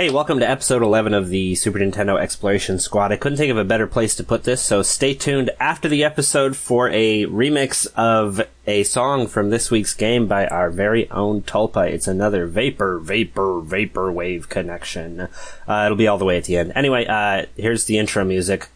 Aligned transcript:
Hey, 0.00 0.08
welcome 0.08 0.40
to 0.40 0.48
episode 0.48 0.80
11 0.82 1.12
of 1.12 1.28
the 1.28 1.54
Super 1.56 1.78
Nintendo 1.78 2.18
Exploration 2.18 2.78
Squad. 2.78 3.12
I 3.12 3.18
couldn't 3.18 3.36
think 3.36 3.50
of 3.50 3.58
a 3.58 3.66
better 3.66 3.86
place 3.86 4.14
to 4.14 4.24
put 4.24 4.44
this, 4.44 4.62
so 4.62 4.80
stay 4.80 5.12
tuned 5.12 5.50
after 5.60 5.90
the 5.90 6.04
episode 6.04 6.56
for 6.56 6.88
a 6.88 7.26
remix 7.26 7.86
of 7.96 8.40
a 8.66 8.82
song 8.84 9.26
from 9.26 9.50
this 9.50 9.70
week's 9.70 9.92
game 9.92 10.26
by 10.26 10.46
our 10.46 10.70
very 10.70 11.10
own 11.10 11.42
Tulpa. 11.42 11.86
It's 11.86 12.08
another 12.08 12.46
vapor, 12.46 12.98
vapor, 12.98 13.60
vapor 13.60 14.10
wave 14.10 14.48
connection. 14.48 15.28
Uh, 15.68 15.82
it'll 15.84 15.98
be 15.98 16.08
all 16.08 16.16
the 16.16 16.24
way 16.24 16.38
at 16.38 16.44
the 16.44 16.56
end. 16.56 16.72
Anyway, 16.74 17.04
uh, 17.04 17.44
here's 17.58 17.84
the 17.84 17.98
intro 17.98 18.24
music. 18.24 18.68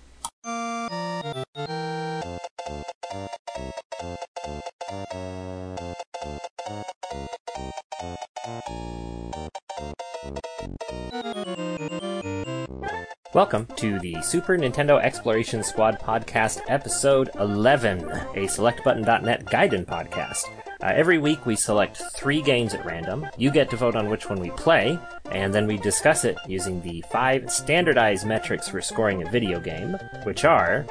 Welcome 13.34 13.66
to 13.78 13.98
the 13.98 14.22
Super 14.22 14.56
Nintendo 14.56 15.02
Exploration 15.02 15.64
Squad 15.64 15.98
podcast, 15.98 16.60
episode 16.68 17.30
11, 17.40 18.04
a 18.04 18.46
SelectButton.net 18.46 19.46
Gaiden 19.46 19.84
podcast. 19.84 20.44
Uh, 20.80 20.92
every 20.94 21.18
week 21.18 21.44
we 21.44 21.56
select 21.56 22.00
three 22.14 22.40
games 22.40 22.74
at 22.74 22.86
random. 22.86 23.26
You 23.36 23.50
get 23.50 23.70
to 23.70 23.76
vote 23.76 23.96
on 23.96 24.08
which 24.08 24.30
one 24.30 24.38
we 24.38 24.50
play, 24.50 25.00
and 25.32 25.52
then 25.52 25.66
we 25.66 25.78
discuss 25.78 26.24
it 26.24 26.38
using 26.46 26.80
the 26.82 27.02
five 27.10 27.50
standardized 27.50 28.24
metrics 28.24 28.68
for 28.68 28.80
scoring 28.80 29.26
a 29.26 29.30
video 29.32 29.58
game, 29.58 29.98
which 30.22 30.44
are 30.44 30.86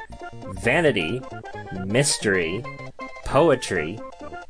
vanity, 0.56 1.22
mystery, 1.86 2.62
poetry, 3.24 4.02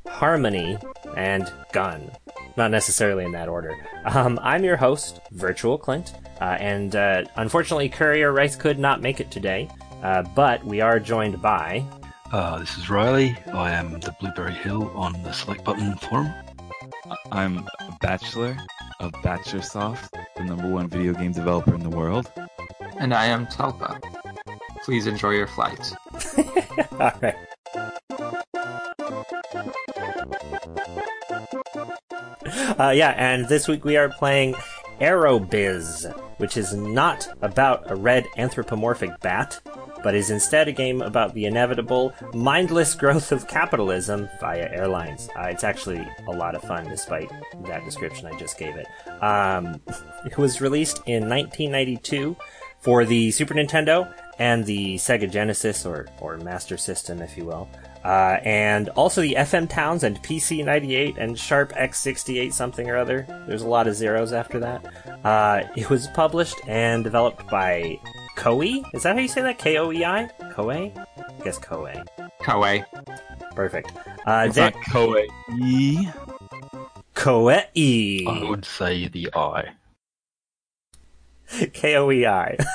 harmony, 0.08 0.80
and 1.16 1.54
gun. 1.72 2.10
Not 2.58 2.72
necessarily 2.72 3.24
in 3.24 3.34
that 3.34 3.50
order. 3.50 3.76
Um, 4.06 4.40
I'm 4.42 4.64
your 4.64 4.78
host, 4.78 5.20
Virtual 5.32 5.78
Clint, 5.78 6.14
and 6.60 6.96
uh, 6.96 7.24
unfortunately, 7.36 7.90
Courier 7.90 8.32
Rice 8.32 8.56
could 8.56 8.80
not 8.80 9.02
make 9.02 9.20
it 9.20 9.32
today, 9.32 9.70
uh, 10.02 10.24
but 10.36 10.64
we 10.66 10.82
are 10.82 11.00
joined 11.00 11.42
by. 11.42 11.86
Uh, 12.32 12.60
this 12.60 12.78
is 12.78 12.90
Riley. 12.90 13.38
I 13.54 13.72
am 13.72 14.00
the 14.00 14.14
Blueberry 14.20 14.54
Hill 14.54 14.92
on 14.96 15.14
the 15.24 15.32
Select 15.32 15.64
Button 15.64 15.96
forum. 15.98 16.34
I'm 17.32 17.60
a 17.60 17.98
bachelor 18.02 18.58
of 19.00 19.12
Bachelorsoft, 19.24 20.10
the 20.36 20.44
number 20.44 20.70
one 20.70 20.90
video 20.90 21.14
game 21.14 21.32
developer 21.32 21.76
in 21.76 21.82
the 21.82 21.90
world. 21.90 22.32
And 22.98 23.14
I 23.14 23.26
am 23.26 23.48
Tulpa. 23.48 24.02
Please 24.84 25.08
enjoy 25.08 25.32
your 25.32 25.48
flight. 25.48 25.94
All 27.00 27.12
right. 27.22 27.36
Uh, 32.80 32.90
yeah, 32.90 33.14
and 33.18 33.48
this 33.48 33.68
week 33.68 33.86
we 33.86 33.98
are 33.98 34.10
playing 34.10 34.56
Aerobiz, 35.04 36.10
which 36.38 36.56
is 36.56 36.74
not 36.74 37.28
about 37.42 37.92
a 37.92 37.96
red 37.96 38.26
anthropomorphic 38.38 39.20
bat, 39.20 39.60
but 40.02 40.16
is 40.16 40.30
instead 40.30 40.70
a 40.70 40.72
game 40.72 41.02
about 41.02 41.34
the 41.34 41.46
inevitable, 41.46 42.14
mindless 42.34 42.96
growth 43.04 43.34
of 43.34 43.46
capitalism 43.46 44.30
via 44.40 44.70
airlines. 44.72 45.28
Uh, 45.38 45.48
it's 45.48 45.66
actually 45.66 46.08
a 46.28 46.32
lot 46.32 46.56
of 46.56 46.62
fun, 46.62 46.88
despite 46.88 47.30
that 47.66 47.84
description 47.84 48.28
I 48.28 48.40
just 48.40 48.58
gave 48.58 48.78
it. 48.78 48.88
Um, 49.22 49.82
it 50.26 50.38
was 50.38 50.62
released 50.62 51.00
in 51.06 51.28
1992 51.28 52.38
for 52.80 53.04
the 53.04 53.32
Super 53.32 53.56
Nintendo 53.56 54.14
and 54.40 54.66
the 54.66 54.96
Sega 54.96 55.30
Genesis, 55.30 55.86
or, 55.86 56.08
or 56.22 56.38
Master 56.38 56.78
System, 56.78 57.22
if 57.22 57.38
you 57.38 57.44
will. 57.44 57.68
Uh, 58.04 58.38
and 58.44 58.90
also 58.90 59.22
the 59.22 59.36
FM 59.36 59.70
Towns 59.70 60.04
and 60.04 60.22
PC 60.24 60.64
98 60.66 61.18
and 61.18 61.40
Sharp 61.40 61.72
X68 61.74 62.52
something 62.52 62.90
or 62.90 62.98
other. 62.98 63.26
There's 63.48 63.62
a 63.62 63.68
lot 63.68 63.88
of 63.88 63.96
zeros 63.96 64.34
after 64.34 64.60
that. 64.60 64.86
Uh, 65.26 65.64
it 65.78 65.90
was 65.90 66.08
published 66.08 66.58
and 66.68 67.04
developed 67.04 67.48
by 67.50 67.98
Koei. 68.36 68.84
Is 68.94 69.04
that 69.04 69.16
how 69.16 69.22
you 69.22 69.28
say 69.30 69.42
that? 69.42 69.58
K 69.58 69.78
O 69.78 69.92
E 69.92 70.04
I? 70.04 70.30
Koei? 70.54 70.92
I 71.18 71.44
guess 71.44 71.58
Koei. 71.60 72.06
Koei. 72.42 72.84
Perfect. 73.56 73.94
Uh, 74.26 74.46
It's 74.48 74.56
Dan- 74.56 74.74
not 74.74 74.84
Koei. 74.84 76.14
Koei. 77.16 78.28
I 78.28 78.50
would 78.50 78.66
say 78.66 79.08
the 79.08 79.30
I. 79.34 79.70
K 81.74 81.96
O 81.96 82.12
E 82.12 82.26
I. 82.26 82.58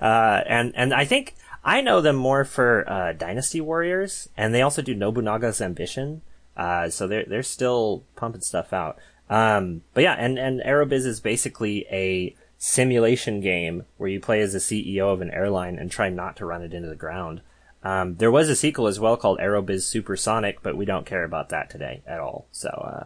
Uh, 0.00 0.42
and 0.46 0.72
and 0.74 0.94
I 0.94 1.04
think 1.04 1.34
I 1.64 1.80
know 1.80 2.00
them 2.00 2.16
more 2.16 2.44
for 2.44 2.88
uh, 2.90 3.12
Dynasty 3.12 3.60
Warriors, 3.60 4.28
and 4.36 4.54
they 4.54 4.62
also 4.62 4.82
do 4.82 4.94
Nobunaga's 4.94 5.60
Ambition. 5.60 6.22
Uh, 6.56 6.90
so 6.90 7.06
they're 7.06 7.24
they're 7.24 7.42
still 7.42 8.04
pumping 8.16 8.40
stuff 8.40 8.72
out. 8.72 8.98
Um, 9.30 9.82
but 9.94 10.02
yeah, 10.02 10.14
and 10.14 10.38
and 10.38 10.60
Aerobiz 10.60 11.06
is 11.06 11.20
basically 11.20 11.86
a 11.90 12.34
simulation 12.58 13.40
game 13.40 13.84
where 13.96 14.08
you 14.08 14.20
play 14.20 14.40
as 14.40 14.52
the 14.52 14.58
CEO 14.58 15.12
of 15.12 15.20
an 15.20 15.30
airline 15.30 15.78
and 15.78 15.90
try 15.90 16.08
not 16.08 16.36
to 16.36 16.46
run 16.46 16.62
it 16.62 16.74
into 16.74 16.88
the 16.88 16.94
ground. 16.94 17.40
Um, 17.82 18.16
there 18.16 18.30
was 18.30 18.48
a 18.48 18.54
sequel 18.54 18.86
as 18.86 19.00
well 19.00 19.16
called 19.16 19.40
Aerobiz 19.40 19.82
Supersonic, 19.82 20.62
but 20.62 20.76
we 20.76 20.84
don't 20.84 21.06
care 21.06 21.24
about 21.24 21.48
that 21.48 21.70
today 21.70 22.02
at 22.06 22.20
all. 22.20 22.46
So, 22.52 22.68
uh, 22.68 23.04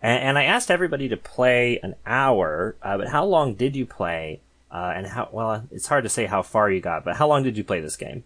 and, 0.00 0.22
and 0.22 0.38
I 0.38 0.44
asked 0.44 0.70
everybody 0.70 1.08
to 1.10 1.16
play 1.18 1.78
an 1.82 1.96
hour, 2.06 2.76
uh, 2.82 2.96
but 2.96 3.08
how 3.08 3.26
long 3.26 3.54
did 3.54 3.76
you 3.76 3.84
play? 3.84 4.40
Uh, 4.74 4.92
and 4.96 5.06
how, 5.06 5.28
well, 5.30 5.64
it's 5.70 5.86
hard 5.86 6.02
to 6.02 6.10
say 6.10 6.26
how 6.26 6.42
far 6.42 6.68
you 6.68 6.80
got, 6.80 7.04
but 7.04 7.14
how 7.14 7.28
long 7.28 7.44
did 7.44 7.56
you 7.56 7.62
play 7.62 7.80
this 7.80 7.96
game? 7.96 8.24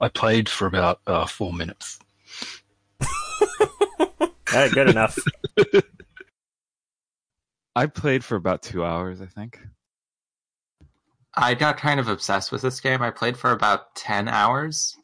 I 0.00 0.08
played 0.08 0.48
for 0.48 0.66
about 0.66 0.98
uh, 1.06 1.26
four 1.26 1.52
minutes. 1.52 1.98
Uh, 4.54 4.68
good 4.68 4.90
enough. 4.90 5.18
I 7.76 7.86
played 7.86 8.22
for 8.22 8.36
about 8.36 8.62
two 8.62 8.84
hours, 8.84 9.22
I 9.22 9.26
think. 9.26 9.58
I 11.34 11.54
got 11.54 11.78
kind 11.78 11.98
of 11.98 12.08
obsessed 12.08 12.52
with 12.52 12.60
this 12.60 12.78
game. 12.80 13.00
I 13.00 13.10
played 13.10 13.38
for 13.38 13.50
about 13.50 13.94
10 13.94 14.28
hours. 14.28 14.98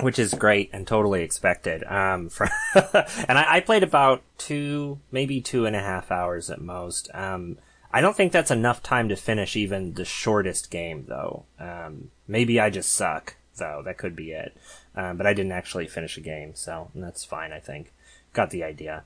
which 0.00 0.18
is 0.18 0.34
great 0.34 0.70
and 0.72 0.84
totally 0.84 1.22
expected. 1.22 1.84
Um, 1.84 2.28
for 2.28 2.48
and 2.74 3.38
I, 3.38 3.56
I 3.56 3.60
played 3.60 3.84
about 3.84 4.24
two, 4.36 4.98
maybe 5.12 5.40
two 5.40 5.66
and 5.66 5.76
a 5.76 5.80
half 5.80 6.10
hours 6.10 6.50
at 6.50 6.60
most. 6.60 7.08
Um, 7.14 7.56
I 7.92 8.00
don't 8.00 8.16
think 8.16 8.32
that's 8.32 8.50
enough 8.50 8.82
time 8.82 9.08
to 9.08 9.16
finish 9.16 9.56
even 9.56 9.94
the 9.94 10.04
shortest 10.04 10.70
game, 10.70 11.06
though. 11.08 11.44
Um, 11.58 12.10
maybe 12.26 12.60
I 12.60 12.70
just 12.70 12.94
suck, 12.94 13.36
though. 13.56 13.82
That 13.84 13.98
could 13.98 14.14
be 14.14 14.32
it. 14.32 14.56
Um, 14.94 15.16
but 15.16 15.26
I 15.26 15.32
didn't 15.32 15.52
actually 15.52 15.86
finish 15.86 16.16
a 16.18 16.20
game, 16.20 16.54
so 16.54 16.90
that's 16.94 17.24
fine. 17.24 17.52
I 17.52 17.60
think 17.60 17.92
got 18.32 18.50
the 18.50 18.64
idea. 18.64 19.04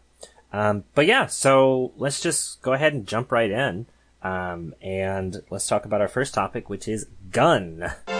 Um, 0.53 0.85
but 0.95 1.07
yeah, 1.07 1.27
so 1.27 1.93
let's 1.97 2.21
just 2.21 2.61
go 2.63 2.73
ahead 2.73 2.93
and 2.93 3.07
jump 3.07 3.31
right 3.31 3.51
in. 3.51 3.87
Um, 4.23 4.75
and 4.83 5.43
let's 5.51 5.67
talk 5.67 5.85
about 5.85 6.01
our 6.01 6.09
first 6.09 6.35
topic, 6.35 6.69
which 6.69 6.89
is 6.89 7.07
gun. 7.31 7.93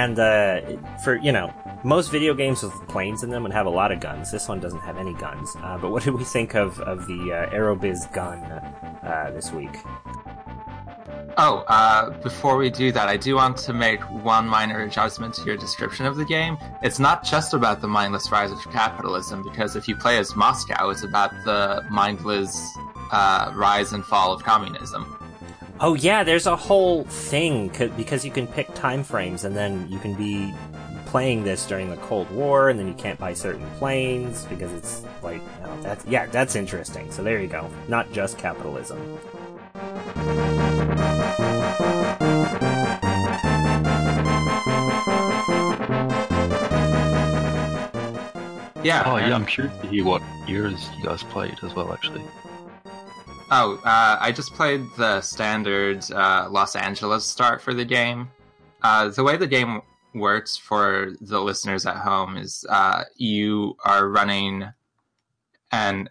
And 0.00 0.18
uh, 0.18 0.62
for 1.04 1.16
you 1.16 1.30
know, 1.30 1.52
most 1.84 2.10
video 2.10 2.32
games 2.32 2.62
with 2.62 2.72
planes 2.88 3.22
in 3.22 3.28
them 3.28 3.42
would 3.42 3.52
have 3.52 3.66
a 3.66 3.74
lot 3.80 3.92
of 3.92 4.00
guns. 4.00 4.30
This 4.30 4.48
one 4.48 4.58
doesn't 4.58 4.80
have 4.80 4.96
any 4.96 5.12
guns. 5.12 5.54
Uh, 5.62 5.76
but 5.76 5.90
what 5.90 6.02
did 6.04 6.14
we 6.14 6.24
think 6.24 6.54
of 6.54 6.80
of 6.80 7.06
the 7.06 7.20
uh, 7.32 7.54
Aerobiz 7.56 8.10
gun 8.14 8.38
uh, 8.40 9.30
this 9.34 9.52
week? 9.52 9.76
Oh, 11.36 11.64
uh, 11.68 12.10
before 12.22 12.56
we 12.56 12.70
do 12.70 12.92
that, 12.92 13.08
I 13.08 13.18
do 13.18 13.34
want 13.34 13.58
to 13.58 13.72
make 13.74 14.00
one 14.32 14.48
minor 14.48 14.80
adjustment 14.82 15.34
to 15.34 15.44
your 15.44 15.58
description 15.58 16.06
of 16.06 16.16
the 16.16 16.24
game. 16.24 16.56
It's 16.82 16.98
not 16.98 17.22
just 17.22 17.52
about 17.52 17.82
the 17.82 17.88
mindless 17.88 18.32
rise 18.32 18.52
of 18.52 18.60
capitalism, 18.72 19.42
because 19.42 19.76
if 19.76 19.86
you 19.86 19.96
play 19.96 20.16
as 20.18 20.34
Moscow, 20.34 20.88
it's 20.88 21.02
about 21.02 21.30
the 21.44 21.84
mindless 21.90 22.58
uh, 23.12 23.52
rise 23.54 23.92
and 23.92 24.02
fall 24.04 24.32
of 24.32 24.42
communism. 24.42 25.19
Oh 25.82 25.94
yeah, 25.94 26.24
there's 26.24 26.46
a 26.46 26.56
whole 26.56 27.04
thing 27.04 27.72
c- 27.72 27.86
because 27.96 28.24
you 28.24 28.30
can 28.30 28.46
pick 28.46 28.72
time 28.74 29.02
frames, 29.02 29.44
and 29.44 29.56
then 29.56 29.88
you 29.90 29.98
can 29.98 30.14
be 30.14 30.52
playing 31.06 31.42
this 31.42 31.66
during 31.66 31.88
the 31.88 31.96
Cold 31.96 32.30
War, 32.30 32.68
and 32.68 32.78
then 32.78 32.86
you 32.86 32.94
can't 32.94 33.18
buy 33.18 33.32
certain 33.32 33.66
planes 33.78 34.44
because 34.44 34.70
it's 34.72 35.02
like 35.22 35.40
oh, 35.64 35.78
that's 35.82 36.04
yeah, 36.04 36.26
that's 36.26 36.54
interesting. 36.54 37.10
So 37.10 37.22
there 37.22 37.40
you 37.40 37.48
go, 37.48 37.70
not 37.88 38.12
just 38.12 38.36
capitalism. 38.36 39.18
Yeah. 48.82 49.02
Oh, 49.04 49.16
yeah, 49.18 49.34
I'm 49.34 49.44
curious 49.44 49.76
to 49.82 49.88
hear 49.88 50.04
what 50.04 50.22
years 50.48 50.88
you 50.98 51.04
guys 51.04 51.22
played 51.22 51.58
as 51.62 51.74
well, 51.74 51.92
actually. 51.92 52.22
Oh, 53.52 53.80
uh, 53.84 54.16
I 54.20 54.30
just 54.30 54.54
played 54.54 54.86
the 54.96 55.20
standard 55.22 56.08
uh, 56.12 56.46
Los 56.48 56.76
Angeles 56.76 57.24
start 57.24 57.60
for 57.60 57.74
the 57.74 57.84
game. 57.84 58.30
Uh, 58.80 59.08
the 59.08 59.24
way 59.24 59.36
the 59.36 59.48
game 59.48 59.82
works 60.14 60.56
for 60.56 61.14
the 61.20 61.40
listeners 61.40 61.84
at 61.84 61.96
home 61.96 62.36
is 62.36 62.64
uh, 62.68 63.02
you 63.16 63.76
are 63.84 64.08
running 64.08 64.68
an 65.72 66.08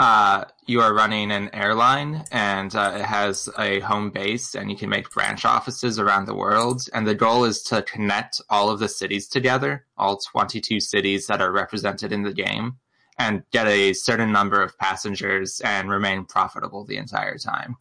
uh, 0.00 0.44
you 0.66 0.80
are 0.80 0.92
running 0.92 1.30
an 1.30 1.48
airline 1.54 2.24
and 2.32 2.74
uh, 2.74 2.92
it 2.96 3.04
has 3.04 3.48
a 3.56 3.78
home 3.80 4.10
base 4.10 4.56
and 4.56 4.68
you 4.68 4.76
can 4.76 4.90
make 4.90 5.10
branch 5.10 5.44
offices 5.44 6.00
around 6.00 6.24
the 6.24 6.34
world. 6.34 6.82
And 6.92 7.06
the 7.06 7.14
goal 7.14 7.44
is 7.44 7.62
to 7.64 7.82
connect 7.82 8.40
all 8.50 8.68
of 8.68 8.80
the 8.80 8.88
cities 8.88 9.28
together, 9.28 9.86
all 9.96 10.16
22 10.16 10.80
cities 10.80 11.28
that 11.28 11.40
are 11.40 11.52
represented 11.52 12.10
in 12.10 12.22
the 12.22 12.32
game 12.32 12.78
and 13.22 13.44
get 13.52 13.68
a 13.68 13.92
certain 13.92 14.32
number 14.32 14.62
of 14.62 14.76
passengers 14.78 15.60
and 15.60 15.88
remain 15.88 16.24
profitable 16.24 16.84
the 16.84 16.96
entire 16.96 17.38
time. 17.38 17.76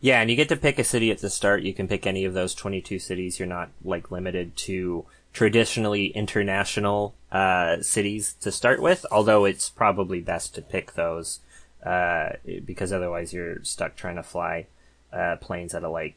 Yeah, 0.00 0.20
and 0.20 0.30
you 0.30 0.36
get 0.36 0.48
to 0.50 0.56
pick 0.56 0.78
a 0.78 0.84
city 0.84 1.10
at 1.10 1.18
the 1.18 1.30
start. 1.30 1.62
You 1.62 1.74
can 1.74 1.88
pick 1.88 2.06
any 2.06 2.24
of 2.24 2.34
those 2.34 2.54
22 2.54 2.98
cities. 2.98 3.38
You're 3.38 3.48
not 3.48 3.70
like 3.82 4.10
limited 4.10 4.56
to 4.58 5.06
traditionally 5.32 6.06
international 6.08 7.14
uh, 7.32 7.80
cities 7.80 8.34
to 8.40 8.52
start 8.52 8.80
with, 8.80 9.04
although 9.10 9.44
it's 9.44 9.70
probably 9.70 10.20
best 10.20 10.54
to 10.54 10.62
pick 10.62 10.92
those 10.92 11.40
uh, 11.84 12.30
because 12.64 12.92
otherwise 12.92 13.32
you're 13.32 13.62
stuck 13.64 13.96
trying 13.96 14.16
to 14.16 14.22
fly 14.22 14.66
uh, 15.12 15.36
planes 15.36 15.74
out 15.74 15.84
of 15.84 15.92
like 15.92 16.14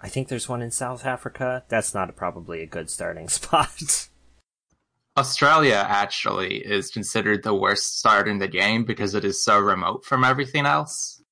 I 0.00 0.08
think 0.08 0.28
there's 0.28 0.48
one 0.48 0.60
in 0.60 0.70
South 0.70 1.06
Africa. 1.06 1.64
That's 1.68 1.94
not 1.94 2.10
a, 2.10 2.12
probably 2.12 2.62
a 2.62 2.66
good 2.66 2.90
starting 2.90 3.28
spot. 3.40 4.08
Australia 5.16 5.84
actually 5.88 6.56
is 6.56 6.90
considered 6.90 7.42
the 7.42 7.54
worst 7.54 7.98
start 7.98 8.26
in 8.26 8.38
the 8.38 8.48
game 8.48 8.84
because 8.84 9.14
it 9.14 9.24
is 9.24 9.42
so 9.42 9.58
remote 9.58 10.04
from 10.04 10.24
everything 10.24 10.66
else. 10.66 11.22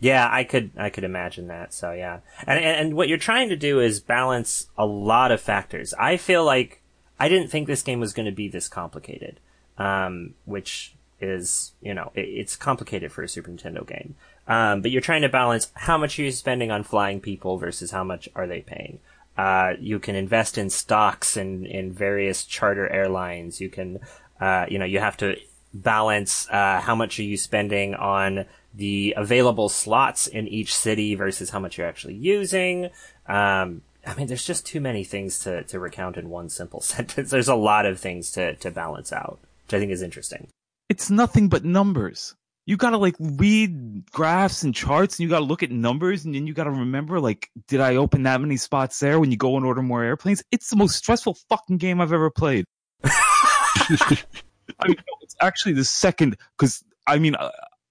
Yeah, 0.00 0.28
I 0.30 0.44
could 0.44 0.72
I 0.76 0.90
could 0.90 1.04
imagine 1.04 1.46
that. 1.46 1.72
So 1.72 1.92
yeah, 1.92 2.20
and 2.46 2.58
and 2.58 2.94
what 2.94 3.08
you're 3.08 3.18
trying 3.18 3.48
to 3.50 3.56
do 3.56 3.80
is 3.80 4.00
balance 4.00 4.66
a 4.76 4.84
lot 4.84 5.30
of 5.30 5.40
factors. 5.40 5.94
I 5.94 6.16
feel 6.16 6.44
like 6.44 6.82
I 7.20 7.28
didn't 7.28 7.48
think 7.48 7.68
this 7.68 7.82
game 7.82 8.00
was 8.00 8.12
going 8.12 8.26
to 8.26 8.32
be 8.32 8.48
this 8.48 8.68
complicated, 8.68 9.38
um, 9.78 10.34
which 10.44 10.94
is 11.20 11.72
you 11.80 11.94
know 11.94 12.10
it, 12.14 12.22
it's 12.22 12.56
complicated 12.56 13.12
for 13.12 13.22
a 13.22 13.28
Super 13.28 13.50
Nintendo 13.50 13.86
game. 13.86 14.16
Um, 14.48 14.82
but 14.82 14.90
you're 14.90 15.00
trying 15.00 15.22
to 15.22 15.28
balance 15.28 15.70
how 15.74 15.96
much 15.96 16.18
are 16.18 16.22
you 16.22 16.32
spending 16.32 16.72
on 16.72 16.82
flying 16.82 17.20
people 17.20 17.56
versus 17.58 17.92
how 17.92 18.02
much 18.02 18.28
are 18.34 18.48
they 18.48 18.60
paying. 18.60 18.98
Uh, 19.36 19.74
you 19.80 19.98
can 19.98 20.14
invest 20.14 20.58
in 20.58 20.70
stocks 20.70 21.36
in 21.36 21.64
in 21.66 21.92
various 21.92 22.44
charter 22.44 22.88
airlines. 22.88 23.60
You 23.60 23.70
can, 23.70 24.00
uh, 24.40 24.66
you 24.68 24.78
know, 24.78 24.84
you 24.84 24.98
have 24.98 25.16
to 25.18 25.36
balance 25.74 26.48
uh, 26.50 26.80
how 26.80 26.94
much 26.94 27.18
are 27.18 27.22
you 27.22 27.36
spending 27.36 27.94
on 27.94 28.44
the 28.74 29.14
available 29.16 29.68
slots 29.68 30.26
in 30.26 30.48
each 30.48 30.74
city 30.74 31.14
versus 31.14 31.50
how 31.50 31.58
much 31.58 31.78
you're 31.78 31.86
actually 31.86 32.14
using. 32.14 32.90
Um, 33.26 33.82
I 34.06 34.14
mean, 34.14 34.26
there's 34.26 34.44
just 34.44 34.66
too 34.66 34.80
many 34.80 35.04
things 35.04 35.38
to, 35.40 35.62
to 35.64 35.78
recount 35.78 36.16
in 36.16 36.28
one 36.28 36.48
simple 36.48 36.80
sentence. 36.94 37.30
There's 37.30 37.48
a 37.48 37.54
lot 37.54 37.86
of 37.86 38.00
things 38.00 38.32
to, 38.32 38.54
to 38.56 38.70
balance 38.70 39.12
out, 39.12 39.38
which 39.66 39.74
I 39.74 39.78
think 39.78 39.92
is 39.92 40.02
interesting. 40.02 40.48
It's 40.88 41.10
nothing 41.10 41.48
but 41.48 41.64
numbers. 41.64 42.34
You 42.64 42.76
gotta 42.76 42.96
like 42.96 43.16
read 43.18 44.10
graphs 44.10 44.62
and 44.62 44.74
charts 44.74 45.18
and 45.18 45.24
you 45.24 45.28
gotta 45.28 45.44
look 45.44 45.62
at 45.62 45.70
numbers 45.70 46.24
and 46.24 46.34
then 46.34 46.46
you 46.46 46.54
gotta 46.54 46.70
remember 46.70 47.20
like, 47.20 47.50
did 47.66 47.80
I 47.80 47.96
open 47.96 48.22
that 48.22 48.40
many 48.40 48.56
spots 48.56 48.98
there 49.00 49.18
when 49.18 49.30
you 49.30 49.36
go 49.36 49.56
and 49.56 49.66
order 49.66 49.82
more 49.82 50.02
airplanes? 50.04 50.42
It's 50.52 50.70
the 50.70 50.76
most 50.76 50.96
stressful 50.96 51.36
fucking 51.48 51.78
game 51.78 52.00
I've 52.00 52.12
ever 52.12 52.30
played. 52.30 52.64
I 53.04 54.86
mean, 54.86 54.96
it's 55.22 55.36
actually 55.40 55.72
the 55.72 55.84
second, 55.84 56.36
cause 56.56 56.84
I 57.06 57.18
mean, 57.18 57.36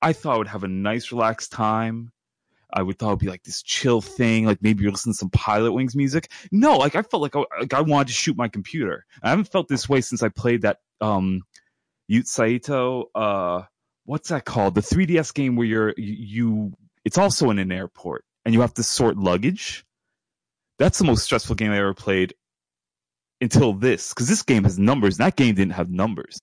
I 0.01 0.13
thought 0.13 0.35
I 0.35 0.37
would 0.37 0.47
have 0.47 0.63
a 0.63 0.69
nice, 0.69 1.11
relaxed 1.11 1.51
time. 1.51 2.11
I 2.73 2.81
would 2.81 2.97
thought 2.97 3.09
it'd 3.09 3.19
be 3.19 3.27
like 3.27 3.43
this 3.43 3.61
chill 3.61 4.01
thing, 4.01 4.45
like 4.45 4.61
maybe 4.61 4.83
you're 4.83 4.91
listening 4.91 5.13
to 5.13 5.17
some 5.17 5.29
Pilotwings 5.29 5.95
music. 5.95 6.31
No, 6.51 6.77
like 6.77 6.95
I 6.95 7.01
felt 7.01 7.21
like 7.21 7.35
I, 7.35 7.43
like 7.59 7.73
I 7.73 7.81
wanted 7.81 8.07
to 8.07 8.13
shoot 8.13 8.37
my 8.37 8.47
computer. 8.47 9.05
I 9.21 9.29
haven't 9.29 9.51
felt 9.51 9.67
this 9.67 9.89
way 9.89 9.99
since 10.01 10.23
I 10.23 10.29
played 10.29 10.61
that 10.61 10.77
um 11.01 11.41
Yoot 12.09 12.27
Saito. 12.27 13.09
Uh, 13.13 13.63
what's 14.05 14.29
that 14.29 14.45
called? 14.45 14.75
The 14.75 14.81
3DS 14.81 15.33
game 15.33 15.55
where 15.55 15.67
you're 15.67 15.93
you. 15.97 16.73
It's 17.03 17.17
also 17.17 17.49
in 17.49 17.59
an 17.59 17.71
airport 17.71 18.23
and 18.45 18.53
you 18.53 18.61
have 18.61 18.73
to 18.75 18.83
sort 18.83 19.17
luggage. 19.17 19.83
That's 20.77 20.97
the 20.97 21.05
most 21.05 21.23
stressful 21.23 21.55
game 21.55 21.71
I 21.71 21.77
ever 21.77 21.93
played 21.93 22.33
until 23.39 23.73
this, 23.73 24.09
because 24.09 24.27
this 24.27 24.43
game 24.43 24.63
has 24.63 24.77
numbers. 24.77 25.17
And 25.19 25.25
that 25.25 25.35
game 25.35 25.55
didn't 25.55 25.73
have 25.73 25.89
numbers. 25.89 26.39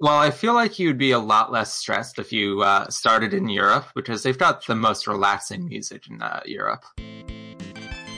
Well, 0.00 0.16
I 0.16 0.30
feel 0.30 0.54
like 0.54 0.78
you'd 0.78 0.96
be 0.96 1.10
a 1.10 1.18
lot 1.18 1.52
less 1.52 1.74
stressed 1.74 2.18
if 2.18 2.32
you 2.32 2.62
uh, 2.62 2.88
started 2.88 3.34
in 3.34 3.50
Europe 3.50 3.86
because 3.94 4.22
they've 4.22 4.38
got 4.38 4.64
the 4.66 4.74
most 4.74 5.06
relaxing 5.06 5.68
music 5.68 6.08
in 6.08 6.22
uh, 6.22 6.40
Europe. 6.46 6.84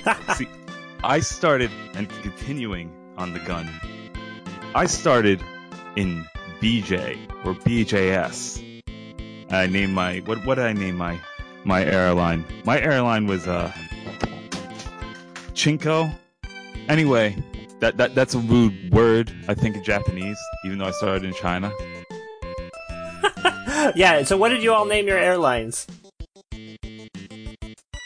See, 0.36 0.46
I 1.02 1.18
started 1.18 1.72
and 1.94 2.08
continuing 2.22 2.92
on 3.16 3.32
the 3.32 3.40
gun. 3.40 3.68
I 4.76 4.86
started 4.86 5.42
in 5.96 6.24
BJ 6.62 7.19
or 7.44 7.55
BJS. 7.55 8.82
I 9.50 9.67
named 9.67 9.94
my 9.94 10.19
what? 10.20 10.47
What 10.47 10.55
did 10.55 10.64
I 10.64 10.73
name 10.73 10.97
my 10.97 11.19
my 11.64 11.85
airline? 11.85 12.44
My 12.64 12.81
airline 12.81 13.26
was 13.26 13.49
uh 13.49 13.73
Chinko. 15.55 16.17
Anyway, 16.88 17.37
that, 17.81 17.97
that 17.97 18.14
that's 18.14 18.35
a 18.35 18.38
rude 18.38 18.93
word, 18.93 19.32
I 19.49 19.55
think, 19.55 19.76
in 19.76 19.82
Japanese, 19.82 20.38
even 20.64 20.79
though 20.79 20.87
I 20.87 20.93
started 20.93 21.25
in 21.25 21.35
China. 21.35 21.73
yeah, 23.97 24.23
so 24.23 24.37
what 24.37 24.50
did 24.50 24.62
you 24.62 24.73
all 24.73 24.85
name 24.85 25.09
your 25.09 25.19
airlines? 25.19 25.88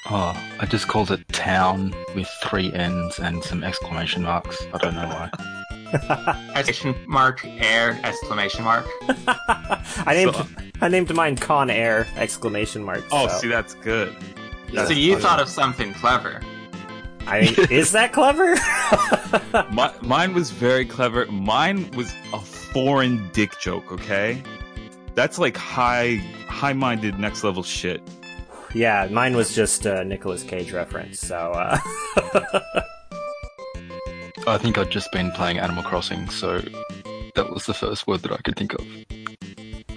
Oh, 0.09 0.35
I 0.61 0.67
just 0.67 0.89
called 0.89 1.11
it 1.11 1.29
town 1.29 1.95
with 2.15 2.29
three 2.43 2.73
N's 2.73 3.19
and 3.19 3.45
some 3.45 3.63
exclamation 3.63 4.23
marks. 4.23 4.67
I 4.73 4.79
don't 4.79 4.95
know 4.95 5.09
why. 5.09 5.31
exclamation 6.55 6.95
mark 7.07 7.45
air 7.45 7.99
exclamation 8.03 8.65
mark. 8.65 8.87
I 9.09 10.13
named 10.15 10.35
so, 10.35 10.47
I 10.81 10.89
named 10.89 11.15
mine 11.15 11.37
Con 11.37 11.71
Air 11.71 12.07
exclamation 12.17 12.83
mark. 12.85 13.05
Oh, 13.11 13.29
so. 13.29 13.39
see, 13.39 13.49
that's 13.49 13.75
good. 13.75 14.15
That's 14.73 14.89
so 14.89 14.95
you 14.95 15.13
funny. 15.13 15.23
thought 15.23 15.41
of 15.41 15.49
something 15.49 15.95
clever. 15.95 16.41
I 17.27 17.55
is 17.71 17.93
that 17.93 18.13
clever? 18.13 18.55
My, 19.73 19.93
mine 20.03 20.35
was 20.35 20.51
very 20.51 20.85
clever. 20.85 21.27
Mine 21.27 21.91
was 21.93 22.15
a 22.33 22.41
foreign 22.41 23.29
dick 23.33 23.59
joke. 23.59 23.91
Okay, 23.93 24.43
that's 25.15 25.39
like 25.39 25.57
high, 25.57 26.17
high-minded, 26.49 27.19
next 27.19 27.43
level 27.43 27.63
shit. 27.63 28.01
Yeah, 28.75 29.09
mine 29.11 29.35
was 29.37 29.55
just 29.55 29.87
a 29.87 30.05
Nicolas 30.05 30.43
Cage 30.43 30.73
reference. 30.73 31.21
So. 31.21 31.53
Uh... 31.53 32.83
I 34.49 34.59
think 34.59 34.79
I'd 34.79 34.91
just 34.91 35.11
been 35.11 35.33
playing 35.33 35.59
Animal 35.59 35.83
Crossing, 35.83 36.29
so 36.31 36.63
that 37.35 37.51
was 37.51 37.67
the 37.67 37.75
first 37.75 38.07
word 38.07 38.21
that 38.21 38.31
I 38.31 38.37
could 38.37 38.55
think 38.57 38.75
of. 38.75 38.87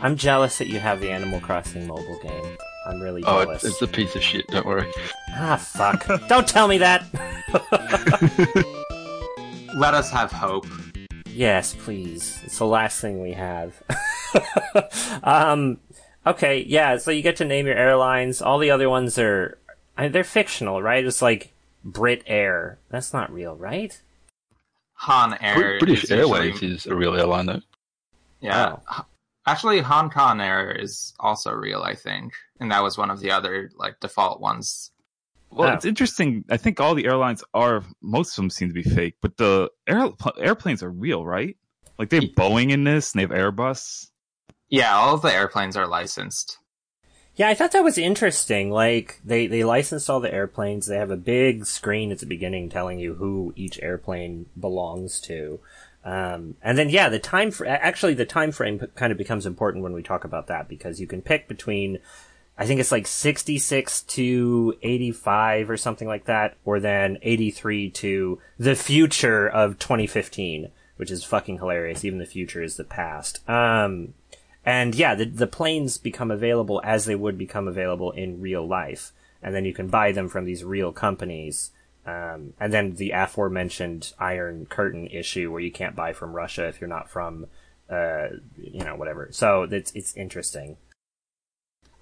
I'm 0.01 0.15
jealous 0.15 0.57
that 0.57 0.67
you 0.67 0.79
have 0.79 1.01
the 1.01 1.11
Animal 1.11 1.39
Crossing 1.39 1.85
mobile 1.85 2.19
game. 2.23 2.57
I'm 2.87 2.99
really 2.99 3.23
oh, 3.25 3.43
jealous. 3.43 3.63
Oh, 3.63 3.67
it's 3.67 3.81
a 3.83 3.87
piece 3.87 4.15
of 4.15 4.23
shit. 4.23 4.47
Don't 4.47 4.65
worry. 4.65 4.91
Ah, 5.35 5.55
fuck! 5.55 6.07
Don't 6.27 6.47
tell 6.47 6.67
me 6.67 6.79
that. 6.79 7.05
Let 9.75 9.93
us 9.93 10.09
have 10.09 10.31
hope. 10.31 10.65
Yes, 11.27 11.75
please. 11.75 12.41
It's 12.43 12.57
the 12.57 12.65
last 12.65 12.99
thing 12.99 13.21
we 13.21 13.33
have. 13.33 13.83
um, 15.23 15.77
okay, 16.25 16.63
yeah. 16.67 16.97
So 16.97 17.11
you 17.11 17.21
get 17.21 17.35
to 17.35 17.45
name 17.45 17.67
your 17.67 17.77
airlines. 17.77 18.41
All 18.41 18.57
the 18.57 18.71
other 18.71 18.89
ones 18.89 19.19
are. 19.19 19.59
They're 19.95 20.23
fictional, 20.23 20.81
right? 20.81 21.05
It's 21.05 21.21
like 21.21 21.53
Brit 21.85 22.23
Air. 22.25 22.79
That's 22.89 23.13
not 23.13 23.31
real, 23.31 23.55
right? 23.55 24.01
Han 24.99 25.37
Air. 25.41 25.79
British 25.79 26.03
is 26.03 26.11
Airways 26.11 26.61
usually... 26.61 26.75
is 26.75 26.85
a 26.85 26.95
real 26.95 27.15
airline, 27.15 27.45
though. 27.45 27.61
Yeah. 28.41 28.75
Oh. 28.91 29.05
Actually, 29.47 29.79
Hong 29.79 30.09
Kong 30.09 30.41
Air 30.41 30.71
is 30.71 31.13
also 31.19 31.51
real, 31.51 31.81
I 31.81 31.95
think, 31.95 32.33
and 32.59 32.71
that 32.71 32.83
was 32.83 32.97
one 32.97 33.09
of 33.09 33.19
the 33.19 33.31
other 33.31 33.71
like 33.75 33.99
default 33.99 34.41
ones. 34.41 34.91
Well, 35.49 35.73
it's 35.73 35.85
interesting. 35.85 36.45
I 36.51 36.57
think 36.57 36.79
all 36.79 36.93
the 36.93 37.05
airlines 37.05 37.43
are 37.53 37.83
most 38.01 38.33
of 38.33 38.43
them 38.43 38.49
seem 38.51 38.67
to 38.67 38.73
be 38.73 38.83
fake, 38.83 39.15
but 39.21 39.37
the 39.37 39.71
air, 39.87 40.09
airplanes 40.37 40.83
are 40.83 40.91
real, 40.91 41.25
right? 41.25 41.57
Like 41.97 42.09
they 42.09 42.17
have 42.17 42.35
Boeing 42.35 42.69
in 42.69 42.83
this, 42.83 43.13
and 43.13 43.19
they 43.19 43.23
have 43.23 43.53
Airbus. 43.53 44.07
Yeah, 44.67 44.95
all 44.95 45.15
of 45.15 45.21
the 45.23 45.33
airplanes 45.33 45.75
are 45.75 45.87
licensed. 45.87 46.59
Yeah, 47.39 47.47
I 47.47 47.53
thought 47.53 47.71
that 47.71 47.85
was 47.85 47.97
interesting. 47.97 48.69
Like 48.69 49.21
they 49.23 49.47
they 49.47 49.63
licensed 49.63 50.09
all 50.09 50.19
the 50.19 50.33
airplanes. 50.33 50.87
They 50.87 50.97
have 50.97 51.09
a 51.09 51.15
big 51.15 51.65
screen 51.65 52.11
at 52.11 52.19
the 52.19 52.25
beginning 52.25 52.67
telling 52.67 52.99
you 52.99 53.13
who 53.13 53.53
each 53.55 53.79
airplane 53.81 54.47
belongs 54.59 55.21
to. 55.21 55.61
Um, 56.03 56.55
and 56.61 56.77
then 56.77 56.89
yeah, 56.89 57.07
the 57.07 57.17
time 57.17 57.51
fr- 57.51 57.65
actually 57.65 58.13
the 58.13 58.25
time 58.25 58.51
frame 58.51 58.79
p- 58.79 58.87
kind 58.93 59.13
of 59.13 59.17
becomes 59.17 59.45
important 59.45 59.85
when 59.85 59.93
we 59.93 60.03
talk 60.03 60.25
about 60.25 60.47
that 60.47 60.67
because 60.67 60.99
you 60.99 61.07
can 61.07 61.21
pick 61.21 61.47
between 61.47 61.99
I 62.57 62.65
think 62.65 62.81
it's 62.81 62.91
like 62.91 63.07
66 63.07 64.01
to 64.01 64.75
85 64.81 65.69
or 65.69 65.77
something 65.77 66.09
like 66.09 66.25
that, 66.25 66.57
or 66.65 66.81
then 66.81 67.19
83 67.21 67.89
to 67.91 68.41
the 68.57 68.75
future 68.75 69.47
of 69.47 69.79
2015, 69.79 70.71
which 70.97 71.09
is 71.09 71.23
fucking 71.23 71.59
hilarious. 71.59 72.03
Even 72.03 72.19
the 72.19 72.25
future 72.25 72.61
is 72.61 72.75
the 72.75 72.83
past. 72.83 73.49
Um, 73.49 74.13
and 74.69 74.93
yeah, 74.93 75.15
the, 75.15 75.25
the 75.25 75.47
planes 75.47 75.97
become 75.97 76.29
available 76.29 76.79
as 76.83 77.05
they 77.05 77.15
would 77.15 77.39
become 77.39 77.67
available 77.67 78.11
in 78.11 78.39
real 78.39 78.67
life. 78.67 79.11
And 79.41 79.55
then 79.55 79.65
you 79.65 79.73
can 79.73 79.87
buy 79.87 80.11
them 80.11 80.29
from 80.29 80.45
these 80.45 80.63
real 80.63 80.91
companies. 80.91 81.71
Um, 82.05 82.53
and 82.59 82.71
then 82.71 82.93
the 82.93 83.09
aforementioned 83.09 84.13
Iron 84.19 84.67
Curtain 84.67 85.07
issue 85.07 85.51
where 85.51 85.59
you 85.59 85.71
can't 85.71 85.95
buy 85.95 86.13
from 86.13 86.33
Russia 86.33 86.67
if 86.67 86.79
you're 86.79 86.87
not 86.87 87.09
from, 87.09 87.47
uh, 87.89 88.27
you 88.57 88.83
know, 88.83 88.95
whatever. 88.95 89.29
So 89.31 89.63
it's, 89.63 89.91
it's 89.93 90.15
interesting. 90.15 90.77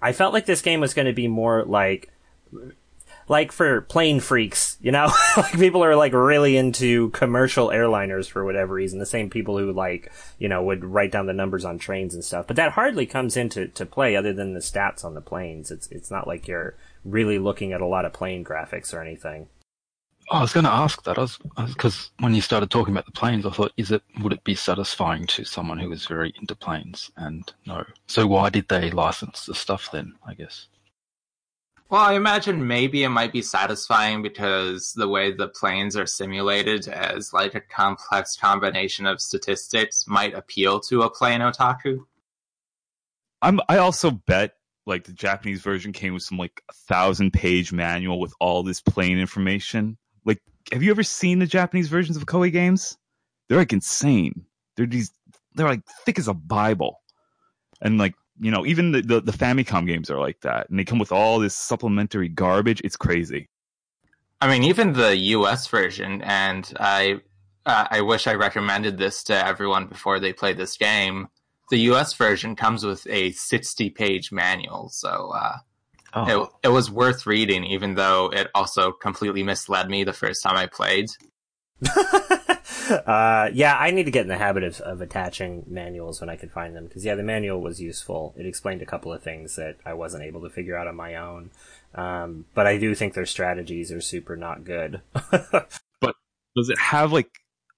I 0.02 0.12
felt 0.12 0.34
like 0.34 0.44
this 0.44 0.60
game 0.60 0.80
was 0.80 0.92
going 0.92 1.06
to 1.06 1.14
be 1.14 1.26
more 1.26 1.64
like 1.64 2.12
like 3.28 3.52
for 3.52 3.82
plane 3.82 4.20
freaks, 4.20 4.76
you 4.80 4.90
know, 4.90 5.12
like 5.36 5.52
people 5.52 5.84
are 5.84 5.96
like 5.96 6.12
really 6.12 6.56
into 6.56 7.10
commercial 7.10 7.68
airliners 7.68 8.28
for 8.28 8.44
whatever 8.44 8.74
reason. 8.74 8.98
The 8.98 9.06
same 9.06 9.30
people 9.30 9.58
who 9.58 9.72
like, 9.72 10.10
you 10.38 10.48
know, 10.48 10.62
would 10.62 10.84
write 10.84 11.12
down 11.12 11.26
the 11.26 11.32
numbers 11.32 11.64
on 11.64 11.78
trains 11.78 12.14
and 12.14 12.24
stuff. 12.24 12.46
But 12.46 12.56
that 12.56 12.72
hardly 12.72 13.06
comes 13.06 13.36
into 13.36 13.68
to 13.68 13.86
play 13.86 14.16
other 14.16 14.32
than 14.32 14.54
the 14.54 14.60
stats 14.60 15.04
on 15.04 15.14
the 15.14 15.20
planes. 15.20 15.70
It's 15.70 15.88
it's 15.88 16.10
not 16.10 16.26
like 16.26 16.48
you're 16.48 16.74
really 17.04 17.38
looking 17.38 17.72
at 17.72 17.80
a 17.80 17.86
lot 17.86 18.04
of 18.04 18.12
plane 18.12 18.44
graphics 18.44 18.94
or 18.94 19.02
anything. 19.02 19.48
Oh, 20.30 20.38
I 20.38 20.40
was 20.42 20.52
going 20.52 20.64
to 20.64 20.72
ask 20.72 21.02
that. 21.04 21.16
I 21.16 21.22
was 21.22 21.38
because 21.68 22.10
when 22.18 22.34
you 22.34 22.42
started 22.42 22.70
talking 22.70 22.92
about 22.92 23.06
the 23.06 23.12
planes, 23.12 23.46
I 23.46 23.50
thought, 23.50 23.72
is 23.78 23.90
it 23.90 24.02
would 24.20 24.32
it 24.32 24.44
be 24.44 24.54
satisfying 24.54 25.26
to 25.28 25.44
someone 25.44 25.78
who 25.78 25.90
is 25.90 26.06
very 26.06 26.34
into 26.38 26.54
planes? 26.54 27.10
And 27.16 27.50
no. 27.66 27.84
So 28.08 28.26
why 28.26 28.50
did 28.50 28.68
they 28.68 28.90
license 28.90 29.46
the 29.46 29.54
stuff 29.54 29.90
then? 29.90 30.14
I 30.26 30.34
guess. 30.34 30.66
Well, 31.90 32.02
I 32.02 32.14
imagine 32.14 32.66
maybe 32.66 33.02
it 33.02 33.08
might 33.08 33.32
be 33.32 33.40
satisfying 33.40 34.20
because 34.20 34.92
the 34.92 35.08
way 35.08 35.32
the 35.32 35.48
planes 35.48 35.96
are 35.96 36.06
simulated 36.06 36.86
as 36.86 37.32
like 37.32 37.54
a 37.54 37.62
complex 37.62 38.36
combination 38.36 39.06
of 39.06 39.22
statistics 39.22 40.04
might 40.06 40.34
appeal 40.34 40.80
to 40.80 41.02
a 41.02 41.10
plane 41.10 41.40
otaku. 41.40 42.04
I'm. 43.40 43.60
I 43.70 43.78
also 43.78 44.10
bet 44.10 44.56
like 44.84 45.04
the 45.04 45.12
Japanese 45.12 45.62
version 45.62 45.92
came 45.92 46.12
with 46.12 46.24
some 46.24 46.36
like 46.36 46.62
a 46.68 46.74
thousand 46.74 47.32
page 47.32 47.72
manual 47.72 48.20
with 48.20 48.34
all 48.38 48.62
this 48.62 48.82
plane 48.82 49.18
information. 49.18 49.96
Like, 50.26 50.42
have 50.72 50.82
you 50.82 50.90
ever 50.90 51.02
seen 51.02 51.38
the 51.38 51.46
Japanese 51.46 51.88
versions 51.88 52.18
of 52.18 52.26
Koei 52.26 52.52
games? 52.52 52.98
They're 53.48 53.58
like 53.58 53.72
insane. 53.72 54.44
They're 54.76 54.86
these. 54.86 55.10
They're 55.54 55.68
like 55.68 55.86
thick 56.04 56.18
as 56.18 56.28
a 56.28 56.34
Bible, 56.34 57.00
and 57.80 57.96
like 57.96 58.14
you 58.40 58.50
know, 58.50 58.64
even 58.66 58.92
the, 58.92 59.02
the, 59.02 59.20
the 59.20 59.32
Famicom 59.32 59.86
games 59.86 60.10
are 60.10 60.18
like 60.18 60.40
that, 60.40 60.68
and 60.70 60.78
they 60.78 60.84
come 60.84 60.98
with 60.98 61.12
all 61.12 61.38
this 61.38 61.56
supplementary 61.56 62.28
garbage. 62.28 62.80
It's 62.84 62.96
crazy. 62.96 63.48
I 64.40 64.48
mean, 64.48 64.64
even 64.64 64.92
the 64.92 65.16
US 65.16 65.66
version, 65.66 66.22
and 66.22 66.72
I 66.78 67.20
uh, 67.66 67.86
I 67.90 68.00
wish 68.00 68.26
I 68.26 68.34
recommended 68.34 68.96
this 68.96 69.22
to 69.24 69.46
everyone 69.46 69.86
before 69.86 70.20
they 70.20 70.32
play 70.32 70.52
this 70.52 70.76
game. 70.76 71.28
The 71.70 71.78
US 71.92 72.14
version 72.14 72.56
comes 72.56 72.84
with 72.84 73.06
a 73.08 73.32
60 73.32 73.90
page 73.90 74.32
manual, 74.32 74.88
so 74.90 75.32
uh, 75.34 75.56
oh. 76.14 76.42
it, 76.44 76.68
it 76.68 76.68
was 76.68 76.90
worth 76.90 77.26
reading, 77.26 77.64
even 77.64 77.94
though 77.94 78.30
it 78.32 78.48
also 78.54 78.92
completely 78.92 79.42
misled 79.42 79.90
me 79.90 80.04
the 80.04 80.12
first 80.12 80.42
time 80.42 80.56
I 80.56 80.66
played. 80.66 81.06
uh, 82.90 83.50
yeah, 83.52 83.76
I 83.78 83.90
need 83.90 84.04
to 84.04 84.10
get 84.10 84.22
in 84.22 84.28
the 84.28 84.38
habit 84.38 84.62
of, 84.62 84.80
of 84.80 85.00
attaching 85.00 85.64
manuals 85.66 86.20
when 86.20 86.30
I 86.30 86.36
can 86.36 86.48
find 86.48 86.74
them 86.74 86.86
because 86.86 87.04
yeah, 87.04 87.14
the 87.14 87.22
manual 87.22 87.60
was 87.60 87.80
useful. 87.80 88.34
It 88.36 88.46
explained 88.46 88.82
a 88.82 88.86
couple 88.86 89.12
of 89.12 89.22
things 89.22 89.56
that 89.56 89.76
I 89.84 89.94
wasn't 89.94 90.24
able 90.24 90.42
to 90.42 90.50
figure 90.50 90.76
out 90.76 90.86
on 90.86 90.96
my 90.96 91.16
own. 91.16 91.50
Um, 91.94 92.46
but 92.54 92.66
I 92.66 92.78
do 92.78 92.94
think 92.94 93.14
their 93.14 93.26
strategies 93.26 93.90
are 93.92 94.00
super 94.00 94.36
not 94.36 94.64
good. 94.64 95.00
but 95.30 96.14
does 96.56 96.68
it 96.68 96.78
have 96.78 97.12
like 97.12 97.30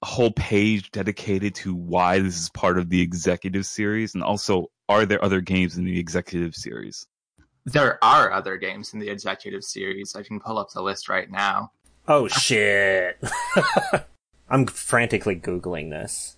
a 0.02 0.06
whole 0.06 0.32
page 0.32 0.90
dedicated 0.90 1.54
to 1.56 1.74
why 1.74 2.18
this 2.18 2.40
is 2.40 2.50
part 2.50 2.78
of 2.78 2.88
the 2.88 3.00
executive 3.00 3.66
series, 3.66 4.14
and 4.14 4.22
also 4.22 4.70
are 4.88 5.06
there 5.06 5.22
other 5.24 5.40
games 5.40 5.76
in 5.76 5.84
the 5.84 5.98
executive 5.98 6.54
series? 6.54 7.06
There 7.66 8.02
are 8.02 8.32
other 8.32 8.56
games 8.56 8.94
in 8.94 9.00
the 9.00 9.08
executive 9.10 9.62
series. 9.62 10.16
I 10.16 10.22
can 10.22 10.40
pull 10.40 10.58
up 10.58 10.70
the 10.72 10.82
list 10.82 11.08
right 11.08 11.30
now. 11.30 11.72
Oh 12.08 12.26
shit. 12.26 13.22
I'm 14.50 14.66
frantically 14.66 15.36
Googling 15.36 15.90
this. 15.90 16.36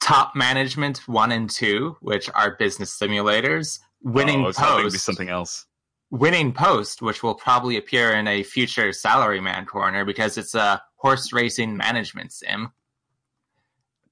Top 0.00 0.36
Management 0.36 0.98
1 1.08 1.32
and 1.32 1.50
2, 1.50 1.96
which 2.00 2.30
are 2.34 2.56
business 2.56 2.96
simulators. 2.96 3.80
Winning 4.02 4.44
oh, 4.44 4.52
Post. 4.52 4.92
Be 4.92 4.98
something 4.98 5.28
else. 5.28 5.66
Winning 6.10 6.52
Post, 6.52 7.02
which 7.02 7.22
will 7.22 7.34
probably 7.34 7.76
appear 7.76 8.12
in 8.12 8.28
a 8.28 8.42
future 8.42 8.90
Salaryman 8.90 9.66
corner 9.66 10.04
because 10.04 10.38
it's 10.38 10.54
a 10.54 10.82
horse 10.96 11.32
racing 11.32 11.76
management 11.76 12.32
sim. 12.32 12.72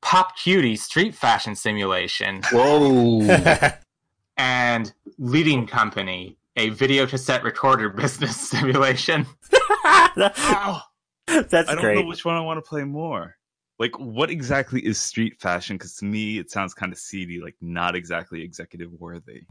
Pop 0.03 0.37
Cutie 0.37 0.77
Street 0.77 1.15
Fashion 1.15 1.55
Simulation. 1.55 2.43
Whoa. 2.53 3.21
and 4.37 4.93
Leading 5.19 5.67
Company, 5.67 6.37
a 6.57 6.71
video 6.71 7.07
cassette 7.07 7.45
recorder 7.45 7.89
business 7.91 8.37
simulation. 8.37 9.27
oh. 10.17 10.83
That's 11.49 11.69
I 11.69 11.75
don't 11.75 11.81
great. 11.81 11.97
know 11.97 12.07
which 12.07 12.25
one 12.25 12.37
I 12.37 12.41
want 12.41 12.59
to 12.59 12.69
play 12.69 12.85
more. 12.85 13.37
Like, 13.79 13.99
what 13.99 14.31
exactly 14.31 14.81
is 14.81 14.99
street 14.99 15.39
fashion? 15.41 15.77
Because 15.77 15.97
to 15.97 16.05
me, 16.05 16.39
it 16.39 16.51
sounds 16.51 16.73
kind 16.73 16.93
of 16.93 16.99
seedy, 16.99 17.41
like 17.41 17.57
not 17.61 17.95
exactly 17.95 18.43
executive 18.43 18.91
worthy. 18.99 19.43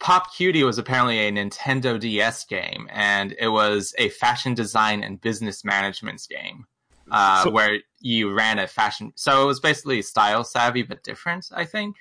Pop 0.00 0.34
Cutie 0.34 0.64
was 0.64 0.78
apparently 0.78 1.18
a 1.18 1.30
Nintendo 1.30 1.98
DS 1.98 2.44
game, 2.44 2.88
and 2.90 3.34
it 3.38 3.48
was 3.48 3.94
a 3.98 4.08
fashion 4.10 4.54
design 4.54 5.02
and 5.02 5.20
business 5.20 5.64
management 5.64 6.26
game 6.28 6.66
uh, 7.10 7.44
so, 7.44 7.50
where 7.50 7.80
you 8.00 8.32
ran 8.32 8.58
a 8.58 8.66
fashion. 8.66 9.12
So 9.16 9.42
it 9.42 9.46
was 9.46 9.60
basically 9.60 10.02
style 10.02 10.44
savvy 10.44 10.82
but 10.82 11.02
different, 11.02 11.48
I 11.54 11.64
think. 11.64 11.96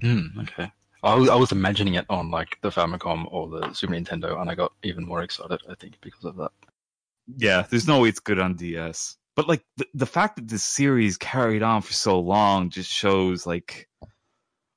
Hmm. 0.00 0.26
okay. 0.40 0.70
I 1.02 1.14
was, 1.14 1.28
I 1.28 1.34
was 1.34 1.50
imagining 1.50 1.94
it 1.94 2.06
on 2.08 2.30
like 2.30 2.58
the 2.62 2.70
Famicom 2.70 3.26
or 3.32 3.48
the 3.48 3.72
Super 3.72 3.94
Nintendo, 3.94 4.40
and 4.40 4.48
I 4.48 4.54
got 4.54 4.72
even 4.84 5.04
more 5.04 5.22
excited. 5.22 5.60
I 5.68 5.74
think 5.74 5.98
because 6.00 6.24
of 6.24 6.36
that. 6.36 6.52
Yeah, 7.26 7.66
there's 7.68 7.86
no 7.86 8.00
way 8.00 8.08
it's 8.08 8.20
good 8.20 8.38
on 8.38 8.56
DS. 8.56 9.16
But 9.34 9.48
like 9.48 9.64
the, 9.76 9.86
the 9.94 10.06
fact 10.06 10.36
that 10.36 10.48
this 10.48 10.64
series 10.64 11.16
carried 11.16 11.62
on 11.62 11.82
for 11.82 11.92
so 11.92 12.20
long 12.20 12.70
just 12.70 12.90
shows 12.90 13.46
like 13.46 13.88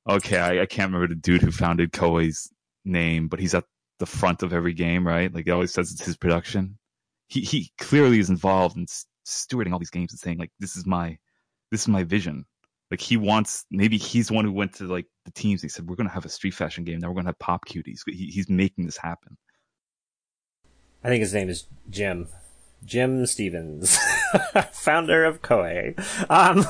okay, 0.07 0.37
I, 0.37 0.61
I 0.61 0.65
can't 0.65 0.91
remember 0.91 1.13
the 1.13 1.19
dude 1.19 1.41
who 1.41 1.51
founded 1.51 1.91
Koei's 1.91 2.51
name, 2.85 3.27
but 3.27 3.39
he's 3.39 3.55
at 3.55 3.65
the 3.99 4.05
front 4.05 4.43
of 4.43 4.53
every 4.53 4.73
game, 4.73 5.05
right? 5.05 5.33
Like 5.33 5.45
he 5.45 5.51
always 5.51 5.73
says 5.73 5.91
it's 5.91 6.05
his 6.05 6.17
production. 6.17 6.77
He 7.27 7.41
he 7.41 7.71
clearly 7.77 8.19
is 8.19 8.29
involved 8.29 8.77
in 8.77 8.85
stewarding 9.27 9.73
all 9.73 9.79
these 9.79 9.89
games 9.89 10.13
and 10.13 10.19
saying 10.19 10.37
like 10.37 10.51
this 10.59 10.75
is 10.75 10.85
my 10.85 11.17
this 11.71 11.81
is 11.81 11.87
my 11.87 12.03
vision. 12.03 12.45
Like 12.91 13.01
he 13.01 13.17
wants 13.17 13.65
maybe 13.71 13.97
he's 13.97 14.27
the 14.27 14.35
one 14.35 14.45
who 14.45 14.51
went 14.51 14.75
to 14.75 14.85
like 14.85 15.07
the 15.25 15.31
teams. 15.31 15.61
He 15.61 15.69
said 15.69 15.87
we're 15.87 15.95
gonna 15.95 16.09
have 16.09 16.25
a 16.25 16.29
street 16.29 16.53
fashion 16.53 16.83
game. 16.83 16.99
Now 16.99 17.09
we're 17.09 17.15
gonna 17.15 17.29
have 17.29 17.39
pop 17.39 17.65
cuties. 17.65 18.01
He, 18.07 18.27
he's 18.27 18.49
making 18.49 18.85
this 18.85 18.97
happen. 18.97 19.37
I 21.05 21.07
think 21.07 21.21
his 21.21 21.35
name 21.35 21.49
is 21.49 21.65
Jim. 21.87 22.29
Jim 22.83 23.27
Stevens, 23.27 23.95
founder 24.71 25.23
of 25.23 25.43
Koei. 25.43 25.95
Um, 26.31 26.65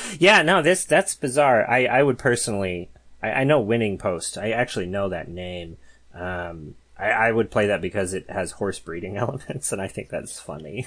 yeah, 0.20 0.42
no, 0.42 0.62
this 0.62 0.84
that's 0.84 1.16
bizarre. 1.16 1.68
I 1.68 1.86
I 1.86 2.04
would 2.04 2.16
personally, 2.16 2.90
I, 3.20 3.30
I 3.30 3.44
know 3.44 3.60
Winning 3.60 3.98
Post. 3.98 4.38
I 4.38 4.52
actually 4.52 4.86
know 4.86 5.08
that 5.08 5.28
name. 5.28 5.78
Um, 6.14 6.76
I, 6.96 7.10
I 7.10 7.32
would 7.32 7.50
play 7.50 7.66
that 7.66 7.80
because 7.80 8.14
it 8.14 8.30
has 8.30 8.52
horse 8.52 8.78
breeding 8.78 9.16
elements, 9.16 9.72
and 9.72 9.82
I 9.82 9.88
think 9.88 10.10
that's 10.10 10.38
funny. 10.38 10.86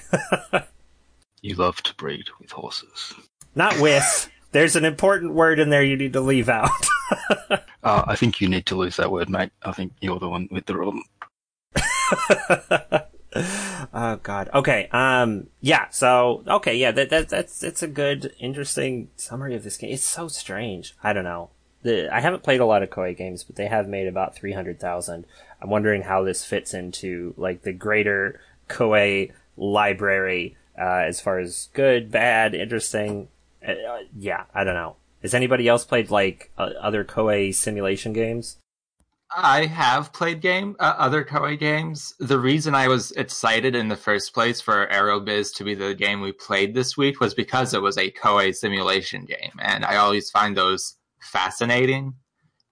you 1.42 1.54
love 1.54 1.82
to 1.82 1.94
breed 1.96 2.24
with 2.40 2.52
horses. 2.52 3.12
Not 3.54 3.78
with. 3.78 4.30
There's 4.52 4.76
an 4.76 4.86
important 4.86 5.34
word 5.34 5.58
in 5.58 5.68
there 5.68 5.82
you 5.82 5.96
need 5.96 6.14
to 6.14 6.20
leave 6.20 6.48
out. 6.48 6.70
uh, 7.82 8.04
I 8.06 8.16
think 8.16 8.40
you 8.40 8.48
need 8.48 8.66
to 8.66 8.76
lose 8.76 8.96
that 8.96 9.10
word, 9.10 9.28
mate. 9.28 9.50
I 9.64 9.72
think 9.72 9.92
you're 10.00 10.20
the 10.20 10.28
one 10.28 10.48
with 10.50 10.64
the 10.66 10.74
problem. 10.74 11.02
oh 13.94 14.18
god. 14.22 14.50
Okay. 14.54 14.88
Um. 14.92 15.48
Yeah. 15.60 15.88
So. 15.90 16.42
Okay. 16.46 16.76
Yeah. 16.76 16.92
That, 16.92 17.10
that 17.10 17.28
that's 17.28 17.62
it's 17.62 17.82
a 17.82 17.88
good, 17.88 18.34
interesting 18.38 19.10
summary 19.16 19.54
of 19.54 19.64
this 19.64 19.76
game. 19.76 19.92
It's 19.92 20.04
so 20.04 20.28
strange. 20.28 20.94
I 21.02 21.12
don't 21.12 21.24
know. 21.24 21.50
The, 21.82 22.14
I 22.14 22.20
haven't 22.20 22.42
played 22.42 22.60
a 22.60 22.66
lot 22.66 22.82
of 22.82 22.90
Koei 22.90 23.16
games, 23.16 23.44
but 23.44 23.56
they 23.56 23.66
have 23.66 23.88
made 23.88 24.06
about 24.06 24.34
three 24.34 24.52
hundred 24.52 24.80
thousand. 24.80 25.26
I'm 25.60 25.70
wondering 25.70 26.02
how 26.02 26.24
this 26.24 26.44
fits 26.44 26.74
into 26.74 27.34
like 27.36 27.62
the 27.62 27.72
greater 27.72 28.40
Koei 28.68 29.32
library 29.56 30.56
uh, 30.78 31.04
as 31.06 31.20
far 31.20 31.38
as 31.38 31.68
good, 31.72 32.10
bad, 32.10 32.54
interesting. 32.54 33.28
Uh, 33.66 33.74
yeah. 34.16 34.44
I 34.54 34.64
don't 34.64 34.74
know. 34.74 34.96
Has 35.22 35.32
anybody 35.34 35.68
else 35.68 35.84
played 35.84 36.10
like 36.10 36.50
uh, 36.58 36.70
other 36.78 37.04
Koei 37.04 37.54
simulation 37.54 38.12
games? 38.12 38.58
I 39.30 39.66
have 39.66 40.12
played 40.12 40.40
game 40.40 40.76
uh, 40.78 40.94
other 40.96 41.24
Koei 41.24 41.58
games. 41.58 42.14
The 42.18 42.38
reason 42.38 42.74
I 42.74 42.88
was 42.88 43.10
excited 43.12 43.74
in 43.74 43.88
the 43.88 43.96
first 43.96 44.32
place 44.34 44.60
for 44.60 44.86
Aerobiz 44.86 45.54
to 45.56 45.64
be 45.64 45.74
the 45.74 45.94
game 45.94 46.20
we 46.20 46.32
played 46.32 46.74
this 46.74 46.96
week 46.96 47.20
was 47.20 47.34
because 47.34 47.74
it 47.74 47.82
was 47.82 47.98
a 47.98 48.10
Koei 48.10 48.54
simulation 48.54 49.24
game, 49.24 49.52
and 49.58 49.84
I 49.84 49.96
always 49.96 50.30
find 50.30 50.56
those 50.56 50.96
fascinating, 51.20 52.14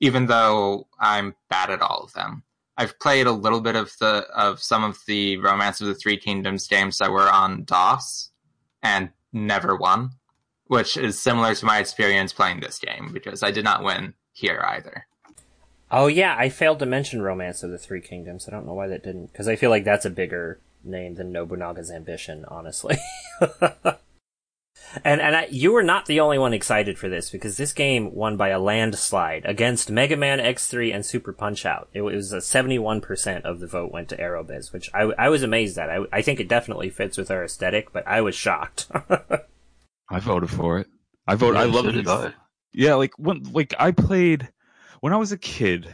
even 0.00 0.26
though 0.26 0.88
I'm 1.00 1.34
bad 1.48 1.70
at 1.70 1.82
all 1.82 2.04
of 2.04 2.12
them. 2.12 2.44
I've 2.76 2.98
played 2.98 3.26
a 3.26 3.32
little 3.32 3.60
bit 3.60 3.76
of 3.76 3.92
the 3.98 4.26
of 4.34 4.62
some 4.62 4.84
of 4.84 4.98
the 5.06 5.38
Romance 5.38 5.80
of 5.80 5.88
the 5.88 5.94
Three 5.94 6.16
Kingdoms 6.16 6.68
games 6.68 6.98
that 6.98 7.10
were 7.10 7.30
on 7.30 7.64
DOS, 7.64 8.30
and 8.82 9.10
never 9.32 9.76
won, 9.76 10.10
which 10.66 10.96
is 10.96 11.20
similar 11.20 11.54
to 11.54 11.66
my 11.66 11.78
experience 11.78 12.32
playing 12.32 12.60
this 12.60 12.78
game 12.78 13.10
because 13.12 13.42
I 13.42 13.50
did 13.50 13.64
not 13.64 13.82
win 13.82 14.14
here 14.32 14.64
either. 14.66 15.06
Oh 15.92 16.06
yeah, 16.06 16.34
I 16.38 16.48
failed 16.48 16.78
to 16.80 16.86
mention 16.86 17.22
Romance 17.22 17.62
of 17.62 17.70
the 17.70 17.78
Three 17.78 18.00
Kingdoms. 18.00 18.48
I 18.48 18.50
don't 18.50 18.66
know 18.66 18.72
why 18.74 18.88
that 18.88 19.04
didn't, 19.04 19.26
because 19.26 19.46
I 19.46 19.56
feel 19.56 19.70
like 19.70 19.84
that's 19.84 20.06
a 20.06 20.10
bigger 20.10 20.58
name 20.82 21.14
than 21.16 21.32
Nobunaga's 21.32 21.90
Ambition, 21.90 22.44
honestly. 22.48 22.96
And 25.04 25.20
and 25.20 25.34
I, 25.34 25.46
you 25.50 25.72
were 25.72 25.82
not 25.82 26.06
the 26.06 26.20
only 26.20 26.38
one 26.38 26.52
excited 26.52 26.98
for 26.98 27.08
this 27.08 27.30
because 27.30 27.56
this 27.56 27.72
game 27.72 28.14
won 28.14 28.36
by 28.36 28.48
a 28.48 28.58
landslide 28.58 29.44
against 29.46 29.90
Mega 29.90 30.16
Man 30.16 30.38
X3 30.38 30.94
and 30.94 31.04
Super 31.04 31.32
Punch 31.32 31.64
Out. 31.64 31.88
It 31.94 32.02
was 32.02 32.32
a 32.32 32.38
71% 32.38 33.42
of 33.42 33.60
the 33.60 33.66
vote 33.66 33.92
went 33.92 34.08
to 34.10 34.16
Aerobiz, 34.16 34.72
which 34.72 34.90
I, 34.92 35.02
I 35.18 35.28
was 35.28 35.42
amazed 35.42 35.78
at. 35.78 35.88
I, 35.88 36.00
I 36.12 36.20
think 36.22 36.40
it 36.40 36.48
definitely 36.48 36.90
fits 36.90 37.16
with 37.16 37.30
our 37.30 37.44
aesthetic, 37.44 37.92
but 37.92 38.06
I 38.06 38.20
was 38.20 38.34
shocked. 38.34 38.88
I 40.10 40.18
voted 40.20 40.50
for 40.50 40.78
it. 40.78 40.88
I 41.26 41.36
voted. 41.36 41.56
I 41.56 41.64
Yeah, 41.64 41.66
love 41.66 41.84
so 41.84 41.90
it. 42.26 42.34
Yeah, 42.74 42.94
like 42.94 43.12
when 43.18 43.44
like 43.52 43.74
I 43.78 43.92
played 43.92 44.48
when 45.02 45.12
I 45.12 45.16
was 45.16 45.32
a 45.32 45.36
kid, 45.36 45.92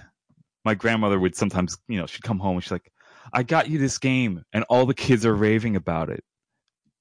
my 0.66 0.74
grandmother 0.74 1.18
would 1.18 1.34
sometimes, 1.34 1.78
you 1.88 1.98
know, 1.98 2.06
she'd 2.06 2.22
come 2.22 2.38
home 2.38 2.56
and 2.56 2.62
she's 2.62 2.70
like, 2.70 2.92
I 3.32 3.42
got 3.42 3.70
you 3.70 3.78
this 3.78 3.96
game 3.96 4.44
and 4.52 4.64
all 4.68 4.84
the 4.84 4.92
kids 4.92 5.24
are 5.24 5.34
raving 5.34 5.76
about 5.76 6.10
it. 6.10 6.22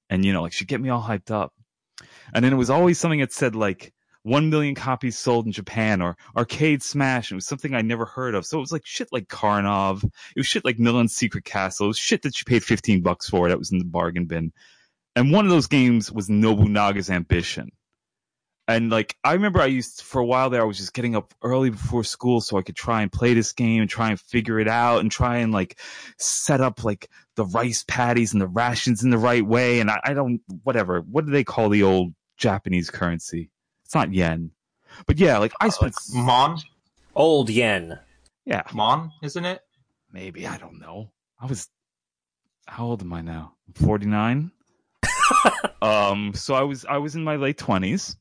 And 0.08 0.24
you 0.24 0.32
know, 0.32 0.40
like 0.40 0.54
she'd 0.54 0.68
get 0.68 0.80
me 0.80 0.88
all 0.88 1.02
hyped 1.02 1.30
up. 1.30 1.52
And 2.32 2.42
then 2.42 2.54
it 2.54 2.56
was 2.56 2.70
always 2.70 2.98
something 2.98 3.20
that 3.20 3.32
said 3.32 3.54
like 3.54 3.92
one 4.22 4.48
million 4.48 4.74
copies 4.74 5.18
sold 5.18 5.44
in 5.44 5.52
Japan 5.52 6.00
or 6.00 6.16
Arcade 6.34 6.82
Smash. 6.82 7.30
And 7.30 7.36
it 7.36 7.44
was 7.44 7.46
something 7.46 7.74
I 7.74 7.82
never 7.82 8.06
heard 8.06 8.34
of. 8.34 8.46
So 8.46 8.56
it 8.56 8.62
was 8.62 8.72
like 8.72 8.86
shit 8.86 9.08
like 9.12 9.28
Karnov. 9.28 10.02
It 10.02 10.38
was 10.38 10.46
shit 10.46 10.64
like 10.64 10.78
Milon's 10.78 11.14
Secret 11.14 11.44
Castle. 11.44 11.84
It 11.84 11.88
was 11.88 11.98
shit 11.98 12.22
that 12.22 12.40
you 12.40 12.44
paid 12.46 12.64
15 12.64 13.02
bucks 13.02 13.28
for 13.28 13.50
that 13.50 13.58
was 13.58 13.70
in 13.70 13.78
the 13.78 13.84
bargain 13.84 14.24
bin. 14.24 14.50
And 15.14 15.30
one 15.30 15.44
of 15.44 15.50
those 15.50 15.66
games 15.66 16.10
was 16.10 16.30
Nobunaga's 16.30 17.10
Ambition. 17.10 17.68
And 18.68 18.90
like 18.90 19.16
I 19.24 19.32
remember 19.32 19.62
I 19.62 19.66
used 19.66 20.02
for 20.02 20.20
a 20.20 20.26
while 20.26 20.50
there 20.50 20.60
I 20.60 20.64
was 20.66 20.76
just 20.76 20.92
getting 20.92 21.16
up 21.16 21.32
early 21.42 21.70
before 21.70 22.04
school 22.04 22.42
so 22.42 22.58
I 22.58 22.62
could 22.62 22.76
try 22.76 23.00
and 23.00 23.10
play 23.10 23.32
this 23.32 23.54
game 23.54 23.80
and 23.80 23.88
try 23.88 24.10
and 24.10 24.20
figure 24.20 24.60
it 24.60 24.68
out 24.68 25.00
and 25.00 25.10
try 25.10 25.38
and 25.38 25.52
like 25.52 25.80
set 26.18 26.60
up 26.60 26.84
like 26.84 27.08
the 27.34 27.46
rice 27.46 27.82
paddies 27.88 28.34
and 28.34 28.42
the 28.42 28.46
rations 28.46 29.02
in 29.02 29.08
the 29.08 29.16
right 29.16 29.44
way 29.44 29.80
and 29.80 29.90
I, 29.90 30.00
I 30.04 30.12
don't 30.12 30.42
whatever 30.64 31.00
what 31.00 31.24
do 31.24 31.32
they 31.32 31.44
call 31.44 31.70
the 31.70 31.82
old 31.82 32.12
Japanese 32.36 32.90
currency? 32.90 33.50
It's 33.86 33.94
not 33.94 34.12
yen. 34.12 34.50
But 35.06 35.18
yeah, 35.18 35.38
like 35.38 35.52
I 35.60 35.70
spent 35.70 35.94
Mon, 36.12 36.58
Old 37.14 37.48
yen. 37.48 37.98
yeah, 38.44 38.64
Mon, 38.74 39.12
isn't 39.22 39.44
it? 39.46 39.62
maybe 40.12 40.46
I 40.46 40.58
don't 40.58 40.78
know. 40.78 41.10
I 41.40 41.46
was 41.46 41.68
how 42.66 42.84
old 42.84 43.00
am 43.00 43.14
I 43.14 43.22
now? 43.22 43.54
49? 43.76 44.50
um 45.82 46.34
so 46.34 46.52
I 46.54 46.62
was 46.62 46.84
I 46.84 46.98
was 46.98 47.14
in 47.14 47.24
my 47.24 47.36
late 47.36 47.56
20s 47.56 48.16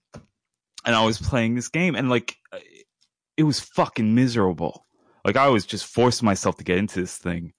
and 0.87 0.95
I 0.95 1.05
was 1.05 1.19
playing 1.19 1.53
this 1.53 1.67
game 1.67 1.95
and 1.95 2.09
like 2.09 2.37
it 3.35 3.43
was 3.43 3.59
fucking 3.59 4.15
miserable. 4.15 4.85
Like 5.23 5.35
I 5.35 5.49
was 5.49 5.65
just 5.65 5.85
forcing 5.85 6.25
myself 6.25 6.55
to 6.57 6.63
get 6.63 6.77
into 6.77 7.01
this 7.01 7.17
thing. 7.17 7.53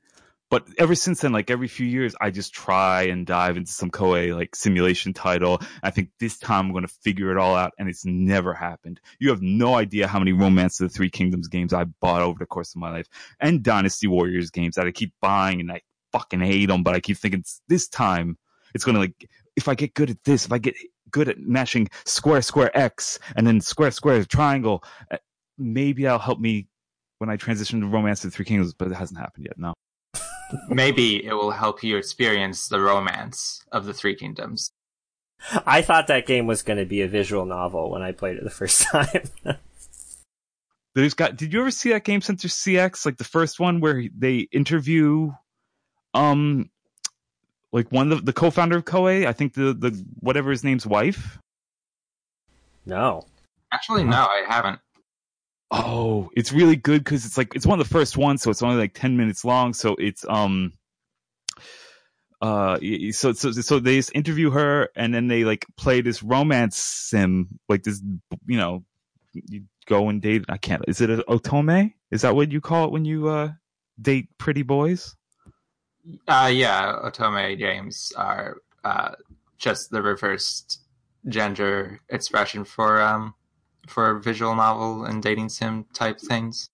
But 0.51 0.67
ever 0.79 0.95
since 0.95 1.21
then, 1.21 1.33
like 1.33 1.51
every 1.51 1.69
few 1.69 1.87
years, 1.87 2.15
I 2.23 2.31
just 2.31 2.55
try 2.55 3.03
and 3.03 3.27
dive 3.27 3.59
into 3.59 3.71
some 3.71 3.91
Koei 3.91 4.35
like 4.35 4.57
simulation 4.57 5.13
title. 5.13 5.61
I 5.83 5.91
think 5.91 6.09
this 6.19 6.39
time 6.39 6.67
I'm 6.67 6.73
going 6.73 6.87
to 6.87 6.95
figure 7.03 7.31
it 7.31 7.37
all 7.37 7.55
out, 7.55 7.73
and 7.79 7.87
it's 7.87 8.07
never 8.07 8.55
happened. 8.55 8.99
You 9.21 9.29
have 9.29 9.43
no 9.43 9.75
idea 9.75 10.07
how 10.07 10.19
many 10.19 10.33
Romance 10.33 10.81
of 10.81 10.89
the 10.89 10.95
Three 10.95 11.11
Kingdoms 11.11 11.49
games 11.49 11.75
I 11.75 11.85
bought 11.85 12.23
over 12.23 12.39
the 12.39 12.47
course 12.47 12.75
of 12.75 12.81
my 12.81 12.91
life, 12.91 13.09
and 13.39 13.63
Dynasty 13.63 14.07
Warriors 14.07 14.51
games 14.51 14.77
that 14.77 14.87
I 14.87 14.91
keep 14.91 15.13
buying, 15.21 15.61
and 15.61 15.71
I 15.71 15.83
fucking 16.13 16.41
hate 16.41 16.67
them. 16.67 16.83
But 16.83 16.95
I 16.95 17.01
keep 17.01 17.19
thinking 17.19 17.45
this 17.69 17.87
time 17.87 18.39
it's 18.75 18.85
going 18.85 18.95
to 18.95 19.01
like 19.01 19.29
if 19.55 19.69
I 19.69 19.75
get 19.75 19.93
good 19.93 20.09
at 20.09 20.25
this, 20.25 20.47
if 20.47 20.53
I 20.53 20.59
get 20.59 20.77
good 21.11 21.29
at 21.29 21.39
mashing 21.39 21.89
square 22.05 22.43
square 22.43 22.77
X 22.77 23.19
and 23.37 23.47
then 23.47 23.61
square 23.61 23.91
square 23.91 24.25
triangle, 24.25 24.85
uh, 25.11 25.19
maybe 25.57 26.03
that'll 26.05 26.19
help 26.19 26.41
me 26.41 26.69
when 27.19 27.31
I 27.31 27.37
transition 27.37 27.81
to 27.81 27.87
Romance 27.87 28.25
of 28.25 28.31
the 28.31 28.37
Three 28.37 28.45
Kingdoms. 28.45 28.75
But 28.75 28.89
it 28.89 28.95
hasn't 28.95 29.19
happened 29.19 29.47
yet. 29.47 29.59
No. 29.59 29.75
Maybe 30.69 31.25
it 31.25 31.35
will 31.35 31.51
help 31.51 31.83
you 31.83 31.97
experience 31.97 32.69
the 32.69 32.81
romance 32.81 33.65
of 33.71 33.85
the 33.85 33.93
Three 33.93 34.15
Kingdoms. 34.15 34.71
I 35.67 35.83
thought 35.83 36.09
that 36.09 36.27
game 36.27 36.47
was 36.47 36.63
going 36.63 36.79
to 36.79 36.85
be 36.85 37.03
a 37.03 37.09
visual 37.09 37.45
novel 37.45 37.91
when 37.91 38.03
I 38.03 38.13
played 38.13 38.37
it 38.37 38.45
the 38.45 38.51
first 38.51 38.83
time. 38.93 39.29
There's 40.95 41.15
got. 41.15 41.37
Did 41.37 41.53
you 41.53 41.61
ever 41.61 41.71
see 41.71 41.91
that 41.91 42.05
Game 42.05 42.21
Center 42.21 42.49
CX, 42.49 43.07
like 43.07 43.19
the 43.19 43.25
first 43.25 43.61
one 43.61 43.81
where 43.81 44.05
they 44.17 44.49
interview, 44.51 45.33
um, 46.15 46.71
like 47.73 47.91
one 47.91 48.13
of 48.13 48.19
the, 48.19 48.25
the 48.27 48.33
co-founder 48.33 48.77
of 48.79 48.85
Koei? 48.85 49.27
I 49.27 49.33
think 49.33 49.55
the 49.55 49.73
the 49.75 50.05
whatever 50.21 50.51
his 50.51 50.65
name's 50.65 50.87
wife. 50.87 51.39
no. 52.87 53.25
Actually, 53.71 54.05
no, 54.05 54.17
I 54.17 54.45
haven't. 54.49 54.81
Oh, 55.71 56.31
it's 56.35 56.53
really 56.53 56.77
good 56.77 57.05
because 57.05 57.27
it's 57.27 57.37
like 57.37 57.55
it's 57.55 57.67
one 57.67 57.79
of 57.79 57.87
the 57.87 57.93
first 57.93 58.17
ones, 58.17 58.41
so 58.43 58.51
it's 58.51 58.63
only 58.63 58.77
like 58.77 58.95
ten 58.95 59.17
minutes 59.17 59.45
long. 59.45 59.75
So 59.75 59.95
it's 59.99 60.25
um, 60.27 60.73
uh, 62.41 62.79
so 63.11 63.33
so 63.35 63.53
so 63.53 63.79
they 63.79 63.97
just 63.97 64.13
interview 64.15 64.51
her, 64.51 64.89
and 64.97 65.13
then 65.13 65.29
they 65.29 65.45
like 65.45 65.67
play 65.77 66.01
this 66.01 66.23
romance 66.23 66.79
sim, 66.79 67.59
like 67.69 67.83
this, 67.83 68.01
you 68.47 68.57
know, 68.57 68.85
you 69.35 69.65
go 69.87 70.09
and 70.09 70.23
date. 70.23 70.45
I 70.49 70.57
can't. 70.57 70.85
Is 70.89 71.03
it 71.03 71.11
a 71.11 71.19
otome? 71.25 71.93
Is 72.11 72.23
that 72.23 72.35
what 72.35 72.51
you 72.51 72.63
call 72.63 72.87
it 72.87 72.93
when 72.93 73.05
you 73.05 73.29
uh 73.29 73.51
date 74.01 74.29
pretty 74.39 74.63
boys? 74.63 75.15
Uh, 76.27 76.51
yeah, 76.53 76.95
otome 77.05 77.59
games 77.59 78.13
are 78.17 78.59
uh, 78.85 79.13
just 79.59 79.91
the 79.91 80.03
reversed 80.03 80.81
gender 81.27 82.01
expression 82.09 82.65
for 82.65 83.03
um 83.03 83.35
for 83.87 84.19
visual 84.19 84.55
novel 84.55 85.05
and 85.05 85.23
dating 85.23 85.49
sim 85.49 85.85
type 85.93 86.21
things. 86.21 86.71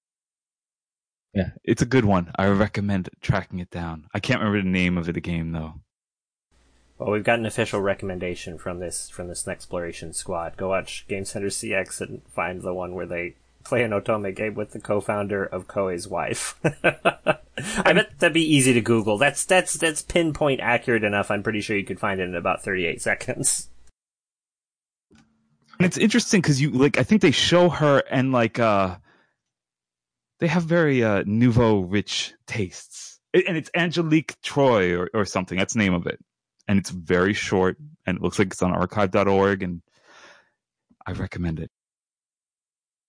Yeah, 1.33 1.51
it's 1.64 1.83
a 1.83 1.87
good 1.87 2.05
one. 2.05 2.31
I 2.37 2.47
recommend 2.49 3.09
tracking 3.20 3.59
it 3.59 3.70
down. 3.70 4.07
I 4.14 4.20
can't 4.20 4.40
remember 4.40 4.62
the 4.62 4.68
name 4.68 4.99
of 4.99 5.07
the 5.07 5.20
game 5.20 5.53
though. 5.53 5.75
Well, 6.99 7.11
we've 7.11 7.25
got 7.25 7.40
an 7.40 7.47
official 7.47 7.81
recommendation 7.81 8.57
from 8.57 8.79
this 8.79 9.11
from 9.11 9.29
this 9.29 9.47
exploration 9.49 10.12
squad. 10.12 10.57
Go 10.57 10.68
watch 10.68 11.07
Game 11.09 11.25
Center 11.25 11.49
CX 11.49 12.01
and 12.01 12.23
find 12.29 12.62
the 12.62 12.75
one 12.75 12.94
where 12.94 13.07
they 13.07 13.35
play 13.64 13.83
an 13.83 13.90
otome 13.90 14.35
game 14.35 14.55
with 14.55 14.72
the 14.72 14.81
co-founder 14.81 15.44
of 15.44 15.66
Koei's 15.66 16.07
wife. 16.07 16.59
I 16.64 17.92
bet 17.92 18.18
that'd 18.18 18.35
be 18.35 18.55
easy 18.55 18.72
to 18.72 18.81
Google. 18.81 19.18
That's 19.18 19.44
that's 19.44 19.74
that's 19.74 20.03
pinpoint 20.03 20.61
accurate 20.61 21.05
enough. 21.05 21.31
I'm 21.31 21.42
pretty 21.42 21.61
sure 21.61 21.77
you 21.77 21.85
could 21.85 22.00
find 22.00 22.20
it 22.20 22.24
in 22.24 22.35
about 22.35 22.62
38 22.62 23.00
seconds. 23.00 23.68
And 25.79 25.87
it's 25.87 25.98
interesting 25.98 26.40
because 26.40 26.61
you 26.61 26.70
like 26.70 26.98
I 26.98 27.03
think 27.03 27.22
they 27.22 27.31
show 27.31 27.68
her 27.68 28.03
and 28.11 28.33
like 28.33 28.59
uh 28.59 28.96
they 30.40 30.46
have 30.46 30.64
very 30.64 31.03
uh 31.03 31.24
nouveau 31.27 31.81
rich 31.81 32.35
tastes. 32.46 33.20
It, 33.33 33.46
and 33.48 33.57
it's 33.57 33.70
Angelique 33.74 34.40
Troy 34.42 34.96
or, 34.96 35.11
or 35.14 35.24
something. 35.24 35.59
That's 35.59 35.74
the 35.74 35.81
name 35.81 35.94
of 35.94 36.07
it. 36.07 36.18
And 36.68 36.79
it's 36.79 36.90
very 36.90 37.35
short 37.35 37.77
and 38.07 38.16
it 38.16 38.22
looks 38.22 38.38
like 38.38 38.48
it's 38.48 38.62
on 38.62 38.72
archive.org 38.72 39.62
and 39.62 39.83
I 41.07 41.12
recommend 41.12 41.61
it. 41.61 41.70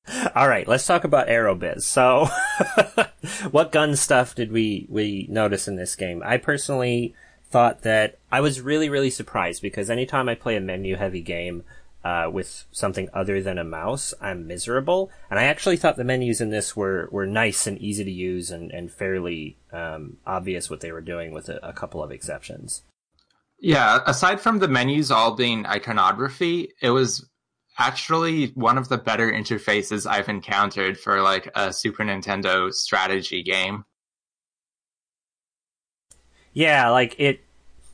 All 0.36 0.48
right, 0.48 0.68
let's 0.68 0.86
talk 0.86 1.04
about 1.04 1.28
Aerobiz. 1.28 1.82
So, 1.84 2.28
what 3.52 3.72
gun 3.72 3.96
stuff 3.96 4.36
did 4.36 4.52
we 4.52 4.86
we 4.90 5.28
notice 5.30 5.68
in 5.68 5.76
this 5.76 5.96
game? 5.96 6.22
I 6.26 6.38
personally 6.38 7.16
thought 7.50 7.82
that 7.82 8.20
I 8.32 8.42
was 8.42 8.62
really 8.62 8.90
really 8.90 9.10
surprised 9.10 9.62
because 9.62 9.90
anytime 9.90 10.30
I 10.30 10.36
play 10.36 10.56
a 10.56 10.62
menu 10.62 10.96
heavy 10.96 11.22
game 11.22 11.64
uh, 12.04 12.30
with 12.32 12.66
something 12.72 13.10
other 13.14 13.42
than 13.42 13.58
a 13.58 13.64
mouse, 13.64 14.14
I'm 14.22 14.46
miserable. 14.46 15.10
And 15.32 15.40
I 15.40 15.46
actually 15.46 15.78
thought 15.78 15.98
the 15.98 16.04
menus 16.04 16.40
in 16.40 16.52
this 16.52 16.76
were 16.76 17.10
were 17.12 17.26
nice 17.26 17.66
and 17.66 17.80
easy 17.80 18.04
to 18.04 18.12
use 18.12 18.52
and 18.52 18.72
and 18.72 18.92
fairly 18.92 19.58
um, 19.74 20.18
obvious 20.26 20.70
what 20.70 20.82
they 20.82 20.92
were 20.92 21.02
doing 21.02 21.32
with 21.32 21.50
a, 21.50 21.68
a 21.68 21.74
couple 21.74 22.04
of 22.04 22.12
exceptions. 22.12 22.84
Yeah, 23.60 24.02
aside 24.06 24.40
from 24.40 24.60
the 24.60 24.68
menus 24.68 25.10
all 25.10 25.36
being 25.36 25.66
iconography, 25.66 26.74
it 26.80 26.92
was 26.92 27.26
actually 27.78 28.48
one 28.56 28.78
of 28.78 28.90
the 28.90 28.98
better 28.98 29.32
interfaces 29.32 30.10
I've 30.10 30.30
encountered 30.30 31.00
for 31.00 31.22
like 31.22 31.50
a 31.56 31.74
Super 31.74 32.04
Nintendo 32.04 32.74
strategy 32.74 33.44
game. 33.44 33.86
Yeah, 36.54 36.90
like 36.90 37.16
it 37.18 37.42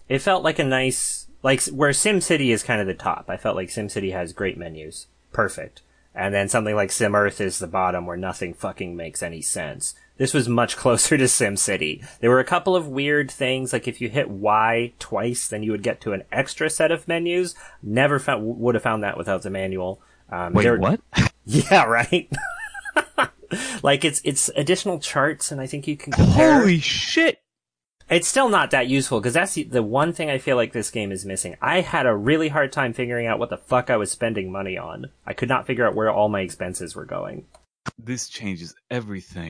it 0.08 0.20
felt 0.20 0.44
like 0.44 0.60
a 0.60 0.64
nice 0.64 1.28
like 1.44 1.64
where 1.66 1.92
SimCity 1.92 2.50
is 2.54 2.64
kind 2.64 2.80
of 2.80 2.88
the 2.88 2.94
top. 2.94 3.26
I 3.28 3.38
felt 3.38 3.56
like 3.56 3.70
SimCity 3.70 4.14
has 4.14 4.34
great 4.34 4.58
menus. 4.58 5.08
Perfect. 5.34 5.82
And 6.14 6.34
then 6.34 6.50
something 6.50 6.76
like 6.76 6.92
Sim 6.92 7.16
Earth 7.16 7.40
is 7.40 7.60
the 7.60 7.68
bottom 7.68 8.06
where 8.06 8.18
nothing 8.18 8.54
fucking 8.54 8.96
makes 8.96 9.24
any 9.24 9.42
sense. 9.42 9.96
This 10.18 10.34
was 10.34 10.50
much 10.50 10.76
closer 10.84 11.18
to 11.18 11.28
Sim 11.28 11.56
City. 11.56 12.04
There 12.20 12.30
were 12.30 12.40
a 12.40 12.46
couple 12.46 12.76
of 12.76 12.88
weird 12.88 13.32
things, 13.32 13.72
like 13.74 13.88
if 13.88 14.02
you 14.02 14.10
hit 14.10 14.30
Y 14.30 14.94
twice, 15.00 15.48
then 15.48 15.64
you 15.64 15.72
would 15.72 15.84
get 15.84 16.02
to 16.02 16.14
an 16.14 16.24
extra 16.32 16.70
set 16.70 16.92
of 16.92 17.08
menus. 17.08 17.56
Never 17.82 18.20
found, 18.20 18.60
would 18.60 18.76
have 18.76 18.84
found 18.84 19.04
that 19.04 19.18
without 19.18 19.42
the 19.44 19.50
manual. 19.50 20.02
Um, 20.30 20.54
Wait, 20.54 20.64
there- 20.64 20.78
what? 20.78 21.00
Yeah, 21.44 21.86
right. 21.86 22.30
like 23.84 24.06
it's, 24.06 24.22
it's 24.24 24.50
additional 24.56 25.00
charts 25.00 25.52
and 25.52 25.60
I 25.60 25.66
think 25.66 25.88
you 25.88 25.98
can 25.98 26.14
compare. 26.14 26.60
Holy 26.60 26.80
shit! 26.80 27.41
It's 28.12 28.28
still 28.28 28.50
not 28.50 28.72
that 28.72 28.90
useful 28.90 29.22
because 29.22 29.36
that's 29.36 29.54
the, 29.54 29.64
the 29.64 29.82
one 29.82 30.12
thing 30.12 30.30
I 30.30 30.38
feel 30.38 30.58
like 30.58 30.74
this 30.74 30.92
game 30.92 31.14
is 31.14 31.26
missing. 31.26 31.56
I 31.62 31.80
had 31.80 32.06
a 32.06 32.14
really 32.14 32.50
hard 32.50 32.74
time 32.74 32.92
figuring 32.92 33.26
out 33.26 33.40
what 33.40 33.50
the 33.50 33.58
fuck 33.58 33.90
I 33.90 33.96
was 33.96 34.12
spending 34.12 34.52
money 34.52 34.78
on. 34.78 35.06
I 35.26 35.32
could 35.32 35.48
not 35.48 35.66
figure 35.66 35.88
out 35.88 35.96
where 35.96 36.12
all 36.12 36.28
my 36.28 36.42
expenses 36.42 36.94
were 36.94 37.06
going. 37.06 37.46
This 37.98 38.28
changes 38.28 38.76
everything. 38.90 39.50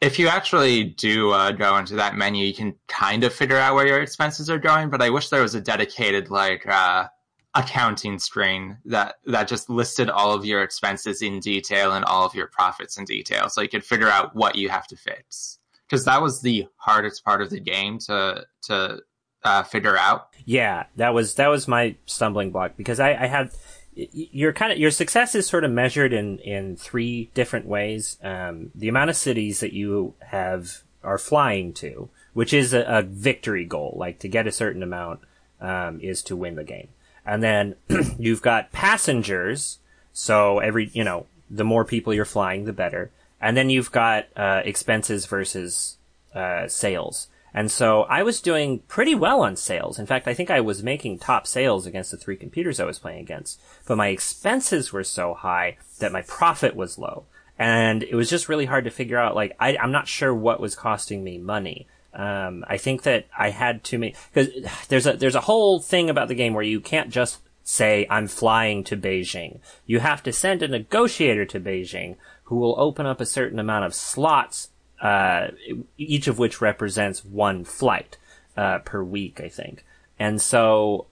If 0.00 0.20
you 0.20 0.28
actually 0.28 0.84
do 0.84 1.32
uh, 1.32 1.50
go 1.50 1.76
into 1.78 1.96
that 1.96 2.14
menu, 2.14 2.46
you 2.46 2.54
can 2.54 2.76
kind 2.86 3.24
of 3.24 3.34
figure 3.34 3.58
out 3.58 3.74
where 3.74 3.88
your 3.88 4.00
expenses 4.00 4.48
are 4.48 4.58
going. 4.58 4.88
But 4.88 5.02
I 5.02 5.10
wish 5.10 5.28
there 5.28 5.42
was 5.42 5.56
a 5.56 5.60
dedicated 5.60 6.30
like 6.30 6.68
uh, 6.68 7.08
accounting 7.56 8.20
screen 8.20 8.78
that 8.84 9.16
that 9.26 9.48
just 9.48 9.68
listed 9.68 10.08
all 10.08 10.32
of 10.32 10.44
your 10.44 10.62
expenses 10.62 11.22
in 11.22 11.40
detail 11.40 11.92
and 11.92 12.04
all 12.04 12.24
of 12.24 12.36
your 12.36 12.46
profits 12.46 12.98
in 12.98 13.04
detail, 13.04 13.48
so 13.48 13.60
you 13.60 13.68
could 13.68 13.84
figure 13.84 14.08
out 14.08 14.36
what 14.36 14.54
you 14.54 14.68
have 14.68 14.86
to 14.86 14.96
fix. 14.96 15.58
Because 15.90 16.04
that 16.04 16.22
was 16.22 16.40
the 16.40 16.68
hardest 16.76 17.24
part 17.24 17.42
of 17.42 17.50
the 17.50 17.58
game 17.58 17.98
to 18.06 18.46
to 18.64 19.00
uh, 19.42 19.62
figure 19.64 19.96
out. 19.96 20.28
Yeah, 20.44 20.84
that 20.96 21.14
was 21.14 21.34
that 21.34 21.48
was 21.48 21.66
my 21.66 21.96
stumbling 22.06 22.52
block 22.52 22.76
because 22.76 23.00
I, 23.00 23.10
I 23.10 23.26
had 23.26 23.50
your 23.94 24.52
kind 24.52 24.72
of 24.72 24.78
your 24.78 24.90
success 24.90 25.34
is 25.34 25.46
sort 25.46 25.64
of 25.64 25.70
measured 25.72 26.12
in 26.12 26.38
in 26.38 26.76
three 26.76 27.30
different 27.34 27.66
ways. 27.66 28.18
Um, 28.22 28.70
the 28.74 28.88
amount 28.88 29.10
of 29.10 29.16
cities 29.16 29.60
that 29.60 29.72
you 29.72 30.14
have 30.20 30.82
are 31.02 31.18
flying 31.18 31.72
to, 31.74 32.08
which 32.34 32.52
is 32.52 32.72
a, 32.72 32.82
a 32.82 33.02
victory 33.02 33.64
goal, 33.64 33.94
like 33.96 34.18
to 34.20 34.28
get 34.28 34.46
a 34.46 34.52
certain 34.52 34.82
amount 34.82 35.20
um, 35.60 36.00
is 36.00 36.22
to 36.22 36.36
win 36.36 36.56
the 36.56 36.64
game. 36.64 36.88
And 37.24 37.42
then 37.42 37.76
you've 38.18 38.42
got 38.42 38.72
passengers. 38.72 39.78
So 40.12 40.58
every, 40.58 40.90
you 40.92 41.04
know, 41.04 41.26
the 41.50 41.64
more 41.64 41.84
people 41.84 42.14
you're 42.14 42.24
flying, 42.24 42.64
the 42.64 42.72
better. 42.72 43.10
And 43.40 43.56
then 43.56 43.70
you've 43.70 43.92
got, 43.92 44.26
uh, 44.36 44.62
expenses 44.64 45.26
versus, 45.26 45.96
uh, 46.34 46.68
sales. 46.68 47.28
And 47.52 47.70
so 47.70 48.02
I 48.02 48.22
was 48.22 48.40
doing 48.40 48.80
pretty 48.86 49.14
well 49.14 49.40
on 49.40 49.56
sales. 49.56 49.98
In 49.98 50.06
fact, 50.06 50.28
I 50.28 50.34
think 50.34 50.50
I 50.50 50.60
was 50.60 50.82
making 50.82 51.18
top 51.18 51.46
sales 51.46 51.86
against 51.86 52.12
the 52.12 52.16
three 52.16 52.36
computers 52.36 52.78
I 52.78 52.84
was 52.84 52.98
playing 52.98 53.20
against. 53.20 53.60
But 53.86 53.96
my 53.96 54.08
expenses 54.08 54.92
were 54.92 55.04
so 55.04 55.34
high 55.34 55.76
that 55.98 56.12
my 56.12 56.22
profit 56.22 56.76
was 56.76 56.98
low. 56.98 57.24
And 57.58 58.02
it 58.04 58.14
was 58.14 58.30
just 58.30 58.48
really 58.48 58.66
hard 58.66 58.84
to 58.84 58.90
figure 58.90 59.18
out, 59.18 59.34
like, 59.34 59.56
I, 59.58 59.76
I'm 59.76 59.92
not 59.92 60.08
sure 60.08 60.34
what 60.34 60.60
was 60.60 60.74
costing 60.74 61.24
me 61.24 61.38
money. 61.38 61.88
Um, 62.14 62.64
I 62.66 62.76
think 62.76 63.02
that 63.02 63.26
I 63.36 63.50
had 63.50 63.84
too 63.84 63.98
many 63.98 64.14
because 64.32 64.48
there's 64.88 65.06
a 65.06 65.12
there's 65.12 65.36
a 65.36 65.42
whole 65.42 65.78
thing 65.78 66.10
about 66.10 66.26
the 66.26 66.34
game 66.34 66.54
where 66.54 66.64
you 66.64 66.80
can't 66.80 67.10
just 67.10 67.38
say 67.62 68.06
I'm 68.10 68.26
flying 68.26 68.82
to 68.84 68.96
Beijing. 68.96 69.60
You 69.86 70.00
have 70.00 70.22
to 70.24 70.32
send 70.32 70.62
a 70.62 70.68
negotiator 70.68 71.44
to 71.46 71.60
Beijing 71.60 72.16
who 72.50 72.56
will 72.56 72.74
open 72.78 73.06
up 73.06 73.20
a 73.20 73.26
certain 73.26 73.60
amount 73.60 73.84
of 73.84 73.94
slots, 73.94 74.70
uh, 75.00 75.48
each 75.96 76.26
of 76.26 76.36
which 76.36 76.60
represents 76.60 77.24
one 77.24 77.62
flight 77.62 78.18
uh, 78.56 78.80
per 78.80 79.02
week, 79.04 79.40
I 79.40 79.48
think. 79.48 79.84
And 80.18 80.42
so 80.42 81.06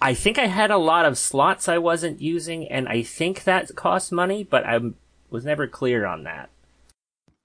I 0.00 0.14
think 0.14 0.38
I 0.38 0.46
had 0.46 0.70
a 0.70 0.78
lot 0.78 1.04
of 1.04 1.18
slots 1.18 1.68
I 1.68 1.76
wasn't 1.76 2.22
using, 2.22 2.66
and 2.68 2.88
I 2.88 3.02
think 3.02 3.44
that 3.44 3.76
cost 3.76 4.12
money, 4.12 4.44
but 4.44 4.64
I 4.64 4.80
was 5.28 5.44
never 5.44 5.66
clear 5.66 6.06
on 6.06 6.24
that 6.24 6.48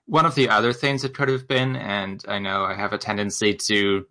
one 0.06 0.26
of 0.26 0.36
the 0.36 0.50
other 0.50 0.74
things 0.74 1.04
it 1.04 1.14
could 1.14 1.30
have 1.30 1.48
been, 1.48 1.76
and 1.76 2.24
I 2.28 2.38
know 2.38 2.66
I 2.66 2.76
have 2.76 2.92
a 2.92 2.98
tendency 2.98 3.54
to 3.68 4.06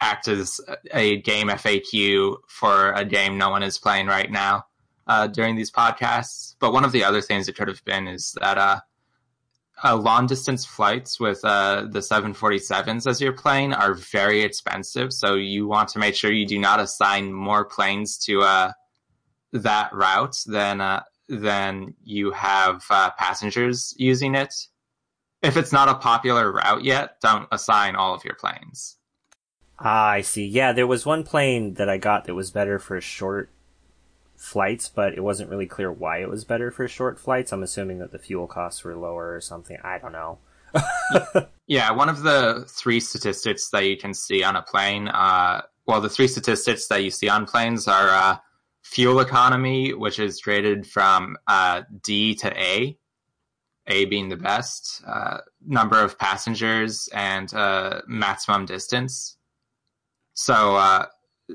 act 0.00 0.28
as 0.28 0.60
a 0.92 1.20
game 1.20 1.48
FAQ 1.48 2.36
for 2.48 2.92
a 2.92 3.04
game 3.04 3.36
no 3.36 3.50
one 3.50 3.62
is 3.62 3.76
playing 3.76 4.06
right 4.06 4.30
now 4.30 4.64
uh, 5.10 5.26
during 5.26 5.56
these 5.56 5.72
podcasts. 5.72 6.54
But 6.60 6.72
one 6.72 6.84
of 6.84 6.92
the 6.92 7.02
other 7.02 7.20
things 7.20 7.48
it 7.48 7.56
could 7.56 7.66
have 7.66 7.84
been 7.84 8.06
is 8.06 8.36
that 8.40 8.56
uh, 8.56 8.80
uh, 9.82 9.96
long 9.96 10.26
distance 10.26 10.64
flights 10.64 11.18
with 11.18 11.44
uh, 11.44 11.86
the 11.90 11.98
747s 11.98 13.08
as 13.08 13.20
you're 13.20 13.32
playing 13.32 13.72
are 13.74 13.94
very 13.94 14.40
expensive. 14.42 15.12
So 15.12 15.34
you 15.34 15.66
want 15.66 15.88
to 15.90 15.98
make 15.98 16.14
sure 16.14 16.30
you 16.30 16.46
do 16.46 16.58
not 16.58 16.78
assign 16.78 17.32
more 17.32 17.64
planes 17.64 18.18
to 18.26 18.42
uh, 18.42 18.72
that 19.52 19.92
route 19.92 20.36
than 20.46 20.80
uh, 20.80 21.02
than 21.28 21.94
you 22.04 22.30
have 22.30 22.82
passengers 23.18 23.94
using 23.96 24.34
it 24.34 24.54
if 25.42 25.56
it's 25.56 25.72
not 25.72 25.88
a 25.88 25.94
popular 25.94 26.52
route 26.52 26.84
yet, 26.84 27.20
don't 27.20 27.48
assign 27.50 27.96
all 27.96 28.14
of 28.14 28.24
your 28.24 28.34
planes. 28.34 28.96
Ah, 29.78 30.08
I 30.08 30.20
see. 30.20 30.46
Yeah, 30.46 30.72
there 30.72 30.86
was 30.86 31.06
one 31.06 31.24
plane 31.24 31.74
that 31.74 31.88
I 31.88 31.96
got 31.96 32.24
that 32.24 32.34
was 32.34 32.50
better 32.50 32.78
for 32.78 32.96
a 32.96 33.00
short 33.00 33.50
flights, 34.40 34.88
but 34.88 35.12
it 35.12 35.22
wasn't 35.22 35.50
really 35.50 35.66
clear 35.66 35.92
why 35.92 36.18
it 36.22 36.30
was 36.30 36.44
better 36.44 36.70
for 36.70 36.88
short 36.88 37.20
flights. 37.20 37.52
I'm 37.52 37.62
assuming 37.62 37.98
that 37.98 38.10
the 38.10 38.18
fuel 38.18 38.46
costs 38.46 38.82
were 38.82 38.96
lower 38.96 39.34
or 39.34 39.40
something. 39.40 39.76
I 39.84 39.98
don't 39.98 40.12
know. 40.12 40.38
yeah, 41.66 41.90
one 41.90 42.08
of 42.08 42.22
the 42.22 42.64
three 42.66 43.00
statistics 43.00 43.68
that 43.68 43.84
you 43.84 43.98
can 43.98 44.14
see 44.14 44.42
on 44.42 44.56
a 44.56 44.62
plane, 44.62 45.08
uh, 45.08 45.60
well, 45.86 46.00
the 46.00 46.08
three 46.08 46.26
statistics 46.26 46.88
that 46.88 47.04
you 47.04 47.10
see 47.10 47.28
on 47.28 47.44
planes 47.44 47.86
are 47.86 48.08
uh, 48.08 48.38
fuel 48.82 49.20
economy, 49.20 49.92
which 49.92 50.18
is 50.18 50.40
graded 50.40 50.86
from 50.86 51.36
uh, 51.46 51.82
D 52.02 52.34
to 52.36 52.50
A, 52.58 52.96
a 53.88 54.04
being 54.06 54.30
the 54.30 54.36
best, 54.36 55.02
uh, 55.06 55.38
number 55.66 56.02
of 56.02 56.18
passengers, 56.18 57.10
and 57.12 57.52
uh, 57.52 58.00
maximum 58.06 58.64
distance. 58.64 59.36
So 60.32 60.76
uh, 60.76 61.06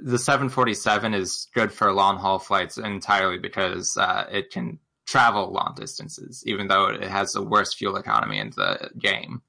the 0.03 0.19
747 0.19 1.13
is 1.13 1.47
good 1.53 1.71
for 1.71 1.91
long 1.91 2.17
haul 2.17 2.39
flights 2.39 2.77
entirely 2.77 3.37
because 3.37 3.97
uh, 3.97 4.27
it 4.31 4.51
can 4.51 4.79
travel 5.05 5.51
long 5.51 5.73
distances, 5.75 6.43
even 6.45 6.67
though 6.67 6.87
it 6.87 7.03
has 7.03 7.33
the 7.33 7.43
worst 7.43 7.77
fuel 7.77 7.95
economy 7.95 8.39
in 8.39 8.49
the 8.51 8.89
game. 8.97 9.41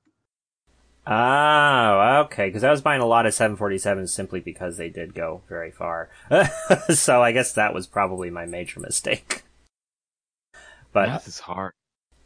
Oh, 1.06 2.24
okay. 2.24 2.48
Because 2.48 2.64
I 2.64 2.70
was 2.70 2.80
buying 2.82 3.00
a 3.00 3.06
lot 3.06 3.26
of 3.26 3.32
747s 3.32 4.08
simply 4.08 4.40
because 4.40 4.76
they 4.76 4.88
did 4.88 5.14
go 5.14 5.42
very 5.48 5.70
far. 5.70 6.10
so 6.90 7.22
I 7.22 7.32
guess 7.32 7.52
that 7.52 7.72
was 7.72 7.86
probably 7.86 8.28
my 8.28 8.44
major 8.44 8.80
mistake. 8.80 9.44
But 10.92 11.08
math 11.08 11.28
is 11.28 11.38
hard. 11.38 11.72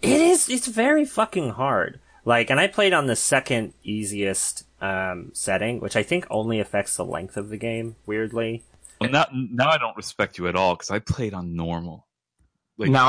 It 0.00 0.20
is. 0.20 0.48
It's 0.48 0.66
very 0.66 1.04
fucking 1.04 1.50
hard. 1.50 2.00
Like, 2.24 2.50
and 2.50 2.58
I 2.58 2.68
played 2.68 2.94
on 2.94 3.06
the 3.06 3.16
second 3.16 3.74
easiest 3.82 4.64
um, 4.80 5.30
setting, 5.32 5.80
which 5.80 5.96
I 5.96 6.02
think 6.02 6.26
only 6.30 6.60
affects 6.60 6.96
the 6.96 7.04
length 7.04 7.36
of 7.36 7.48
the 7.48 7.56
game. 7.56 7.96
Weirdly. 8.06 8.64
Well, 9.00 9.10
now, 9.10 9.26
now 9.32 9.70
I 9.70 9.78
don't 9.78 9.96
respect 9.96 10.38
you 10.38 10.48
at 10.48 10.56
all 10.56 10.74
because 10.74 10.90
I 10.90 10.98
played 10.98 11.34
on 11.34 11.56
normal. 11.56 12.06
Like, 12.76 12.90
no, 12.90 13.00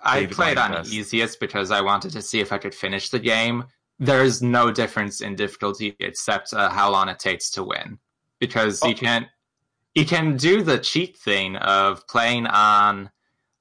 I, 0.00 0.18
I 0.18 0.26
played 0.26 0.58
on 0.58 0.72
best. 0.72 0.92
easiest 0.92 1.38
because 1.38 1.70
I 1.70 1.80
wanted 1.80 2.12
to 2.12 2.22
see 2.22 2.40
if 2.40 2.52
I 2.52 2.58
could 2.58 2.74
finish 2.74 3.10
the 3.10 3.18
game. 3.20 3.64
There's 3.98 4.42
no 4.42 4.72
difference 4.72 5.20
in 5.20 5.36
difficulty 5.36 5.94
except 6.00 6.52
uh, 6.52 6.68
how 6.70 6.90
long 6.90 7.08
it 7.08 7.18
takes 7.18 7.50
to 7.52 7.62
win, 7.62 7.98
because 8.40 8.82
oh. 8.82 8.88
you 8.88 8.94
can't. 8.94 9.28
you 9.94 10.04
can 10.04 10.36
do 10.36 10.62
the 10.62 10.78
cheat 10.78 11.16
thing 11.16 11.56
of 11.56 12.06
playing 12.08 12.46
on 12.46 13.10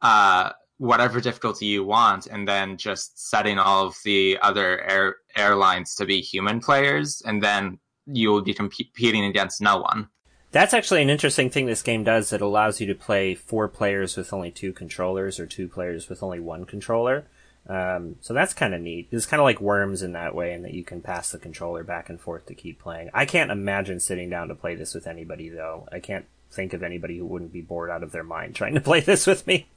uh, 0.01 0.51
whatever 0.79 1.21
difficulty 1.21 1.67
you 1.67 1.83
want 1.83 2.25
and 2.25 2.47
then 2.47 2.77
just 2.77 3.29
setting 3.29 3.59
all 3.59 3.85
of 3.85 3.97
the 4.03 4.39
other 4.41 4.81
air, 4.89 5.17
airlines 5.35 5.93
to 5.93 6.05
be 6.05 6.21
human 6.21 6.59
players 6.59 7.21
and 7.25 7.43
then 7.43 7.77
you 8.05 8.29
will 8.29 8.41
be 8.41 8.53
competing 8.53 9.25
against 9.25 9.61
no 9.61 9.77
one. 9.77 10.07
That's 10.51 10.73
actually 10.73 11.03
an 11.03 11.09
interesting 11.09 11.49
thing 11.49 11.67
this 11.67 11.83
game 11.83 12.03
does 12.03 12.33
it 12.33 12.41
allows 12.41 12.81
you 12.81 12.87
to 12.87 12.95
play 12.95 13.35
four 13.35 13.67
players 13.67 14.17
with 14.17 14.33
only 14.33 14.49
two 14.49 14.73
controllers 14.73 15.39
or 15.39 15.45
two 15.45 15.67
players 15.67 16.09
with 16.09 16.23
only 16.23 16.39
one 16.39 16.65
controller. 16.65 17.27
Um, 17.67 18.15
so 18.21 18.33
that's 18.33 18.53
kind 18.53 18.73
of 18.73 18.81
neat. 18.81 19.09
It's 19.11 19.27
kind 19.27 19.39
of 19.39 19.43
like 19.43 19.61
Worms 19.61 20.01
in 20.01 20.13
that 20.13 20.33
way, 20.33 20.53
in 20.53 20.63
that 20.63 20.73
you 20.73 20.83
can 20.83 21.01
pass 21.01 21.31
the 21.31 21.37
controller 21.37 21.83
back 21.83 22.09
and 22.09 22.19
forth 22.19 22.47
to 22.47 22.55
keep 22.55 22.79
playing. 22.79 23.11
I 23.13 23.25
can't 23.25 23.51
imagine 23.51 23.99
sitting 23.99 24.29
down 24.29 24.47
to 24.47 24.55
play 24.55 24.73
this 24.73 24.95
with 24.95 25.05
anybody, 25.05 25.49
though. 25.49 25.87
I 25.91 25.99
can't 25.99 26.25
think 26.49 26.73
of 26.73 26.81
anybody 26.81 27.19
who 27.19 27.27
wouldn't 27.27 27.53
be 27.53 27.61
bored 27.61 27.91
out 27.91 28.01
of 28.01 28.11
their 28.11 28.23
mind 28.23 28.55
trying 28.55 28.73
to 28.73 28.81
play 28.89 29.01
this 29.01 29.27
with 29.27 29.45
me. 29.45 29.67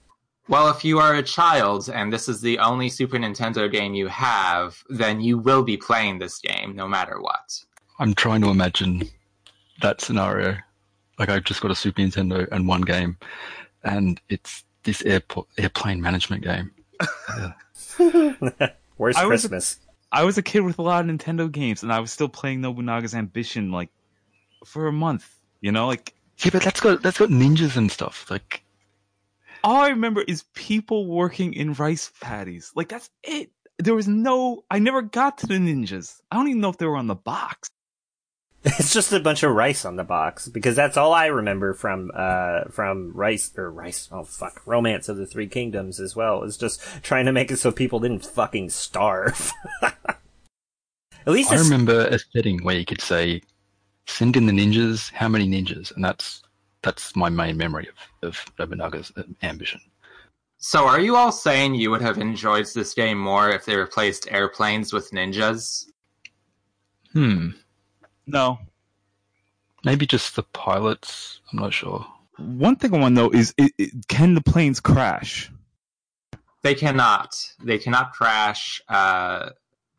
Well, 0.49 0.69
if 0.69 0.85
you 0.85 0.99
are 0.99 1.15
a 1.15 1.23
child 1.23 1.89
and 1.89 2.13
this 2.13 2.29
is 2.29 2.41
the 2.41 2.59
only 2.59 2.89
Super 2.89 3.17
Nintendo 3.17 3.71
game 3.71 3.95
you 3.95 4.09
have, 4.09 4.83
then 4.89 5.21
you 5.21 5.39
will 5.39 5.63
be 5.63 5.77
playing 5.77 6.19
this 6.19 6.39
game 6.39 6.75
no 6.75 6.89
matter 6.89 7.21
what. 7.21 7.65
I'm 7.99 8.15
trying 8.15 8.41
to 8.43 8.51
imagine 8.51 9.09
that 9.83 10.01
scenario. 10.01 10.57
Like 11.19 11.29
I've 11.29 11.45
just 11.45 11.61
got 11.61 11.71
a 11.71 11.75
Super 11.75 12.01
Nintendo 12.01 12.49
and 12.51 12.67
one 12.67 12.81
game, 12.81 13.17
and 13.85 14.21
it's 14.29 14.65
this 14.83 15.03
airport 15.05 15.47
airplane 15.59 16.01
management 16.01 16.43
game. 16.43 16.73
Where's 18.97 19.17
I 19.17 19.27
Christmas? 19.27 19.53
Was 19.53 19.79
a, 20.13 20.17
I 20.17 20.25
was 20.25 20.39
a 20.39 20.43
kid 20.43 20.61
with 20.61 20.79
a 20.79 20.83
lot 20.83 21.05
of 21.05 21.11
Nintendo 21.11 21.51
games, 21.51 21.83
and 21.83 21.93
I 21.93 22.01
was 22.01 22.11
still 22.11 22.29
playing 22.29 22.61
Nobunaga's 22.61 23.15
Ambition 23.15 23.71
like 23.71 23.91
for 24.65 24.89
a 24.89 24.93
month. 24.93 25.29
You 25.61 25.71
know, 25.71 25.87
like 25.87 26.15
yeah, 26.39 26.51
but 26.53 26.63
that's 26.63 26.81
got 26.81 27.03
that's 27.03 27.19
got 27.19 27.29
ninjas 27.29 27.77
and 27.77 27.91
stuff. 27.91 28.29
Like 28.31 28.65
all 29.65 29.81
I 29.81 29.89
remember 29.89 30.23
is 30.23 30.45
people 30.55 31.07
working 31.07 31.55
in 31.55 31.75
rice 31.75 32.11
paddies. 32.21 32.73
Like 32.75 32.89
that's 32.89 33.11
it. 33.23 33.51
There 33.79 33.95
was 33.95 34.09
no. 34.09 34.65
I 34.71 34.79
never 34.79 35.03
got 35.03 35.39
to 35.39 35.47
the 35.47 35.55
ninjas. 35.55 36.21
I 36.31 36.37
don't 36.37 36.49
even 36.49 36.61
know 36.61 36.71
if 36.71 36.79
they 36.79 36.87
were 36.87 36.97
on 36.97 37.07
the 37.07 37.15
box. 37.15 37.69
It's 38.65 38.93
just 38.93 39.13
a 39.13 39.19
bunch 39.19 39.43
of 39.43 39.53
rice 39.53 39.85
on 39.85 39.97
the 39.97 40.05
box 40.05 40.47
because 40.47 40.77
that's 40.77 40.97
all 40.97 41.13
I 41.13 41.27
remember 41.27 41.75
from 41.75 42.13
uh 42.15 42.67
from 42.71 43.11
rice 43.13 43.51
or 43.57 43.69
rice. 43.69 44.09
Oh 44.13 44.23
fuck, 44.23 44.63
Romance 44.65 45.09
of 45.09 45.17
the 45.17 45.27
Three 45.27 45.49
Kingdoms 45.49 45.99
as 45.99 46.15
well. 46.15 46.45
Is 46.45 46.57
just 46.57 46.81
trying 47.03 47.27
to 47.27 47.33
make 47.33 47.51
it 47.51 47.57
so 47.57 47.73
people 47.73 47.99
didn't 47.99 48.25
fucking 48.25 48.71
starve. 48.71 49.53
At 49.83 49.99
least 51.27 51.51
I 51.51 51.57
remember 51.57 52.07
a 52.07 52.21
setting 52.21 52.63
where 52.63 52.77
you 52.77 52.85
could 52.85 53.01
say, 53.01 53.43
"Send 54.07 54.37
in 54.37 54.47
the 54.47 54.53
ninjas. 54.53 55.11
How 55.13 55.29
many 55.29 55.49
ninjas?" 55.49 55.93
And 55.93 56.05
that's 56.05 56.42
that's 56.83 57.15
my 57.17 57.29
main 57.29 57.57
memory 57.57 57.89
of, 57.89 58.29
of 58.29 58.45
Nobunaga's 58.59 59.13
ambition. 59.43 59.81
So, 60.59 60.87
are 60.87 61.01
you 61.01 61.17
all 61.17 61.33
saying 61.33 61.75
you 61.75 61.91
would 61.91 62.03
have 62.03 62.19
enjoyed 62.19 62.67
this 62.67 62.95
game 62.95 63.19
more 63.19 63.51
if 63.51 63.65
they 63.65 63.77
replaced 63.77 64.31
airplanes 64.31 64.93
with 64.93 65.11
ninjas? 65.11 65.87
Hmm. 67.13 67.51
No. 68.27 68.59
Maybe 69.85 70.07
just 70.07 70.37
the 70.37 70.45
pilots. 70.45 71.41
I'm 71.53 71.59
not 71.59 71.73
sure. 71.73 72.07
one 72.39 72.77
thing 72.77 72.95
I 72.95 72.99
want 72.99 73.17
to 73.17 73.23
know 73.23 73.31
is, 73.31 73.53
it, 73.59 73.73
it, 73.77 74.07
can 74.07 74.35
the 74.35 74.41
planes 74.41 74.79
crash? 74.79 75.51
They 76.63 76.77
cannot. 76.77 77.35
They 77.63 77.79
cannot 77.79 78.13
crash. 78.13 78.81
Uh, 78.89 79.51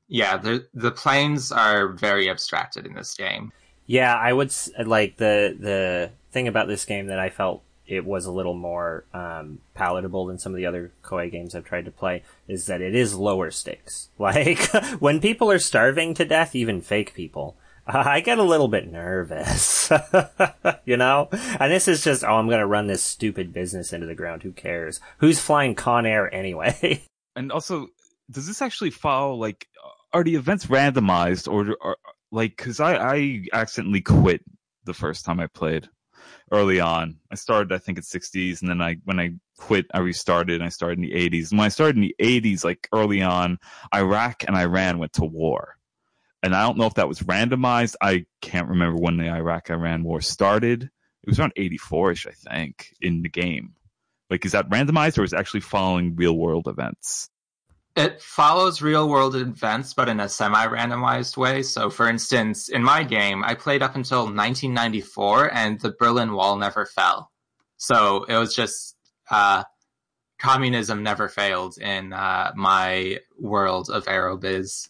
yeah, 0.08 0.38
the 0.38 0.68
the 0.74 0.92
planes 0.92 1.52
are 1.52 1.90
very 1.90 2.30
abstracted 2.30 2.86
in 2.86 2.94
this 2.94 3.14
game. 3.16 3.52
Yeah, 3.86 4.16
I 4.16 4.34
would 4.34 4.54
like 4.86 5.18
the 5.18 5.56
the 5.60 6.12
thing 6.32 6.48
about 6.48 6.68
this 6.68 6.86
game 6.86 7.08
that 7.08 7.20
I 7.20 7.30
felt 7.30 7.64
it 7.86 8.06
was 8.06 8.26
a 8.26 8.32
little 8.32 8.54
more 8.54 9.04
um, 9.14 9.60
palatable 9.74 10.26
than 10.26 10.40
some 10.40 10.54
of 10.54 10.58
the 10.58 10.66
other 10.66 10.92
Koei 11.04 11.30
games 11.30 11.54
I've 11.54 11.66
tried 11.66 11.86
to 11.86 11.92
play 11.92 12.24
is 12.48 12.66
that 12.68 12.82
it 12.82 12.96
is 12.96 13.14
lower 13.14 13.52
stakes. 13.52 14.10
Like 14.18 14.70
when 15.00 15.20
people 15.20 15.52
are 15.52 15.60
starving 15.60 16.14
to 16.14 16.24
death, 16.24 16.56
even 16.56 16.80
fake 16.80 17.14
people, 17.14 17.58
uh, 17.86 18.04
I 18.06 18.22
get 18.22 18.38
a 18.38 18.44
little 18.44 18.70
bit 18.70 18.90
nervous, 18.90 19.92
you 20.86 20.96
know? 20.96 21.28
And 21.32 21.72
this 21.72 21.90
is 21.90 22.04
just, 22.04 22.24
oh, 22.24 22.36
I'm 22.36 22.50
gonna 22.50 22.66
run 22.66 22.88
this 22.88 23.04
stupid 23.04 23.52
business 23.52 23.92
into 23.92 24.08
the 24.08 24.16
ground. 24.16 24.44
Who 24.44 24.54
cares? 24.54 25.02
Who's 25.18 25.40
flying 25.40 25.76
Con 25.76 26.06
Air 26.06 26.34
anyway? 26.34 27.04
and 27.36 27.52
also, 27.52 27.88
does 28.32 28.48
this 28.48 28.62
actually 28.62 28.92
follow, 28.92 29.36
like, 29.36 29.68
are 30.14 30.24
the 30.24 30.36
events 30.36 30.68
randomized 30.68 31.52
or, 31.52 31.76
or 31.82 31.98
like, 32.34 32.58
cause 32.58 32.80
I, 32.80 32.96
I 32.96 33.46
accidentally 33.54 34.02
quit 34.02 34.44
the 34.86 34.94
first 34.94 35.24
time 35.26 35.40
I 35.40 35.48
played 35.48 35.88
early 36.52 36.80
on. 36.80 37.20
I 37.32 37.36
started, 37.36 37.72
I 37.72 37.78
think, 37.78 37.98
at 37.98 38.04
60s, 38.04 38.62
and 38.62 38.70
then 38.70 38.82
I, 38.82 38.98
when 39.06 39.20
I 39.20 39.32
quit, 39.58 39.86
I 39.94 40.00
restarted, 40.00 40.56
and 40.56 40.64
I 40.64 40.70
started 40.70 41.00
in 41.00 41.06
the 41.06 41.30
80s. 41.30 41.52
And 41.52 41.60
when 41.60 41.66
I 41.66 41.70
started 41.70 41.96
in 41.96 42.02
the 42.02 42.16
80s, 42.20 42.64
like 42.64 42.88
early 42.94 43.22
on, 43.22 43.60
Iraq 43.94 44.44
and 44.46 44.58
Iran 44.58 44.98
went 44.98 45.14
to 45.14 45.26
war 45.26 45.78
and 46.44 46.54
I 46.54 46.64
don't 46.64 46.78
know 46.78 46.86
if 46.86 46.96
that 46.96 47.08
was 47.08 47.22
randomized. 47.22 47.96
I 48.02 48.26
can't 48.42 48.68
remember 48.68 49.00
when 49.00 49.16
the 49.16 49.30
Iraq 49.30 49.70
Iran 49.70 50.04
war 50.04 50.20
started. 50.20 50.84
It 50.84 51.30
was 51.30 51.40
around 51.40 51.54
84 51.56 52.12
ish, 52.12 52.28
I 52.28 52.32
think, 52.32 52.94
in 53.00 53.22
the 53.22 53.30
game. 53.30 53.76
Like, 54.30 54.46
is 54.46 54.52
that 54.52 54.70
randomized 54.70 55.18
or 55.18 55.24
is 55.24 55.34
actually 55.34 55.62
following 55.62 56.18
real 56.18 56.38
world 56.38 56.68
events? 56.68 57.30
It 57.96 58.22
follows 58.22 58.82
real 58.82 59.08
world 59.08 59.36
events, 59.36 59.94
but 59.94 60.10
in 60.10 60.20
a 60.20 60.28
semi 60.28 60.66
randomized 60.66 61.38
way. 61.38 61.62
So, 61.62 61.90
for 61.90 62.08
instance, 62.08 62.68
in 62.68 62.84
my 62.84 63.04
game, 63.04 63.44
I 63.44 63.54
played 63.54 63.84
up 63.84 63.96
until 63.96 64.22
1994 64.22 65.54
and 65.54 65.80
the 65.80 65.92
Berlin 65.92 66.34
Wall 66.34 66.58
never 66.58 66.86
fell. 66.86 67.32
So, 67.78 68.24
it 68.24 68.36
was 68.36 68.56
just, 68.56 68.96
uh, 69.30 69.64
communism 70.44 71.04
never 71.04 71.30
failed 71.30 71.78
in 71.78 72.12
uh, 72.12 72.52
my 72.56 73.20
world 73.40 73.90
of 73.90 74.06
Aerobiz. 74.06 74.90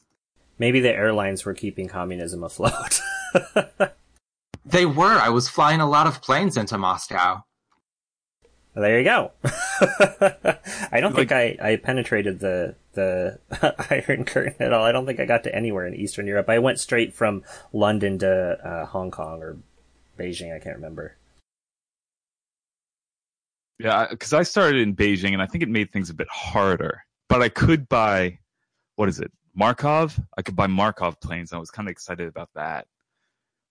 Maybe 0.57 0.79
the 0.79 0.93
airlines 0.93 1.45
were 1.45 1.53
keeping 1.53 1.87
communism 1.87 2.43
afloat. 2.43 3.01
they 4.65 4.85
were. 4.85 5.13
I 5.13 5.29
was 5.29 5.49
flying 5.49 5.79
a 5.79 5.89
lot 5.89 6.07
of 6.07 6.21
planes 6.21 6.57
into 6.57 6.77
Moscow. 6.77 7.43
Well, 8.73 8.83
there 8.83 8.97
you 8.97 9.03
go. 9.03 9.31
I 10.91 10.99
don't 10.99 11.13
like, 11.13 11.29
think 11.29 11.31
I, 11.31 11.57
I 11.61 11.75
penetrated 11.75 12.39
the 12.39 12.75
the 12.93 13.39
Iron 13.89 14.25
Curtain 14.25 14.55
at 14.59 14.73
all. 14.73 14.83
I 14.83 14.91
don't 14.91 15.05
think 15.05 15.19
I 15.19 15.25
got 15.25 15.43
to 15.43 15.55
anywhere 15.55 15.85
in 15.85 15.95
Eastern 15.95 16.27
Europe. 16.27 16.49
I 16.49 16.59
went 16.59 16.79
straight 16.79 17.13
from 17.13 17.43
London 17.71 18.19
to 18.19 18.57
uh, 18.63 18.85
Hong 18.85 19.11
Kong 19.11 19.41
or 19.41 19.57
Beijing. 20.17 20.55
I 20.55 20.59
can't 20.59 20.75
remember. 20.75 21.15
Yeah, 23.79 24.07
because 24.09 24.33
I 24.33 24.43
started 24.43 24.81
in 24.81 24.95
Beijing, 24.95 25.33
and 25.33 25.41
I 25.41 25.45
think 25.45 25.63
it 25.63 25.69
made 25.69 25.91
things 25.91 26.09
a 26.09 26.13
bit 26.13 26.29
harder. 26.29 27.03
But 27.27 27.41
I 27.41 27.49
could 27.49 27.89
buy, 27.89 28.39
what 28.95 29.09
is 29.09 29.19
it, 29.19 29.31
Markov. 29.55 30.19
I 30.37 30.41
could 30.41 30.55
buy 30.55 30.67
Markov 30.67 31.19
planes. 31.19 31.53
I 31.53 31.57
was 31.57 31.71
kind 31.71 31.87
of 31.87 31.91
excited 31.91 32.27
about 32.27 32.49
that. 32.55 32.87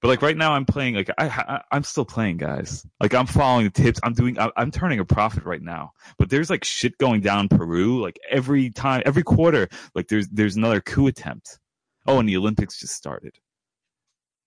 But 0.03 0.09
like 0.09 0.21
right 0.21 0.37
now, 0.37 0.53
I'm 0.53 0.65
playing. 0.65 0.97
Like 0.97 1.11
I, 1.17 1.63
I 1.71 1.77
am 1.77 1.85
still 1.85 2.05
playing, 2.05 2.39
guys. 2.39 2.85
Like 3.01 3.15
I'm 3.15 3.27
following 3.27 3.67
the 3.67 3.71
tips. 3.71 4.01
I'm 4.03 4.13
doing. 4.13 4.37
I, 4.37 4.51
I'm 4.57 4.73
turning 4.73 4.99
a 4.99 5.05
profit 5.05 5.45
right 5.45 5.63
now. 5.63 5.93
But 6.19 6.29
there's 6.29 6.51
like 6.51 6.65
shit 6.65 6.99
going 6.99 7.21
down 7.21 7.49
Peru. 7.49 8.03
Like 8.03 8.19
every 8.29 8.71
time, 8.71 9.05
every 9.07 9.23
quarter, 9.23 9.69
like 9.95 10.09
there's 10.09 10.29
there's 10.29 10.57
another 10.57 10.81
coup 10.81 11.07
attempt. 11.07 11.61
Oh, 12.05 12.19
and 12.19 12.29
the 12.29 12.37
Olympics 12.37 12.81
just 12.81 12.95
started. 12.95 13.39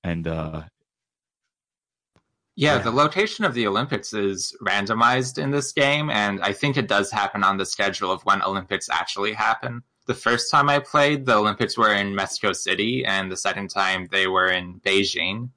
And 0.03 0.27
uh 0.27 0.63
yeah, 2.57 2.77
the 2.77 2.91
location 2.91 3.43
of 3.45 3.53
the 3.53 3.67
Olympics 3.67 4.13
is 4.13 4.55
randomized 4.65 5.37
in 5.37 5.51
this 5.51 5.71
game, 5.71 6.09
and 6.09 6.41
I 6.41 6.51
think 6.53 6.77
it 6.77 6.87
does 6.87 7.11
happen 7.11 7.43
on 7.43 7.57
the 7.57 7.65
schedule 7.65 8.11
of 8.11 8.23
when 8.23 8.41
Olympics 8.41 8.89
actually 8.89 9.33
happen 9.33 9.83
the 10.05 10.13
first 10.13 10.51
time 10.51 10.69
I 10.69 10.79
played, 10.79 11.25
the 11.25 11.35
Olympics 11.35 11.77
were 11.77 11.93
in 11.93 12.15
Mexico 12.15 12.53
City, 12.53 13.05
and 13.05 13.31
the 13.31 13.37
second 13.37 13.69
time 13.69 14.07
they 14.11 14.27
were 14.27 14.47
in 14.47 14.79
Beijing. 14.81 15.49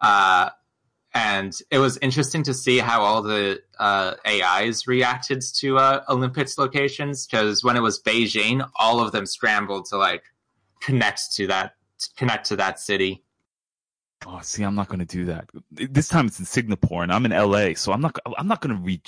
Uh, 0.00 0.50
and 1.14 1.58
it 1.70 1.78
was 1.78 1.98
interesting 1.98 2.42
to 2.44 2.54
see 2.54 2.78
how 2.78 3.02
all 3.02 3.22
the 3.22 3.60
uh, 3.78 4.14
AIs 4.26 4.86
reacted 4.86 5.42
to 5.56 5.78
uh, 5.78 6.04
Olympics 6.08 6.56
locations 6.56 7.26
because 7.26 7.62
when 7.62 7.76
it 7.76 7.80
was 7.80 8.00
Beijing, 8.00 8.66
all 8.76 9.00
of 9.00 9.12
them 9.12 9.26
scrambled 9.26 9.86
to 9.86 9.98
like 9.98 10.22
connect 10.80 11.32
to 11.34 11.46
that 11.48 11.74
connect 12.16 12.46
to 12.46 12.56
that 12.56 12.80
city. 12.80 13.22
Oh, 14.26 14.38
see, 14.42 14.62
I'm 14.62 14.74
not 14.74 14.88
going 14.88 15.00
to 15.00 15.04
do 15.04 15.24
that. 15.26 15.50
This 15.70 16.08
time 16.08 16.26
it's 16.26 16.38
in 16.38 16.44
Singapore, 16.44 17.02
and 17.02 17.12
I'm 17.12 17.26
in 17.26 17.32
LA, 17.32 17.74
so 17.74 17.92
I'm 17.92 18.00
not. 18.00 18.16
I'm 18.38 18.46
not 18.46 18.60
going 18.60 18.76
to 18.76 18.98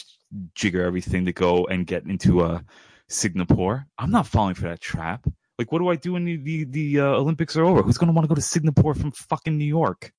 rejigger 0.54 0.84
everything 0.84 1.24
to 1.24 1.32
go 1.32 1.66
and 1.66 1.86
get 1.86 2.04
into 2.04 2.42
a 2.42 2.64
Singapore. 3.08 3.86
I'm 3.98 4.10
not 4.10 4.26
falling 4.26 4.54
for 4.54 4.62
that 4.62 4.80
trap. 4.80 5.26
Like, 5.58 5.70
what 5.70 5.78
do 5.78 5.88
I 5.88 5.96
do 5.96 6.14
when 6.14 6.24
the 6.24 6.36
the, 6.36 6.64
the 6.64 7.00
uh, 7.00 7.04
Olympics 7.04 7.56
are 7.56 7.64
over? 7.64 7.82
Who's 7.82 7.98
going 7.98 8.08
to 8.08 8.14
want 8.14 8.24
to 8.24 8.28
go 8.28 8.34
to 8.34 8.40
Singapore 8.42 8.94
from 8.94 9.12
fucking 9.12 9.56
New 9.56 9.64
York? 9.64 10.12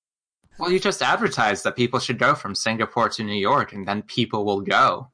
Well, 0.58 0.72
you 0.72 0.80
just 0.80 1.02
advertise 1.02 1.64
that 1.64 1.76
people 1.76 2.00
should 2.00 2.18
go 2.18 2.34
from 2.34 2.56
Singapore 2.56 3.10
to 3.10 3.24
New 3.24 3.36
York, 3.36 3.74
and 3.74 3.86
then 3.86 4.02
people 4.04 4.46
will 4.46 4.62
go. 4.62 5.10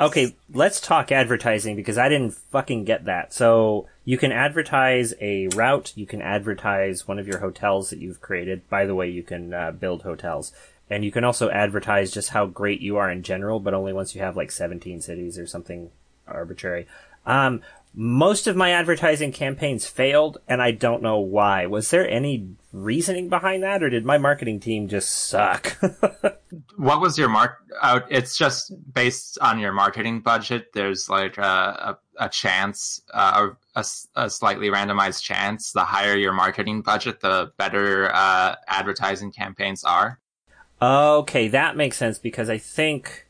Okay, 0.00 0.34
let's 0.52 0.80
talk 0.80 1.12
advertising 1.12 1.76
because 1.76 1.98
I 1.98 2.08
didn't 2.08 2.32
fucking 2.32 2.84
get 2.84 3.04
that. 3.04 3.34
So 3.34 3.86
you 4.04 4.16
can 4.16 4.32
advertise 4.32 5.12
a 5.20 5.48
route. 5.48 5.92
You 5.94 6.06
can 6.06 6.22
advertise 6.22 7.06
one 7.06 7.18
of 7.18 7.28
your 7.28 7.38
hotels 7.38 7.90
that 7.90 7.98
you've 7.98 8.22
created. 8.22 8.68
By 8.70 8.86
the 8.86 8.94
way, 8.94 9.10
you 9.10 9.22
can 9.22 9.52
uh, 9.52 9.70
build 9.70 10.02
hotels. 10.02 10.52
And 10.88 11.04
you 11.04 11.12
can 11.12 11.24
also 11.24 11.50
advertise 11.50 12.10
just 12.10 12.30
how 12.30 12.46
great 12.46 12.80
you 12.80 12.96
are 12.96 13.10
in 13.10 13.22
general, 13.22 13.60
but 13.60 13.74
only 13.74 13.92
once 13.92 14.14
you 14.14 14.22
have 14.22 14.36
like 14.36 14.50
17 14.50 15.00
cities 15.02 15.38
or 15.38 15.46
something 15.46 15.90
arbitrary. 16.32 16.86
Um, 17.26 17.62
most 17.94 18.46
of 18.46 18.56
my 18.56 18.70
advertising 18.70 19.32
campaigns 19.32 19.86
failed, 19.86 20.38
and 20.48 20.62
I 20.62 20.70
don't 20.70 21.02
know 21.02 21.18
why. 21.18 21.66
Was 21.66 21.90
there 21.90 22.08
any 22.08 22.48
reasoning 22.72 23.28
behind 23.28 23.62
that, 23.62 23.82
or 23.82 23.90
did 23.90 24.06
my 24.06 24.16
marketing 24.16 24.60
team 24.60 24.88
just 24.88 25.10
suck? 25.10 25.76
what 26.76 27.02
was 27.02 27.18
your 27.18 27.28
mark? 27.28 27.58
Uh, 27.82 28.00
it's 28.08 28.36
just 28.38 28.72
based 28.94 29.38
on 29.42 29.58
your 29.58 29.72
marketing 29.72 30.20
budget. 30.20 30.68
There's 30.72 31.10
like 31.10 31.36
a, 31.36 31.98
a, 32.18 32.24
a 32.24 32.28
chance, 32.30 33.02
uh, 33.12 33.48
a, 33.76 33.84
a, 34.16 34.30
slightly 34.30 34.68
randomized 34.68 35.22
chance. 35.22 35.72
The 35.72 35.84
higher 35.84 36.16
your 36.16 36.32
marketing 36.32 36.80
budget, 36.80 37.20
the 37.20 37.52
better 37.58 38.10
uh, 38.14 38.56
advertising 38.68 39.32
campaigns 39.32 39.84
are. 39.84 40.18
Okay, 40.80 41.46
that 41.48 41.76
makes 41.76 41.98
sense 41.98 42.18
because 42.18 42.48
I 42.48 42.56
think 42.56 43.26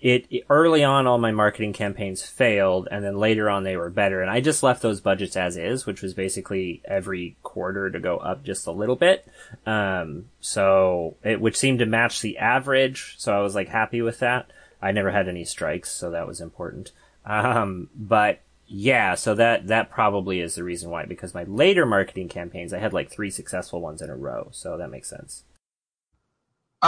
it, 0.00 0.26
early 0.50 0.84
on 0.84 1.06
all 1.06 1.18
my 1.18 1.32
marketing 1.32 1.72
campaigns 1.72 2.22
failed 2.22 2.86
and 2.90 3.04
then 3.04 3.16
later 3.18 3.48
on 3.48 3.64
they 3.64 3.76
were 3.76 3.90
better. 3.90 4.20
And 4.20 4.30
i 4.30 4.40
just 4.40 4.62
left 4.62 4.82
those 4.82 5.00
budgets 5.00 5.36
as 5.36 5.56
is 5.56 5.86
which 5.86 6.02
was 6.02 6.14
basically 6.14 6.82
every 6.84 7.36
quarter 7.42 7.90
to 7.90 7.98
go 7.98 8.18
up 8.18 8.44
just 8.44 8.66
a 8.66 8.72
little 8.72 8.96
bit. 8.96 9.26
Um, 9.64 10.26
so 10.40 11.16
it 11.24 11.40
which 11.40 11.56
seemed 11.56 11.78
to 11.80 11.86
match 11.86 12.20
the 12.20 12.38
average 12.38 13.14
so 13.18 13.36
i 13.36 13.40
was 13.40 13.54
like 13.54 13.68
happy 13.68 14.02
with 14.02 14.18
that. 14.20 14.50
I 14.80 14.92
never 14.92 15.10
had 15.10 15.28
any 15.28 15.44
strikes 15.44 15.90
so 15.90 16.10
that 16.10 16.26
was 16.26 16.40
important. 16.40 16.92
Um, 17.24 17.88
but 17.94 18.40
yeah 18.68 19.14
so 19.14 19.34
that 19.34 19.68
that 19.68 19.90
probably 19.90 20.40
is 20.40 20.56
the 20.56 20.64
reason 20.64 20.90
why 20.90 21.04
because 21.04 21.32
my 21.34 21.44
later 21.44 21.86
marketing 21.86 22.28
campaigns 22.28 22.72
i 22.72 22.78
had 22.78 22.92
like 22.92 23.08
three 23.08 23.30
successful 23.30 23.80
ones 23.80 24.02
in 24.02 24.10
a 24.10 24.16
row 24.16 24.48
so 24.50 24.76
that 24.76 24.90
makes 24.90 25.08
sense 25.08 25.44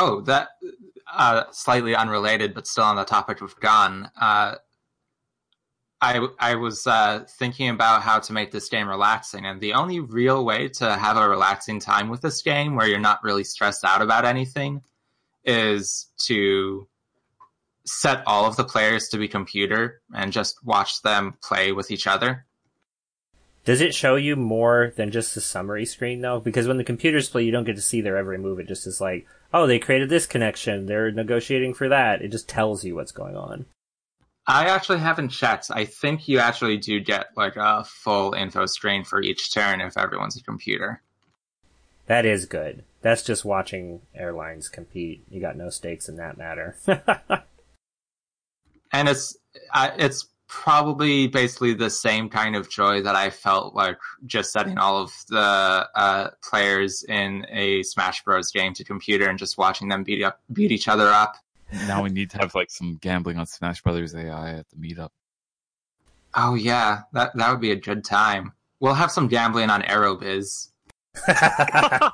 Oh, 0.01 0.21
that 0.23 0.51
uh, 1.13 1.45
slightly 1.51 1.97
unrelated, 1.97 2.55
but 2.55 2.69
still 2.69 2.85
on 2.85 2.95
the 2.95 3.05
topic 3.05 3.41
of 3.41 3.59
Gun. 3.59 4.09
Uh, 4.21 4.55
I 6.01 6.29
I 6.39 6.55
was 6.55 6.87
uh, 6.87 7.25
thinking 7.39 7.69
about 7.71 8.03
how 8.03 8.21
to 8.21 8.33
make 8.33 8.53
this 8.53 8.69
game 8.69 8.89
relaxing, 8.89 9.45
and 9.45 9.61
the 9.61 9.73
only 9.73 9.99
real 9.99 10.45
way 10.45 10.69
to 10.69 10.97
have 10.97 11.17
a 11.17 11.29
relaxing 11.29 11.81
time 11.81 12.11
with 12.11 12.21
this 12.21 12.43
game, 12.43 12.77
where 12.77 12.87
you're 12.87 13.01
not 13.01 13.25
really 13.25 13.43
stressed 13.43 13.85
out 13.85 14.01
about 14.01 14.25
anything, 14.25 14.83
is 15.45 16.07
to 16.27 16.87
set 17.85 18.23
all 18.25 18.45
of 18.47 18.55
the 18.55 18.65
players 18.65 19.09
to 19.09 19.19
be 19.19 19.27
computer 19.27 20.01
and 20.15 20.33
just 20.33 20.65
watch 20.65 21.03
them 21.03 21.35
play 21.43 21.73
with 21.73 21.91
each 21.91 22.07
other. 22.07 22.47
Does 23.65 23.81
it 23.81 23.95
show 23.95 24.15
you 24.15 24.37
more 24.37 24.93
than 24.97 25.11
just 25.11 25.35
the 25.35 25.41
summary 25.41 25.87
screen 25.87 26.21
though? 26.21 26.39
Because 26.39 26.69
when 26.69 26.77
the 26.77 26.85
computers 26.85 27.29
play, 27.29 27.43
you 27.43 27.51
don't 27.51 27.65
get 27.65 27.77
to 27.77 27.83
see 27.83 28.01
their 28.01 28.17
every 28.17 28.39
move. 28.39 28.61
It 28.61 28.69
just 28.69 28.87
is 28.87 29.01
like, 29.01 29.27
oh, 29.53 29.67
they 29.67 29.79
created 29.79 30.09
this 30.09 30.27
connection. 30.27 30.87
They're 30.87 31.11
negotiating 31.11 31.75
for 31.75 31.89
that. 31.89 32.23
It 32.23 32.29
just 32.29 32.49
tells 32.49 32.85
you 32.85 32.95
what's 32.95 33.13
going 33.13 33.37
on. 33.37 33.67
I 34.47 34.67
actually 34.67 34.99
haven't 34.99 35.29
checked. 35.29 35.71
I 35.71 35.85
think 35.85 36.27
you 36.27 36.39
actually 36.39 36.79
do 36.79 37.01
get 37.01 37.27
like 37.37 37.57
a 37.57 37.85
full 37.85 38.33
info 38.33 38.65
screen 38.67 39.05
for 39.05 39.21
each 39.21 39.53
turn 39.53 39.83
if 39.83 39.99
everyone's 39.99 40.39
a 40.39 40.43
computer. 40.43 41.03
That 42.07 42.25
is 42.25 42.47
good. 42.47 42.85
That's 43.03 43.23
just 43.23 43.45
watching 43.45 44.01
airlines 44.15 44.71
compete. 44.71 45.23
You 45.29 45.41
got 45.41 45.57
no 45.57 45.69
stakes 45.69 46.09
in 46.09 46.17
that 46.17 46.39
matter. 46.39 46.77
and 48.93 49.09
it's 49.09 49.37
uh, 49.75 49.91
it's 49.99 50.27
probably 50.49 51.27
basically 51.27 51.75
the 51.75 51.91
same 51.91 52.29
kind 52.29 52.57
of 52.57 52.69
joy 52.69 53.03
that 53.03 53.15
I 53.15 53.31
felt 53.31 53.75
like 53.75 53.99
just 54.27 54.51
setting 54.51 54.79
all 54.79 55.03
of 55.03 55.13
the 55.29 55.89
uh, 55.95 56.31
players 56.43 57.05
in 57.05 57.47
a 57.51 57.83
Smash 57.83 58.25
Bros. 58.25 58.51
game 58.51 58.73
to 58.75 58.85
computer 58.85 59.29
and 59.29 59.39
just 59.39 59.59
watching 59.59 59.89
them 59.89 60.03
beat 60.03 60.23
up 60.23 60.41
beat 60.53 60.73
each 60.73 60.89
other 60.89 61.07
up. 61.07 61.37
Now 61.87 62.03
we 62.03 62.09
need 62.09 62.31
to 62.31 62.39
have 62.39 62.55
like 62.55 62.71
some 62.71 62.97
gambling 62.97 63.39
on 63.39 63.47
Smash 63.47 63.83
Brothers 63.83 64.15
AI 64.15 64.55
at 64.55 64.67
the 64.71 64.77
meetup. 64.77 65.11
Oh 66.35 66.55
yeah, 66.55 67.03
that 67.13 67.37
that 67.37 67.51
would 67.51 67.61
be 67.61 67.73
a 67.73 67.77
good 67.77 68.05
time. 68.05 68.53
We'll 68.81 68.95
have 68.95 69.11
some 69.11 69.29
gambling 69.29 69.71
on 69.71 69.83
Aerobiz. 69.83 70.69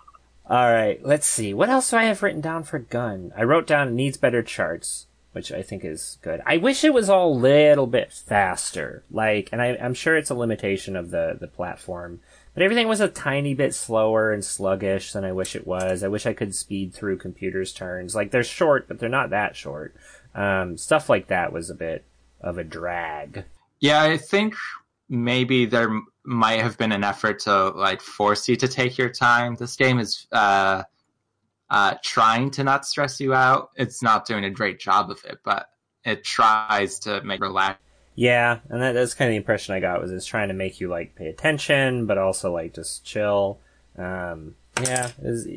All 0.47 0.73
right, 0.73 0.99
let's 1.05 1.27
see. 1.27 1.55
What 1.55 1.70
else 1.70 1.90
do 1.90 1.97
I 1.97 2.05
have 2.05 2.23
written 2.23 2.40
down 2.40 2.64
for 2.64 2.79
Gun? 2.79 3.33
I 3.37 3.44
wrote 3.44 3.66
down 3.66 3.94
needs 3.94 4.16
better 4.16 4.42
charts, 4.42 5.07
which 5.35 5.51
I 5.51 5.62
think 5.62 5.85
is 5.85 6.18
good. 6.23 6.40
I 6.47 6.59
wish 6.59 6.85
it 6.85 6.94
was 6.94 7.11
all 7.11 7.33
a 7.33 7.37
little 7.37 7.88
bit 7.88 8.12
faster. 8.12 9.03
Like, 9.11 9.49
and 9.51 9.61
I, 9.61 9.68
am 9.75 9.92
sure 9.92 10.16
it's 10.16 10.31
a 10.31 10.35
limitation 10.35 10.94
of 10.94 11.11
the, 11.11 11.37
the 11.38 11.49
platform, 11.49 12.20
but 12.55 12.62
everything 12.62 12.87
was 12.87 13.01
a 13.01 13.09
tiny 13.09 13.53
bit 13.53 13.75
slower 13.75 14.33
and 14.33 14.44
sluggish 14.44 15.12
than 15.12 15.25
I 15.25 15.33
wish 15.33 15.57
it 15.57 15.66
was. 15.66 16.05
I 16.05 16.09
wish 16.09 16.25
I 16.25 16.35
could 16.35 16.55
speed 16.55 16.94
through 16.94 17.18
computers' 17.18 17.73
turns. 17.73 18.14
Like, 18.14 18.31
they're 18.31 18.44
short, 18.44 18.87
but 18.87 19.01
they're 19.01 19.09
not 19.09 19.31
that 19.31 19.57
short. 19.57 19.94
Um, 20.37 20.79
stuff 20.79 21.09
like 21.09 21.27
that 21.27 21.53
was 21.53 21.68
a 21.68 21.75
bit 21.75 22.05
of 22.40 22.57
a 22.57 22.64
drag. 22.64 23.44
Yeah, 23.81 24.03
I 24.03 24.16
think 24.16 24.55
maybe 25.09 25.66
there 25.66 26.01
might 26.25 26.61
have 26.61 26.79
been 26.79 26.92
an 26.92 27.03
effort 27.05 27.40
to 27.40 27.68
like 27.70 28.01
force 28.01 28.49
you 28.49 28.57
to 28.57 28.68
take 28.68 28.97
your 28.97 29.11
time. 29.11 29.57
This 29.57 29.77
game 29.77 29.99
is 29.99 30.27
uh, 30.33 30.85
uh, 31.75 31.97
trying 32.05 32.53
to 32.53 32.63
not 32.63 32.87
stress 32.87 33.19
you 33.19 33.35
out. 33.35 33.71
It's 33.75 34.01
not 34.01 34.27
doing 34.27 34.45
a 34.45 34.51
great 34.51 34.79
job 34.79 35.11
of 35.11 35.25
it, 35.25 35.41
but 35.45 35.71
it 36.05 36.23
tries 36.23 37.01
to 37.01 37.21
make 37.25 37.41
relax. 37.41 37.81
Yeah, 38.15 38.61
and 38.69 38.81
that, 38.81 38.93
that's 38.93 39.15
kind 39.15 39.29
of 39.29 39.33
the 39.33 39.39
impression 39.39 39.75
I 39.75 39.81
got 39.81 40.01
was 40.01 40.13
it's 40.13 40.25
trying 40.25 40.49
to 40.49 40.55
make 40.55 40.81
you 40.81 40.87
like 40.87 41.17
pay 41.17 41.27
attention, 41.27 42.07
but 42.07 42.17
also 42.17 42.53
like 42.53 42.75
just 42.75 43.05
chill. 43.05 43.59
Um, 43.99 44.55
yeah, 44.85 45.11
was, 45.21 45.49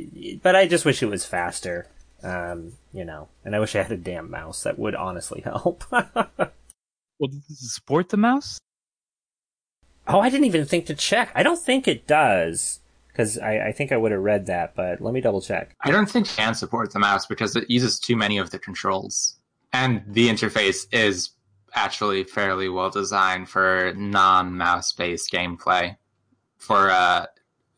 but 0.42 0.56
I 0.56 0.66
just 0.66 0.86
wish 0.86 1.04
it 1.04 1.08
was 1.08 1.24
faster. 1.24 1.88
Um, 2.24 2.74
you 2.92 3.06
know, 3.06 3.28
and 3.46 3.56
I 3.56 3.60
wish 3.60 3.76
I 3.76 3.84
had 3.84 3.92
a 3.92 3.98
damn 3.98 4.32
mouse 4.32 4.64
that 4.64 4.80
would 4.80 4.96
honestly 4.96 5.42
help. 5.42 5.84
well, 5.92 6.08
does 7.22 7.46
it 7.48 7.58
support 7.58 8.10
the 8.10 8.18
mouse? 8.18 8.58
Oh, 10.08 10.20
I 10.20 10.32
didn't 10.32 10.48
even 10.48 10.66
think 10.66 10.88
to 10.88 10.96
check. 10.96 11.32
I 11.36 11.44
don't 11.44 11.62
think 11.62 11.88
it 11.88 12.08
does 12.08 12.80
because 13.18 13.40
I, 13.40 13.70
I, 13.70 13.72
think 13.72 13.92
I 13.92 13.98
would 13.98 14.12
have 14.12 14.22
read 14.22 14.46
that, 14.46 14.76
but 14.76 15.02
let 15.02 15.12
me 15.12 15.22
double 15.22 15.42
check. 15.42 15.76
I 15.82 15.90
don't 15.90 16.08
think 16.08 16.28
it 16.28 16.36
can 16.36 16.54
support 16.54 16.94
the 16.94 17.00
mouse 17.00 17.26
because 17.26 17.56
it 17.56 17.68
uses 17.68 18.00
too 18.00 18.16
many 18.16 18.38
of 18.38 18.52
the 18.52 18.60
controls, 18.60 19.38
and 19.74 20.04
the 20.08 20.30
interface 20.30 20.86
is 20.92 21.32
actually 21.74 22.24
fairly 22.26 22.70
well 22.70 22.92
designed 22.92 23.50
for 23.50 23.92
non-mouse 23.96 24.94
based 24.94 25.32
gameplay. 25.32 25.98
For 26.58 26.92
uh, 26.92 27.26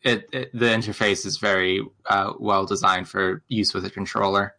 it, 0.04 0.28
it, 0.34 0.52
the 0.52 0.65
interface 0.65 1.25
is 1.25 1.38
very 1.38 1.82
uh, 2.10 2.34
well 2.38 2.65
designed 2.65 3.08
for 3.08 3.41
use 3.47 3.73
with 3.73 3.86
a 3.86 3.89
controller. 3.89 4.56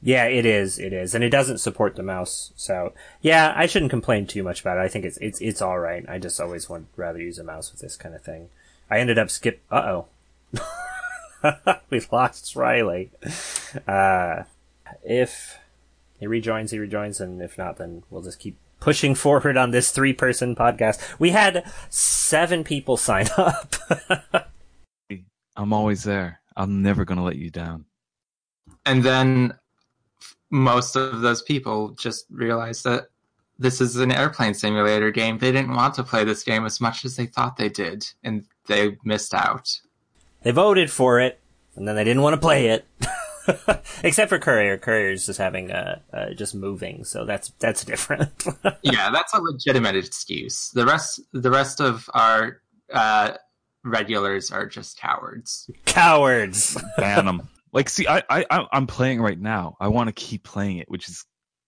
Yeah, 0.00 0.24
it 0.24 0.46
is. 0.46 0.78
It 0.78 0.94
is, 0.94 1.14
and 1.14 1.22
it 1.22 1.30
doesn't 1.30 1.58
support 1.58 1.96
the 1.96 2.02
mouse. 2.02 2.52
So 2.56 2.94
yeah, 3.20 3.52
I 3.54 3.66
shouldn't 3.66 3.90
complain 3.90 4.26
too 4.26 4.42
much 4.42 4.62
about 4.62 4.78
it. 4.78 4.80
I 4.80 4.88
think 4.88 5.04
it's 5.04 5.18
it's 5.18 5.40
it's 5.42 5.60
all 5.60 5.78
right. 5.78 6.06
I 6.08 6.18
just 6.18 6.40
always 6.40 6.70
would 6.70 6.86
rather 6.96 7.20
use 7.20 7.38
a 7.38 7.44
mouse 7.44 7.70
with 7.70 7.82
this 7.82 7.96
kind 7.96 8.14
of 8.14 8.22
thing. 8.22 8.48
I 8.90 8.98
ended 8.98 9.18
up 9.18 9.30
skip. 9.30 9.62
Uh 9.70 10.02
oh, 11.42 11.52
we've 11.90 12.10
lost 12.12 12.56
Riley. 12.56 13.10
Uh, 13.86 14.44
if 15.04 15.58
he 16.18 16.26
rejoins, 16.26 16.70
he 16.70 16.78
rejoins, 16.78 17.20
and 17.20 17.42
if 17.42 17.58
not, 17.58 17.76
then 17.76 18.02
we'll 18.10 18.22
just 18.22 18.38
keep 18.38 18.56
pushing 18.80 19.14
forward 19.14 19.56
on 19.56 19.70
this 19.70 19.90
three-person 19.90 20.54
podcast. 20.54 21.18
We 21.18 21.30
had 21.30 21.70
seven 21.90 22.64
people 22.64 22.96
sign 22.96 23.26
up. 23.36 23.74
I'm 25.56 25.72
always 25.72 26.04
there. 26.04 26.40
I'm 26.56 26.82
never 26.82 27.04
gonna 27.04 27.24
let 27.24 27.36
you 27.36 27.50
down. 27.50 27.84
And 28.86 29.02
then 29.02 29.54
most 30.50 30.96
of 30.96 31.20
those 31.20 31.42
people 31.42 31.90
just 31.90 32.26
realized 32.30 32.84
that 32.84 33.08
this 33.58 33.80
is 33.80 33.96
an 33.96 34.12
airplane 34.12 34.54
simulator 34.54 35.10
game. 35.10 35.38
They 35.38 35.52
didn't 35.52 35.74
want 35.74 35.94
to 35.94 36.04
play 36.04 36.24
this 36.24 36.44
game 36.44 36.64
as 36.64 36.80
much 36.80 37.04
as 37.04 37.16
they 37.16 37.26
thought 37.26 37.56
they 37.56 37.68
did, 37.68 38.06
and 38.22 38.44
they 38.68 38.96
missed 39.04 39.34
out. 39.34 39.68
They 40.42 40.52
voted 40.52 40.90
for 40.90 41.20
it, 41.20 41.40
and 41.74 41.86
then 41.88 41.96
they 41.96 42.04
didn't 42.04 42.22
want 42.22 42.34
to 42.34 42.40
play 42.40 42.68
it. 42.68 42.86
Except 44.04 44.28
for 44.28 44.38
Courier. 44.38 44.78
Courier's 44.78 45.26
just 45.26 45.38
having 45.38 45.70
a 45.70 46.02
uh, 46.12 46.16
uh, 46.16 46.34
just 46.34 46.54
moving, 46.54 47.04
so 47.04 47.24
that's 47.24 47.50
that's 47.58 47.84
different. 47.84 48.44
yeah, 48.82 49.10
that's 49.10 49.34
a 49.34 49.40
legitimate 49.40 49.96
excuse. 49.96 50.70
The 50.70 50.84
rest, 50.84 51.20
the 51.32 51.50
rest 51.50 51.80
of 51.80 52.08
our 52.12 52.60
uh, 52.92 53.34
regulars 53.84 54.50
are 54.50 54.66
just 54.66 54.98
cowards. 54.98 55.70
Cowards. 55.86 56.76
Ban 56.96 57.26
them. 57.26 57.48
Like, 57.72 57.88
see, 57.88 58.06
I, 58.08 58.22
I, 58.30 58.66
I'm 58.72 58.86
playing 58.86 59.20
right 59.20 59.38
now. 59.38 59.76
I 59.80 59.88
want 59.88 60.08
to 60.08 60.12
keep 60.12 60.42
playing 60.42 60.78
it, 60.78 60.90
which 60.90 61.08
is 61.08 61.24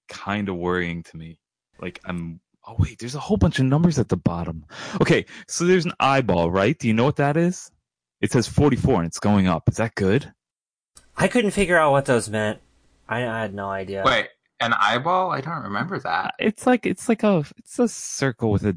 kind 0.09 0.49
of 0.49 0.57
worrying 0.57 1.03
to 1.05 1.17
me. 1.17 1.39
Like, 1.81 2.01
I'm. 2.05 2.41
Oh 2.71 2.77
wait, 2.79 3.01
there's 3.01 3.17
a 3.17 3.21
whole 3.21 3.37
bunch 3.37 3.59
of 3.59 3.65
numbers 3.65 3.99
at 3.99 4.09
the 4.09 4.17
bottom. 4.17 4.65
Okay, 5.01 5.27
so 5.49 5.65
there's 5.65 5.87
an 5.87 5.93
eyeball, 5.99 6.53
right? 6.53 6.79
Do 6.79 6.87
you 6.87 6.95
know 6.95 7.05
what 7.05 7.17
that 7.17 7.37
is? 7.37 7.71
It 8.21 8.31
says 8.31 8.47
44 8.47 8.99
and 8.99 9.07
it's 9.07 9.19
going 9.19 9.49
up. 9.49 9.69
Is 9.69 9.79
that 9.79 9.97
good? 9.97 10.33
I 11.17 11.27
couldn't 11.27 11.51
figure 11.51 11.77
out 11.77 11.91
what 11.91 12.05
those 12.05 12.29
meant. 12.29 12.61
I, 13.09 13.27
I 13.27 13.41
had 13.41 13.55
no 13.55 13.69
idea. 13.69 14.05
Wait, 14.07 14.29
an 14.61 14.73
eyeball? 14.81 15.33
I 15.33 15.41
don't 15.41 15.65
remember 15.65 15.99
that. 16.01 16.35
It's 16.39 16.65
like 16.65 16.87
it's 16.87 17.09
like 17.09 17.25
a 17.25 17.45
it's 17.59 17.79
a 17.81 17.89
circle 17.89 18.53
with 18.53 18.65
a 18.65 18.77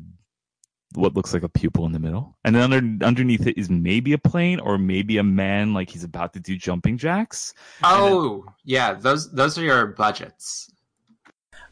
what 0.95 1.13
looks 1.15 1.34
like 1.34 1.43
a 1.43 1.49
pupil 1.49 1.86
in 1.86 1.91
the 1.91 1.99
middle, 1.99 2.36
and 2.43 2.56
then 2.56 2.73
under, 2.73 3.06
underneath 3.06 3.45
it 3.45 3.60
is 3.60 3.69
maybe 3.69 4.13
a 4.13 4.17
plane 4.17 4.60
or 4.60 4.79
maybe 4.79 5.17
a 5.17 5.23
man 5.23 5.73
like 5.73 5.89
he's 5.89 6.03
about 6.03 6.34
to 6.34 6.39
do 6.39 6.56
jumping 6.56 6.97
jacks. 6.97 7.53
Oh, 7.84 8.43
then, 8.45 8.53
yeah, 8.63 8.93
those 8.93 9.32
those 9.32 9.58
are 9.58 9.63
your 9.63 9.86
budgets. 9.88 10.71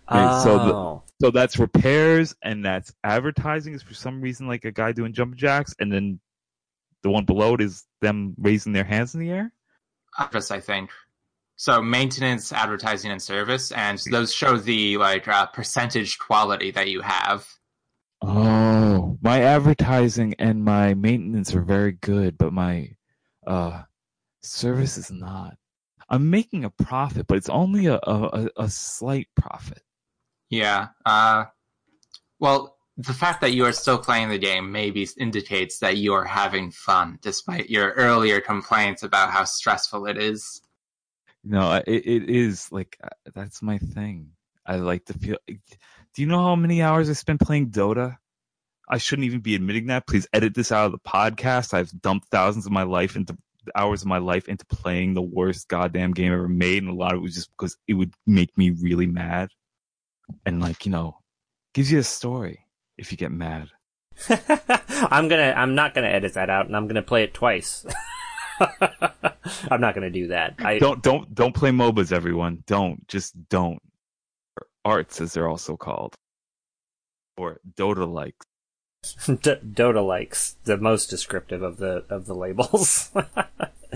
oh. 0.07 0.43
So 0.43 0.57
the, 0.59 0.73
oh. 0.73 1.03
So 1.21 1.29
that's 1.29 1.59
repairs 1.59 2.33
and 2.43 2.65
that's 2.65 2.91
advertising 3.03 3.75
is 3.75 3.83
for 3.83 3.93
some 3.93 4.21
reason 4.21 4.47
like 4.47 4.65
a 4.65 4.71
guy 4.71 4.91
doing 4.91 5.13
jump 5.13 5.35
jacks, 5.35 5.75
and 5.79 5.93
then 5.93 6.19
the 7.03 7.11
one 7.11 7.25
below 7.25 7.53
it 7.53 7.61
is 7.61 7.85
them 8.01 8.33
raising 8.39 8.73
their 8.73 8.83
hands 8.83 9.13
in 9.13 9.21
the 9.21 9.29
air. 9.29 9.53
Just 10.33 10.51
I 10.51 10.59
think. 10.59 10.89
So 11.57 11.79
maintenance, 11.79 12.51
advertising, 12.51 13.11
and 13.11 13.21
service, 13.21 13.71
and 13.71 14.01
those 14.09 14.33
show 14.33 14.57
the 14.57 14.97
like 14.97 15.27
uh, 15.27 15.45
percentage 15.45 16.17
quality 16.17 16.71
that 16.71 16.89
you 16.89 17.01
have. 17.01 17.47
Oh, 18.23 19.19
my 19.21 19.43
advertising 19.43 20.33
and 20.39 20.65
my 20.65 20.95
maintenance 20.95 21.53
are 21.53 21.61
very 21.61 21.91
good, 21.91 22.35
but 22.39 22.51
my 22.51 22.95
uh 23.45 23.83
service 24.41 24.97
is 24.97 25.11
not. 25.11 25.55
I'm 26.09 26.31
making 26.31 26.65
a 26.65 26.71
profit, 26.71 27.27
but 27.27 27.37
it's 27.37 27.49
only 27.49 27.85
a 27.85 27.99
a, 28.01 28.49
a 28.57 28.69
slight 28.69 29.27
profit. 29.35 29.83
Yeah. 30.51 30.89
Uh 31.03 31.45
well, 32.39 32.77
the 32.97 33.13
fact 33.13 33.41
that 33.41 33.53
you 33.53 33.65
are 33.65 33.71
still 33.71 33.97
playing 33.97 34.29
the 34.29 34.37
game 34.37 34.71
maybe 34.71 35.07
indicates 35.17 35.79
that 35.79 35.97
you 35.97 36.13
are 36.13 36.25
having 36.25 36.71
fun 36.71 37.17
despite 37.21 37.69
your 37.69 37.91
earlier 37.93 38.41
complaints 38.41 39.01
about 39.01 39.31
how 39.31 39.45
stressful 39.45 40.05
it 40.05 40.17
is. 40.17 40.61
No, 41.43 41.73
it, 41.73 41.87
it 41.87 42.29
is 42.29 42.71
like 42.71 42.97
uh, 43.03 43.09
that's 43.33 43.63
my 43.63 43.79
thing. 43.79 44.31
I 44.65 44.75
like 44.75 45.05
to 45.05 45.13
feel 45.13 45.37
do 45.47 46.21
you 46.21 46.27
know 46.27 46.43
how 46.43 46.55
many 46.55 46.83
hours 46.83 47.09
I 47.09 47.13
spent 47.13 47.41
playing 47.41 47.71
Dota? 47.71 48.17
I 48.89 48.97
shouldn't 48.97 49.25
even 49.25 49.39
be 49.39 49.55
admitting 49.55 49.87
that. 49.87 50.05
Please 50.05 50.27
edit 50.33 50.53
this 50.53 50.71
out 50.71 50.85
of 50.85 50.91
the 50.91 50.99
podcast. 50.99 51.73
I've 51.73 52.01
dumped 52.01 52.27
thousands 52.27 52.65
of 52.65 52.73
my 52.73 52.83
life 52.83 53.15
into 53.15 53.37
hours 53.75 54.01
of 54.01 54.07
my 54.07 54.17
life 54.17 54.49
into 54.49 54.65
playing 54.65 55.13
the 55.13 55.21
worst 55.21 55.67
goddamn 55.67 56.11
game 56.11 56.33
ever 56.33 56.49
made, 56.49 56.83
and 56.83 56.91
a 56.91 56.95
lot 56.95 57.13
of 57.13 57.19
it 57.19 57.23
was 57.23 57.35
just 57.35 57.51
because 57.55 57.77
it 57.87 57.93
would 57.93 58.13
make 58.27 58.57
me 58.57 58.71
really 58.71 59.07
mad. 59.07 59.49
And 60.45 60.61
like, 60.61 60.85
you 60.85 60.91
know, 60.91 61.17
gives 61.73 61.91
you 61.91 61.99
a 61.99 62.03
story 62.03 62.65
if 62.97 63.11
you 63.11 63.17
get 63.17 63.31
mad. 63.31 63.69
I'm 64.29 65.27
gonna 65.27 65.53
I'm 65.55 65.73
not 65.73 65.93
gonna 65.93 66.07
edit 66.07 66.33
that 66.33 66.49
out 66.49 66.67
and 66.67 66.75
I'm 66.75 66.87
gonna 66.87 67.01
play 67.01 67.23
it 67.23 67.33
twice. 67.33 67.85
I'm 69.71 69.81
not 69.81 69.95
gonna 69.95 70.09
do 70.09 70.27
that. 70.27 70.55
I 70.59 70.79
don't 70.79 71.01
don't 71.01 71.33
don't 71.33 71.55
play 71.55 71.71
MOBAs, 71.71 72.11
everyone. 72.11 72.63
Don't. 72.67 73.07
Just 73.07 73.33
don't 73.49 73.79
arts, 74.85 75.21
as 75.21 75.33
they're 75.33 75.47
also 75.47 75.77
called, 75.77 76.15
or 77.37 77.59
Dota 77.75 78.11
likes. 78.11 78.45
D- 79.25 79.55
Dota 79.65 80.05
likes 80.05 80.57
the 80.65 80.77
most 80.77 81.09
descriptive 81.09 81.63
of 81.63 81.77
the 81.77 82.05
of 82.09 82.25
the 82.25 82.35
labels. 82.35 83.11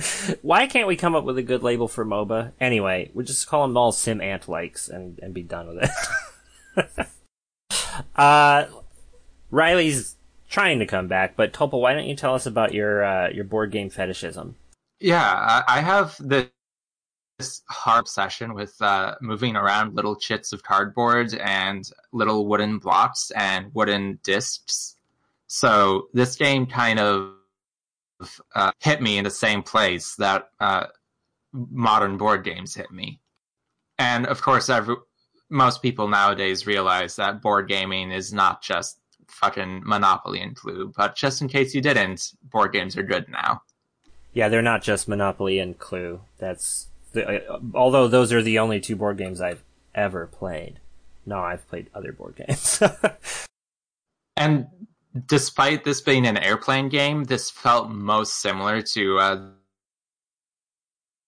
Why 0.41 0.67
can't 0.67 0.87
we 0.87 0.95
come 0.95 1.15
up 1.15 1.23
with 1.23 1.37
a 1.37 1.43
good 1.43 1.63
label 1.63 1.87
for 1.87 2.05
MOBA? 2.05 2.51
Anyway, 2.59 3.11
we 3.13 3.23
just 3.23 3.47
call 3.47 3.67
them 3.67 3.77
all 3.77 3.91
Sim 3.91 4.21
Ant 4.21 4.47
likes 4.47 4.89
and 4.89 5.19
and 5.19 5.33
be 5.33 5.43
done 5.43 5.67
with 5.67 5.89
it. 6.77 7.07
uh, 8.15 8.65
Riley's 9.51 10.15
trying 10.49 10.79
to 10.79 10.85
come 10.85 11.07
back, 11.07 11.35
but 11.35 11.53
Tulpa, 11.53 11.79
why 11.79 11.93
don't 11.93 12.07
you 12.07 12.15
tell 12.15 12.35
us 12.35 12.45
about 12.45 12.73
your 12.73 13.03
uh, 13.03 13.29
your 13.29 13.45
board 13.45 13.71
game 13.71 13.89
fetishism? 13.89 14.55
Yeah, 14.99 15.63
I, 15.67 15.81
have 15.81 16.17
this 16.19 17.61
hard 17.69 17.99
obsession 17.99 18.53
with 18.53 18.81
uh, 18.81 19.15
moving 19.21 19.55
around 19.57 19.93
little 19.93 20.15
chits 20.15 20.53
of 20.53 20.63
cardboard 20.63 21.33
and 21.35 21.87
little 22.13 22.47
wooden 22.47 22.79
blocks 22.79 23.31
and 23.31 23.73
wooden 23.73 24.19
discs. 24.23 24.95
So 25.47 26.07
this 26.13 26.37
game 26.37 26.65
kind 26.65 26.99
of 26.99 27.33
uh, 28.53 28.71
hit 28.79 29.01
me 29.01 29.17
in 29.17 29.23
the 29.23 29.31
same 29.31 29.63
place 29.63 30.15
that 30.15 30.49
uh, 30.59 30.87
modern 31.53 32.17
board 32.17 32.43
games 32.43 32.75
hit 32.75 32.91
me. 32.91 33.19
And 33.97 34.25
of 34.25 34.41
course, 34.41 34.69
every, 34.69 34.95
most 35.49 35.81
people 35.81 36.07
nowadays 36.07 36.67
realize 36.67 37.15
that 37.15 37.41
board 37.41 37.67
gaming 37.67 38.11
is 38.11 38.33
not 38.33 38.61
just 38.61 38.99
fucking 39.27 39.83
Monopoly 39.85 40.41
and 40.41 40.55
Clue. 40.55 40.91
But 40.95 41.15
just 41.15 41.41
in 41.41 41.47
case 41.47 41.73
you 41.73 41.81
didn't, 41.81 42.33
board 42.43 42.73
games 42.73 42.97
are 42.97 43.03
good 43.03 43.27
now. 43.29 43.61
Yeah, 44.33 44.49
they're 44.49 44.61
not 44.61 44.83
just 44.83 45.07
Monopoly 45.07 45.59
and 45.59 45.77
Clue. 45.77 46.21
That's 46.37 46.87
the, 47.13 47.49
uh, 47.49 47.59
although 47.73 48.07
those 48.07 48.33
are 48.33 48.41
the 48.41 48.59
only 48.59 48.79
two 48.79 48.95
board 48.95 49.17
games 49.17 49.39
I've 49.39 49.63
ever 49.93 50.27
played. 50.27 50.79
No, 51.25 51.39
I've 51.39 51.67
played 51.67 51.87
other 51.95 52.11
board 52.11 52.35
games. 52.35 52.83
and 54.37 54.67
despite 55.25 55.83
this 55.83 56.01
being 56.01 56.25
an 56.25 56.37
airplane 56.37 56.89
game, 56.89 57.23
this 57.23 57.49
felt 57.49 57.89
most 57.89 58.41
similar 58.41 58.81
to 58.81 59.17
uh, 59.19 59.49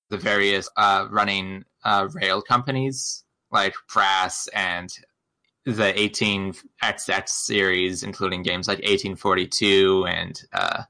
the 0.09 0.17
various 0.17 0.69
uh, 0.75 1.07
running 1.09 1.63
uh, 1.83 2.07
rail 2.13 2.41
companies 2.41 3.23
like 3.51 3.73
Brass 3.93 4.47
and 4.49 4.89
the 5.65 5.93
18XX 5.93 7.29
series, 7.29 8.03
including 8.03 8.41
games 8.43 8.67
like 8.67 8.79
1842 8.79 10.05
and 10.07 10.41
uh, 10.53 10.83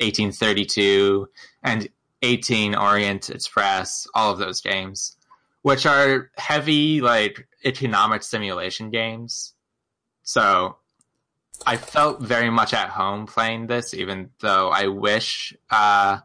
1832 0.00 1.28
and 1.62 1.88
18 2.22 2.74
Orient 2.74 3.30
Express, 3.30 4.06
all 4.14 4.32
of 4.32 4.38
those 4.38 4.60
games, 4.60 5.16
which 5.62 5.86
are 5.86 6.30
heavy, 6.36 7.00
like, 7.00 7.46
economic 7.64 8.22
simulation 8.22 8.90
games. 8.90 9.54
So 10.22 10.78
I 11.66 11.76
felt 11.76 12.20
very 12.20 12.50
much 12.50 12.74
at 12.74 12.90
home 12.90 13.26
playing 13.26 13.66
this, 13.66 13.94
even 13.94 14.30
though 14.40 14.68
I 14.68 14.86
wish 14.88 15.54
uh, 15.70 16.18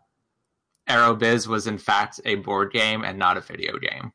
Aerobiz 0.87 1.47
was 1.47 1.67
in 1.67 1.77
fact 1.77 2.19
a 2.25 2.35
board 2.35 2.71
game 2.71 3.03
and 3.03 3.17
not 3.17 3.37
a 3.37 3.41
video 3.41 3.77
game. 3.77 4.11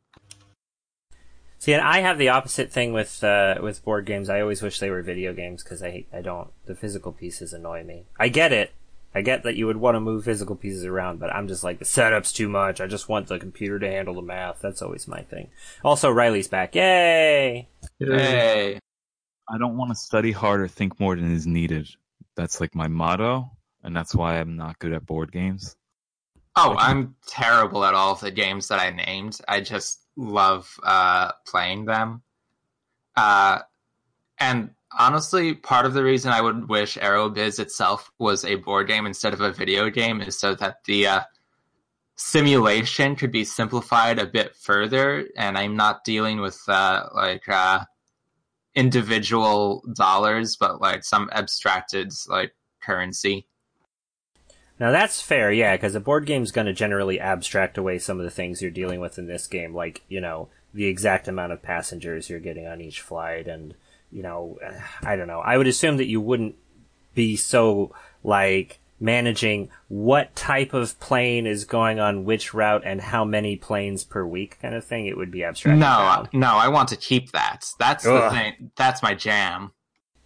See, 1.59 1.73
and 1.73 1.83
I 1.83 2.01
have 2.01 2.19
the 2.19 2.29
opposite 2.29 2.71
thing 2.71 2.93
with 2.93 3.25
uh, 3.25 3.55
with 3.63 3.85
board 3.85 4.05
games. 4.05 4.29
I 4.29 4.41
always 4.41 4.61
wish 4.61 4.81
they 4.81 4.91
were 4.91 5.01
video 5.01 5.33
games 5.33 5.63
because 5.63 5.83
I 5.83 6.05
I 6.13 6.21
don't 6.21 6.51
the 6.67 6.75
physical 6.75 7.13
pieces 7.13 7.55
annoy 7.55 7.85
me. 7.85 8.05
I 8.21 8.29
get 8.29 8.53
it. 8.53 8.73
I 9.15 9.23
get 9.23 9.45
that 9.45 9.55
you 9.55 9.67
would 9.67 9.77
want 9.77 9.95
to 9.95 10.01
move 10.01 10.25
physical 10.25 10.57
pieces 10.57 10.85
around, 10.85 11.21
but 11.21 11.33
I'm 11.33 11.47
just 11.47 11.63
like 11.63 11.79
the 11.79 11.85
setup's 11.85 12.33
too 12.33 12.49
much. 12.49 12.81
I 12.81 12.87
just 12.87 13.09
want 13.09 13.29
the 13.29 13.39
computer 13.39 13.79
to 13.79 13.89
handle 13.89 14.15
the 14.15 14.23
math. 14.23 14.61
That's 14.61 14.83
always 14.83 15.07
my 15.07 15.23
thing. 15.23 15.49
Also, 15.85 16.11
Riley's 16.11 16.49
back. 16.49 16.75
Yay! 16.75 17.69
Hey. 17.99 18.81
I 19.49 19.59
don't 19.59 19.77
want 19.77 19.91
to 19.91 19.95
study 19.95 20.33
hard 20.33 20.61
or 20.61 20.69
think 20.69 20.99
more 20.99 21.17
than 21.17 21.33
is 21.33 21.47
needed. 21.47 21.89
That's 22.37 22.61
like 22.61 22.75
my 22.75 22.89
motto, 22.89 23.51
and 23.83 23.95
that's 23.95 24.15
why 24.15 24.39
I'm 24.39 24.57
not 24.57 24.79
good 24.79 24.93
at 24.93 25.07
board 25.07 25.33
games. 25.33 25.77
Oh, 26.57 26.77
I'm 26.79 27.17
terrible 27.27 27.85
at 27.85 27.95
all 27.95 28.15
the 28.15 28.31
games 28.31 28.69
that 28.69 28.81
I 28.81 28.91
named. 28.91 29.41
I 29.49 29.61
just 29.61 30.01
love 30.17 30.79
uh, 30.83 31.33
playing 31.47 31.85
them. 31.85 32.23
Uh, 33.17 33.61
and 34.39 34.71
honestly, 34.97 35.55
part 35.55 35.87
of 35.87 35.95
the 35.95 36.05
reason 36.05 36.33
I 36.33 36.41
would 36.41 36.69
wish 36.69 36.97
Aerobiz 36.97 37.59
itself 37.59 38.11
was 38.19 38.45
a 38.45 38.55
board 38.55 38.87
game 38.87 39.07
instead 39.07 39.33
of 39.33 39.41
a 39.41 39.53
video 39.53 39.91
game 39.91 40.21
is 40.21 40.39
so 40.39 40.55
that 40.57 40.85
the 40.85 41.07
uh, 41.07 41.21
simulation 42.17 43.17
could 43.17 43.33
be 43.33 43.45
simplified 43.45 44.19
a 44.19 44.27
bit 44.27 44.55
further, 44.55 45.27
and 45.37 45.59
I'm 45.59 45.77
not 45.77 46.05
dealing 46.05 46.41
with 46.41 46.61
uh, 46.69 47.09
like 47.15 47.49
uh, 47.49 47.85
individual 48.75 49.83
dollars, 49.95 50.57
but 50.57 50.81
like 50.81 51.05
some 51.05 51.29
abstracted 51.33 52.13
like 52.29 52.55
currency. 52.83 53.47
Now 54.81 54.91
that's 54.91 55.21
fair, 55.21 55.53
yeah, 55.53 55.77
because 55.77 55.95
a 55.95 56.01
board 56.01 56.27
game's 56.27 56.51
going 56.51 56.67
to 56.67 56.73
generally 56.73 57.21
abstract 57.21 57.79
away 57.79 57.99
some 57.99 58.19
of 58.19 58.25
the 58.25 58.31
things 58.31 58.61
you're 58.61 58.71
dealing 58.71 59.01
with 59.01 59.19
in 59.19 59.27
this 59.27 59.47
game, 59.47 59.75
like 59.75 60.03
you 60.09 60.21
know 60.21 60.49
the 60.73 60.87
exact 60.87 61.29
amount 61.29 61.53
of 61.53 61.63
passengers 61.63 62.29
you're 62.29 62.41
getting 62.41 62.67
on 62.67 62.81
each 62.81 63.01
flight, 63.01 63.47
and 63.47 63.75
you 64.11 64.23
know, 64.23 64.59
I 65.03 65.17
don't 65.17 65.29
know. 65.29 65.41
I 65.41 65.57
would 65.57 65.69
assume 65.69 65.97
that 65.99 66.09
you 66.09 66.21
wouldn't 66.21 66.57
be 67.15 67.37
so 67.37 67.95
like 68.25 68.81
managing 69.01 69.69
what 69.89 70.35
type 70.37 70.73
of 70.73 70.99
plane 71.01 71.47
is 71.47 71.65
going 71.65 71.99
on 71.99 72.25
which 72.25 72.55
route 72.55 72.83
and 72.85 73.01
how 73.01 73.25
many 73.25 73.57
planes 73.57 74.05
per 74.05 74.25
week 74.25 74.59
kind 74.61 74.75
of 74.75 74.85
thing. 74.85 75.07
It 75.07 75.17
would 75.17 75.31
be 75.31 75.45
abstract. 75.45 75.79
No, 75.79 76.27
no, 76.33 76.55
I 76.55 76.69
want 76.69 76.89
to 76.91 76.97
keep 76.97 77.33
that. 77.33 77.67
That's 77.79 78.07
Ugh. 78.07 78.23
the 78.23 78.37
thing. 78.37 78.71
That's 78.77 79.03
my 79.03 79.15
jam. 79.15 79.73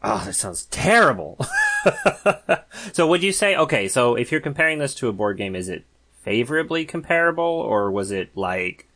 Oh, 0.03 0.23
that 0.25 0.35
sounds 0.35 0.67
terrible. 0.67 1.45
so 2.93 3.07
would 3.09 3.23
you 3.23 3.33
say, 3.33 3.57
okay, 3.57 3.89
so 3.89 4.15
if 4.15 4.31
you're 4.31 4.41
comparing 4.41 4.79
this 4.79 4.95
to 4.97 5.09
a 5.09 5.13
board 5.13 5.39
game, 5.39 5.57
is 5.57 5.69
it 5.69 5.85
favorably 6.23 6.85
comparable 6.85 7.45
or 7.45 7.91
was 7.91 8.13
it 8.13 8.37
like, 8.37 8.87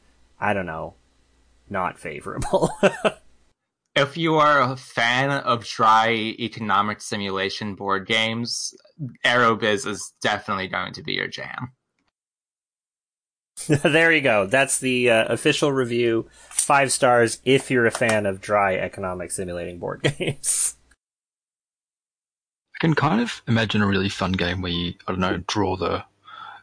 I 0.40 0.52
don't 0.52 0.66
know, 0.66 0.94
not 1.68 1.98
favorable? 1.98 2.70
If 3.94 4.16
you 4.16 4.36
are 4.36 4.62
a 4.62 4.74
fan 4.74 5.30
of 5.30 5.66
dry 5.66 6.12
economic 6.12 7.02
simulation 7.02 7.74
board 7.74 8.06
games, 8.06 8.74
Aerobiz 9.24 9.86
is 9.86 10.12
definitely 10.22 10.68
going 10.68 10.92
to 10.94 11.02
be 11.02 11.12
your 11.12 11.28
jam. 11.28 11.72
there 13.66 14.12
you 14.12 14.20
go. 14.20 14.46
That's 14.46 14.78
the 14.78 15.10
uh, 15.10 15.32
official 15.32 15.72
review. 15.72 16.28
Five 16.50 16.92
stars 16.92 17.40
if 17.44 17.70
you're 17.70 17.86
a 17.86 17.90
fan 17.90 18.26
of 18.26 18.40
dry 18.40 18.76
economic 18.76 19.30
simulating 19.30 19.78
board 19.78 20.02
games. 20.18 20.76
I 22.74 22.78
can 22.80 22.94
kind 22.94 23.20
of 23.20 23.42
imagine 23.46 23.82
a 23.82 23.86
really 23.86 24.08
fun 24.08 24.32
game 24.32 24.62
where 24.62 24.72
you, 24.72 24.94
I 25.06 25.12
don't 25.12 25.20
know, 25.20 25.42
draw 25.46 25.76
the 25.76 26.04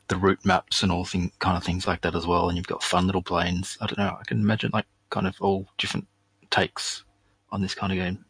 the 0.09 0.17
route 0.17 0.43
maps 0.43 0.81
and 0.81 0.91
all 0.91 1.05
thing, 1.05 1.31
kind 1.37 1.55
of 1.55 1.63
things 1.63 1.85
like 1.85 2.01
that 2.01 2.15
as 2.15 2.25
well, 2.25 2.49
and 2.49 2.57
you've 2.57 2.67
got 2.67 2.81
fun 2.81 3.05
little 3.05 3.21
planes. 3.21 3.77
I 3.79 3.85
don't 3.85 3.99
know. 3.99 4.17
I 4.19 4.23
can 4.25 4.39
imagine 4.39 4.71
like 4.73 4.87
kind 5.11 5.27
of 5.27 5.35
all 5.39 5.67
different 5.77 6.07
takes 6.49 7.03
on 7.51 7.61
this 7.61 7.75
kind 7.75 7.91
of 7.93 7.97
game. 7.97 8.25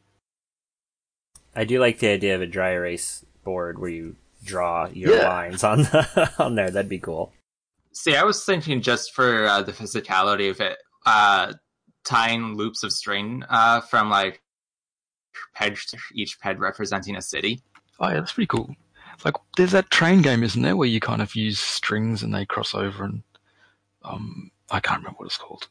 I 1.55 1.63
do 1.63 1.79
like 1.79 1.99
the 1.99 2.09
idea 2.09 2.35
of 2.35 2.41
a 2.41 2.45
dry 2.45 2.71
erase 2.71 3.25
board 3.43 3.79
where 3.79 3.89
you 3.89 4.15
draw 4.43 4.87
your 4.87 5.15
Yeah. 5.17 5.27
lines 5.29 5.63
on 5.63 5.79
the, 5.83 6.31
on 6.39 6.55
there. 6.55 6.69
That'd 6.71 6.89
be 6.89 6.99
cool. 6.99 7.33
See, 7.93 8.15
I 8.15 8.23
was 8.23 8.43
thinking 8.45 8.81
just 8.81 9.13
for 9.13 9.45
uh, 9.45 9.61
the 9.61 9.71
physicality 9.73 10.49
of 10.49 10.61
it, 10.61 10.77
uh, 11.05 11.53
tying 12.05 12.55
loops 12.55 12.83
of 12.83 12.91
string 12.93 13.43
uh, 13.49 13.81
from 13.81 14.09
like 14.09 14.41
peg 15.55 15.77
to 15.89 15.97
each 16.13 16.39
peg 16.39 16.59
representing 16.59 17.15
a 17.15 17.21
city. 17.21 17.61
Oh 17.99 18.07
yeah, 18.07 18.15
that's 18.15 18.33
pretty 18.33 18.47
cool. 18.47 18.73
Like 19.25 19.35
there's 19.57 19.71
that 19.73 19.89
train 19.89 20.21
game, 20.21 20.43
isn't 20.43 20.61
there, 20.61 20.77
where 20.77 20.87
you 20.87 20.99
kind 21.01 21.21
of 21.21 21.35
use 21.35 21.59
strings 21.59 22.23
and 22.23 22.33
they 22.33 22.45
cross 22.45 22.73
over 22.73 23.03
and 23.03 23.23
um 24.03 24.51
I 24.71 24.79
can't 24.79 24.99
remember 24.99 25.17
what 25.19 25.25
it's 25.25 25.37
called. 25.37 25.67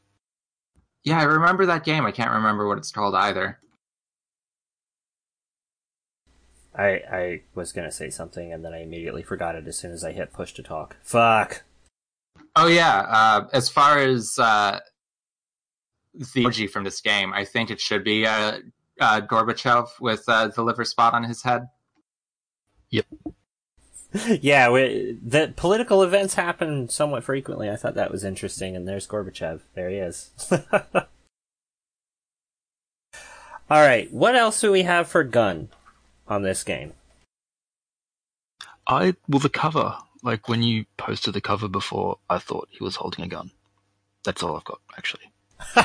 Yeah, 1.04 1.18
I 1.20 1.22
remember 1.24 1.64
that 1.66 1.84
game. 1.84 2.04
I 2.04 2.10
can't 2.12 2.32
remember 2.32 2.66
what 2.68 2.76
it's 2.78 2.90
called 2.90 3.14
either. 3.14 3.58
I, 6.78 7.02
I 7.10 7.40
was 7.54 7.72
gonna 7.72 7.90
say 7.90 8.08
something 8.08 8.52
and 8.52 8.64
then 8.64 8.72
I 8.72 8.82
immediately 8.82 9.22
forgot 9.22 9.56
it 9.56 9.66
as 9.66 9.76
soon 9.76 9.90
as 9.90 10.04
I 10.04 10.12
hit 10.12 10.32
push 10.32 10.52
to 10.54 10.62
talk. 10.62 10.96
Fuck. 11.02 11.64
Oh 12.54 12.68
yeah, 12.68 13.00
uh, 13.08 13.48
as 13.52 13.68
far 13.68 13.98
as 13.98 14.38
uh, 14.38 14.78
the 16.14 16.44
emoji 16.44 16.70
from 16.70 16.84
this 16.84 17.00
game, 17.00 17.32
I 17.32 17.44
think 17.44 17.70
it 17.70 17.80
should 17.80 18.04
be 18.04 18.26
uh, 18.26 18.58
uh, 19.00 19.20
Gorbachev 19.20 19.88
with 20.00 20.24
uh, 20.28 20.48
the 20.48 20.62
liver 20.62 20.84
spot 20.84 21.14
on 21.14 21.24
his 21.24 21.42
head. 21.42 21.68
Yep. 22.90 23.06
yeah, 24.40 24.70
we, 24.70 25.18
the 25.22 25.52
political 25.54 26.02
events 26.02 26.34
happen 26.34 26.88
somewhat 26.88 27.24
frequently. 27.24 27.68
I 27.68 27.76
thought 27.76 27.94
that 27.94 28.10
was 28.10 28.24
interesting, 28.24 28.74
and 28.74 28.88
there's 28.88 29.06
Gorbachev. 29.06 29.60
There 29.74 29.90
he 29.90 29.96
is. 29.96 30.30
All 33.70 33.82
right, 33.82 34.10
what 34.10 34.34
else 34.34 34.60
do 34.60 34.72
we 34.72 34.82
have 34.82 35.08
for 35.08 35.22
gun 35.24 35.68
on 36.28 36.42
this 36.42 36.62
game? 36.64 36.92
I 38.86 39.14
well 39.28 39.38
the 39.38 39.48
cover, 39.48 39.96
like 40.22 40.48
when 40.48 40.62
you 40.62 40.86
posted 40.96 41.34
the 41.34 41.40
cover 41.40 41.68
before, 41.68 42.18
I 42.28 42.38
thought 42.38 42.68
he 42.70 42.82
was 42.82 42.96
holding 42.96 43.24
a 43.24 43.28
gun. 43.28 43.50
That's 44.24 44.42
all 44.42 44.56
I've 44.56 44.64
got 44.64 44.80
actually. 44.96 45.30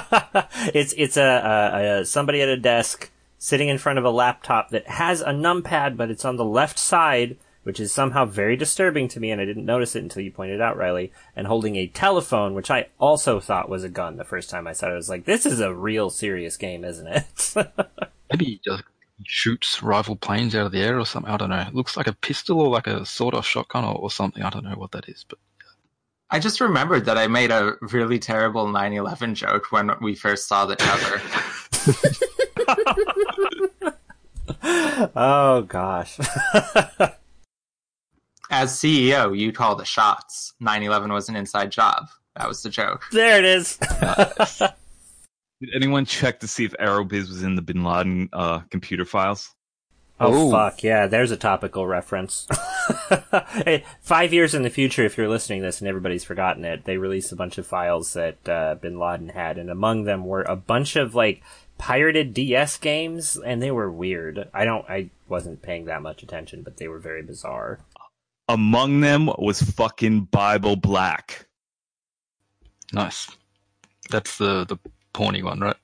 it's 0.73 0.93
it's 0.97 1.17
a, 1.17 1.23
a, 1.23 2.01
a 2.01 2.05
somebody 2.05 2.41
at 2.41 2.49
a 2.49 2.57
desk 2.57 3.11
sitting 3.37 3.67
in 3.67 3.77
front 3.77 3.99
of 3.99 4.05
a 4.05 4.09
laptop 4.09 4.69
that 4.69 4.87
has 4.87 5.19
a 5.19 5.31
numpad, 5.31 5.97
but 5.97 6.09
it's 6.09 6.23
on 6.23 6.37
the 6.37 6.45
left 6.45 6.79
side, 6.79 7.35
which 7.63 7.77
is 7.77 7.91
somehow 7.91 8.23
very 8.23 8.55
disturbing 8.55 9.09
to 9.09 9.19
me, 9.19 9.31
and 9.31 9.41
I 9.41 9.45
didn't 9.45 9.65
notice 9.65 9.97
it 9.97 10.03
until 10.03 10.21
you 10.23 10.31
pointed 10.31 10.55
it 10.55 10.61
out, 10.61 10.77
Riley. 10.77 11.11
And 11.35 11.47
holding 11.47 11.75
a 11.75 11.87
telephone, 11.87 12.53
which 12.53 12.71
I 12.71 12.87
also 12.99 13.41
thought 13.41 13.67
was 13.67 13.83
a 13.83 13.89
gun 13.89 14.15
the 14.15 14.23
first 14.23 14.49
time 14.49 14.65
I 14.65 14.71
saw 14.71 14.87
it. 14.87 14.91
I 14.91 14.95
was 14.95 15.09
like, 15.09 15.25
"This 15.25 15.45
is 15.45 15.59
a 15.59 15.73
real 15.73 16.09
serious 16.09 16.55
game, 16.55 16.85
isn't 16.85 17.07
it?" 17.07 17.53
Maybe 18.31 18.45
he 18.45 18.61
just 18.63 18.83
shoots 19.25 19.81
rival 19.83 20.15
planes 20.15 20.55
out 20.55 20.65
of 20.65 20.71
the 20.71 20.81
air 20.81 20.99
or 20.99 21.05
something. 21.05 21.31
I 21.31 21.37
don't 21.37 21.49
know. 21.49 21.59
It 21.59 21.75
looks 21.75 21.95
like 21.95 22.07
a 22.07 22.13
pistol 22.13 22.59
or 22.59 22.69
like 22.69 22.87
a 22.87 23.05
sawed-off 23.05 23.45
shotgun 23.45 23.85
or, 23.85 23.95
or 23.95 24.11
something. 24.11 24.43
I 24.43 24.49
don't 24.49 24.65
know 24.65 24.75
what 24.75 24.91
that 24.91 25.07
is, 25.07 25.25
but 25.27 25.39
I 26.29 26.39
just 26.39 26.59
remembered 26.59 27.05
that 27.05 27.17
I 27.17 27.27
made 27.27 27.51
a 27.51 27.73
really 27.81 28.17
terrible 28.19 28.65
9/11 28.65 29.35
joke 29.35 29.71
when 29.71 29.91
we 30.01 30.15
first 30.15 30.47
saw 30.47 30.65
the 30.65 30.75
cover. 30.75 31.21
oh 35.15 35.61
gosh. 35.63 36.19
As 38.49 38.71
CEO, 38.71 39.37
you 39.37 39.51
call 39.51 39.75
the 39.75 39.85
shots. 39.85 40.53
9/11 40.61 41.11
was 41.11 41.29
an 41.29 41.35
inside 41.35 41.71
job. 41.71 42.07
That 42.35 42.47
was 42.47 42.63
the 42.63 42.69
joke. 42.69 43.05
there 43.11 43.37
it 43.39 43.45
is. 43.45 43.77
Did 45.63 45.75
anyone 45.75 46.03
check 46.05 46.41
to 46.41 46.47
see 46.47 46.65
if 46.65 46.73
Aerobiz 46.73 47.29
was 47.29 47.41
in 47.41 47.55
the 47.55 47.61
Bin 47.61 47.85
Laden 47.85 48.27
uh, 48.33 48.59
computer 48.69 49.05
files? 49.05 49.49
Oh 50.19 50.49
Oh. 50.49 50.51
fuck 50.51 50.83
yeah! 50.83 51.07
There's 51.07 51.31
a 51.31 51.37
topical 51.37 51.87
reference. 51.87 52.47
Hey, 53.65 53.85
Five 54.01 54.33
years 54.33 54.53
in 54.53 54.63
the 54.63 54.69
future, 54.69 55.05
if 55.05 55.17
you're 55.17 55.29
listening 55.29 55.61
to 55.61 55.67
this 55.67 55.79
and 55.79 55.87
everybody's 55.87 56.25
forgotten 56.25 56.65
it, 56.65 56.83
they 56.83 56.97
released 56.97 57.31
a 57.31 57.35
bunch 57.37 57.57
of 57.57 57.65
files 57.65 58.11
that 58.13 58.49
uh, 58.49 58.75
Bin 58.75 58.99
Laden 58.99 59.29
had, 59.29 59.57
and 59.57 59.69
among 59.69 60.03
them 60.03 60.25
were 60.25 60.41
a 60.41 60.57
bunch 60.57 60.97
of 60.97 61.15
like 61.15 61.41
pirated 61.77 62.33
DS 62.33 62.77
games, 62.77 63.37
and 63.37 63.61
they 63.63 63.71
were 63.71 63.89
weird. 63.89 64.49
I 64.53 64.65
don't, 64.65 64.83
I 64.89 65.09
wasn't 65.29 65.61
paying 65.61 65.85
that 65.85 66.01
much 66.01 66.23
attention, 66.23 66.61
but 66.63 66.75
they 66.75 66.89
were 66.89 66.99
very 66.99 67.21
bizarre. 67.23 67.79
Among 68.49 68.99
them 68.99 69.29
was 69.37 69.61
fucking 69.61 70.25
Bible 70.25 70.75
Black. 70.75 71.47
Nice. 72.91 73.29
That's 74.09 74.37
the 74.37 74.65
the 74.65 74.77
porny 75.13 75.43
one, 75.43 75.59
right? 75.59 75.75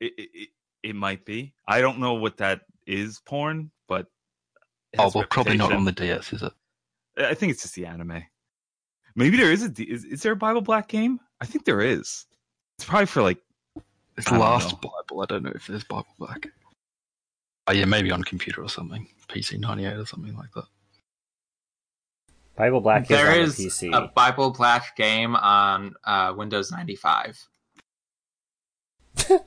It, 0.00 0.12
it, 0.18 0.28
it, 0.34 0.48
it 0.82 0.96
might 0.96 1.24
be. 1.24 1.54
I 1.66 1.80
don't 1.80 1.98
know 1.98 2.14
what 2.14 2.36
that 2.38 2.62
is, 2.86 3.20
porn, 3.24 3.70
but. 3.88 4.06
Oh 4.98 5.04
has 5.04 5.14
well, 5.14 5.24
probably 5.30 5.56
not 5.56 5.72
on 5.72 5.84
the 5.84 5.92
DS, 5.92 6.32
is 6.32 6.42
it? 6.42 6.52
I 7.18 7.34
think 7.34 7.52
it's 7.52 7.62
just 7.62 7.74
the 7.74 7.86
anime. 7.86 8.22
Maybe 9.14 9.36
there 9.36 9.52
is 9.52 9.62
a. 9.62 9.68
D- 9.68 9.84
Is, 9.84 10.04
is 10.04 10.22
there 10.22 10.32
a 10.32 10.36
Bible 10.36 10.60
Black 10.62 10.88
game? 10.88 11.20
I 11.40 11.46
think 11.46 11.64
there 11.64 11.80
is. 11.80 12.26
It's 12.78 12.84
probably 12.86 13.06
for 13.06 13.22
like. 13.22 13.38
It's 14.18 14.30
I 14.30 14.36
Last 14.38 14.72
know. 14.82 14.90
Bible. 15.08 15.22
I 15.22 15.26
don't 15.26 15.42
know 15.44 15.52
if 15.54 15.66
there's 15.66 15.84
Bible 15.84 16.06
Black. 16.18 16.46
Oh 17.68 17.72
yeah, 17.72 17.84
maybe 17.84 18.10
on 18.10 18.22
computer 18.24 18.62
or 18.62 18.68
something. 18.68 19.06
PC 19.28 19.58
ninety 19.58 19.84
eight 19.86 19.96
or 19.96 20.04
something 20.06 20.34
like 20.36 20.50
that. 20.54 20.64
Bible 22.56 22.80
Black 22.80 23.08
There 23.08 23.38
is 23.40 23.58
is 23.58 23.82
on 23.82 23.90
the 23.90 23.96
PC. 23.98 24.04
a 24.04 24.08
Bible 24.08 24.50
Black 24.50 24.94
game 24.96 25.34
on 25.36 25.94
uh, 26.04 26.34
Windows 26.36 26.70
95. 26.70 27.48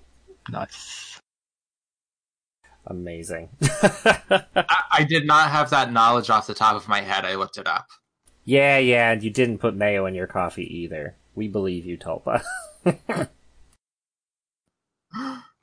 Nice. 0.49 1.19
Amazing. 2.85 3.49
I, 3.63 4.43
I 4.91 5.03
did 5.03 5.25
not 5.25 5.49
have 5.49 5.71
that 5.71 5.91
knowledge 5.91 6.29
off 6.29 6.45
the 6.45 6.53
top 6.53 6.75
of 6.75 6.87
my 6.87 7.01
head. 7.01 7.25
I 7.25 7.33
looked 7.33 7.57
it 7.57 7.65
up. 7.65 7.87
yeah, 8.43 8.77
yeah, 8.77 9.11
and 9.11 9.23
you 9.23 9.31
didn't 9.31 9.57
put 9.57 9.75
mayo 9.75 10.05
in 10.05 10.13
your 10.13 10.27
coffee 10.27 10.81
either. 10.81 11.15
We 11.33 11.47
believe 11.47 11.85
you, 11.85 11.97
Tulpa. 11.97 12.43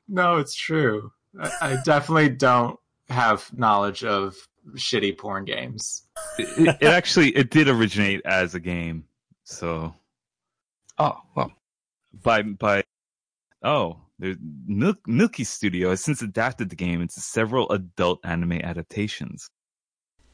No, 0.09 0.37
it's 0.37 0.55
true. 0.55 1.13
I, 1.41 1.51
I 1.63 1.77
definitely 1.85 2.29
don't 2.31 2.79
have 3.09 3.49
knowledge 3.57 4.05
of 4.05 4.37
shitty 4.75 5.17
porn 5.17 5.45
games. 5.45 6.03
It, 6.39 6.77
it 6.81 6.89
actually 6.89 7.29
it 7.31 7.51
did 7.51 7.69
originate 7.69 8.21
as 8.25 8.55
a 8.55 8.61
game. 8.61 9.05
So 9.45 9.95
Oh 10.99 11.19
well, 11.35 11.53
by 12.23 12.43
by 12.43 12.83
oh 13.65 13.99
there's 14.19 14.37
Milk, 14.67 14.99
Milky 15.07 15.45
Studio 15.45 15.91
has 15.91 16.03
since 16.03 16.23
adapted 16.23 16.71
the 16.71 16.77
game 16.77 17.01
into 17.03 17.21
several 17.21 17.69
adult 17.71 18.21
anime 18.25 18.53
adaptations. 18.53 19.49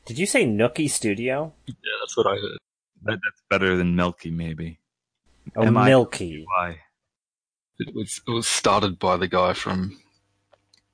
Did 0.04 0.18
you 0.18 0.26
say 0.26 0.44
Nookie 0.46 0.90
Studio? 0.90 1.52
yeah, 1.66 1.74
that's 2.00 2.16
what 2.16 2.26
I 2.26 2.34
heard. 2.34 2.58
That, 3.04 3.18
that's 3.24 3.42
better 3.48 3.76
than 3.76 3.94
Milky, 3.96 4.30
maybe. 4.30 4.78
Oh, 5.56 5.62
M 5.62 5.76
I- 5.76 5.86
Milky. 5.88 6.44
Why? 6.46 6.78
It 7.78 7.94
was 7.94 8.20
it 8.26 8.30
was 8.30 8.46
started 8.48 8.98
by 8.98 9.16
the 9.16 9.28
guy 9.28 9.52
from 9.52 9.98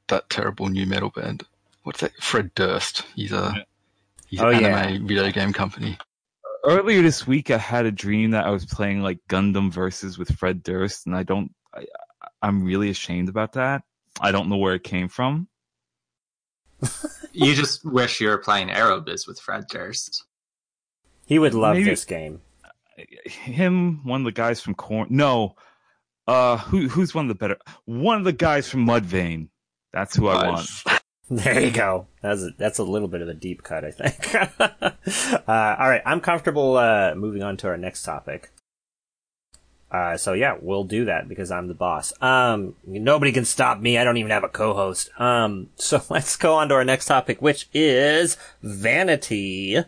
that 0.09 0.29
terrible 0.29 0.69
nu 0.69 0.85
metal 0.87 1.11
band. 1.11 1.43
What's 1.83 2.01
that? 2.01 2.13
Fred 2.21 2.55
Durst. 2.55 3.05
He's 3.17 3.33
a 3.33 3.65
he's 4.29 4.41
Oh, 4.41 4.51
an 4.51 4.61
yeah. 4.61 4.79
anime 4.79 5.07
video 5.07 5.31
game 5.33 5.53
company. 5.53 5.97
Earlier 6.65 7.03
this 7.03 7.27
week, 7.27 7.51
I 7.51 7.59
had 7.59 7.87
a 7.87 7.91
dream 7.93 8.31
that 8.33 8.47
I 8.47 8.51
was 8.51 8.67
playing 8.67 9.01
like 9.03 9.19
Gundam 9.29 9.73
versus 9.73 10.19
with 10.19 10.37
Fred 10.39 10.63
Durst, 10.63 11.07
and 11.07 11.17
I 11.17 11.23
don't. 11.23 11.53
I, 11.75 11.87
I'm 12.45 12.63
really 12.63 12.91
ashamed 12.91 13.31
about 13.31 13.55
that. 13.55 13.85
I 14.21 14.31
don't 14.31 14.51
know 14.51 14.59
where 14.59 14.75
it 14.75 14.85
came 14.85 15.09
from. 15.09 15.49
You 17.33 17.55
just 17.55 17.85
wish 17.85 18.21
you 18.21 18.29
were 18.29 18.39
playing 18.39 18.69
Aerobiz 18.69 19.27
with 19.27 19.41
Fred 19.41 19.65
Durst. 19.69 20.25
He 21.25 21.39
would 21.39 21.55
love 21.55 21.77
Maybe- 21.77 21.89
this 21.89 22.05
game. 22.05 22.43
Him, 23.25 24.05
one 24.05 24.21
of 24.21 24.25
the 24.27 24.33
guys 24.33 24.61
from 24.61 24.75
Korn. 24.75 25.09
No, 25.11 25.57
uh, 26.29 26.59
who 26.59 26.87
who's 26.89 27.13
one 27.15 27.25
of 27.25 27.29
the 27.29 27.35
better? 27.35 27.57
One 27.87 28.19
of 28.19 28.25
the 28.25 28.33
guys 28.33 28.69
from 28.69 28.87
Mudvayne. 28.87 29.49
That's 29.93 30.15
who 30.15 30.29
I 30.29 30.47
want. 30.47 30.69
There 31.31 31.61
you 31.61 31.71
go. 31.71 32.07
That's 32.23 32.43
a, 32.43 32.51
that's 32.59 32.79
a 32.79 32.85
little 32.85 33.09
bit 33.09 33.23
of 33.23 33.29
a 33.29 33.35
deep 33.35 33.63
cut, 33.63 33.85
I 33.85 33.91
think. 33.91 34.35
uh, 35.49 35.77
all 35.79 35.89
right, 35.89 36.03
I'm 36.05 36.21
comfortable 36.21 36.77
uh, 36.77 37.15
moving 37.17 37.43
on 37.43 37.57
to 37.59 37.69
our 37.69 37.79
next 37.79 38.03
topic. 38.03 38.51
Uh, 39.91 40.17
so 40.17 40.33
yeah, 40.33 40.57
we'll 40.61 40.85
do 40.85 41.05
that 41.05 41.29
because 41.29 41.51
I'm 41.51 41.69
the 41.69 41.75
boss. 41.75 42.13
Um, 42.21 42.75
nobody 42.85 43.31
can 43.31 43.45
stop 43.45 43.79
me. 43.79 43.97
I 43.97 44.05
don't 44.05 44.17
even 44.17 44.33
have 44.33 44.45
a 44.45 44.49
co-host. 44.49 45.11
Um, 45.21 45.69
so 45.77 46.03
let's 46.11 46.37
go 46.37 46.55
on 46.55 46.69
to 46.71 46.75
our 46.75 46.85
next 46.85 47.07
topic, 47.07 47.41
which 47.41 47.69
is 47.73 48.37
vanity. 48.63 49.79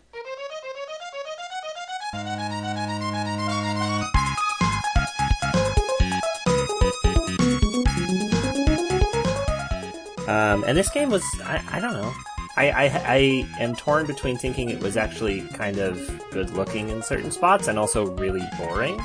Um, 10.28 10.64
and 10.66 10.76
this 10.76 10.88
game 10.90 11.10
was, 11.10 11.24
I, 11.44 11.62
I 11.70 11.80
don't 11.80 11.92
know. 11.92 12.12
I, 12.56 12.70
I, 12.70 12.84
I 12.84 13.48
am 13.60 13.76
torn 13.76 14.06
between 14.06 14.36
thinking 14.38 14.70
it 14.70 14.80
was 14.80 14.96
actually 14.96 15.42
kind 15.48 15.78
of 15.78 15.98
good 16.30 16.50
looking 16.50 16.88
in 16.88 17.02
certain 17.02 17.30
spots 17.30 17.68
and 17.68 17.78
also 17.78 18.06
really 18.16 18.42
boring. 18.58 19.00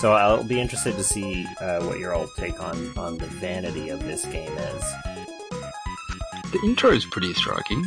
So 0.00 0.12
I'll 0.12 0.44
be 0.44 0.60
interested 0.60 0.94
to 0.96 1.02
see 1.02 1.46
uh, 1.60 1.82
what 1.84 1.98
your 1.98 2.14
old 2.14 2.30
take 2.36 2.62
on, 2.62 2.96
on 2.98 3.16
the 3.16 3.26
vanity 3.26 3.88
of 3.88 4.02
this 4.02 4.24
game 4.26 4.52
is. 4.52 4.84
The 6.52 6.60
intro 6.64 6.90
is 6.90 7.04
pretty 7.06 7.32
striking. 7.34 7.84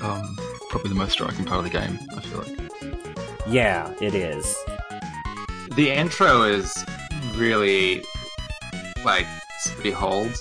Um, 0.00 0.36
probably 0.70 0.88
the 0.88 0.96
most 0.96 1.12
striking 1.12 1.44
part 1.44 1.58
of 1.58 1.64
the 1.64 1.70
game. 1.70 1.98
I 2.16 2.20
feel 2.20 2.38
like. 2.38 2.58
Yeah, 3.46 3.92
it 4.00 4.14
is. 4.14 4.56
The 5.76 5.90
intro 5.90 6.42
is 6.42 6.72
really 7.36 8.04
like 9.04 9.26
to 9.64 9.82
behold. 9.82 10.32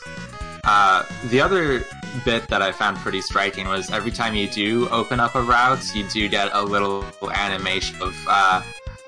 Uh, 0.64 1.04
the 1.30 1.42
other 1.42 1.86
bit 2.26 2.48
that 2.48 2.62
I 2.62 2.72
found 2.72 2.98
pretty 2.98 3.22
striking 3.22 3.68
was 3.68 3.90
every 3.92 4.12
time 4.12 4.36
you 4.36 4.50
do 4.50 4.88
open 4.90 5.20
up 5.20 5.36
a 5.36 5.42
route, 5.42 5.96
you 5.96 6.08
do 6.10 6.28
get 6.30 6.50
a 6.54 6.62
little 6.62 7.06
animation 7.34 8.02
of 8.02 8.16
uh, 8.28 8.62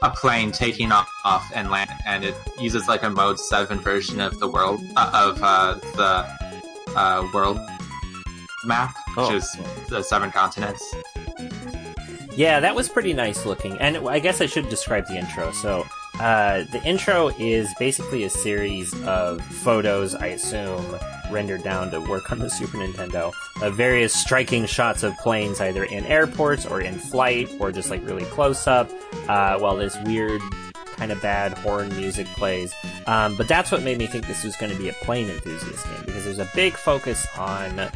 a 0.03 0.09
plane 0.11 0.51
taking 0.51 0.91
off, 0.91 1.09
off 1.25 1.49
and 1.55 1.71
land, 1.71 1.89
and 2.05 2.23
it 2.23 2.35
uses 2.59 2.87
like 2.87 3.01
a 3.03 3.09
Mode 3.09 3.39
Seven 3.39 3.79
version 3.79 4.19
of 4.19 4.37
the 4.39 4.47
world 4.47 4.79
uh, 4.95 5.09
of 5.13 5.41
uh, 5.41 5.73
the 5.95 6.95
uh, 6.95 7.27
world 7.33 7.59
map, 8.65 8.95
which 9.15 9.27
Oh. 9.29 9.35
is 9.35 9.57
the 9.89 10.03
seven 10.03 10.29
continents. 10.31 10.83
Yeah, 12.35 12.59
that 12.59 12.75
was 12.75 12.89
pretty 12.89 13.13
nice 13.13 13.45
looking. 13.45 13.77
And 13.79 13.97
I 14.09 14.19
guess 14.19 14.41
I 14.41 14.45
should 14.47 14.69
describe 14.69 15.05
the 15.07 15.17
intro. 15.17 15.51
So, 15.51 15.85
uh, 16.19 16.63
the 16.71 16.81
intro 16.85 17.29
is 17.39 17.73
basically 17.79 18.23
a 18.23 18.29
series 18.29 18.93
of 19.03 19.41
photos, 19.41 20.13
I 20.15 20.27
assume, 20.27 20.85
rendered 21.31 21.63
down 21.63 21.89
to 21.91 21.99
work 21.99 22.31
on 22.31 22.39
the 22.39 22.49
Super 22.49 22.77
Nintendo, 22.77 23.33
of 23.61 23.75
various 23.75 24.13
striking 24.13 24.65
shots 24.65 25.03
of 25.03 25.17
planes 25.17 25.59
either 25.59 25.83
in 25.85 26.05
airports 26.05 26.65
or 26.65 26.81
in 26.81 26.99
flight 26.99 27.49
or 27.59 27.71
just 27.71 27.89
like 27.89 28.05
really 28.05 28.25
close 28.25 28.67
up, 28.67 28.91
uh, 29.27 29.57
while 29.57 29.75
this 29.75 29.97
weird, 30.05 30.41
kind 30.95 31.11
of 31.11 31.21
bad 31.21 31.57
horn 31.57 31.89
music 31.97 32.27
plays. 32.27 32.73
Um, 33.07 33.35
but 33.35 33.47
that's 33.47 33.71
what 33.71 33.81
made 33.81 33.97
me 33.97 34.07
think 34.07 34.27
this 34.27 34.43
was 34.43 34.55
going 34.55 34.71
to 34.71 34.77
be 34.77 34.89
a 34.89 34.93
plane 34.93 35.29
enthusiast 35.29 35.85
game 35.85 36.03
because 36.05 36.23
there's 36.25 36.39
a 36.39 36.49
big 36.53 36.73
focus 36.73 37.25
on 37.37 37.89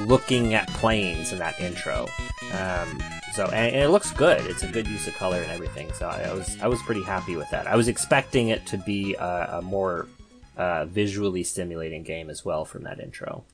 looking 0.00 0.54
at 0.54 0.68
planes 0.68 1.32
in 1.32 1.38
that 1.38 1.58
intro. 1.58 2.06
Um, 2.52 3.02
so 3.38 3.44
and, 3.44 3.72
and 3.72 3.84
it 3.84 3.90
looks 3.90 4.10
good. 4.10 4.44
It's 4.46 4.64
a 4.64 4.66
good 4.66 4.88
use 4.88 5.06
of 5.06 5.14
color 5.14 5.36
and 5.40 5.52
everything. 5.52 5.92
So 5.92 6.08
I, 6.08 6.22
I 6.22 6.34
was 6.34 6.60
I 6.60 6.66
was 6.66 6.82
pretty 6.82 7.04
happy 7.04 7.36
with 7.36 7.48
that. 7.50 7.68
I 7.68 7.76
was 7.76 7.86
expecting 7.86 8.48
it 8.48 8.66
to 8.66 8.78
be 8.78 9.14
a, 9.14 9.58
a 9.58 9.62
more 9.62 10.08
uh, 10.56 10.86
visually 10.86 11.44
stimulating 11.44 12.02
game 12.02 12.30
as 12.30 12.44
well 12.44 12.64
from 12.64 12.82
that 12.82 12.98
intro. 12.98 13.44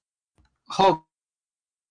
Hold 0.68 1.02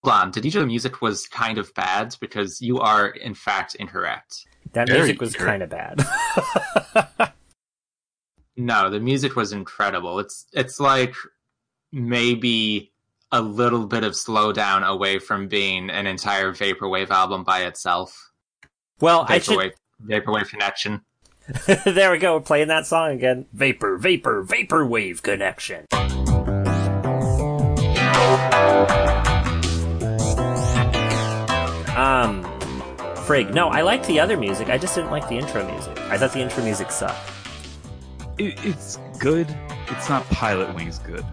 on, 0.06 0.32
did 0.32 0.44
you 0.44 0.50
say 0.50 0.60
the 0.60 0.66
music 0.66 1.04
was 1.04 1.28
kind 1.28 1.60
of 1.60 1.72
bad? 1.76 2.16
Because 2.20 2.60
you 2.62 2.80
are 2.80 3.10
in 3.10 3.36
fact 3.36 3.76
incorrect. 3.76 4.44
That 4.72 4.88
Very 4.88 5.02
music 5.02 5.22
was 5.22 5.36
good. 5.36 5.46
kind 5.46 5.62
of 5.62 5.70
bad. 5.70 6.04
No, 8.56 8.92
the 8.92 9.00
music 9.00 9.36
was 9.36 9.52
incredible. 9.52 10.20
It's 10.20 10.46
it's 10.54 10.80
like 10.80 11.16
maybe 11.92 12.93
a 13.34 13.42
little 13.42 13.88
bit 13.88 14.04
of 14.04 14.14
slowdown 14.14 14.88
away 14.88 15.18
from 15.18 15.48
being 15.48 15.90
an 15.90 16.06
entire 16.06 16.54
vaporwave 16.54 17.10
album 17.10 17.44
by 17.44 17.64
itself. 17.64 18.32
well, 19.02 19.26
I 19.28 19.40
should 19.40 19.58
Vaporwave 19.58 19.72
Vaporwave 20.06 20.50
connection. 20.50 21.02
there 21.86 22.12
we 22.12 22.20
go. 22.20 22.36
We're 22.36 22.42
playing 22.42 22.68
that 22.68 22.86
song 22.86 23.12
again. 23.12 23.48
Vapor, 23.52 23.98
vapor, 23.98 24.46
vaporwave 24.46 25.24
connection. 25.24 25.86
Um, 31.98 32.44
Frig, 33.26 33.52
no, 33.54 33.70
I 33.70 33.82
liked 33.82 34.06
the 34.06 34.20
other 34.20 34.38
music. 34.38 34.70
I 34.70 34.78
just 34.78 34.94
didn't 34.94 35.12
like 35.12 35.28
the 35.28 35.38
intro 35.38 35.66
music. 35.70 35.98
I 36.02 36.18
thought 36.20 36.34
the 36.34 36.40
intro 36.40 36.64
music 36.64 36.92
sucked. 36.92 37.32
It, 38.38 38.64
it's 38.64 39.00
good. 39.20 39.48
It's 39.88 40.08
not 40.08 40.24
Pilotwings 40.26 41.04
good. 41.04 41.26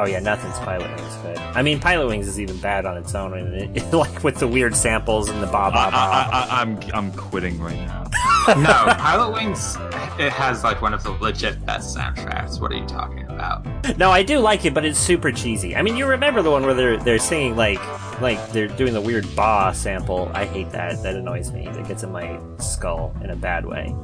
Oh 0.00 0.06
yeah, 0.06 0.20
nothing's 0.20 0.54
Pilotwings 0.58 1.22
good. 1.22 1.38
I 1.38 1.62
mean, 1.62 1.80
Pilotwings 1.80 2.26
is 2.26 2.38
even 2.38 2.56
bad 2.58 2.86
on 2.86 2.96
its 2.96 3.14
own, 3.16 3.36
and 3.36 3.54
it, 3.54 3.70
it, 3.82 3.92
like 3.92 4.22
with 4.22 4.36
the 4.36 4.46
weird 4.46 4.76
samples 4.76 5.28
and 5.28 5.42
the 5.42 5.46
ba 5.46 5.70
ba 5.72 5.78
I, 5.78 5.90
ba. 5.90 5.96
I, 5.96 6.46
I, 6.50 6.62
I'm 6.62 6.78
I'm 6.94 7.12
quitting 7.12 7.60
right 7.60 7.76
now. 7.76 8.04
no, 8.48 8.92
Pilotwings, 8.94 9.76
it 10.20 10.32
has 10.32 10.62
like 10.62 10.80
one 10.80 10.94
of 10.94 11.02
the 11.02 11.10
legit 11.10 11.64
best 11.66 11.96
soundtracks. 11.96 12.60
What 12.60 12.70
are 12.70 12.76
you 12.76 12.86
talking 12.86 13.24
about? 13.24 13.66
No, 13.98 14.10
I 14.12 14.22
do 14.22 14.38
like 14.38 14.64
it, 14.64 14.72
but 14.72 14.84
it's 14.84 14.98
super 15.00 15.32
cheesy. 15.32 15.74
I 15.74 15.82
mean, 15.82 15.96
you 15.96 16.06
remember 16.06 16.42
the 16.42 16.50
one 16.50 16.62
where 16.62 16.74
they're 16.74 16.96
they're 16.96 17.18
singing 17.18 17.56
like 17.56 17.80
like 18.20 18.52
they're 18.52 18.68
doing 18.68 18.94
the 18.94 19.00
weird 19.00 19.26
ba 19.34 19.72
sample. 19.74 20.30
I 20.32 20.44
hate 20.44 20.70
that. 20.70 21.02
That 21.02 21.16
annoys 21.16 21.50
me. 21.50 21.64
That 21.66 21.88
gets 21.88 22.04
in 22.04 22.12
my 22.12 22.38
skull 22.58 23.14
in 23.22 23.30
a 23.30 23.36
bad 23.36 23.66
way. 23.66 23.94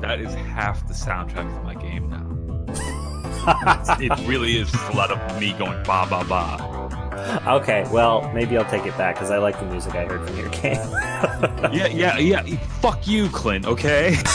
That 0.00 0.20
is 0.20 0.32
half 0.34 0.86
the 0.88 0.94
soundtrack 0.94 1.54
for 1.54 1.62
my 1.62 1.74
game 1.74 2.08
now. 2.08 2.23
it 4.00 4.28
really 4.28 4.56
is 4.58 4.70
just 4.70 4.92
a 4.92 4.96
lot 4.96 5.10
of 5.10 5.40
me 5.40 5.52
going 5.54 5.82
ba 5.84 6.06
ba 6.08 6.24
ba. 6.28 6.70
okay, 7.46 7.86
well, 7.90 8.30
maybe 8.34 8.56
I'll 8.58 8.68
take 8.70 8.86
it 8.86 8.96
back 8.98 9.14
because 9.16 9.30
I 9.30 9.38
like 9.38 9.58
the 9.58 9.66
music 9.66 9.94
I 9.94 10.04
heard 10.04 10.26
from 10.28 10.36
your 10.38 10.48
game. 10.50 10.76
Yeah, 11.72 11.86
yeah, 11.88 12.18
yeah. 12.18 12.42
Fuck 12.80 13.06
you, 13.08 13.28
Clint. 13.30 13.64
Okay. 13.66 14.16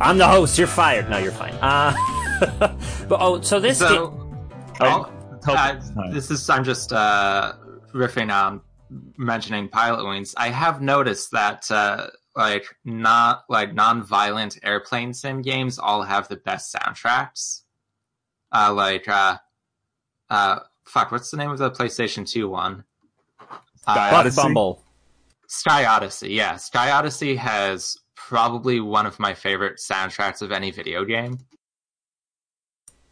I'm 0.00 0.18
the 0.18 0.26
host. 0.26 0.58
You're 0.58 0.66
fired. 0.66 1.08
No, 1.08 1.18
you're 1.18 1.30
fine. 1.32 1.54
Uh, 1.54 1.94
but 3.08 3.18
oh, 3.20 3.40
so 3.40 3.60
this 3.60 3.78
So, 3.78 4.08
game. 4.10 4.36
I'll- 4.80 5.12
Tell 5.42 5.56
uh, 5.56 5.74
this 5.74 5.90
time. 5.90 6.12
this 6.12 6.30
is 6.30 6.48
I'm 6.50 6.62
just 6.62 6.92
uh, 6.92 7.54
riffing 7.92 8.32
on 8.32 8.60
mentioning 9.16 9.68
Pilotwings. 9.68 10.34
I 10.36 10.50
have 10.50 10.80
noticed 10.80 11.32
that 11.32 11.68
uh, 11.70 12.08
like 12.34 12.64
not 12.84 13.44
like 13.48 13.74
non-violent 13.74 14.58
airplane 14.62 15.12
sim 15.12 15.42
games 15.42 15.78
all 15.78 16.02
have 16.02 16.28
the 16.28 16.36
best 16.36 16.74
soundtracks. 16.74 17.62
Uh, 18.54 18.72
like 18.72 19.08
uh, 19.08 19.36
uh, 20.30 20.60
fuck, 20.84 21.10
what's 21.12 21.30
the 21.30 21.36
name 21.36 21.50
of 21.50 21.58
the 21.58 21.70
PlayStation 21.70 22.28
Two 22.28 22.48
one? 22.48 22.84
Sky 23.82 24.10
Uh, 24.10 24.16
Odyssey? 24.16 24.42
Bumble. 24.42 24.82
Sky 25.48 25.84
Odyssey. 25.84 26.30
Yeah, 26.30 26.56
Sky 26.56 26.90
Odyssey 26.90 27.36
has 27.36 27.96
probably 28.14 28.80
one 28.80 29.04
of 29.06 29.18
my 29.18 29.34
favorite 29.34 29.78
soundtracks 29.78 30.40
of 30.40 30.52
any 30.52 30.70
video 30.70 31.04
game. 31.04 31.38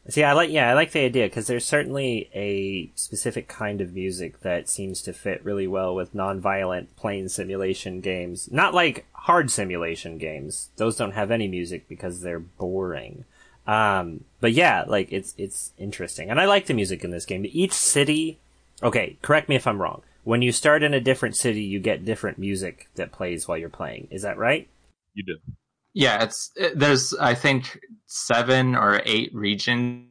See, 0.08 0.24
I 0.24 0.32
like 0.32 0.50
yeah, 0.50 0.70
I 0.70 0.74
like 0.74 0.92
the 0.92 1.04
idea 1.04 1.26
because 1.26 1.46
there's 1.46 1.64
certainly 1.64 2.30
a 2.34 2.90
specific 2.94 3.48
kind 3.48 3.80
of 3.80 3.92
music 3.92 4.40
that 4.40 4.68
seems 4.68 5.02
to 5.02 5.12
fit 5.12 5.44
really 5.44 5.66
well 5.66 5.94
with 5.94 6.14
non-violent 6.14 6.96
plane 6.96 7.28
simulation 7.28 8.00
games. 8.00 8.50
Not 8.50 8.74
like 8.74 9.06
hard 9.12 9.50
simulation 9.50 10.16
games; 10.16 10.70
those 10.76 10.96
don't 10.96 11.12
have 11.12 11.30
any 11.30 11.48
music 11.48 11.86
because 11.86 12.22
they're 12.22 12.40
boring. 12.40 13.24
Um, 13.66 14.24
but 14.40 14.52
yeah, 14.52 14.84
like 14.86 15.12
it's 15.12 15.34
it's 15.36 15.72
interesting, 15.78 16.30
and 16.30 16.40
I 16.40 16.46
like 16.46 16.66
the 16.66 16.74
music 16.74 17.04
in 17.04 17.10
this 17.10 17.26
game. 17.26 17.44
Each 17.48 17.74
city, 17.74 18.38
okay, 18.82 19.18
correct 19.20 19.48
me 19.48 19.56
if 19.56 19.66
I'm 19.66 19.82
wrong. 19.82 20.02
When 20.24 20.42
you 20.42 20.50
start 20.50 20.82
in 20.82 20.94
a 20.94 21.00
different 21.00 21.36
city, 21.36 21.62
you 21.62 21.78
get 21.78 22.04
different 22.04 22.38
music 22.38 22.88
that 22.94 23.12
plays 23.12 23.46
while 23.46 23.58
you're 23.58 23.68
playing. 23.68 24.08
Is 24.10 24.22
that 24.22 24.38
right? 24.38 24.66
You 25.14 25.24
do. 25.24 25.36
Yeah, 25.94 26.22
it's 26.22 26.50
it, 26.56 26.78
there's 26.78 27.14
I 27.14 27.34
think 27.34 27.80
seven 28.06 28.74
or 28.76 29.02
eight 29.04 29.34
regions 29.34 30.06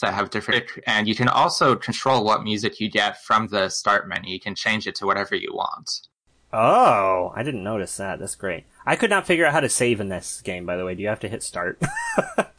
that 0.00 0.14
have 0.14 0.30
different, 0.30 0.64
and 0.86 1.06
you 1.06 1.14
can 1.14 1.28
also 1.28 1.76
control 1.76 2.24
what 2.24 2.42
music 2.42 2.80
you 2.80 2.90
get 2.90 3.22
from 3.22 3.48
the 3.48 3.68
start 3.68 4.08
menu. 4.08 4.32
You 4.32 4.40
can 4.40 4.54
change 4.54 4.86
it 4.86 4.94
to 4.96 5.06
whatever 5.06 5.34
you 5.34 5.52
want. 5.52 5.90
Oh, 6.52 7.32
I 7.34 7.42
didn't 7.42 7.64
notice 7.64 7.96
that. 7.98 8.18
That's 8.18 8.34
great. 8.34 8.64
I 8.86 8.96
could 8.96 9.10
not 9.10 9.26
figure 9.26 9.44
out 9.44 9.52
how 9.52 9.60
to 9.60 9.68
save 9.68 10.00
in 10.00 10.08
this 10.08 10.40
game. 10.40 10.64
By 10.64 10.76
the 10.76 10.84
way, 10.84 10.94
do 10.94 11.02
you 11.02 11.08
have 11.08 11.20
to 11.20 11.28
hit 11.28 11.42
start? 11.42 11.80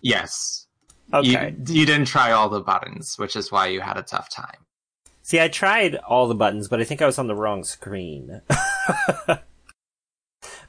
Yes. 0.01 0.67
okay. 1.11 1.55
You, 1.67 1.79
you 1.79 1.85
didn't 1.85 2.05
try 2.05 2.31
all 2.31 2.47
the 2.49 2.61
buttons, 2.61 3.17
which 3.17 3.35
is 3.35 3.51
why 3.51 3.67
you 3.67 3.81
had 3.81 3.97
a 3.97 4.03
tough 4.03 4.29
time. 4.29 4.65
See, 5.23 5.41
I 5.41 5.49
tried 5.49 5.95
all 5.95 6.27
the 6.27 6.35
buttons, 6.35 6.69
but 6.69 6.79
I 6.79 6.85
think 6.85 7.01
I 7.01 7.05
was 7.05 7.17
on 7.17 7.27
the 7.27 7.35
wrong 7.35 7.63
screen. 7.63 8.41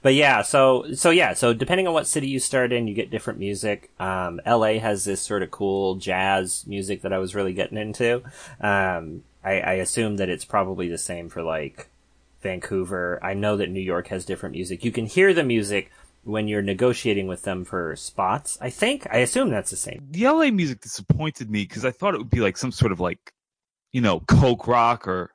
but 0.02 0.14
yeah, 0.14 0.42
so 0.42 0.92
so 0.94 1.10
yeah, 1.10 1.34
so 1.34 1.52
depending 1.52 1.86
on 1.86 1.94
what 1.94 2.06
city 2.06 2.28
you 2.28 2.40
start 2.40 2.72
in, 2.72 2.88
you 2.88 2.94
get 2.94 3.10
different 3.10 3.38
music. 3.38 3.90
Um, 3.98 4.40
L.A. 4.44 4.78
has 4.78 5.04
this 5.04 5.20
sort 5.20 5.42
of 5.42 5.50
cool 5.50 5.96
jazz 5.96 6.64
music 6.66 7.02
that 7.02 7.12
I 7.12 7.18
was 7.18 7.34
really 7.34 7.52
getting 7.52 7.78
into. 7.78 8.22
Um, 8.60 9.24
I, 9.44 9.60
I 9.60 9.72
assume 9.74 10.16
that 10.16 10.28
it's 10.28 10.44
probably 10.44 10.88
the 10.88 10.98
same 10.98 11.28
for 11.28 11.42
like 11.42 11.88
Vancouver. 12.42 13.18
I 13.22 13.34
know 13.34 13.56
that 13.56 13.70
New 13.70 13.80
York 13.80 14.08
has 14.08 14.24
different 14.24 14.54
music. 14.54 14.84
You 14.84 14.92
can 14.92 15.06
hear 15.06 15.32
the 15.32 15.44
music 15.44 15.90
when 16.24 16.48
you're 16.48 16.62
negotiating 16.62 17.26
with 17.26 17.42
them 17.42 17.64
for 17.64 17.96
spots. 17.96 18.58
I 18.60 18.70
think 18.70 19.06
I 19.10 19.18
assume 19.18 19.50
that's 19.50 19.70
the 19.70 19.76
same. 19.76 20.06
The 20.10 20.26
LA 20.26 20.50
music 20.50 20.80
disappointed 20.80 21.50
me 21.50 21.62
because 21.62 21.84
I 21.84 21.90
thought 21.90 22.14
it 22.14 22.18
would 22.18 22.30
be 22.30 22.40
like 22.40 22.56
some 22.56 22.72
sort 22.72 22.92
of 22.92 23.00
like, 23.00 23.32
you 23.92 24.00
know, 24.00 24.20
Coke 24.20 24.66
rock 24.66 25.08
or 25.08 25.32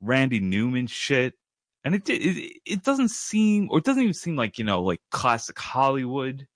Randy 0.00 0.40
Newman 0.40 0.86
shit, 0.86 1.34
and 1.84 1.94
it 1.94 2.08
it 2.08 2.60
it 2.64 2.82
doesn't 2.82 3.10
seem, 3.10 3.68
or 3.70 3.78
it 3.78 3.84
doesn't 3.84 4.02
even 4.02 4.14
seem 4.14 4.36
like 4.36 4.58
you 4.58 4.64
know, 4.64 4.82
like 4.82 5.00
classic 5.10 5.58
Hollywood. 5.58 6.46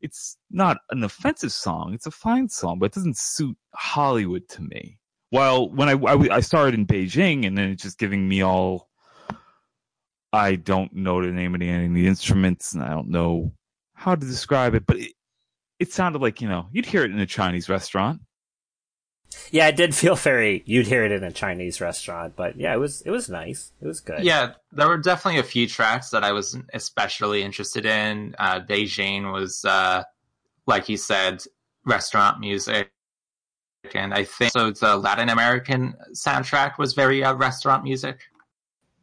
It's 0.00 0.36
not 0.50 0.78
an 0.90 1.02
offensive 1.02 1.52
song; 1.52 1.92
it's 1.92 2.06
a 2.06 2.10
fine 2.10 2.48
song, 2.48 2.78
but 2.78 2.86
it 2.86 2.92
doesn't 2.92 3.16
suit 3.16 3.56
Hollywood 3.74 4.48
to 4.50 4.62
me. 4.62 4.98
While 5.30 5.70
when 5.70 5.88
I 5.88 5.92
I, 5.92 6.36
I 6.36 6.40
started 6.40 6.74
in 6.74 6.86
Beijing, 6.86 7.46
and 7.46 7.58
then 7.58 7.70
it's 7.70 7.82
just 7.82 7.98
giving 7.98 8.28
me 8.28 8.42
all. 8.42 8.88
I 10.32 10.56
don't 10.56 10.92
know 10.92 11.22
the 11.22 11.32
name 11.32 11.54
of 11.54 11.60
the, 11.60 11.68
any 11.68 11.86
of 11.86 11.94
the 11.94 12.06
instruments, 12.06 12.74
and 12.74 12.82
I 12.82 12.90
don't 12.90 13.08
know 13.08 13.52
how 13.94 14.14
to 14.14 14.26
describe 14.26 14.74
it, 14.74 14.86
but 14.86 14.98
it, 14.98 15.12
it 15.80 15.92
sounded 15.92 16.22
like 16.22 16.40
you 16.40 16.48
know 16.48 16.68
you'd 16.72 16.86
hear 16.86 17.04
it 17.04 17.10
in 17.10 17.18
a 17.18 17.26
Chinese 17.26 17.68
restaurant. 17.68 18.20
Yeah, 19.50 19.68
it 19.68 19.76
did 19.76 19.94
feel 19.94 20.16
very. 20.16 20.62
You'd 20.66 20.86
hear 20.86 21.04
it 21.04 21.12
in 21.12 21.22
a 21.22 21.30
Chinese 21.30 21.80
restaurant, 21.80 22.34
but 22.36 22.58
yeah, 22.58 22.74
it 22.74 22.78
was 22.78 23.02
it 23.02 23.10
was 23.10 23.28
nice. 23.28 23.72
It 23.80 23.86
was 23.86 24.00
good. 24.00 24.24
Yeah, 24.24 24.54
there 24.72 24.88
were 24.88 24.98
definitely 24.98 25.40
a 25.40 25.44
few 25.44 25.66
tracks 25.66 26.10
that 26.10 26.24
I 26.24 26.32
was 26.32 26.56
especially 26.74 27.42
interested 27.42 27.86
in. 27.86 28.34
Uh, 28.38 28.60
Beijing 28.60 29.32
was, 29.32 29.64
uh, 29.64 30.02
like 30.66 30.88
you 30.88 30.96
said, 30.96 31.42
restaurant 31.84 32.40
music. 32.40 32.90
And 33.94 34.12
I 34.12 34.24
think 34.24 34.50
so. 34.50 34.72
The 34.72 34.96
Latin 34.96 35.28
American 35.28 35.94
soundtrack 36.12 36.76
was 36.76 36.92
very 36.92 37.22
uh, 37.22 37.34
restaurant 37.34 37.84
music. 37.84 38.18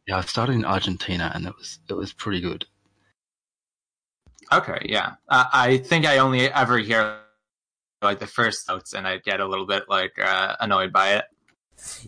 Yeah, 0.06 0.18
I 0.18 0.20
started 0.22 0.56
in 0.56 0.64
Argentina 0.66 1.32
and 1.34 1.46
it 1.46 1.54
was 1.56 1.78
it 1.88 1.94
was 1.94 2.12
pretty 2.12 2.40
good. 2.40 2.66
Okay, 4.52 4.78
yeah. 4.84 5.14
Uh, 5.28 5.44
I 5.52 5.78
think 5.78 6.04
I 6.04 6.18
only 6.18 6.52
ever 6.52 6.76
hear 6.78 7.16
like 8.04 8.20
the 8.20 8.26
first 8.26 8.68
notes, 8.68 8.94
and 8.94 9.06
I 9.06 9.18
get 9.18 9.40
a 9.40 9.46
little 9.46 9.66
bit 9.66 9.84
like 9.88 10.12
uh, 10.22 10.56
annoyed 10.60 10.92
by 10.92 11.14
it. 11.14 11.24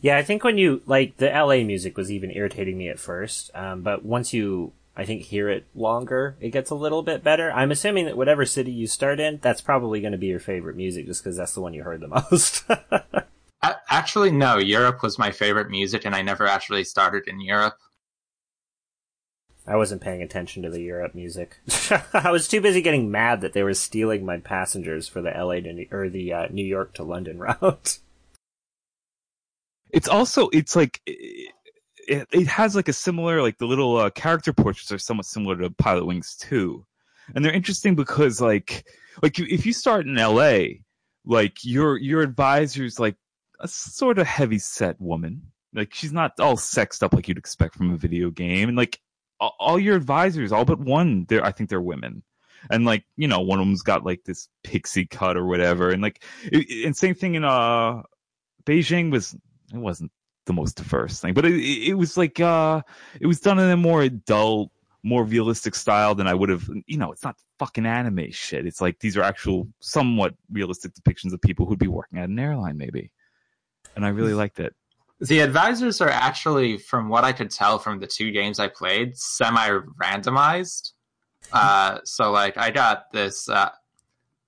yeah. 0.00 0.16
I 0.16 0.22
think 0.22 0.44
when 0.44 0.58
you 0.58 0.82
like 0.86 1.16
the 1.16 1.32
L.A. 1.32 1.64
music 1.64 1.96
was 1.96 2.10
even 2.10 2.30
irritating 2.30 2.78
me 2.78 2.88
at 2.88 2.98
first, 2.98 3.50
um, 3.54 3.82
but 3.82 4.04
once 4.04 4.32
you, 4.32 4.72
I 4.96 5.04
think, 5.04 5.22
hear 5.22 5.48
it 5.48 5.66
longer, 5.74 6.36
it 6.40 6.50
gets 6.50 6.70
a 6.70 6.74
little 6.74 7.02
bit 7.02 7.24
better. 7.24 7.50
I'm 7.50 7.70
assuming 7.70 8.06
that 8.06 8.16
whatever 8.16 8.44
city 8.44 8.70
you 8.70 8.86
start 8.86 9.20
in, 9.20 9.38
that's 9.42 9.60
probably 9.60 10.00
going 10.00 10.12
to 10.12 10.18
be 10.18 10.28
your 10.28 10.40
favorite 10.40 10.76
music, 10.76 11.06
just 11.06 11.22
because 11.22 11.36
that's 11.36 11.54
the 11.54 11.60
one 11.60 11.74
you 11.74 11.82
heard 11.82 12.00
the 12.00 12.08
most. 12.30 12.64
Actually, 13.88 14.30
no. 14.30 14.58
Europe 14.58 15.02
was 15.02 15.18
my 15.18 15.30
favorite 15.30 15.70
music, 15.70 16.04
and 16.04 16.14
I 16.14 16.22
never 16.22 16.46
actually 16.46 16.84
started 16.84 17.26
in 17.26 17.40
Europe. 17.40 17.76
I 19.68 19.76
wasn't 19.76 20.00
paying 20.00 20.22
attention 20.22 20.62
to 20.62 20.70
the 20.70 20.80
Europe 20.80 21.14
music. 21.14 21.56
I 22.12 22.30
was 22.30 22.46
too 22.46 22.60
busy 22.60 22.80
getting 22.82 23.10
mad 23.10 23.40
that 23.40 23.52
they 23.52 23.64
were 23.64 23.74
stealing 23.74 24.24
my 24.24 24.38
passengers 24.38 25.08
for 25.08 25.20
the 25.20 25.30
LA 25.30 25.54
to 25.54 25.72
New- 25.72 25.88
or 25.90 26.08
the 26.08 26.32
uh, 26.32 26.46
New 26.50 26.64
York 26.64 26.94
to 26.94 27.02
London 27.02 27.38
route. 27.60 27.98
It's 29.90 30.08
also 30.08 30.48
it's 30.50 30.76
like 30.76 31.00
it, 31.06 31.52
it 32.08 32.46
has 32.46 32.76
like 32.76 32.88
a 32.88 32.92
similar 32.92 33.42
like 33.42 33.58
the 33.58 33.66
little 33.66 33.96
uh, 33.96 34.10
character 34.10 34.52
portraits 34.52 34.92
are 34.92 34.98
somewhat 34.98 35.26
similar 35.26 35.56
to 35.56 35.70
Pilotwings 35.70 36.38
2. 36.38 36.84
And 37.34 37.44
they're 37.44 37.52
interesting 37.52 37.96
because 37.96 38.40
like 38.40 38.86
like 39.22 39.38
if 39.38 39.66
you 39.66 39.72
start 39.72 40.06
in 40.06 40.14
LA, 40.14 40.78
like 41.24 41.64
your 41.64 41.96
your 41.96 42.22
advisor's 42.22 43.00
like 43.00 43.16
a 43.58 43.66
sort 43.66 44.18
of 44.18 44.28
heavy 44.28 44.58
set 44.60 45.00
woman. 45.00 45.42
Like 45.74 45.92
she's 45.92 46.12
not 46.12 46.38
all 46.38 46.56
sexed 46.56 47.02
up 47.02 47.12
like 47.12 47.26
you'd 47.26 47.38
expect 47.38 47.74
from 47.74 47.92
a 47.92 47.96
video 47.96 48.30
game 48.30 48.68
and 48.68 48.76
like 48.78 49.00
all, 49.40 49.78
your 49.78 49.96
advisors 49.96 50.52
all 50.52 50.64
but 50.64 50.80
one 50.80 51.26
they're 51.28 51.44
I 51.44 51.52
think 51.52 51.70
they're 51.70 51.80
women. 51.80 52.22
And 52.70 52.84
like, 52.84 53.04
you 53.16 53.28
know, 53.28 53.40
one 53.40 53.60
of 53.60 53.66
them's 53.66 53.82
got 53.82 54.04
like 54.04 54.24
this 54.24 54.48
pixie 54.64 55.06
cut 55.06 55.36
or 55.36 55.46
whatever 55.46 55.90
and 55.90 56.02
like 56.02 56.22
it, 56.44 56.86
and 56.86 56.96
same 56.96 57.14
thing 57.14 57.34
in 57.34 57.44
uh 57.44 58.02
Beijing 58.64 59.10
was 59.10 59.34
it 59.72 59.78
wasn't 59.78 60.10
the 60.46 60.52
most 60.52 60.76
diverse 60.76 61.20
thing, 61.20 61.34
but 61.34 61.44
it, 61.44 61.54
it 61.54 61.94
was 61.94 62.16
like 62.16 62.40
uh, 62.40 62.80
it 63.20 63.26
was 63.26 63.40
done 63.40 63.58
in 63.58 63.68
a 63.68 63.76
more 63.76 64.02
adult, 64.02 64.70
more 65.02 65.24
realistic 65.24 65.74
style 65.74 66.14
than 66.14 66.26
I 66.26 66.34
would 66.34 66.48
have. 66.48 66.68
You 66.86 66.98
know, 66.98 67.12
it's 67.12 67.24
not 67.24 67.36
fucking 67.58 67.86
anime 67.86 68.30
shit. 68.30 68.66
It's 68.66 68.80
like 68.80 68.98
these 69.00 69.16
are 69.16 69.22
actual, 69.22 69.68
somewhat 69.80 70.34
realistic 70.50 70.92
depictions 70.94 71.32
of 71.32 71.40
people 71.40 71.66
who'd 71.66 71.78
be 71.78 71.88
working 71.88 72.18
at 72.18 72.28
an 72.28 72.38
airline, 72.38 72.78
maybe. 72.78 73.10
And 73.94 74.04
I 74.04 74.08
really 74.08 74.34
liked 74.34 74.60
it. 74.60 74.74
The 75.20 75.40
advisors 75.40 76.00
are 76.00 76.08
actually, 76.08 76.76
from 76.76 77.08
what 77.08 77.24
I 77.24 77.32
could 77.32 77.50
tell 77.50 77.78
from 77.78 78.00
the 78.00 78.06
two 78.06 78.30
games 78.30 78.58
I 78.58 78.68
played, 78.68 79.16
semi 79.16 79.78
randomized. 80.00 80.92
Uh, 81.52 82.00
so 82.04 82.30
like 82.32 82.58
I 82.58 82.70
got 82.70 83.12
this, 83.12 83.48
uh, 83.48 83.70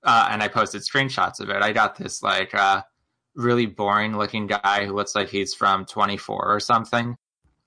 uh, 0.03 0.29
and 0.31 0.43
I 0.43 0.49
posted 0.49 0.83
screenshots 0.83 1.41
of 1.41 1.49
it. 1.49 1.63
I 1.63 1.73
got 1.73 1.97
this 1.97 2.23
like 2.23 2.55
uh, 2.55 2.83
really 3.35 3.67
boring 3.67 4.17
looking 4.17 4.47
guy 4.47 4.85
who 4.85 4.95
looks 4.95 5.15
like 5.15 5.29
he's 5.29 5.55
from 5.55 5.87
24 5.87 6.55
or 6.55 6.61
something. 6.61 7.17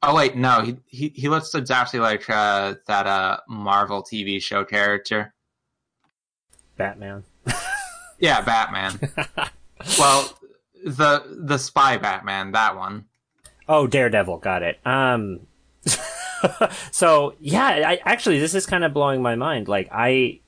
Oh 0.03 0.15
wait, 0.15 0.35
no, 0.35 0.61
he 0.61 0.77
he, 0.87 1.09
he 1.09 1.29
looks 1.29 1.53
exactly 1.55 1.99
like 1.99 2.29
uh, 2.29 2.75
that 2.87 3.07
uh, 3.07 3.37
Marvel 3.47 4.03
TV 4.03 4.41
show 4.41 4.63
character. 4.63 5.33
Batman. 6.77 7.23
Yeah, 8.21 8.41
Batman. 8.41 8.99
well, 9.99 10.37
the 10.83 11.23
the 11.43 11.57
spy 11.57 11.97
Batman, 11.97 12.51
that 12.51 12.75
one. 12.75 13.05
Oh, 13.67 13.87
Daredevil, 13.87 14.39
got 14.39 14.63
it. 14.63 14.79
Um, 14.85 15.41
so 16.91 17.35
yeah, 17.39 17.83
I 17.85 17.99
actually 18.05 18.39
this 18.39 18.55
is 18.55 18.65
kind 18.65 18.83
of 18.83 18.93
blowing 18.93 19.21
my 19.21 19.35
mind. 19.35 19.67
Like 19.67 19.89
I, 19.91 20.39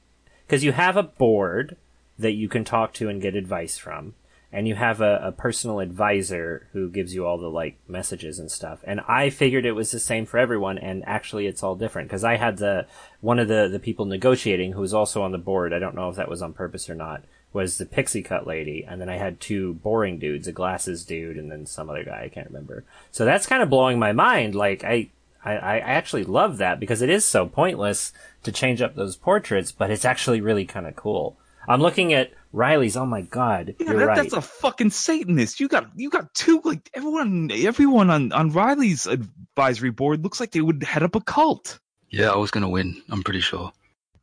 because 0.46 0.64
you 0.64 0.72
have 0.72 0.98
a 0.98 1.04
board 1.04 1.78
that 2.18 2.34
you 2.34 2.48
can 2.48 2.64
talk 2.64 2.94
to 2.94 3.10
and 3.10 3.22
get 3.22 3.36
advice 3.36 3.78
from, 3.78 4.16
and 4.52 4.68
you 4.68 4.76
have 4.76 5.02
a, 5.02 5.20
a 5.24 5.32
personal 5.32 5.80
advisor 5.80 6.68
who 6.74 6.90
gives 6.90 7.16
you 7.16 7.26
all 7.26 7.38
the 7.38 7.50
like 7.50 7.80
messages 7.88 8.40
and 8.40 8.52
stuff. 8.52 8.84
And 8.84 9.02
I 9.08 9.30
figured 9.30 9.66
it 9.66 9.72
was 9.72 9.92
the 9.92 10.00
same 10.00 10.26
for 10.26 10.38
everyone, 10.38 10.78
and 10.78 11.04
actually 11.06 11.48
it's 11.48 11.64
all 11.64 11.76
different 11.76 12.10
because 12.10 12.24
I 12.24 12.38
had 12.38 12.58
the 12.58 12.88
one 13.22 13.40
of 13.40 13.48
the 13.48 13.68
the 13.68 13.80
people 13.80 14.06
negotiating 14.06 14.74
who 14.74 14.82
was 14.82 14.94
also 14.94 15.22
on 15.22 15.32
the 15.32 15.38
board. 15.38 15.74
I 15.74 15.80
don't 15.80 15.96
know 15.96 16.10
if 16.10 16.16
that 16.16 16.30
was 16.30 16.42
on 16.42 16.54
purpose 16.54 16.90
or 16.90 16.96
not. 16.96 17.24
Was 17.54 17.78
the 17.78 17.86
pixie 17.86 18.24
cut 18.24 18.48
lady, 18.48 18.84
and 18.88 19.00
then 19.00 19.10
I 19.10 19.18
had 19.18 19.40
two 19.40 19.76
boring 19.76 20.18
dudes, 20.18 20.48
a 20.48 20.52
glasses 20.52 21.06
dude, 21.06 21.38
and 21.38 21.52
then 21.52 21.66
some 21.68 21.90
other 21.90 22.04
guy 22.04 22.24
I 22.24 22.30
can't 22.30 22.48
remember. 22.48 22.84
So 23.12 23.26
that's 23.26 23.46
kind 23.46 23.62
of 23.62 23.70
blowing 23.70 24.00
my 24.00 24.12
mind. 24.12 24.56
Like 24.56 24.84
I 24.84 25.10
I, 25.46 25.54
I 25.58 25.80
actually 25.80 26.24
love 26.24 26.58
that 26.58 26.80
because 26.80 27.02
it 27.02 27.10
is 27.10 27.26
so 27.26 27.46
pointless 27.48 28.12
to 28.44 28.52
change 28.52 28.82
up 28.82 28.96
those 28.96 29.16
portraits, 29.16 29.72
but 29.72 29.92
it's 29.92 30.06
actually 30.06 30.42
really 30.42 30.66
kind 30.66 30.88
of 30.88 30.96
cool. 30.96 31.38
I'm 31.68 31.80
looking 31.82 32.12
at 32.14 32.32
Riley's. 32.52 32.98
Oh 32.98 33.06
my 33.06 33.22
god, 33.22 33.76
Yeah, 33.80 33.92
you're 33.92 34.00
that, 34.00 34.06
right. 34.08 34.16
that's 34.18 34.34
a 34.34 34.42
fucking 34.42 34.90
Satanist. 34.90 35.60
You 35.60 35.68
got 35.68 35.88
you 35.96 36.10
got 36.10 36.34
two 36.34 36.60
like 36.64 36.90
everyone 36.94 37.52
everyone 37.54 38.10
on 38.10 38.32
on 38.32 38.52
Riley's 38.52 39.06
advisory 39.06 39.92
board 39.92 40.24
looks 40.24 40.40
like 40.40 40.52
they 40.52 40.62
would 40.62 40.82
head 40.84 41.04
up 41.04 41.16
a 41.16 41.22
cult. 41.22 41.80
Yeah, 42.10 42.32
I 42.32 42.38
was 42.38 42.52
going 42.52 42.64
to 42.64 42.70
win. 42.70 43.02
I'm 43.10 43.24
pretty 43.24 43.42
sure. 43.42 43.72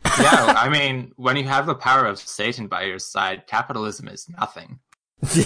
Yeah, 0.21 0.55
I 0.57 0.69
mean, 0.69 1.13
when 1.17 1.37
you 1.37 1.45
have 1.45 1.67
the 1.67 1.75
power 1.75 2.05
of 2.07 2.19
Satan 2.19 2.67
by 2.67 2.83
your 2.85 2.99
side, 2.99 3.47
capitalism 3.47 4.09
is 4.09 4.29
nothing. 4.29 4.79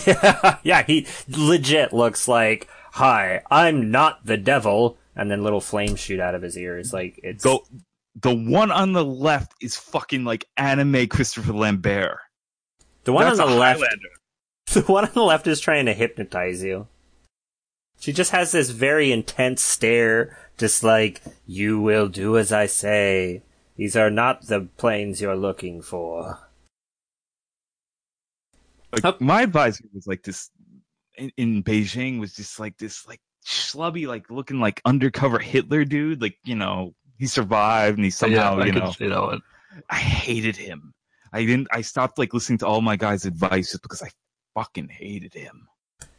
yeah, 0.07 0.59
yeah, 0.63 0.83
he 0.83 1.07
legit 1.29 1.93
looks 1.93 2.27
like, 2.29 2.69
"Hi, 2.93 3.43
I'm 3.51 3.91
not 3.91 4.25
the 4.25 4.37
devil," 4.37 4.97
and 5.17 5.31
then 5.31 5.43
little 5.43 5.61
flames 5.61 6.01
shoot 6.01 6.21
out 6.21 6.35
of 6.35 6.43
his 6.43 6.57
ears. 6.57 6.93
Like 6.93 7.19
it's 7.23 7.43
The 7.45 7.59
the 8.21 8.35
one 8.35 8.71
on 8.71 8.93
the 8.93 9.05
left 9.05 9.55
is 9.61 9.77
fucking 9.77 10.25
like 10.25 10.47
anime 10.57 11.09
Christopher 11.09 11.53
Lambert. 11.53 12.19
the 13.05 13.13
one 13.13 13.25
That's 13.25 13.41
on 13.41 13.51
the 13.51 13.57
left. 13.57 13.83
The 14.73 14.81
one 14.81 15.05
on 15.05 15.13
the 15.13 15.23
left 15.23 15.47
is 15.47 15.61
trying 15.61 15.87
to 15.87 15.93
hypnotize 15.93 16.63
you. 16.65 16.87
She 18.01 18.13
just 18.13 18.31
has 18.31 18.51
this 18.51 18.71
very 18.71 19.13
intense 19.13 19.63
stare, 19.63 20.37
just 20.59 20.83
like, 20.83 21.21
you 21.47 21.81
will 21.81 22.09
do 22.09 22.39
as 22.39 22.51
I 22.51 22.67
say. 22.67 23.43
These 23.77 23.97
are 23.97 24.11
not 24.11 24.47
the 24.47 24.69
planes 24.77 25.21
you're 25.21 25.37
looking 25.37 25.83
for. 25.83 26.39
Like, 28.93 29.05
Oh. 29.05 29.17
My 29.19 29.43
advisor 29.43 29.85
was 29.93 30.07
like 30.07 30.23
this 30.23 30.51
in, 31.17 31.33
in 31.37 31.63
Beijing 31.65 32.21
was 32.21 32.35
just 32.35 32.61
like 32.61 32.77
this 32.79 33.07
like 33.09 33.21
schlubby 33.45 34.07
like 34.07 34.31
looking 34.31 34.61
like 34.61 34.81
undercover 34.85 35.39
Hitler 35.39 35.85
dude. 35.85 36.23
Like 36.23 36.37
you 36.45 36.55
know 36.55 36.95
he 37.19 37.27
survived 37.27 37.99
and 37.99 38.05
he 38.05 38.11
somehow 38.11 38.59
yeah, 38.59 38.65
you 38.67 38.73
know 38.73 38.93
see 38.93 39.09
that 39.09 39.21
one. 39.21 39.41
I 39.91 39.97
hated 39.97 40.57
him. 40.57 40.95
I 41.33 41.45
didn't. 41.45 41.67
I 41.73 41.81
stopped 41.81 42.19
like 42.19 42.33
listening 42.33 42.59
to 42.59 42.67
all 42.67 42.81
my 42.81 42.95
guys' 42.95 43.25
advice 43.25 43.73
just 43.73 43.83
because 43.83 44.03
I 44.03 44.11
fucking 44.55 44.89
hated 44.89 45.35
him. 45.35 45.67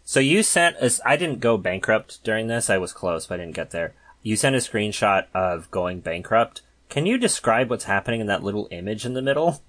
So 0.04 0.20
you 0.20 0.44
sent 0.44 0.76
us, 0.78 1.02
I 1.04 1.16
didn't 1.16 1.40
go 1.40 1.58
bankrupt 1.58 2.24
during 2.24 2.48
this, 2.48 2.70
I 2.70 2.78
was 2.78 2.94
close, 2.94 3.26
but 3.26 3.40
I 3.40 3.44
didn't 3.44 3.56
get 3.56 3.72
there. 3.72 3.96
You 4.22 4.36
sent 4.36 4.56
a 4.56 4.60
screenshot 4.60 5.26
of 5.34 5.72
going 5.72 6.02
bankrupt. 6.02 6.62
Can 6.90 7.06
you 7.06 7.18
describe 7.18 7.70
what's 7.70 7.86
happening 7.86 8.22
in 8.22 8.28
that 8.28 8.44
little 8.44 8.68
image 8.72 9.06
in 9.06 9.14
the 9.14 9.22
middle? 9.22 9.62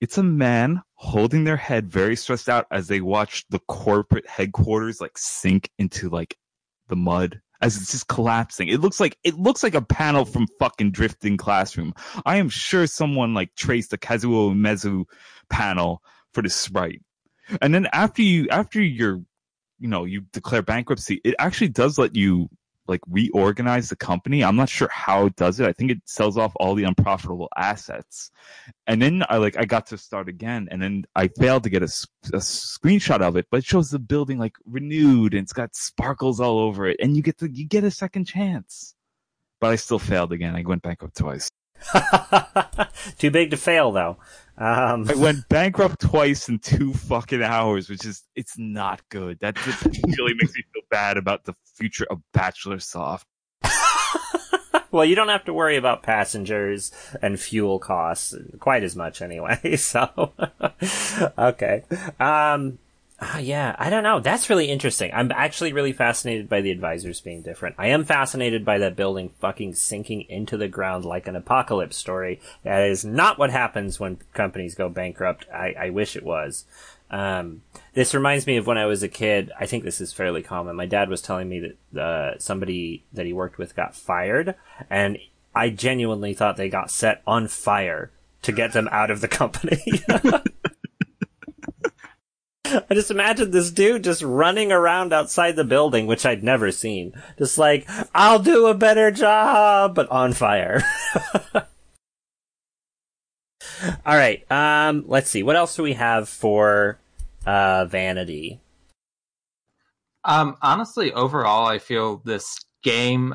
It's 0.00 0.16
a 0.16 0.22
man 0.22 0.82
holding 0.94 1.44
their 1.44 1.56
head 1.56 1.90
very 1.90 2.16
stressed 2.16 2.48
out 2.48 2.66
as 2.70 2.88
they 2.88 3.00
watch 3.00 3.44
the 3.50 3.58
corporate 3.60 4.26
headquarters 4.26 5.00
like 5.00 5.18
sink 5.18 5.70
into 5.78 6.08
like 6.08 6.36
the 6.88 6.96
mud 6.96 7.40
as 7.60 7.76
it's 7.76 7.92
just 7.92 8.08
collapsing. 8.08 8.68
It 8.68 8.80
looks 8.80 9.00
like 9.00 9.18
it 9.24 9.34
looks 9.34 9.62
like 9.62 9.74
a 9.74 9.82
panel 9.82 10.24
from 10.24 10.46
fucking 10.58 10.92
Drifting 10.92 11.36
Classroom. 11.36 11.94
I 12.24 12.36
am 12.36 12.48
sure 12.48 12.86
someone 12.86 13.34
like 13.34 13.54
traced 13.54 13.90
the 13.90 13.98
Kazuo 13.98 14.54
Umezu 14.54 15.04
panel 15.50 16.02
for 16.32 16.42
the 16.42 16.50
sprite. 16.50 17.02
And 17.60 17.74
then 17.74 17.88
after 17.92 18.22
you 18.22 18.48
after 18.50 18.80
you're 18.80 19.22
you 19.78 19.88
know 19.88 20.04
you 20.04 20.22
declare 20.32 20.62
bankruptcy, 20.62 21.20
it 21.24 21.34
actually 21.38 21.68
does 21.68 21.98
let 21.98 22.16
you 22.16 22.48
like 22.90 23.00
reorganize 23.08 23.88
the 23.88 23.96
company. 23.96 24.44
I'm 24.44 24.56
not 24.56 24.68
sure 24.68 24.88
how 24.92 25.26
it 25.26 25.36
does 25.36 25.60
it. 25.60 25.66
I 25.66 25.72
think 25.72 25.90
it 25.90 26.02
sells 26.04 26.36
off 26.36 26.52
all 26.56 26.74
the 26.74 26.84
unprofitable 26.84 27.48
assets. 27.56 28.30
And 28.86 29.00
then 29.00 29.24
I 29.28 29.38
like 29.38 29.56
I 29.56 29.64
got 29.64 29.86
to 29.86 29.98
start 29.98 30.28
again, 30.28 30.68
and 30.70 30.82
then 30.82 31.06
I 31.16 31.28
failed 31.28 31.62
to 31.62 31.70
get 31.70 31.82
a 31.82 31.86
screenshot 31.86 33.22
of 33.22 33.36
it, 33.36 33.46
but 33.50 33.58
it 33.58 33.64
shows 33.64 33.90
the 33.90 33.98
building 33.98 34.38
like 34.38 34.56
renewed 34.66 35.32
and 35.32 35.44
it's 35.44 35.54
got 35.54 35.74
sparkles 35.74 36.40
all 36.40 36.58
over 36.58 36.86
it, 36.86 36.98
and 37.00 37.16
you 37.16 37.22
get 37.22 37.38
to 37.38 37.48
you 37.50 37.66
get 37.66 37.84
a 37.84 37.90
second 37.90 38.26
chance. 38.26 38.94
But 39.60 39.70
I 39.70 39.76
still 39.76 39.98
failed 39.98 40.32
again. 40.32 40.54
I 40.56 40.62
went 40.62 40.82
bankrupt 40.82 41.16
twice. 41.16 41.50
Too 43.18 43.30
big 43.30 43.50
to 43.50 43.56
fail, 43.56 43.92
though. 43.92 44.18
Um, 44.60 45.08
I 45.08 45.14
went 45.14 45.48
bankrupt 45.48 46.02
twice 46.02 46.50
in 46.50 46.58
two 46.58 46.92
fucking 46.92 47.42
hours, 47.42 47.88
which 47.88 48.04
is 48.04 48.24
it's 48.36 48.58
not 48.58 49.00
good. 49.08 49.38
That 49.40 49.56
just 49.56 49.86
really 49.86 50.34
makes 50.34 50.54
me 50.54 50.62
feel 50.74 50.82
bad 50.90 51.16
about 51.16 51.46
the 51.46 51.54
future 51.76 52.06
of 52.10 52.20
Bachelor 52.34 52.78
Soft. 52.78 53.26
well, 54.90 55.06
you 55.06 55.14
don't 55.14 55.30
have 55.30 55.46
to 55.46 55.54
worry 55.54 55.78
about 55.78 56.02
passengers 56.02 56.92
and 57.22 57.40
fuel 57.40 57.78
costs 57.78 58.34
quite 58.58 58.82
as 58.82 58.94
much 58.94 59.22
anyway. 59.22 59.58
So, 59.78 60.32
okay. 61.38 61.84
Um, 62.20 62.78
ah, 63.20 63.38
yeah, 63.38 63.76
I 63.78 63.90
don't 63.90 64.02
know. 64.02 64.20
That's 64.20 64.50
really 64.50 64.70
interesting. 64.70 65.10
I'm 65.12 65.30
actually 65.32 65.72
really 65.72 65.92
fascinated 65.92 66.48
by 66.48 66.60
the 66.60 66.70
advisors 66.70 67.20
being 67.20 67.42
different. 67.42 67.76
I 67.78 67.88
am 67.88 68.04
fascinated 68.04 68.64
by 68.64 68.78
that 68.78 68.96
building 68.96 69.30
fucking 69.40 69.74
sinking 69.74 70.22
into 70.28 70.56
the 70.56 70.68
ground 70.68 71.04
like 71.04 71.26
an 71.26 71.36
apocalypse 71.36 71.96
story. 71.96 72.40
That 72.62 72.82
is 72.82 73.04
not 73.04 73.38
what 73.38 73.50
happens 73.50 74.00
when 74.00 74.18
companies 74.32 74.74
go 74.74 74.88
bankrupt. 74.88 75.46
I, 75.52 75.74
I 75.78 75.90
wish 75.90 76.16
it 76.16 76.24
was. 76.24 76.64
Um, 77.10 77.62
this 77.94 78.14
reminds 78.14 78.46
me 78.46 78.56
of 78.56 78.66
when 78.66 78.78
I 78.78 78.86
was 78.86 79.02
a 79.02 79.08
kid. 79.08 79.50
I 79.58 79.66
think 79.66 79.84
this 79.84 80.00
is 80.00 80.12
fairly 80.12 80.42
common. 80.42 80.76
My 80.76 80.86
dad 80.86 81.08
was 81.08 81.22
telling 81.22 81.48
me 81.48 81.74
that 81.92 82.00
uh, 82.00 82.38
somebody 82.38 83.04
that 83.12 83.26
he 83.26 83.32
worked 83.32 83.58
with 83.58 83.74
got 83.74 83.96
fired, 83.96 84.54
and 84.88 85.18
I 85.54 85.70
genuinely 85.70 86.34
thought 86.34 86.56
they 86.56 86.68
got 86.68 86.90
set 86.90 87.22
on 87.26 87.48
fire 87.48 88.12
to 88.42 88.52
get 88.52 88.72
them 88.72 88.88
out 88.92 89.10
of 89.10 89.20
the 89.20 89.28
company. 89.28 89.82
I 92.72 92.94
just 92.94 93.10
imagined 93.10 93.52
this 93.52 93.70
dude 93.70 94.04
just 94.04 94.22
running 94.22 94.70
around 94.70 95.12
outside 95.12 95.56
the 95.56 95.64
building, 95.64 96.06
which 96.06 96.24
I'd 96.24 96.44
never 96.44 96.70
seen. 96.70 97.12
Just 97.38 97.58
like, 97.58 97.88
I'll 98.14 98.38
do 98.38 98.66
a 98.66 98.74
better 98.74 99.10
job, 99.10 99.94
but 99.94 100.08
on 100.10 100.32
fire. 100.32 100.82
All 104.06 104.16
right. 104.16 104.50
Um, 104.50 105.04
let's 105.06 105.30
see. 105.30 105.42
What 105.42 105.56
else 105.56 105.74
do 105.74 105.82
we 105.82 105.94
have 105.94 106.28
for 106.28 106.98
uh, 107.46 107.86
Vanity? 107.86 108.60
Um, 110.24 110.56
honestly, 110.60 111.12
overall, 111.12 111.66
I 111.66 111.78
feel 111.78 112.18
this 112.24 112.58
game, 112.82 113.34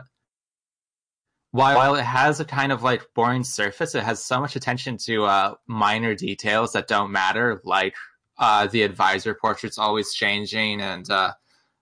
while, 1.51 1.75
while 1.75 1.95
it 1.95 2.03
has 2.03 2.39
a 2.39 2.45
kind 2.45 2.71
of 2.71 2.83
like 2.83 3.03
boring 3.15 3.43
surface, 3.43 3.95
it 3.95 4.03
has 4.03 4.23
so 4.23 4.39
much 4.39 4.55
attention 4.55 4.97
to 5.05 5.25
uh, 5.25 5.55
minor 5.67 6.13
details 6.13 6.73
that 6.73 6.87
don't 6.87 7.11
matter, 7.11 7.61
like 7.63 7.95
uh, 8.37 8.67
the 8.67 8.83
advisor 8.83 9.33
portraits 9.33 9.77
always 9.77 10.13
changing 10.13 10.81
and 10.81 11.09
uh, 11.09 11.33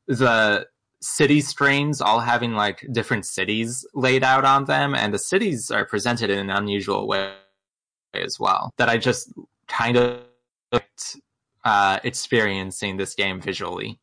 the 0.08 0.68
city 1.02 1.42
streams 1.42 2.00
all 2.02 2.22
having 2.22 2.54
like 2.54 2.88
different 2.92 3.26
cities 3.26 3.86
laid 3.94 4.24
out 4.24 4.46
on 4.46 4.66
them, 4.66 4.96
and 4.96 5.14
the 5.14 5.20
cities 5.20 5.70
are 5.70 5.86
presented 5.86 6.30
in 6.30 6.40
an 6.40 6.50
unusual 6.50 7.08
way 7.08 7.34
as 8.14 8.40
well. 8.40 8.74
That 8.78 8.90
I 8.90 8.98
just 8.98 9.34
kind 9.68 9.98
of 9.98 10.22
liked 10.72 11.18
uh, 11.66 12.00
experiencing 12.04 12.98
this 12.98 13.16
game 13.16 13.42
visually. 13.42 14.00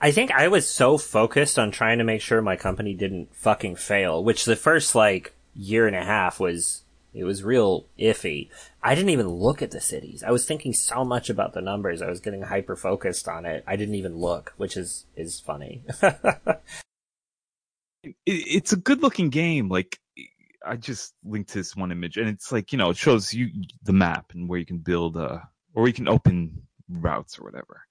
I 0.00 0.12
think 0.12 0.30
I 0.30 0.46
was 0.46 0.68
so 0.68 0.96
focused 0.96 1.58
on 1.58 1.72
trying 1.72 1.98
to 1.98 2.04
make 2.04 2.20
sure 2.20 2.40
my 2.40 2.54
company 2.56 2.94
didn't 2.94 3.34
fucking 3.34 3.76
fail, 3.76 4.22
which 4.22 4.44
the 4.44 4.56
first 4.56 4.94
like 4.94 5.34
year 5.54 5.88
and 5.88 5.96
a 5.96 6.04
half 6.04 6.38
was 6.38 6.84
it 7.14 7.24
was 7.24 7.42
real 7.42 7.86
iffy. 7.98 8.50
I 8.82 8.94
didn't 8.94 9.10
even 9.10 9.28
look 9.28 9.62
at 9.62 9.70
the 9.70 9.80
cities. 9.80 10.22
I 10.22 10.30
was 10.30 10.44
thinking 10.44 10.72
so 10.72 11.04
much 11.04 11.30
about 11.30 11.54
the 11.54 11.60
numbers. 11.60 12.02
I 12.02 12.08
was 12.08 12.20
getting 12.20 12.42
hyper 12.42 12.76
focused 12.76 13.28
on 13.28 13.46
it. 13.46 13.64
I 13.66 13.76
didn't 13.76 13.94
even 13.94 14.16
look, 14.16 14.52
which 14.56 14.76
is 14.76 15.06
is 15.16 15.40
funny. 15.40 15.84
it, 16.02 16.60
it's 18.26 18.72
a 18.72 18.76
good 18.76 19.02
looking 19.02 19.30
game. 19.30 19.68
Like 19.68 19.98
I 20.64 20.76
just 20.76 21.14
linked 21.24 21.50
to 21.50 21.58
this 21.58 21.74
one 21.74 21.92
image, 21.92 22.16
and 22.16 22.28
it's 22.28 22.52
like 22.52 22.72
you 22.72 22.78
know 22.78 22.90
it 22.90 22.96
shows 22.96 23.32
you 23.32 23.48
the 23.82 23.92
map 23.92 24.32
and 24.34 24.48
where 24.48 24.58
you 24.58 24.66
can 24.66 24.78
build 24.78 25.16
or 25.16 25.86
you 25.86 25.94
can 25.94 26.08
open 26.08 26.62
routes 26.88 27.38
or 27.38 27.44
whatever. 27.44 27.82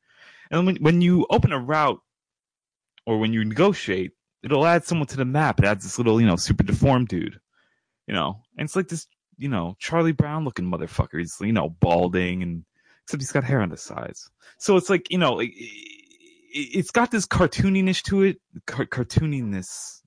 And 0.51 0.65
when 0.65 0.75
when 0.77 1.01
you 1.01 1.25
open 1.29 1.51
a 1.51 1.59
route 1.59 1.99
or 3.05 3.17
when 3.17 3.33
you 3.33 3.43
negotiate, 3.43 4.11
it'll 4.43 4.65
add 4.65 4.85
someone 4.85 5.07
to 5.07 5.17
the 5.17 5.25
map. 5.25 5.59
It 5.59 5.65
adds 5.65 5.83
this 5.83 5.97
little 5.97 6.21
you 6.21 6.27
know 6.27 6.35
super 6.35 6.63
deformed 6.63 7.07
dude, 7.07 7.39
you 8.07 8.13
know, 8.13 8.41
and 8.57 8.65
it's 8.65 8.75
like 8.75 8.87
this 8.87 9.07
you 9.37 9.49
know 9.49 9.75
Charlie 9.79 10.11
Brown 10.11 10.45
looking 10.45 10.65
motherfucker. 10.65 11.19
He's 11.19 11.37
you 11.39 11.53
know 11.53 11.69
balding 11.69 12.43
and 12.43 12.65
except 13.03 13.21
he's 13.21 13.31
got 13.31 13.43
hair 13.43 13.61
on 13.61 13.69
the 13.69 13.77
sides. 13.77 14.29
So 14.57 14.77
it's 14.77 14.89
like 14.89 15.11
you 15.11 15.17
know. 15.17 15.33
Like, 15.33 15.53
it's 16.57 16.91
got 16.91 17.11
this 17.11 17.25
cartooniness 17.25 18.01
to 18.03 18.23
it, 18.23 18.37
car- 18.65 18.85
cartooniness. 18.85 20.01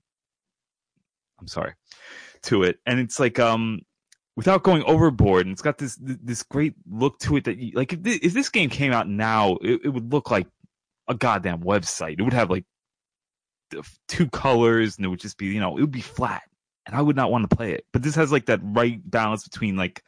I'm 1.39 1.47
sorry, 1.47 1.73
to 2.43 2.63
it, 2.63 2.79
and 2.85 2.99
it's 2.99 3.19
like 3.19 3.39
um, 3.39 3.81
without 4.35 4.63
going 4.63 4.83
overboard, 4.83 5.45
and 5.45 5.53
it's 5.53 5.61
got 5.61 5.77
this 5.77 5.97
this 5.99 6.43
great 6.43 6.75
look 6.89 7.19
to 7.19 7.37
it 7.37 7.45
that 7.45 7.57
you, 7.57 7.71
like 7.73 7.93
if 7.93 8.03
this, 8.03 8.19
if 8.21 8.33
this 8.33 8.49
game 8.49 8.69
came 8.69 8.91
out 8.91 9.07
now, 9.07 9.57
it, 9.61 9.81
it 9.85 9.89
would 9.89 10.11
look 10.11 10.29
like 10.29 10.47
a 11.07 11.15
goddamn 11.15 11.61
website. 11.61 12.19
It 12.19 12.23
would 12.23 12.33
have 12.33 12.49
like 12.49 12.65
two 14.07 14.29
colors, 14.29 14.97
and 14.97 15.05
it 15.05 15.09
would 15.09 15.19
just 15.19 15.37
be 15.37 15.47
you 15.47 15.59
know 15.59 15.77
it 15.77 15.81
would 15.81 15.91
be 15.91 16.01
flat, 16.01 16.43
and 16.85 16.95
I 16.95 17.01
would 17.01 17.15
not 17.15 17.31
want 17.31 17.49
to 17.49 17.55
play 17.55 17.73
it. 17.73 17.85
But 17.91 18.03
this 18.03 18.15
has 18.15 18.31
like 18.31 18.45
that 18.47 18.59
right 18.63 18.99
balance 19.09 19.43
between 19.43 19.75
like, 19.75 20.03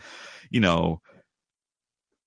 you 0.49 0.59
know, 0.59 1.01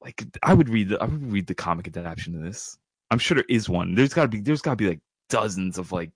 like 0.01 0.25
I 0.43 0.55
would 0.55 0.69
read 0.69 0.91
the 0.91 1.03
I 1.03 1.07
would 1.07 1.33
read 1.33 1.47
the 1.47 1.55
comic 1.55 1.89
adaptation 1.89 2.37
of 2.37 2.43
this. 2.43 2.79
I'm 3.11 3.19
sure 3.19 3.37
there 3.37 3.45
is 3.49 3.69
one. 3.69 3.95
There's 3.95 4.15
got 4.15 4.23
to 4.23 4.29
be 4.29 4.41
there's 4.41 4.63
got 4.63 4.73
to 4.73 4.77
be 4.77 4.89
like 4.89 5.01
dozens 5.29 5.79
of 5.79 5.93
like 5.93 6.11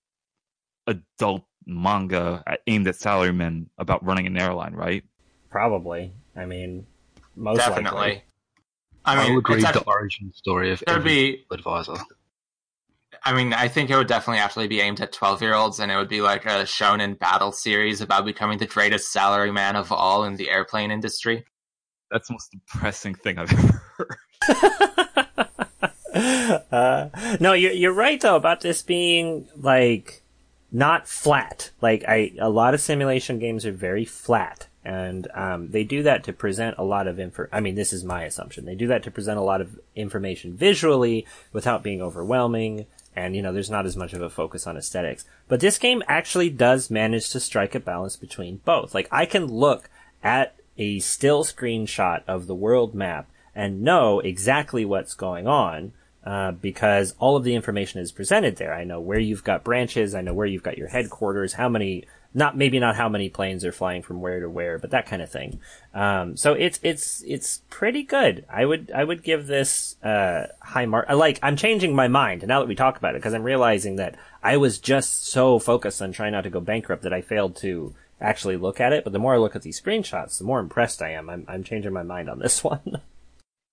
adult 0.87 1.45
manga 1.67 2.43
uh, 2.47 2.57
aimed 2.67 2.89
at 2.89 2.95
salarymen 2.95 3.67
about 3.79 4.05
running 4.05 4.27
an 4.27 4.37
airline, 4.37 4.75
right? 4.75 5.05
Probably. 5.51 6.13
I 6.37 6.47
mean, 6.47 6.87
most 7.37 7.59
definitely. 7.59 7.99
Likely. 7.99 8.23
I 9.05 9.17
mean, 9.17 9.33
I 9.33 9.35
would 9.35 9.49
read 9.49 9.63
the 9.63 9.85
origin 9.87 10.33
story 10.35 10.73
of 10.73 10.85
every 10.87 11.33
be, 11.33 11.47
advisor. 11.51 11.95
I 13.25 13.35
mean, 13.35 13.53
I 13.53 13.69
think 13.69 13.91
it 13.91 13.97
would 13.97 14.07
definitely 14.07 14.41
actually 14.41 14.69
be 14.69 14.81
aimed 14.81 15.01
at 15.01 15.13
12 15.13 15.43
year 15.43 15.55
olds, 15.55 15.81
and 15.81 15.91
it 15.91 15.97
would 15.97 16.09
be 16.09 16.21
like 16.21 16.45
a 16.47 16.65
shonen 16.65 17.19
battle 17.19 17.53
series 17.53 18.01
about 18.01 18.25
becoming 18.25 18.59
the 18.59 18.67
greatest 18.67 19.15
salaryman 19.15 19.75
of 19.75 19.93
all 19.93 20.25
in 20.25 20.37
the 20.37 20.49
airplane 20.49 20.91
industry. 20.91 21.45
That's 22.11 22.29
the 22.29 22.35
most 22.35 22.51
depressing 22.53 23.15
thing 23.15 23.39
I've 23.39 23.53
ever 23.59 23.83
heard. 23.97 24.17
uh, 26.73 27.37
no, 27.41 27.53
you're 27.53 27.73
you're 27.73 27.93
right 27.93 28.21
though 28.21 28.37
about 28.37 28.61
this 28.63 28.83
being 28.83 29.49
like 29.57 30.23
not 30.73 31.09
flat. 31.09 31.71
Like 31.81 32.05
I, 32.07 32.33
a 32.39 32.49
lot 32.49 32.75
of 32.75 32.81
simulation 32.81 33.39
games 33.39 33.67
are 33.67 33.73
very 33.73 34.05
flat, 34.05 34.69
and 34.85 35.29
um, 35.35 35.71
they 35.71 35.85
do 35.85 36.03
that 36.03 36.25
to 36.25 36.33
present 36.33 36.77
a 36.79 36.85
lot 36.85 37.07
of 37.07 37.21
info. 37.21 37.47
I 37.53 37.61
mean, 37.61 37.75
this 37.75 37.93
is 37.93 38.05
my 38.05 38.25
assumption. 38.25 38.65
They 38.65 38.75
do 38.75 38.87
that 38.89 39.03
to 39.05 39.11
present 39.11 39.39
a 39.39 39.43
lot 39.43 39.61
of 39.61 39.79
information 39.95 40.57
visually 40.57 41.27
without 41.53 41.83
being 41.83 42.01
overwhelming. 42.03 42.87
And 43.15 43.35
you 43.35 43.43
know, 43.43 43.53
there's 43.53 43.71
not 43.71 43.87
as 43.87 43.97
much 43.97 44.13
of 44.13 44.23
a 44.23 44.31
focus 44.31 44.67
on 44.67 44.77
aesthetics. 44.77 45.25
But 45.49 45.61
this 45.61 45.79
game 45.79 46.03
actually 46.07 46.51
does 46.51 46.91
manage 46.91 47.31
to 47.31 47.41
strike 47.41 47.75
a 47.75 47.81
balance 47.81 48.17
between 48.17 48.59
both. 48.65 48.95
Like 48.95 49.09
I 49.11 49.27
can 49.27 49.47
look 49.47 49.91
at 50.23 50.55
a 50.79 51.01
still 51.01 51.45
screenshot 51.45 52.23
of 52.27 52.47
the 52.47 52.55
world 52.55 52.95
map 52.95 53.29
and 53.55 53.83
know 53.83 54.21
exactly 54.21 54.85
what's 54.85 55.15
going 55.15 55.47
on 55.47 55.93
uh, 56.25 56.53
because 56.53 57.15
all 57.19 57.37
of 57.37 57.45
the 57.45 57.55
information 57.55 58.01
is 58.01 58.13
presented 58.13 58.57
there. 58.57 58.75
I 58.75 58.85
know 58.85 59.01
where 59.01 59.19
you've 59.19 59.45
got 59.45 59.65
branches. 59.65 60.15
I 60.15 60.21
know 60.21 60.35
where 60.35 60.47
you've 60.47 60.63
got 60.63 60.79
your 60.79 60.89
headquarters. 60.89 61.55
How 61.55 61.69
many? 61.69 62.05
Not 62.33 62.57
maybe 62.57 62.79
not 62.79 62.95
how 62.95 63.09
many 63.09 63.29
planes 63.29 63.65
are 63.65 63.73
flying 63.73 64.03
from 64.03 64.21
where 64.21 64.39
to 64.39 64.49
where, 64.49 64.79
but 64.79 64.91
that 64.91 65.07
kind 65.07 65.21
of 65.21 65.31
thing. 65.31 65.59
Um, 65.93 66.37
so 66.37 66.53
it's 66.53 66.79
it's 66.83 67.25
it's 67.27 67.63
pretty 67.71 68.05
good. 68.05 68.45
I 68.49 68.65
would 68.65 68.93
I 68.95 69.03
would 69.03 69.25
give 69.25 69.47
this 69.47 69.97
uh, 70.03 70.47
high 70.61 70.87
mark. 70.87 71.09
Like 71.09 71.41
I'm 71.43 71.57
changing 71.57 71.95
my 71.95 72.07
mind 72.07 72.47
now 72.47 72.61
that 72.61 72.69
we 72.69 72.77
talk 72.77 72.97
about 72.97 73.15
it 73.15 73.19
because 73.19 73.35
I'm 73.35 73.43
realizing 73.43 73.97
that 73.97 74.17
I 74.43 74.59
was 74.59 74.79
just 74.79 75.27
so 75.27 75.59
focused 75.59 76.01
on 76.01 76.13
trying 76.13 76.33
not 76.33 76.43
to 76.43 76.51
go 76.51 76.61
bankrupt 76.61 77.03
that 77.03 77.13
I 77.13 77.21
failed 77.21 77.57
to 77.57 77.95
actually 78.21 78.57
look 78.57 78.81
at 78.81 78.93
it. 78.93 79.03
But 79.03 79.13
the 79.13 79.19
more 79.19 79.35
I 79.35 79.39
look 79.39 79.57
at 79.57 79.63
these 79.63 79.81
screenshots, 79.81 80.39
the 80.39 80.45
more 80.45 80.61
impressed 80.61 81.03
I 81.03 81.11
am. 81.11 81.29
I'm, 81.29 81.45
I'm 81.49 81.65
changing 81.65 81.93
my 81.93 82.05
mind 82.05 82.31
on 82.31 82.39
this 82.39 82.63
one. 82.65 83.01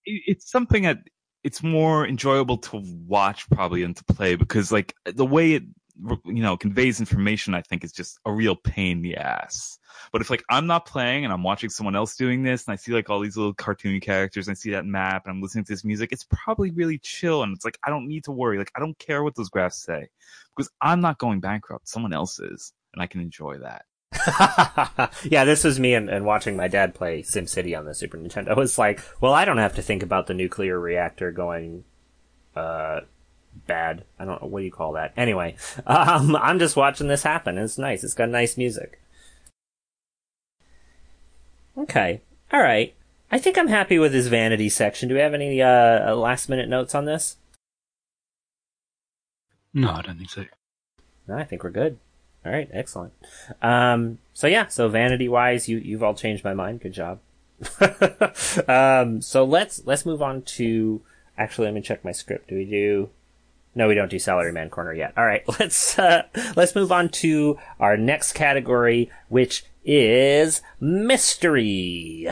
it's 0.05 0.49
something 0.49 0.83
that 0.83 0.99
it's 1.43 1.63
more 1.63 2.07
enjoyable 2.07 2.57
to 2.57 2.83
watch 3.07 3.49
probably 3.49 3.81
than 3.81 3.93
to 3.93 4.03
play 4.03 4.35
because 4.35 4.71
like 4.71 4.93
the 5.05 5.25
way 5.25 5.53
it 5.53 5.63
you 6.25 6.41
know 6.41 6.55
conveys 6.55 6.99
information 6.99 7.53
i 7.53 7.61
think 7.61 7.83
is 7.83 7.91
just 7.91 8.19
a 8.25 8.31
real 8.31 8.55
pain 8.55 8.97
in 8.97 9.01
the 9.01 9.15
ass. 9.15 9.79
But 10.11 10.21
if 10.21 10.29
like 10.29 10.43
i'm 10.49 10.67
not 10.67 10.85
playing 10.85 11.23
and 11.23 11.33
i'm 11.33 11.43
watching 11.43 11.69
someone 11.69 11.95
else 11.95 12.15
doing 12.15 12.43
this 12.43 12.65
and 12.65 12.73
i 12.73 12.75
see 12.75 12.91
like 12.91 13.09
all 13.09 13.19
these 13.19 13.35
little 13.35 13.53
cartoon 13.53 13.99
characters 13.99 14.47
and 14.47 14.53
i 14.53 14.55
see 14.55 14.71
that 14.71 14.85
map 14.85 15.25
and 15.25 15.33
i'm 15.33 15.41
listening 15.41 15.65
to 15.65 15.73
this 15.73 15.83
music 15.83 16.11
it's 16.11 16.25
probably 16.29 16.71
really 16.71 16.99
chill 16.99 17.43
and 17.43 17.55
it's 17.55 17.65
like 17.65 17.77
i 17.83 17.89
don't 17.89 18.07
need 18.07 18.23
to 18.25 18.31
worry. 18.31 18.57
Like 18.57 18.71
i 18.75 18.79
don't 18.79 18.97
care 18.99 19.23
what 19.23 19.35
those 19.35 19.49
graphs 19.49 19.83
say 19.83 20.07
because 20.55 20.71
i'm 20.81 21.01
not 21.01 21.17
going 21.17 21.39
bankrupt. 21.39 21.89
Someone 21.89 22.13
else 22.13 22.39
is 22.39 22.73
and 22.93 23.01
i 23.01 23.07
can 23.07 23.21
enjoy 23.21 23.57
that. 23.57 23.85
Yeah, 25.23 25.45
this 25.45 25.63
was 25.63 25.79
me 25.79 25.93
and, 25.93 26.09
and, 26.09 26.25
watching 26.25 26.55
my 26.55 26.67
dad 26.67 26.93
play 26.93 27.21
SimCity 27.21 27.77
on 27.77 27.85
the 27.85 27.93
Super 27.93 28.17
Nintendo. 28.17 28.55
Was 28.55 28.77
like, 28.77 29.01
well, 29.19 29.33
I 29.33 29.45
don't 29.45 29.57
have 29.57 29.75
to 29.75 29.81
think 29.81 30.03
about 30.03 30.27
the 30.27 30.33
nuclear 30.33 30.79
reactor 30.79 31.31
going, 31.31 31.83
uh, 32.55 33.01
bad. 33.65 34.03
I 34.19 34.25
don't 34.25 34.41
know 34.41 34.47
what 34.47 34.59
do 34.59 34.65
you 34.65 34.71
call 34.71 34.93
that. 34.93 35.13
Anyway, 35.17 35.55
um, 35.87 36.35
I'm 36.35 36.59
just 36.59 36.75
watching 36.75 37.07
this 37.07 37.23
happen. 37.23 37.57
It's 37.57 37.77
nice. 37.77 38.03
It's 38.03 38.13
got 38.13 38.29
nice 38.29 38.57
music. 38.57 38.99
Okay, 41.77 42.21
all 42.51 42.61
right. 42.61 42.93
I 43.31 43.39
think 43.39 43.57
I'm 43.57 43.67
happy 43.67 43.99
with 43.99 44.13
this 44.13 44.27
vanity 44.27 44.69
section. 44.69 45.09
Do 45.09 45.15
we 45.15 45.21
have 45.21 45.33
any 45.33 45.61
uh, 45.61 46.15
last 46.15 46.49
minute 46.49 46.69
notes 46.69 46.95
on 46.95 47.05
this? 47.05 47.37
No, 49.73 49.91
I 49.91 50.01
don't 50.01 50.17
think 50.17 50.29
so. 50.29 50.45
No, 51.27 51.35
I 51.35 51.43
think 51.43 51.63
we're 51.63 51.69
good. 51.69 51.99
All 52.45 52.51
right, 52.51 52.69
excellent. 52.71 53.13
Um, 53.61 54.19
so 54.33 54.47
yeah, 54.47 54.67
so 54.67 54.87
vanity 54.87 55.27
wise, 55.27 55.67
you 55.67 55.77
you've 55.77 56.03
all 56.03 56.13
changed 56.13 56.43
my 56.43 56.53
mind. 56.53 56.81
Good 56.81 56.93
job. 56.93 57.19
um, 58.67 59.21
so 59.21 59.43
let's 59.43 59.85
let's 59.85 60.05
move 60.05 60.21
on 60.21 60.43
to. 60.43 61.01
Actually, 61.37 61.65
let 61.65 61.73
me 61.73 61.81
check 61.81 62.03
my 62.03 62.11
script. 62.11 62.47
Do 62.47 62.55
we 62.55 62.65
do? 62.65 63.09
No, 63.77 63.87
we 63.87 63.93
don't 63.93 64.09
do 64.09 64.15
Salaryman 64.15 64.71
Corner 64.71 64.91
yet. 64.91 65.13
All 65.15 65.23
right, 65.23 65.43
let's 65.59 65.99
uh, 65.99 66.23
let's 66.55 66.73
move 66.73 66.91
on 66.91 67.09
to 67.09 67.59
our 67.79 67.95
next 67.95 68.33
category, 68.33 69.11
which 69.29 69.65
is 69.85 70.63
mystery. 70.79 72.27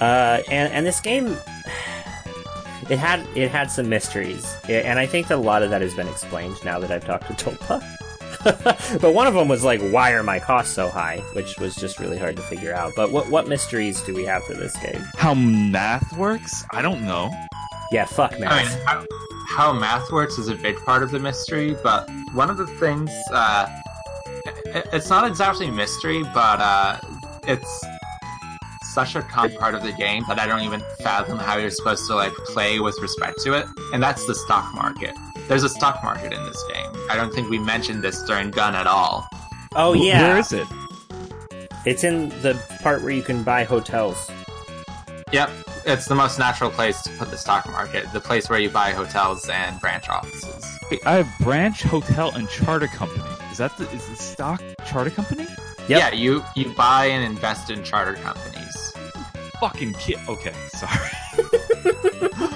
Uh, 0.00 0.42
and 0.48 0.72
and 0.72 0.86
this 0.86 1.00
game, 1.00 1.26
it 2.88 2.96
had 2.96 3.26
it 3.36 3.50
had 3.50 3.72
some 3.72 3.88
mysteries, 3.88 4.56
and 4.68 5.00
I 5.00 5.06
think 5.06 5.26
that 5.26 5.34
a 5.34 5.40
lot 5.40 5.64
of 5.64 5.70
that 5.70 5.82
has 5.82 5.94
been 5.94 6.06
explained 6.06 6.54
now 6.64 6.78
that 6.78 6.92
I've 6.92 7.04
talked 7.04 7.26
to 7.26 7.50
Tulpa. 7.50 8.01
but 9.00 9.14
one 9.14 9.26
of 9.26 9.34
them 9.34 9.48
was 9.48 9.64
like, 9.64 9.80
why 9.90 10.12
are 10.12 10.22
my 10.22 10.38
costs 10.38 10.74
so 10.74 10.88
high? 10.88 11.18
Which 11.32 11.58
was 11.58 11.76
just 11.76 11.98
really 11.98 12.18
hard 12.18 12.36
to 12.36 12.42
figure 12.42 12.74
out. 12.74 12.92
But 12.96 13.12
what 13.12 13.30
what 13.30 13.48
mysteries 13.48 14.00
do 14.02 14.14
we 14.14 14.24
have 14.24 14.44
for 14.44 14.54
this 14.54 14.76
game? 14.78 15.02
How 15.16 15.34
math 15.34 16.16
works? 16.16 16.64
I 16.70 16.82
don't 16.82 17.02
know. 17.02 17.30
Yeah, 17.90 18.04
fuck 18.04 18.38
math. 18.40 18.52
I 18.52 18.62
mean, 18.62 18.86
how, 18.86 19.06
how 19.48 19.72
math 19.72 20.10
works 20.10 20.38
is 20.38 20.48
a 20.48 20.54
big 20.54 20.76
part 20.84 21.02
of 21.02 21.10
the 21.10 21.18
mystery, 21.18 21.76
but 21.82 22.08
one 22.32 22.48
of 22.50 22.56
the 22.56 22.66
things, 22.66 23.10
uh, 23.30 23.68
it, 24.66 24.88
it's 24.92 25.10
not 25.10 25.26
exactly 25.26 25.70
mystery, 25.70 26.22
but 26.34 26.60
uh, 26.60 26.98
it's 27.46 27.84
such 28.92 29.14
a 29.14 29.22
common 29.22 29.56
part 29.58 29.74
of 29.74 29.82
the 29.82 29.92
game 29.92 30.22
that 30.28 30.38
I 30.38 30.46
don't 30.46 30.60
even 30.60 30.82
fathom 31.02 31.38
how 31.38 31.56
you're 31.56 31.70
supposed 31.70 32.06
to 32.08 32.14
like 32.14 32.32
play 32.46 32.80
with 32.80 32.98
respect 33.00 33.40
to 33.40 33.54
it. 33.54 33.66
And 33.92 34.02
that's 34.02 34.26
the 34.26 34.34
stock 34.34 34.74
market. 34.74 35.16
There's 35.48 35.64
a 35.64 35.68
stock 35.68 36.02
market 36.02 36.32
in 36.32 36.44
this 36.44 36.62
game. 36.72 36.92
I 37.10 37.16
don't 37.16 37.32
think 37.34 37.50
we 37.50 37.58
mentioned 37.58 38.02
this 38.02 38.22
during 38.22 38.50
Gun 38.50 38.74
at 38.74 38.86
all. 38.86 39.26
Oh 39.74 39.92
yeah. 39.92 40.28
Where 40.28 40.38
is 40.38 40.52
it? 40.52 40.66
It's 41.84 42.04
in 42.04 42.28
the 42.42 42.60
part 42.82 43.02
where 43.02 43.10
you 43.10 43.22
can 43.22 43.42
buy 43.42 43.64
hotels. 43.64 44.30
Yep. 45.32 45.50
It's 45.84 46.06
the 46.06 46.14
most 46.14 46.38
natural 46.38 46.70
place 46.70 47.02
to 47.02 47.10
put 47.18 47.30
the 47.30 47.36
stock 47.36 47.68
market, 47.70 48.10
the 48.12 48.20
place 48.20 48.48
where 48.48 48.60
you 48.60 48.70
buy 48.70 48.90
hotels 48.92 49.48
and 49.48 49.80
branch 49.80 50.08
offices. 50.08 50.64
I 51.04 51.14
have 51.14 51.28
branch, 51.40 51.82
hotel, 51.82 52.30
and 52.34 52.48
charter 52.48 52.86
company. 52.86 53.24
Is 53.50 53.58
that 53.58 53.76
the 53.78 53.90
is 53.90 54.06
the 54.08 54.16
stock 54.16 54.62
charter 54.86 55.10
company? 55.10 55.46
Yep. 55.88 55.88
Yeah, 55.88 56.12
you 56.12 56.44
you 56.54 56.72
buy 56.74 57.06
and 57.06 57.24
invest 57.24 57.70
in 57.70 57.82
charter 57.82 58.14
companies. 58.14 58.92
Fucking 59.58 59.94
kid. 59.94 60.18
Okay, 60.28 60.54
sorry. 60.68 61.10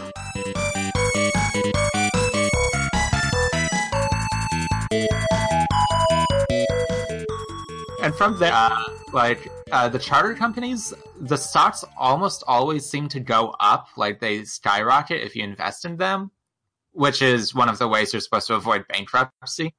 And 8.07 8.14
from 8.14 8.38
there, 8.38 8.52
uh, 8.54 8.84
like 9.12 9.48
uh, 9.72 9.88
the 9.88 9.98
charter 9.98 10.32
companies, 10.36 10.94
the 11.18 11.36
stocks 11.36 11.84
almost 11.98 12.44
always 12.46 12.86
seem 12.88 13.09
to 13.09 13.18
go 13.18 13.52
up, 13.59 13.88
like 13.96 14.20
they 14.20 14.44
skyrocket 14.44 15.22
if 15.22 15.34
you 15.34 15.42
invest 15.42 15.84
in 15.84 15.96
them, 15.96 16.30
which 16.92 17.20
is 17.20 17.52
one 17.52 17.68
of 17.68 17.78
the 17.78 17.88
ways 17.88 18.12
you're 18.12 18.20
supposed 18.20 18.46
to 18.46 18.54
avoid 18.54 18.86
bankruptcy. 18.86 19.74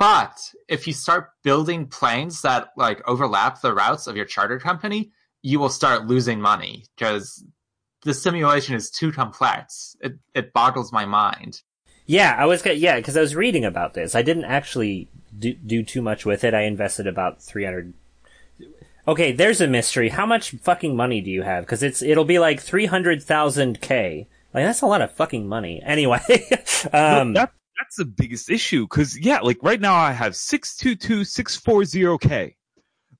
But 0.00 0.36
if 0.66 0.88
you 0.88 0.92
start 0.92 1.30
building 1.44 1.86
planes 1.86 2.42
that 2.42 2.70
like 2.76 3.08
overlap 3.08 3.60
the 3.60 3.72
routes 3.72 4.08
of 4.08 4.16
your 4.16 4.24
charter 4.26 4.58
company, 4.58 5.12
you 5.40 5.60
will 5.60 5.68
start 5.68 6.08
losing 6.08 6.40
money 6.40 6.86
because 6.96 7.44
the 8.02 8.14
simulation 8.14 8.74
is 8.74 8.90
too 8.90 9.12
complex. 9.12 9.94
It 10.00 10.14
it 10.34 10.52
boggles 10.52 10.92
my 10.92 11.04
mind. 11.04 11.62
Yeah, 12.04 12.34
I 12.36 12.46
was 12.46 12.66
yeah, 12.66 12.96
because 12.96 13.16
I 13.16 13.20
was 13.20 13.36
reading 13.36 13.64
about 13.64 13.94
this. 13.94 14.16
I 14.16 14.22
didn't 14.22 14.46
actually 14.46 15.08
do, 15.38 15.54
do 15.54 15.82
too 15.82 16.02
much 16.02 16.24
with 16.24 16.44
it. 16.44 16.54
I 16.54 16.62
invested 16.62 17.06
about 17.06 17.42
300. 17.42 17.94
Okay, 19.06 19.32
there's 19.32 19.60
a 19.60 19.66
mystery. 19.66 20.10
How 20.10 20.26
much 20.26 20.52
fucking 20.52 20.96
money 20.96 21.20
do 21.20 21.30
you 21.30 21.42
have? 21.42 21.64
Because 21.64 21.82
it's, 21.82 22.02
it'll 22.02 22.24
be 22.24 22.38
like 22.38 22.60
300,000 22.60 23.80
K. 23.80 24.26
Like, 24.52 24.64
that's 24.64 24.82
a 24.82 24.86
lot 24.86 25.02
of 25.02 25.12
fucking 25.12 25.46
money. 25.46 25.82
Anyway, 25.84 26.20
um, 26.92 27.32
No, 27.32 27.40
that, 27.40 27.52
that's 27.78 27.96
the 27.96 28.04
biggest 28.04 28.50
issue 28.50 28.86
because 28.88 29.18
yeah, 29.18 29.40
like 29.40 29.58
right 29.62 29.80
now 29.80 29.94
I 29.94 30.12
have 30.12 30.36
six 30.36 30.76
two 30.76 30.94
two 30.94 31.24
six 31.24 31.56
four 31.56 31.84
zero 31.84 32.18
k. 32.18 32.56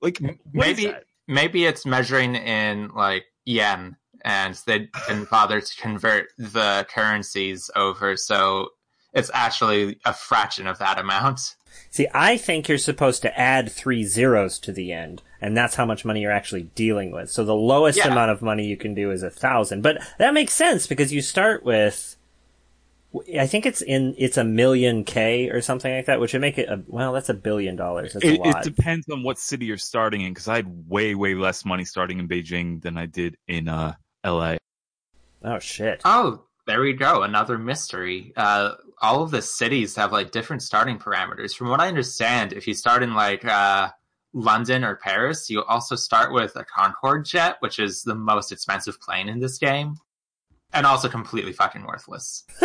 Like 0.01 0.19
maybe 0.53 0.93
maybe 1.27 1.65
it's 1.65 1.85
measuring 1.85 2.35
in 2.35 2.89
like 2.95 3.25
yen 3.45 3.97
and 4.23 4.55
they 4.65 4.89
didn't 5.07 5.29
bother 5.29 5.61
to 5.61 5.75
convert 5.81 6.29
the 6.37 6.85
currencies 6.89 7.69
over 7.75 8.17
so 8.17 8.69
it's 9.13 9.31
actually 9.33 9.99
a 10.05 10.13
fraction 10.13 10.67
of 10.67 10.77
that 10.79 10.99
amount 10.99 11.55
see, 11.89 12.07
I 12.13 12.37
think 12.37 12.67
you're 12.67 12.77
supposed 12.77 13.21
to 13.23 13.39
add 13.39 13.71
three 13.71 14.03
zeros 14.03 14.59
to 14.59 14.71
the 14.71 14.91
end, 14.93 15.21
and 15.41 15.55
that's 15.55 15.75
how 15.75 15.85
much 15.85 16.05
money 16.05 16.21
you're 16.21 16.31
actually 16.31 16.63
dealing 16.75 17.11
with. 17.11 17.29
So 17.29 17.43
the 17.43 17.55
lowest 17.55 17.97
Yeah. 17.99 18.11
amount 18.11 18.31
of 18.31 18.41
money 18.41 18.65
you 18.65 18.77
can 18.77 18.93
do 18.93 19.11
is 19.11 19.23
a 19.23 19.29
thousand. 19.29 19.81
But 19.81 19.97
that 20.17 20.33
makes 20.33 20.53
sense 20.53 20.87
because 20.87 21.13
you 21.13 21.21
start 21.21 21.63
with, 21.63 22.17
I 23.39 23.47
think 23.47 23.65
it's 23.65 23.81
in, 23.81 24.13
it's 24.17 24.37
a 24.37 24.43
million 24.43 25.03
K 25.05 25.49
or 25.49 25.61
something 25.61 25.93
like 25.93 26.05
that, 26.07 26.19
which 26.19 26.33
would 26.33 26.41
make 26.41 26.57
it 26.57 26.67
a, 26.69 26.81
well, 26.87 27.13
that's 27.13 27.29
a 27.29 27.33
billion 27.33 27.75
dollars. 27.75 28.13
That's 28.13 28.25
It, 28.25 28.39
a 28.39 28.43
lot. 28.43 28.65
it 28.67 28.75
depends 28.75 29.07
on 29.09 29.23
what 29.23 29.37
city 29.39 29.65
you're 29.65 29.77
starting 29.77 30.21
in 30.21 30.33
because 30.33 30.47
I 30.47 30.57
had 30.57 30.89
way 30.89 31.15
way 31.15 31.33
less 31.35 31.63
money 31.65 31.85
starting 31.85 32.19
in 32.19 32.27
Beijing 32.27 32.81
than 32.81 32.97
I 32.97 33.05
did 33.05 33.37
in 33.47 33.67
uh 33.69 33.93
L.A. 34.23 34.57
oh 35.43 35.59
shit. 35.59 36.01
oh 36.03 36.44
there 36.65 36.81
we 36.81 36.93
go 36.93 37.23
another 37.23 37.57
mystery 37.57 38.33
uh 38.37 38.71
all 39.01 39.23
of 39.23 39.31
the 39.31 39.41
cities 39.41 39.95
have 39.95 40.11
like 40.11 40.31
different 40.31 40.61
starting 40.61 40.97
parameters 40.97 41.53
from 41.53 41.69
what 41.69 41.79
i 41.79 41.87
understand 41.87 42.53
if 42.53 42.67
you 42.67 42.73
start 42.73 43.03
in 43.03 43.13
like 43.13 43.45
uh 43.45 43.89
london 44.33 44.83
or 44.83 44.95
paris 44.95 45.49
you 45.49 45.63
also 45.63 45.95
start 45.95 46.33
with 46.33 46.55
a 46.55 46.65
concorde 46.65 47.25
jet 47.25 47.57
which 47.59 47.79
is 47.79 48.03
the 48.03 48.15
most 48.15 48.51
expensive 48.51 48.99
plane 48.99 49.29
in 49.29 49.39
this 49.39 49.57
game 49.57 49.95
and 50.73 50.85
also 50.85 51.07
completely 51.07 51.53
fucking 51.53 51.85
worthless 51.85 52.43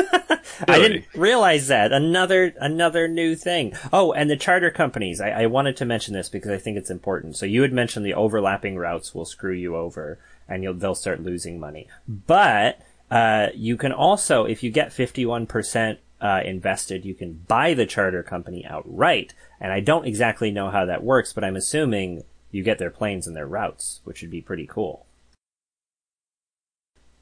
I 0.69 0.79
didn't 0.79 1.05
realize 1.15 1.69
that. 1.69 1.93
Another 1.93 2.53
another 2.61 3.09
new 3.09 3.35
thing. 3.35 3.73
Oh, 3.93 4.13
and 4.13 4.29
the 4.29 4.37
charter 4.37 4.71
companies. 4.71 5.21
I, 5.21 5.31
I 5.31 5.47
wanted 5.47 5.77
to 5.79 5.85
mention 5.85 6.15
this 6.15 6.29
because 6.29 6.51
I 6.51 6.59
think 6.59 6.77
it's 6.77 6.91
important. 6.91 7.37
So 7.37 7.47
you 7.47 7.63
had 7.63 7.73
mentioned 7.73 8.05
the 8.05 8.15
overlapping 8.15 8.77
routes 8.77 9.15
will 9.15 9.25
screw 9.25 9.55
you 9.55 9.77
over, 9.77 10.19
and 10.49 10.63
you'll 10.63 10.75
they'll 10.75 10.95
start 10.95 11.23
losing 11.23 11.59
money. 11.59 11.89
But 12.07 12.81
uh, 13.11 13.49
you 13.55 13.77
can 13.77 13.93
also, 13.93 14.45
if 14.45 14.63
you 14.63 14.71
get 14.71 14.93
fifty 14.93 15.27
one 15.27 15.47
percent 15.47 15.99
uh, 16.21 16.43
invested, 16.45 17.05
you 17.05 17.15
can 17.15 17.45
buy 17.49 17.75
the 17.75 17.87
charter 17.87 18.23
company 18.23 18.65
outright. 18.67 19.35
And 19.61 19.73
I 19.73 19.81
don't 19.81 20.07
exactly 20.07 20.51
know 20.51 20.71
how 20.71 20.85
that 20.87 21.03
works, 21.03 21.33
but 21.33 21.45
I'm 21.45 21.57
assuming 21.57 22.25
you 22.51 22.63
get 22.63 22.79
their 22.79 22.91
planes 22.91 23.27
and 23.27 23.37
their 23.37 23.47
routes, 23.47 24.01
which 24.05 24.23
would 24.23 24.31
be 24.31 24.41
pretty 24.41 24.67
cool. 24.67 25.07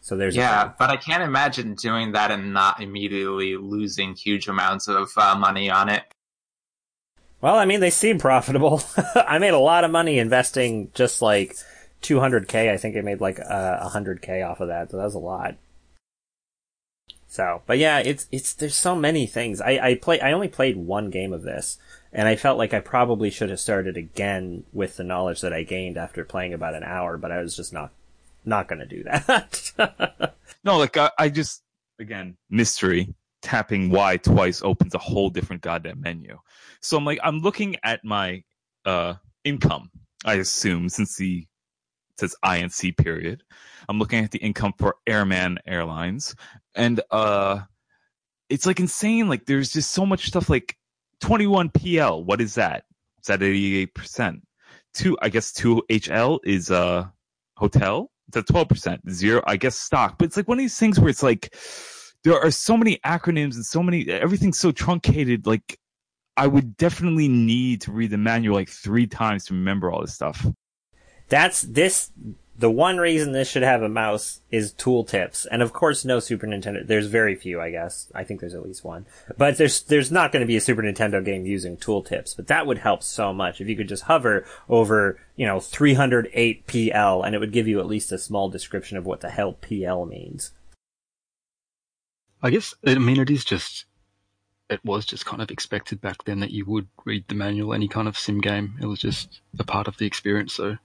So 0.01 0.16
there's 0.16 0.36
yeah 0.36 0.72
but 0.78 0.89
i 0.89 0.97
can't 0.97 1.22
imagine 1.22 1.74
doing 1.74 2.12
that 2.12 2.30
and 2.30 2.55
not 2.55 2.80
immediately 2.80 3.57
losing 3.57 4.14
huge 4.14 4.49
amounts 4.49 4.89
of 4.89 5.11
uh, 5.18 5.34
money 5.34 5.68
on 5.70 5.91
it 5.91 6.05
Well, 7.41 7.57
I 7.57 7.66
mean, 7.66 7.80
they 7.80 7.91
seem 7.91 8.18
profitable. 8.18 8.82
I 9.14 9.39
made 9.39 9.55
a 9.55 9.59
lot 9.59 9.84
of 9.84 9.91
money 9.91 10.18
investing 10.18 10.91
just 10.95 11.20
like 11.22 11.57
200k. 12.03 12.70
I 12.70 12.76
think 12.76 12.97
I 12.97 13.01
made 13.01 13.20
like 13.20 13.39
uh, 13.39 13.89
100k 13.91 14.49
off 14.49 14.61
of 14.61 14.68
that, 14.68 14.91
so 14.91 14.97
that 14.97 15.05
was 15.05 15.14
a 15.14 15.18
lot. 15.18 15.57
So, 17.29 17.62
but 17.66 17.79
yeah, 17.79 17.99
it's 17.99 18.26
it's 18.33 18.55
there's 18.55 18.74
so 18.74 18.97
many 18.97 19.26
things. 19.26 19.61
I 19.61 19.79
I 19.83 19.95
play 19.97 20.20
I 20.20 20.33
only 20.33 20.49
played 20.49 20.76
one 20.76 21.11
game 21.11 21.33
of 21.33 21.43
this, 21.43 21.79
and 22.12 22.26
I 22.26 22.37
felt 22.37 22.57
like 22.59 22.72
I 22.72 22.81
probably 22.81 23.31
should 23.31 23.51
have 23.51 23.61
started 23.61 23.97
again 23.97 24.64
with 24.72 24.97
the 24.97 25.05
knowledge 25.05 25.43
that 25.43 25.53
I 25.53 25.62
gained 25.62 25.99
after 25.99 26.24
playing 26.24 26.55
about 26.55 26.74
an 26.74 26.85
hour, 26.85 27.18
but 27.18 27.31
I 27.31 27.39
was 27.39 27.55
just 27.55 27.72
not 27.72 27.91
not 28.47 28.66
going 28.66 28.79
to 28.81 28.87
do 28.87 29.05
that. 29.05 30.35
No, 30.64 30.76
like 30.76 30.97
I, 30.99 31.11
I 31.18 31.29
just 31.29 31.62
again 31.99 32.37
mystery 32.51 33.14
tapping 33.41 33.91
Y 33.91 34.16
twice 34.18 34.61
opens 34.62 34.95
a 34.95 34.99
whole 34.99 35.31
different 35.31 35.62
goddamn 35.62 36.01
menu. 36.01 36.39
So 36.83 36.97
I'm 36.99 37.05
like 37.07 37.20
I'm 37.22 37.39
looking 37.39 37.76
at 37.85 38.05
my 38.05 38.43
uh 38.85 39.14
income. 39.45 39.91
I 40.26 40.35
assume 40.35 40.91
since 40.91 41.16
the 41.16 41.47
says 42.18 42.34
INC 42.44 42.96
period, 42.96 43.42
I'm 43.88 43.98
looking 43.98 44.24
at 44.24 44.30
the 44.30 44.38
income 44.38 44.74
for 44.78 44.96
Airman 45.06 45.58
Airlines, 45.66 46.34
and 46.74 47.00
uh, 47.10 47.60
it's 48.48 48.66
like 48.66 48.80
insane. 48.80 49.28
Like 49.28 49.46
there's 49.46 49.72
just 49.72 49.92
so 49.92 50.04
much 50.04 50.26
stuff. 50.26 50.48
Like 50.48 50.76
21 51.20 51.70
PL, 51.70 52.24
what 52.24 52.40
is 52.40 52.54
that? 52.54 52.84
Is 53.20 53.26
that 53.26 53.42
88 53.42 53.94
percent? 53.94 54.42
Two, 54.94 55.16
I 55.22 55.28
guess 55.28 55.52
two 55.52 55.82
HL 55.90 56.38
is 56.44 56.70
uh 56.70 57.06
hotel. 57.56 58.10
It's 58.28 58.36
at 58.36 58.46
12 58.46 58.68
percent. 58.68 59.10
Zero, 59.10 59.42
I 59.46 59.56
guess 59.56 59.76
stock. 59.76 60.16
But 60.18 60.26
it's 60.26 60.36
like 60.36 60.48
one 60.48 60.58
of 60.58 60.62
these 60.62 60.78
things 60.78 60.98
where 60.98 61.10
it's 61.10 61.22
like 61.22 61.54
there 62.24 62.38
are 62.38 62.50
so 62.50 62.76
many 62.76 62.98
acronyms 63.06 63.54
and 63.54 63.64
so 63.64 63.82
many 63.82 64.08
everything's 64.08 64.58
so 64.58 64.72
truncated. 64.72 65.46
Like 65.46 65.78
I 66.36 66.46
would 66.46 66.76
definitely 66.76 67.28
need 67.28 67.80
to 67.82 67.92
read 67.92 68.10
the 68.10 68.18
manual 68.18 68.54
like 68.54 68.68
three 68.68 69.06
times 69.06 69.46
to 69.46 69.54
remember 69.54 69.90
all 69.90 70.00
this 70.00 70.14
stuff. 70.14 70.46
That's 71.29 71.62
this. 71.62 72.11
The 72.59 72.70
one 72.70 72.97
reason 72.97 73.31
this 73.31 73.49
should 73.49 73.62
have 73.62 73.83
a 73.83 73.89
mouse 73.89 74.41
is 74.51 74.72
tooltips, 74.72 75.47
and 75.49 75.62
of 75.62 75.72
course, 75.72 76.05
no 76.05 76.18
Super 76.18 76.47
Nintendo. 76.47 76.85
There's 76.85 77.07
very 77.07 77.37
few, 77.37 77.61
I 77.61 77.70
guess. 77.70 78.11
I 78.16 78.24
think 78.24 78.41
there's 78.41 78.55
at 78.55 78.64
least 78.64 78.83
one, 78.83 79.07
but 79.37 79.59
there's 79.59 79.83
there's 79.83 80.11
not 80.11 80.33
going 80.33 80.41
to 80.41 80.47
be 80.47 80.57
a 80.57 80.61
Super 80.61 80.83
Nintendo 80.83 81.24
game 81.24 81.47
using 81.47 81.76
tooltips. 81.76 82.35
But 82.35 82.49
that 82.49 82.66
would 82.66 82.79
help 82.79 83.05
so 83.05 83.33
much 83.33 83.61
if 83.61 83.68
you 83.68 83.76
could 83.76 83.89
just 83.89 84.05
hover 84.05 84.45
over, 84.68 85.20
you 85.37 85.47
know, 85.47 85.61
308 85.61 86.66
PL, 86.66 87.22
and 87.22 87.35
it 87.35 87.39
would 87.39 87.53
give 87.53 87.68
you 87.68 87.79
at 87.79 87.87
least 87.87 88.11
a 88.11 88.18
small 88.18 88.49
description 88.49 88.99
of 88.99 89.07
what 89.07 89.20
the 89.20 89.31
hell 89.31 89.53
PL 89.53 90.07
means. 90.07 90.53
I 92.43 92.51
guess 92.51 92.74
I 92.85 92.95
mean 92.97 93.20
it 93.20 93.31
is 93.31 93.45
just 93.45 93.87
it 94.70 94.85
was 94.85 95.07
just 95.07 95.26
kind 95.26 95.43
of 95.43 95.51
expected 95.51 96.01
back 96.01 96.24
then 96.24 96.41
that 96.41 96.51
you 96.51 96.64
would 96.66 96.89
read 97.05 97.24
the 97.29 97.35
manual 97.35 97.74
any 97.74 97.89
kind 97.89 98.07
of 98.07 98.18
sim 98.18 98.41
game. 98.41 98.76
It 98.81 98.87
was 98.87 99.01
just 99.01 99.41
a 99.59 99.64
part 99.64 99.89
of 99.89 99.97
the 99.97 100.07
experience. 100.07 100.55
So 100.55 100.76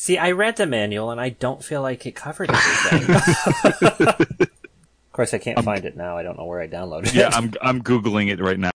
See, 0.00 0.16
I 0.16 0.30
read 0.30 0.54
the 0.54 0.64
manual, 0.64 1.10
and 1.10 1.20
I 1.20 1.30
don't 1.30 1.62
feel 1.62 1.82
like 1.82 2.06
it 2.06 2.14
covered 2.14 2.52
everything. 2.52 3.16
of 3.98 5.12
course, 5.12 5.34
I 5.34 5.38
can't 5.38 5.60
find 5.64 5.84
it 5.84 5.96
now. 5.96 6.16
I 6.16 6.22
don't 6.22 6.38
know 6.38 6.44
where 6.44 6.60
I 6.60 6.68
downloaded 6.68 7.08
it. 7.08 7.14
Yeah, 7.14 7.30
I'm 7.32 7.52
I'm 7.60 7.82
googling 7.82 8.30
it 8.30 8.38
right 8.38 8.60
now. 8.60 8.70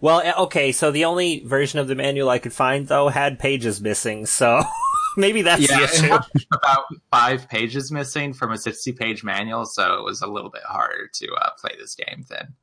Well, 0.00 0.20
eh, 0.20 0.32
okay, 0.38 0.70
so 0.70 0.92
the 0.92 1.06
only 1.06 1.40
version 1.40 1.80
of 1.80 1.88
the 1.88 1.96
manual 1.96 2.28
I 2.28 2.38
could 2.38 2.52
find 2.52 2.86
though 2.86 3.08
had 3.08 3.40
pages 3.40 3.80
missing, 3.80 4.26
so 4.26 4.62
maybe 5.16 5.42
that's 5.42 5.68
yeah, 5.68 5.82
it 5.82 5.90
issue. 5.92 6.06
had 6.06 6.24
about 6.52 6.84
five 7.10 7.48
pages 7.48 7.90
missing 7.90 8.32
from 8.32 8.52
a 8.52 8.58
60 8.58 8.92
page 8.92 9.24
manual, 9.24 9.64
so 9.64 9.98
it 9.98 10.04
was 10.04 10.22
a 10.22 10.28
little 10.28 10.50
bit 10.50 10.62
harder 10.62 11.10
to 11.14 11.32
uh, 11.32 11.50
play 11.60 11.74
this 11.76 11.96
game 11.96 12.24
than 12.30 12.54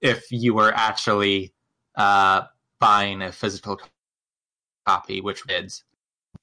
if 0.00 0.30
you 0.30 0.54
were 0.54 0.72
actually 0.72 1.54
uh, 1.96 2.42
buying 2.78 3.20
a 3.20 3.32
physical 3.32 3.80
copy, 4.86 5.20
which 5.20 5.42
did. 5.42 5.72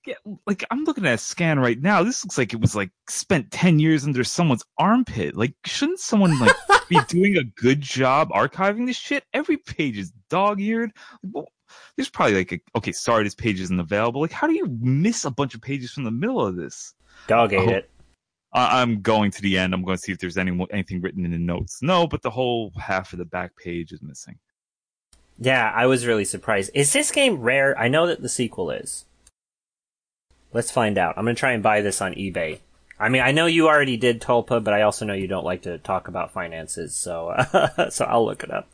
Yeah, 0.07 0.15
like 0.47 0.63
I'm 0.71 0.85
looking 0.85 1.05
at 1.05 1.15
a 1.15 1.17
scan 1.17 1.59
right 1.59 1.79
now. 1.81 2.01
This 2.01 2.23
looks 2.23 2.37
like 2.37 2.53
it 2.53 2.61
was 2.61 2.75
like 2.77 2.91
spent 3.09 3.51
ten 3.51 3.77
years 3.77 4.05
under 4.05 4.23
someone's 4.23 4.63
armpit. 4.77 5.35
Like, 5.35 5.53
shouldn't 5.65 5.99
someone 5.99 6.39
like 6.39 6.55
be 6.87 6.97
doing 7.09 7.35
a 7.35 7.43
good 7.43 7.81
job 7.81 8.29
archiving 8.29 8.85
this 8.87 8.95
shit? 8.95 9.25
Every 9.33 9.57
page 9.57 9.97
is 9.97 10.13
dog-eared. 10.29 10.91
Well, 11.23 11.49
there's 11.97 12.09
probably 12.09 12.35
like 12.35 12.53
a 12.53 12.59
okay, 12.77 12.93
sorry, 12.93 13.25
this 13.25 13.35
page 13.35 13.59
isn't 13.59 13.79
available. 13.81 14.21
Like, 14.21 14.31
how 14.31 14.47
do 14.47 14.53
you 14.53 14.67
miss 14.79 15.25
a 15.25 15.29
bunch 15.29 15.53
of 15.55 15.61
pages 15.61 15.91
from 15.91 16.05
the 16.05 16.11
middle 16.11 16.39
of 16.45 16.55
this? 16.55 16.93
Dog 17.27 17.51
ate 17.51 17.67
Oh. 17.67 17.69
it. 17.71 17.89
I- 18.53 18.81
I'm 18.81 19.01
going 19.01 19.29
to 19.31 19.41
the 19.41 19.57
end. 19.57 19.73
I'm 19.73 19.83
going 19.83 19.97
to 19.97 20.01
see 20.01 20.13
if 20.13 20.19
there's 20.19 20.37
any 20.37 20.57
anything 20.71 21.01
written 21.01 21.25
in 21.25 21.31
the 21.31 21.37
notes. 21.37 21.79
No, 21.81 22.07
but 22.07 22.21
the 22.21 22.29
whole 22.29 22.71
half 22.79 23.11
of 23.11 23.19
the 23.19 23.25
back 23.25 23.57
page 23.57 23.91
is 23.91 24.01
missing. 24.01 24.39
Yeah, 25.37 25.69
I 25.75 25.85
was 25.85 26.05
really 26.05 26.23
surprised. 26.23 26.71
Is 26.73 26.93
this 26.93 27.11
game 27.11 27.41
rare? 27.41 27.77
I 27.77 27.89
know 27.89 28.07
that 28.07 28.21
the 28.21 28.29
sequel 28.29 28.71
is. 28.71 29.03
Let's 30.53 30.71
find 30.71 30.97
out. 30.97 31.17
I'm 31.17 31.25
gonna 31.25 31.35
try 31.35 31.51
and 31.51 31.63
buy 31.63 31.81
this 31.81 32.01
on 32.01 32.13
eBay. 32.13 32.59
I 32.99 33.09
mean, 33.09 33.21
I 33.21 33.31
know 33.31 33.45
you 33.45 33.67
already 33.67 33.97
did 33.97 34.21
Tulpa, 34.21 34.63
but 34.63 34.73
I 34.73 34.81
also 34.81 35.05
know 35.05 35.13
you 35.13 35.27
don't 35.27 35.45
like 35.45 35.63
to 35.63 35.77
talk 35.77 36.07
about 36.07 36.31
finances, 36.31 36.95
so 36.95 37.29
uh, 37.29 37.89
so 37.89 38.05
I'll 38.05 38.25
look 38.25 38.43
it 38.43 38.51
up. 38.51 38.69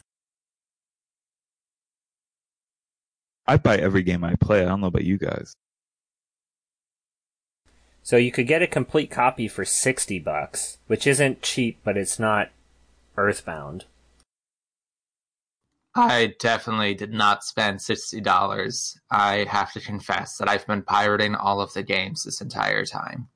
I 3.45 3.57
buy 3.57 3.78
every 3.78 4.03
game 4.03 4.24
I 4.24 4.36
play. 4.36 4.61
I 4.61 4.65
don't 4.65 4.82
know 4.82 4.88
about 4.88 5.03
you 5.03 5.17
guys. 5.17 5.53
So 8.01 8.17
you 8.17 8.32
could 8.32 8.47
get 8.47 8.61
a 8.61 8.67
complete 8.67 9.09
copy 9.09 9.47
for 9.47 9.65
60 9.65 10.19
bucks, 10.19 10.78
which 10.88 11.07
isn't 11.07 11.41
cheap, 11.41 11.80
but 11.84 11.97
it's 11.97 12.19
not 12.19 12.51
earthbound. 13.17 13.86
I 15.95 16.33
definitely 16.39 16.95
did 16.95 17.13
not 17.13 17.43
spend 17.43 17.81
sixty 17.81 18.19
dollars. 18.19 18.99
I 19.11 19.45
have 19.49 19.71
to 19.73 19.79
confess 19.79 20.37
that 20.37 20.49
I've 20.49 20.65
been 20.65 20.81
pirating 20.81 21.35
all 21.35 21.61
of 21.61 21.71
the 21.73 21.83
games 21.83 22.23
this 22.23 22.41
entire 22.41 22.85
time. 22.85 23.27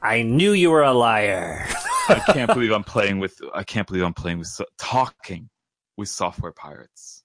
I 0.00 0.22
knew 0.22 0.52
you 0.52 0.70
were 0.70 0.84
a 0.84 0.92
liar. 0.92 1.66
I 2.08 2.20
can't 2.32 2.52
believe 2.54 2.70
I'm 2.70 2.84
playing 2.84 3.18
with. 3.18 3.40
I 3.52 3.64
can't 3.64 3.86
believe 3.86 4.04
I'm 4.04 4.14
playing 4.14 4.38
with 4.38 4.60
talking 4.78 5.50
with 5.96 6.08
software 6.08 6.52
pirates. 6.52 7.24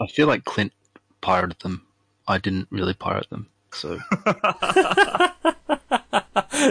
I 0.00 0.06
feel 0.06 0.26
like 0.26 0.44
Clint 0.44 0.72
pirated 1.20 1.58
them. 1.60 1.86
I 2.26 2.38
didn't 2.38 2.68
really 2.70 2.94
pirate 2.94 3.28
them, 3.28 3.48
so 3.72 3.98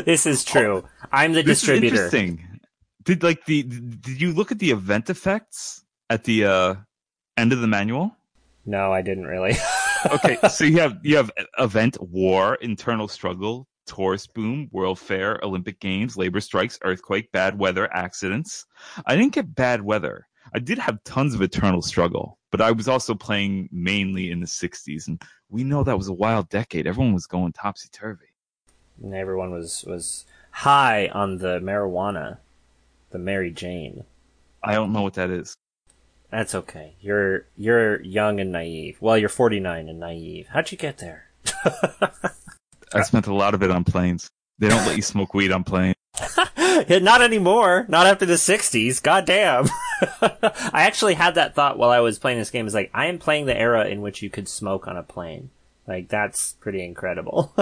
this 0.05 0.25
is 0.25 0.43
true. 0.43 0.85
I'm 1.11 1.33
the 1.33 1.43
This 1.43 1.63
is 1.63 1.67
distributor. 1.67 1.95
interesting. 1.95 2.59
Did 3.03 3.23
like 3.23 3.45
the 3.45 3.63
did 3.63 4.21
you 4.21 4.33
look 4.33 4.51
at 4.51 4.59
the 4.59 4.71
event 4.71 5.09
effects 5.09 5.83
at 6.09 6.23
the 6.23 6.45
uh, 6.45 6.75
end 7.39 7.53
of 7.53 7.61
the 7.61 7.67
manual? 7.67 8.15
No, 8.65 8.91
I 8.93 9.01
didn't 9.01 9.25
really. 9.27 9.55
Okay, 10.13 10.37
so 10.49 10.63
you 10.63 10.79
have 10.79 10.97
you 11.03 11.17
have 11.17 11.29
event 11.57 11.97
war, 12.01 12.55
internal 12.61 13.09
struggle, 13.09 13.67
tourist 13.85 14.33
boom, 14.33 14.69
world 14.71 14.97
fair, 14.97 15.37
Olympic 15.43 15.77
games, 15.81 16.15
labor 16.15 16.39
strikes, 16.39 16.79
earthquake, 16.83 17.29
bad 17.33 17.59
weather, 17.59 17.93
accidents. 17.93 18.65
I 19.05 19.17
didn't 19.17 19.33
get 19.33 19.53
bad 19.55 19.81
weather. 19.81 20.25
I 20.53 20.59
did 20.59 20.77
have 20.77 21.03
tons 21.03 21.33
of 21.35 21.41
eternal 21.41 21.81
struggle, 21.81 22.39
but 22.49 22.61
I 22.61 22.71
was 22.71 22.87
also 22.87 23.13
playing 23.13 23.67
mainly 23.73 24.31
in 24.31 24.39
the 24.39 24.45
60s 24.47 25.09
and 25.09 25.21
we 25.49 25.65
know 25.65 25.83
that 25.83 25.97
was 25.97 26.07
a 26.07 26.13
wild 26.13 26.47
decade. 26.47 26.87
Everyone 26.87 27.13
was 27.13 27.27
going 27.27 27.51
topsy 27.51 27.89
turvy. 27.91 28.31
and 29.03 29.13
everyone 29.13 29.51
was 29.51 29.83
was 29.85 30.25
high 30.51 31.07
on 31.09 31.39
the 31.39 31.59
marijuana, 31.59 32.37
the 33.11 33.19
Mary 33.19 33.51
Jane. 33.51 34.05
I 34.63 34.75
don't 34.75 34.93
know 34.93 35.01
what 35.01 35.15
that 35.15 35.29
is. 35.29 35.57
That's 36.31 36.53
okay. 36.53 36.93
You're 37.01 37.45
you're 37.57 38.01
young 38.01 38.39
and 38.39 38.51
naive. 38.51 38.97
Well, 39.01 39.17
you're 39.17 39.29
49 39.29 39.89
and 39.89 39.99
naive. 39.99 40.47
How'd 40.49 40.71
you 40.71 40.77
get 40.77 40.99
there? 40.99 41.25
I 42.93 43.01
spent 43.03 43.27
a 43.27 43.33
lot 43.33 43.53
of 43.53 43.63
it 43.63 43.71
on 43.71 43.83
planes. 43.83 44.29
They 44.59 44.67
don't 44.67 44.85
let 44.85 44.95
you 44.95 45.01
smoke 45.01 45.33
weed 45.33 45.51
on 45.51 45.63
planes. 45.63 45.95
Not 46.89 47.21
anymore. 47.21 47.85
Not 47.87 48.07
after 48.07 48.25
the 48.25 48.33
60s. 48.33 49.01
God 49.01 49.25
damn. 49.25 49.67
I 50.21 50.83
actually 50.83 51.13
had 51.13 51.35
that 51.35 51.55
thought 51.55 51.77
while 51.77 51.89
I 51.89 51.99
was 51.99 52.19
playing 52.19 52.39
this 52.39 52.51
game. 52.51 52.65
It's 52.65 52.75
like, 52.75 52.91
I 52.93 53.07
am 53.07 53.19
playing 53.19 53.45
the 53.45 53.57
era 53.57 53.85
in 53.85 54.01
which 54.01 54.21
you 54.21 54.29
could 54.29 54.47
smoke 54.47 54.87
on 54.87 54.97
a 54.97 55.03
plane. 55.03 55.49
Like, 55.87 56.09
that's 56.09 56.53
pretty 56.53 56.83
incredible. 56.83 57.53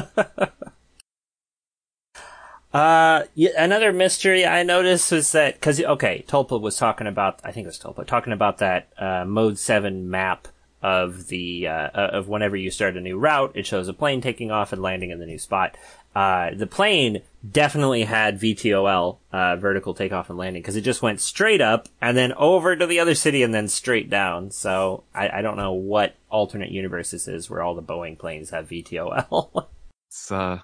Uh, 2.74 3.24
yeah, 3.34 3.52
another 3.58 3.94
mystery 3.94 4.46
I 4.46 4.64
noticed 4.64 5.12
was 5.12 5.32
that, 5.32 5.60
cause, 5.62 5.80
okay, 5.80 6.26
Tulpa 6.28 6.60
was 6.60 6.78
talking 6.78 7.08
about, 7.08 7.40
I 7.44 7.52
think 7.52 7.66
it 7.66 7.70
was 7.70 7.80
Tulpa, 7.80 8.06
talking 8.06 8.34
about 8.34 8.58
that, 8.58 8.90
uh, 8.98 9.26
mode 9.26 9.58
7 9.58 10.10
map 10.10 10.48
of 10.82 11.28
the, 11.28 11.68
uh, 11.68 11.90
of 11.90 12.28
whenever 12.28 12.56
you 12.56 12.70
start 12.70 12.98
a 12.98 13.02
new 13.02 13.18
route, 13.18 13.52
it 13.56 13.66
shows 13.66 13.88
a 13.88 13.94
plane 13.94 14.22
taking 14.22 14.52
off 14.52 14.74
and 14.74 14.82
landing 14.82 15.12
in 15.12 15.20
the 15.20 15.26
new 15.26 15.40
spot. 15.40 15.78
Uh, 16.14 16.52
the 16.56 16.68
plane 16.68 17.22
definitely 17.50 18.04
had 18.04 18.40
VTOL, 18.40 19.18
uh, 19.32 19.56
vertical 19.56 19.94
takeoff 19.94 20.30
and 20.30 20.38
landing, 20.38 20.62
because 20.62 20.76
it 20.76 20.82
just 20.82 21.02
went 21.02 21.22
straight 21.22 21.62
up 21.62 21.88
and 22.02 22.18
then 22.18 22.34
over 22.34 22.76
to 22.76 22.86
the 22.86 23.00
other 23.00 23.16
city 23.16 23.44
and 23.44 23.54
then 23.54 23.68
straight 23.68 24.10
down. 24.10 24.52
So 24.52 25.04
I, 25.14 25.30
I 25.30 25.42
don't 25.42 25.58
know 25.58 25.74
what 25.74 26.16
alternate 26.30 26.72
universe 26.72 27.12
this 27.12 27.28
is 27.28 27.50
where 27.50 27.62
all 27.62 27.76
the 27.76 27.84
Boeing 27.84 28.18
planes 28.18 28.50
have 28.50 28.68
VTOL. 28.68 29.68
It's 30.10 30.32
uh 30.32 30.60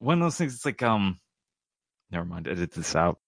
one 0.00 0.20
of 0.20 0.26
those 0.26 0.36
things. 0.36 0.54
It's 0.54 0.64
like 0.66 0.82
um, 0.82 1.20
never 2.10 2.24
mind. 2.24 2.48
Edit 2.48 2.72
this 2.72 2.96
out. 2.96 3.18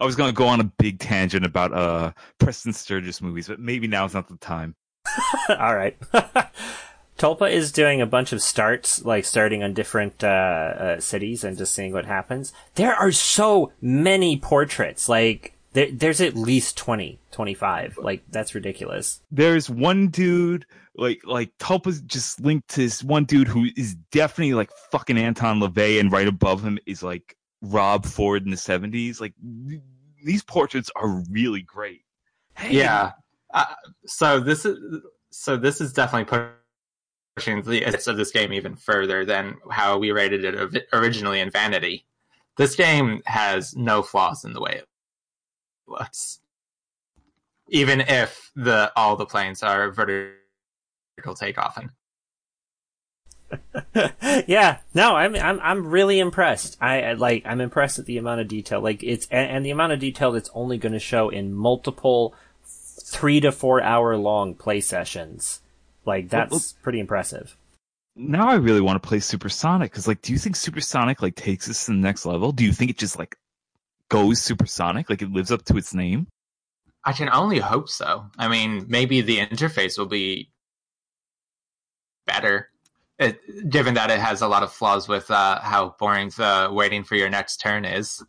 I 0.00 0.04
was 0.04 0.16
gonna 0.16 0.32
go 0.32 0.46
on 0.46 0.60
a 0.60 0.64
big 0.64 0.98
tangent 0.98 1.44
about 1.44 1.72
uh 1.72 2.12
Preston 2.38 2.72
Sturges 2.72 3.20
movies, 3.20 3.48
but 3.48 3.58
maybe 3.58 3.86
now's 3.86 4.14
not 4.14 4.28
the 4.28 4.36
time. 4.36 4.76
all 5.48 5.74
right. 5.74 5.98
Tulpa 7.18 7.48
is 7.50 7.70
doing 7.70 8.00
a 8.00 8.06
bunch 8.06 8.32
of 8.32 8.42
starts, 8.42 9.04
like 9.04 9.24
starting 9.24 9.62
on 9.62 9.72
different 9.72 10.24
uh, 10.24 10.26
uh, 10.26 11.00
cities 11.00 11.44
and 11.44 11.56
just 11.56 11.72
seeing 11.72 11.92
what 11.92 12.06
happens. 12.06 12.52
There 12.74 12.94
are 12.94 13.12
so 13.12 13.72
many 13.80 14.36
portraits. 14.36 15.08
Like 15.08 15.53
there, 15.74 15.88
there's 15.92 16.20
at 16.20 16.34
least 16.34 16.76
20, 16.78 17.18
25. 17.32 17.98
Like 17.98 18.22
that's 18.30 18.54
ridiculous. 18.54 19.20
There's 19.30 19.68
one 19.68 20.08
dude 20.08 20.66
like 20.96 21.22
like 21.24 21.50
Tulpa's 21.58 22.00
just 22.00 22.40
linked 22.40 22.68
to 22.70 22.82
this 22.82 23.02
one 23.02 23.24
dude 23.24 23.48
who 23.48 23.66
is 23.76 23.96
definitely 24.12 24.54
like 24.54 24.70
fucking 24.90 25.18
Anton 25.18 25.60
LaVey, 25.60 26.00
and 26.00 26.12
right 26.12 26.28
above 26.28 26.62
him 26.62 26.78
is 26.86 27.02
like 27.02 27.36
Rob 27.60 28.06
Ford 28.06 28.44
in 28.44 28.50
the 28.50 28.56
'70s. 28.56 29.20
Like 29.20 29.34
th- 29.68 29.82
these 30.24 30.42
portraits 30.42 30.90
are 30.96 31.22
really 31.30 31.62
great. 31.62 32.02
Hey, 32.56 32.76
Yeah. 32.76 33.12
Uh, 33.52 33.66
so 34.06 34.40
this 34.40 34.64
is 34.64 34.78
so 35.30 35.56
this 35.56 35.80
is 35.80 35.92
definitely 35.92 36.48
pushing 37.36 37.62
the 37.62 37.84
essence 37.84 38.06
of 38.06 38.16
this 38.16 38.30
game 38.30 38.52
even 38.52 38.76
further 38.76 39.24
than 39.24 39.56
how 39.70 39.98
we 39.98 40.12
rated 40.12 40.44
it 40.44 40.88
originally 40.92 41.40
in 41.40 41.50
Vanity. 41.50 42.06
This 42.56 42.76
game 42.76 43.20
has 43.26 43.74
no 43.74 44.02
flaws 44.02 44.44
in 44.44 44.52
the 44.52 44.60
way 44.60 44.76
it 44.76 44.88
looks, 45.86 46.40
even 47.68 48.00
if 48.00 48.50
the 48.56 48.92
all 48.96 49.16
the 49.16 49.26
planes 49.26 49.62
are 49.62 49.90
vertical 49.90 51.34
takeoff. 51.34 51.76
And 51.78 51.90
yeah, 54.46 54.78
no, 54.94 55.14
I'm 55.16 55.34
I'm 55.36 55.60
I'm 55.60 55.86
really 55.86 56.18
impressed. 56.18 56.76
I 56.80 57.02
I- 57.02 57.12
like 57.14 57.42
I'm 57.46 57.60
impressed 57.60 57.98
at 57.98 58.06
the 58.06 58.18
amount 58.18 58.40
of 58.40 58.48
detail. 58.48 58.80
Like 58.80 59.02
it's 59.02 59.26
and, 59.30 59.50
and 59.50 59.64
the 59.66 59.70
amount 59.70 59.92
of 59.92 60.00
detail 60.00 60.32
that's 60.32 60.50
only 60.54 60.78
going 60.78 60.92
to 60.92 60.98
show 60.98 61.28
in 61.28 61.52
multiple 61.54 62.34
three 62.66 63.40
to 63.40 63.52
four 63.52 63.80
hour 63.82 64.16
long 64.16 64.54
play 64.54 64.80
sessions. 64.80 65.60
Like 66.04 66.30
Well, 66.50 66.60
that's 66.60 66.72
pretty 66.82 67.00
impressive. 67.00 67.56
now 68.16 68.48
I 68.48 68.54
really 68.56 68.80
want 68.80 69.02
to 69.02 69.06
play 69.08 69.20
Supersonic 69.20 69.90
because, 69.90 70.06
like, 70.08 70.22
do 70.22 70.32
you 70.32 70.38
think 70.38 70.56
Supersonic 70.56 71.22
like 71.22 71.34
takes 71.36 71.68
us 71.68 71.86
to 71.86 71.92
the 71.92 71.98
next 71.98 72.26
level? 72.26 72.52
Do 72.52 72.64
you 72.64 72.72
think 72.72 72.90
it 72.90 72.98
just 72.98 73.18
like 73.18 73.36
goes 74.10 74.40
supersonic, 74.40 75.10
like 75.10 75.22
it 75.22 75.32
lives 75.32 75.50
up 75.50 75.64
to 75.66 75.76
its 75.76 75.94
name? 75.94 76.26
I 77.04 77.12
can 77.12 77.28
only 77.30 77.58
hope 77.58 77.88
so. 77.88 78.26
I 78.38 78.48
mean, 78.48 78.86
maybe 78.88 79.20
the 79.20 79.38
interface 79.38 79.98
will 79.98 80.06
be 80.06 80.50
better, 82.26 82.70
it, 83.18 83.68
given 83.68 83.94
that 83.94 84.10
it 84.10 84.18
has 84.18 84.40
a 84.40 84.48
lot 84.48 84.62
of 84.62 84.72
flaws 84.72 85.06
with 85.06 85.30
uh, 85.30 85.60
how 85.60 85.94
boring 85.98 86.30
the 86.30 86.68
waiting 86.72 87.04
for 87.04 87.14
your 87.14 87.28
next 87.28 87.58
turn 87.58 87.84
is. 87.84 88.24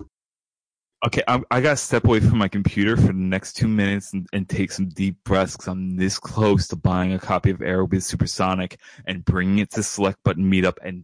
Okay, 1.06 1.22
I'm, 1.28 1.46
I 1.52 1.62
gotta 1.62 1.78
step 1.78 2.06
away 2.06 2.20
from 2.20 2.38
my 2.40 2.48
computer 2.48 2.98
for 2.98 3.08
the 3.08 3.14
next 3.14 3.54
two 3.54 3.68
minutes 3.68 4.12
and, 4.14 4.28
and 4.34 4.50
take 4.50 4.72
some 4.72 4.90
deep 4.90 5.18
breaths 5.24 5.54
because 5.54 5.68
I'm 5.68 5.98
this 5.98 6.18
close 6.18 6.68
to 6.70 6.76
buying 6.76 7.14
a 7.14 7.20
copy 7.20 7.52
of 7.52 7.60
Aerobiz 7.60 8.04
Supersonic 8.04 8.80
and 9.06 9.24
bringing 9.24 9.60
it 9.60 9.72
to 9.72 9.84
Select 9.84 10.18
Button 10.24 10.50
Meetup 10.52 10.78
and 10.82 11.04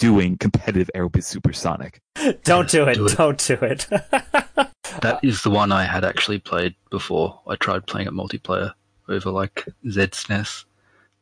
doing 0.00 0.36
competitive 0.38 0.90
Aerobiz 0.94 1.24
Supersonic. 1.24 2.00
Don't 2.42 2.68
do 2.68 2.84
it. 2.88 2.94
Do 2.94 3.06
it. 3.06 3.16
Don't 3.16 3.38
do 3.38 3.54
it. 3.54 3.86
that 5.02 5.20
is 5.22 5.42
the 5.42 5.50
one 5.50 5.70
I 5.70 5.84
had 5.84 6.04
actually 6.04 6.40
played 6.40 6.74
before. 6.90 7.40
I 7.46 7.54
tried 7.54 7.86
playing 7.86 8.08
it 8.08 8.14
multiplayer 8.14 8.72
over 9.08 9.30
like 9.30 9.68
ZSNES, 9.86 10.64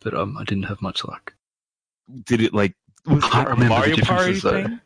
but 0.00 0.14
um, 0.14 0.38
I 0.38 0.44
didn't 0.44 0.64
have 0.64 0.80
much 0.80 1.04
luck. 1.04 1.34
Did 2.24 2.40
it 2.40 2.54
like 2.54 2.74
was 3.04 3.22
I 3.24 3.28
can't 3.28 3.48
it 3.48 3.50
a 3.50 3.54
remember 3.54 3.74
the 3.74 3.80
Mario 3.80 3.96
Party 3.96 4.32
differences, 4.32 4.42
though. 4.42 4.62
thing? 4.62 4.80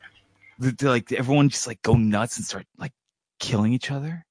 Did, 0.61 0.77
did, 0.79 0.89
like 0.89 1.07
did 1.07 1.19
everyone 1.19 1.49
just 1.51 1.67
like 1.67 1.81
go 1.83 1.95
nuts 1.95 2.39
and 2.39 2.47
start 2.47 2.67
like 2.79 2.93
killing 3.39 3.73
each 3.73 3.91
other? 3.91 4.25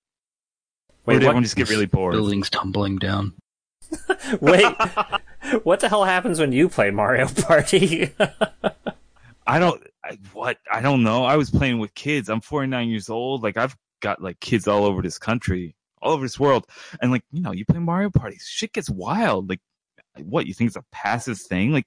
or 0.89 0.95
Wait, 1.05 1.13
did 1.13 1.23
what, 1.23 1.29
everyone 1.29 1.43
just 1.43 1.55
get 1.55 1.69
really 1.69 1.85
bored? 1.85 2.13
Buildings 2.13 2.49
tumbling 2.49 2.97
down. 2.97 3.33
wait. 4.41 4.73
what 5.63 5.81
the 5.81 5.89
hell 5.89 6.05
happens 6.05 6.39
when 6.39 6.51
you 6.51 6.67
play 6.67 6.89
Mario 6.91 7.27
Party? 7.27 8.11
I 9.51 9.59
don't 9.59 9.85
I, 10.01 10.17
what 10.31 10.59
I 10.71 10.79
don't 10.79 11.03
know. 11.03 11.25
I 11.25 11.35
was 11.35 11.49
playing 11.49 11.79
with 11.79 11.93
kids. 11.93 12.29
I'm 12.29 12.39
49 12.39 12.87
years 12.87 13.09
old. 13.09 13.43
Like 13.43 13.57
I've 13.57 13.75
got 13.99 14.21
like 14.21 14.39
kids 14.39 14.65
all 14.65 14.85
over 14.85 15.01
this 15.01 15.17
country, 15.19 15.75
all 16.01 16.13
over 16.13 16.23
this 16.23 16.39
world, 16.39 16.65
and 17.01 17.11
like 17.11 17.23
you 17.33 17.41
know, 17.41 17.51
you 17.51 17.65
play 17.65 17.79
Mario 17.79 18.09
Party, 18.09 18.37
shit 18.39 18.71
gets 18.71 18.89
wild. 18.89 19.49
Like 19.49 19.59
what 20.23 20.47
you 20.47 20.53
think 20.53 20.69
it's 20.69 20.77
a 20.77 20.85
passive 20.93 21.37
thing? 21.37 21.73
Like 21.73 21.85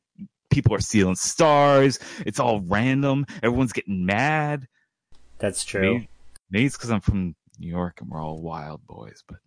people 0.51 0.75
are 0.75 0.81
stealing 0.81 1.17
stars. 1.17 1.99
It's 2.27 2.39
all 2.39 2.61
random. 2.61 3.25
Everyone's 3.43 3.73
getting 3.73 4.05
mad. 4.05 4.69
That's 5.39 5.65
true. 5.65 5.95
Maybe, 5.95 6.09
maybe 6.51 6.67
it's 6.67 6.77
because 6.77 6.91
I'm 6.91 7.01
from 7.01 7.35
New 7.59 7.71
York 7.71 8.03
and 8.03 8.11
we're 8.11 8.23
all 8.23 8.43
wild 8.43 8.87
boys, 8.87 9.25
but 9.27 9.39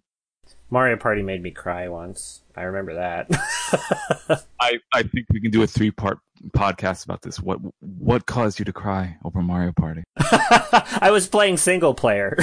Mario 0.70 0.98
Party 0.98 1.22
made 1.22 1.42
me 1.42 1.52
cry 1.52 1.88
once. 1.88 2.42
I 2.56 2.64
remember 2.64 2.96
that. 2.96 3.28
I, 4.60 4.80
I 4.94 5.04
think 5.04 5.28
we 5.32 5.40
can 5.40 5.52
do 5.52 5.64
a 5.64 5.68
three 5.68 5.92
part 5.92 6.20
podcast 6.56 7.06
about 7.06 7.22
this. 7.22 7.40
What 7.40 7.60
what 7.80 8.26
caused 8.26 8.60
you 8.60 8.66
to 8.66 8.74
cry 8.74 9.18
over 9.24 9.42
Mario 9.42 9.72
Party? 9.72 10.04
I 10.18 11.10
was 11.12 11.28
playing 11.28 11.58
single 11.58 11.94
player. 11.94 12.38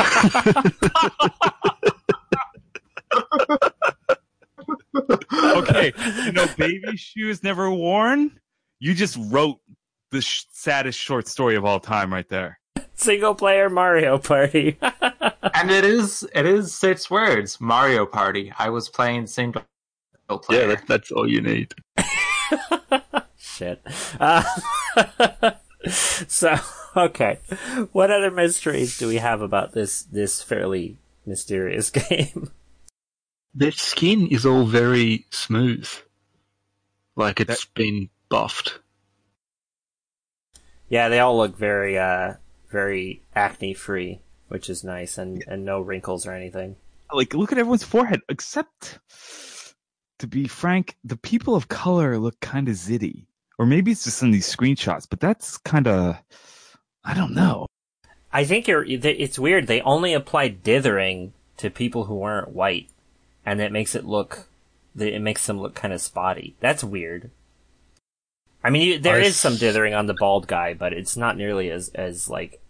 okay, 5.43 5.93
you 6.25 6.31
know, 6.31 6.45
baby 6.57 6.95
shoes 6.95 7.41
never 7.43 7.71
worn. 7.71 8.39
You 8.79 8.93
just 8.93 9.17
wrote 9.19 9.57
the 10.11 10.21
sh- 10.21 10.45
saddest 10.51 10.99
short 10.99 11.27
story 11.27 11.55
of 11.55 11.65
all 11.65 11.79
time, 11.79 12.13
right 12.13 12.29
there. 12.29 12.59
single 12.95 13.35
player 13.35 13.69
Mario 13.69 14.17
Party. 14.17 14.77
and 14.81 15.71
it 15.71 15.85
is 15.85 16.27
it 16.33 16.45
is 16.45 16.73
six 16.73 17.09
words. 17.09 17.59
Mario 17.59 18.05
Party. 18.05 18.53
I 18.57 18.69
was 18.69 18.89
playing 18.89 19.27
single 19.27 19.63
player. 20.27 20.61
Yeah, 20.61 20.67
that, 20.67 20.87
that's 20.87 21.11
all 21.11 21.29
you 21.29 21.41
need. 21.41 21.73
Shit. 23.37 23.81
Uh, 24.19 24.43
so, 25.87 26.55
okay. 26.95 27.39
What 27.91 28.11
other 28.11 28.31
mysteries 28.31 28.97
do 28.97 29.07
we 29.07 29.17
have 29.17 29.41
about 29.41 29.73
this 29.73 30.03
this 30.03 30.41
fairly 30.41 30.97
mysterious 31.25 31.89
game? 31.89 32.51
Their 33.53 33.71
skin 33.71 34.27
is 34.27 34.45
all 34.45 34.65
very 34.65 35.25
smooth, 35.31 35.89
like 37.17 37.41
it's 37.41 37.65
been 37.65 38.09
buffed. 38.29 38.79
Yeah, 40.87 41.09
they 41.09 41.19
all 41.19 41.37
look 41.37 41.57
very 41.57 41.97
uh 41.97 42.35
very 42.71 43.21
acne 43.35 43.73
free, 43.73 44.19
which 44.47 44.69
is 44.69 44.83
nice 44.83 45.17
and 45.17 45.43
and 45.47 45.65
no 45.65 45.81
wrinkles 45.81 46.25
or 46.25 46.33
anything. 46.33 46.75
Like, 47.13 47.33
look 47.33 47.51
at 47.51 47.57
everyone's 47.57 47.83
forehead, 47.83 48.21
except, 48.29 48.99
to 50.19 50.27
be 50.27 50.47
frank, 50.47 50.95
the 51.03 51.17
people 51.17 51.55
of 51.55 51.67
color 51.67 52.17
look 52.17 52.39
kind 52.39 52.69
of 52.69 52.75
zitty. 52.75 53.25
Or 53.59 53.65
maybe 53.65 53.91
it's 53.91 54.05
just 54.05 54.23
in 54.23 54.31
these 54.31 54.47
screenshots, 54.55 55.05
but 55.09 55.19
that's 55.19 55.57
kind 55.57 55.87
of, 55.87 56.17
I 57.03 57.13
don't 57.13 57.35
know. 57.35 57.67
I 58.31 58.45
think 58.45 58.67
you're, 58.67 58.85
it's 58.85 59.37
weird. 59.37 59.67
They 59.67 59.81
only 59.81 60.13
applied 60.13 60.63
dithering 60.63 61.33
to 61.57 61.69
people 61.69 62.05
who 62.05 62.15
weren't 62.15 62.55
white, 62.55 62.89
and 63.45 63.59
it 63.59 63.73
makes 63.73 63.93
it 63.93 64.05
look, 64.05 64.47
it 64.97 65.21
makes 65.21 65.45
them 65.45 65.59
look 65.59 65.75
kind 65.75 65.93
of 65.93 66.01
spotty. 66.01 66.55
That's 66.61 66.83
weird. 66.83 67.29
I 68.63 68.69
mean, 68.69 68.87
you, 68.87 68.99
there 68.99 69.19
is 69.19 69.35
some 69.37 69.57
dithering 69.57 69.93
on 69.93 70.05
the 70.05 70.13
bald 70.13 70.47
guy, 70.47 70.73
but 70.73 70.93
it's 70.93 71.17
not 71.17 71.37
nearly 71.37 71.71
as 71.71 71.89
as 71.89 72.29
like 72.29 72.61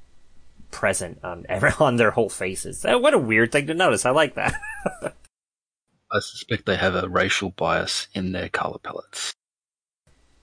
present 0.72 1.20
on 1.24 1.46
every 1.50 1.72
on 1.80 1.98
their 1.98 2.12
whole 2.12 2.30
faces. 2.30 2.86
Uh, 2.86 2.98
What 2.98 3.14
a 3.14 3.20
weird 3.20 3.52
thing 3.52 3.68
to 3.68 3.74
notice. 3.74 4.06
I 4.06 4.12
like 4.12 4.36
that. 4.36 4.54
I 6.14 6.20
suspect 6.20 6.66
they 6.66 6.76
have 6.78 6.96
a 6.96 7.08
racial 7.08 7.52
bias 7.52 8.08
in 8.14 8.32
their 8.34 8.50
color 8.50 8.80
palettes. 8.80 9.34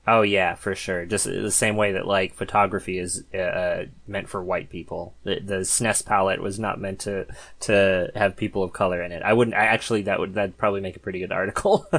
oh 0.06 0.22
yeah, 0.22 0.54
for 0.54 0.74
sure. 0.74 1.04
Just 1.04 1.26
the 1.26 1.50
same 1.50 1.76
way 1.76 1.92
that 1.92 2.06
like 2.06 2.34
photography 2.34 2.98
is 2.98 3.24
uh, 3.34 3.84
meant 4.06 4.28
for 4.28 4.42
white 4.42 4.70
people. 4.70 5.14
The 5.24 5.40
the 5.40 5.54
SNES 5.60 6.06
palette 6.06 6.40
was 6.42 6.58
not 6.58 6.80
meant 6.80 7.00
to 7.00 7.26
to 7.60 8.10
have 8.14 8.36
people 8.36 8.62
of 8.62 8.72
color 8.72 9.02
in 9.02 9.12
it. 9.12 9.22
I 9.22 9.32
wouldn't. 9.34 9.54
I 9.56 9.64
actually 9.66 10.02
that 10.02 10.20
would 10.20 10.34
that'd 10.34 10.56
probably 10.58 10.80
make 10.80 10.96
a 10.96 11.00
pretty 11.00 11.18
good 11.20 11.32
article. 11.32 11.86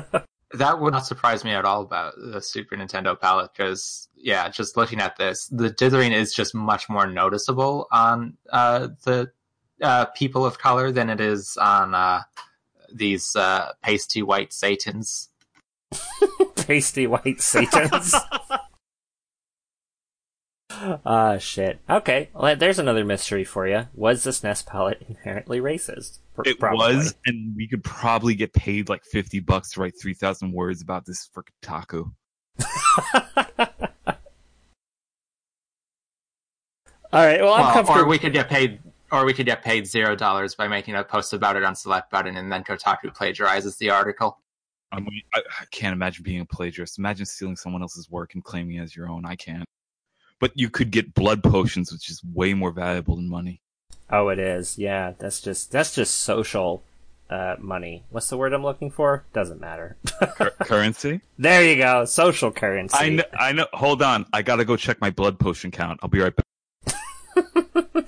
That 0.53 0.79
would 0.79 0.93
not 0.93 1.05
surprise 1.05 1.43
me 1.43 1.51
at 1.51 1.65
all 1.65 1.81
about 1.81 2.13
the 2.17 2.41
Super 2.41 2.75
Nintendo 2.75 3.19
palette 3.19 3.51
because, 3.55 4.07
yeah, 4.15 4.49
just 4.49 4.75
looking 4.75 4.99
at 4.99 5.15
this, 5.17 5.47
the 5.47 5.69
dithering 5.69 6.11
is 6.11 6.33
just 6.33 6.55
much 6.55 6.89
more 6.89 7.05
noticeable 7.05 7.87
on 7.91 8.35
uh, 8.49 8.89
the 9.03 9.31
uh, 9.81 10.05
people 10.05 10.45
of 10.45 10.57
color 10.57 10.91
than 10.91 11.09
it 11.09 11.21
is 11.21 11.55
on 11.57 11.93
uh, 11.93 12.21
these 12.91 13.35
uh, 13.35 13.71
pasty 13.83 14.23
white 14.23 14.51
satans. 14.51 15.29
Pasty 16.55 17.07
white 17.07 17.41
satans. 17.41 18.15
Ah, 21.05 21.37
shit. 21.39 21.79
Okay, 21.89 22.29
well, 22.33 22.55
there's 22.55 22.79
another 22.79 23.03
mystery 23.03 23.43
for 23.43 23.67
you. 23.67 23.87
Was 23.93 24.23
this 24.23 24.43
Nest 24.43 24.65
palette 24.67 25.03
inherently 25.09 25.59
racist? 25.59 26.19
Pr- 26.35 26.43
It 26.45 26.59
probably. 26.59 26.95
was, 26.95 27.15
and 27.25 27.55
we 27.55 27.67
could 27.67 27.83
probably 27.83 28.35
get 28.35 28.53
paid 28.53 28.87
like 28.89 29.03
50 29.05 29.39
bucks 29.41 29.71
to 29.73 29.81
write 29.81 29.93
3,000 30.01 30.51
words 30.53 30.81
about 30.81 31.05
this 31.05 31.29
for 31.33 31.43
Kotaku. 31.63 32.11
All 37.11 37.25
right. 37.25 37.41
Well, 37.41 37.53
I'm 37.53 37.61
Well, 37.65 37.73
comfortable. 37.73 38.01
or 38.01 38.07
we 38.07 38.19
could 38.19 38.33
get 38.33 38.49
paid, 38.49 38.79
or 39.11 39.25
we 39.25 39.33
could 39.33 39.45
get 39.47 39.63
paid 39.63 39.87
zero 39.87 40.15
dollars 40.15 40.53
by 40.55 40.67
making 40.67 40.95
a 40.95 41.03
post 41.03 41.33
about 41.33 41.55
it 41.55 41.63
on 41.63 41.75
Select 41.75 42.11
Button, 42.11 42.37
and 42.37 42.51
then 42.51 42.63
Kotaku 42.63 43.13
plagiarizes 43.15 43.77
the 43.77 43.89
article. 43.89 44.39
I 44.91 44.99
mean, 44.99 45.21
I, 45.33 45.39
I 45.61 45.65
can't 45.71 45.93
imagine 45.93 46.23
being 46.23 46.41
a 46.41 46.45
plagiarist. 46.45 46.97
Imagine 46.99 47.25
stealing 47.25 47.55
someone 47.55 47.81
else's 47.81 48.09
work 48.09 48.33
and 48.35 48.43
claiming 48.43 48.75
it 48.77 48.81
as 48.83 48.95
your 48.95 49.09
own. 49.09 49.25
I 49.25 49.35
can't. 49.35 49.65
But 50.39 50.51
you 50.55 50.69
could 50.69 50.91
get 50.91 51.13
blood 51.13 51.43
potions, 51.43 51.91
which 51.91 52.09
is 52.09 52.21
way 52.23 52.53
more 52.53 52.71
valuable 52.71 53.15
than 53.15 53.29
money. 53.29 53.61
Oh, 54.09 54.29
it 54.29 54.39
is. 54.39 54.77
Yeah, 54.77 55.13
that's 55.19 55.41
just 55.41 55.71
that's 55.71 55.93
just 55.93 56.15
social 56.15 56.83
uh, 57.29 57.55
money. 57.59 58.03
What's 58.09 58.29
the 58.29 58.37
word 58.37 58.53
I'm 58.53 58.63
looking 58.63 58.89
for? 58.89 59.25
Doesn't 59.33 59.61
matter. 59.61 59.97
Cur- 60.35 60.55
currency? 60.61 61.21
there 61.37 61.63
you 61.63 61.75
go. 61.77 62.05
Social 62.05 62.51
currency. 62.51 62.97
I 62.97 63.09
know, 63.09 63.23
I 63.39 63.51
know. 63.51 63.67
Hold 63.73 64.01
on. 64.01 64.25
I 64.33 64.41
gotta 64.41 64.65
go 64.65 64.75
check 64.75 64.99
my 64.99 65.11
blood 65.11 65.39
potion 65.39 65.71
count. 65.71 65.99
I'll 66.01 66.09
be 66.09 66.19
right 66.19 66.33
back. 66.35 66.45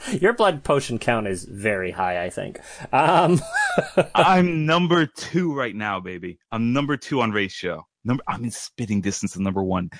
Your 0.19 0.33
blood 0.33 0.63
potion 0.63 0.97
count 0.99 1.27
is 1.27 1.45
very 1.45 1.91
high. 1.91 2.23
I 2.23 2.29
think. 2.29 2.59
Um, 2.91 3.39
I'm 4.15 4.65
number 4.65 5.05
two 5.05 5.53
right 5.53 5.75
now, 5.75 5.99
baby. 5.99 6.39
I'm 6.51 6.73
number 6.73 6.97
two 6.97 7.21
on 7.21 7.31
ratio. 7.31 7.85
Number, 8.03 8.23
I'm 8.27 8.43
in 8.43 8.51
spitting 8.51 9.01
distance 9.01 9.35
of 9.35 9.41
number 9.41 9.63
one. 9.63 9.91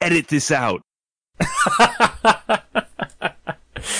Edit 0.00 0.28
this 0.28 0.50
out. 0.50 0.82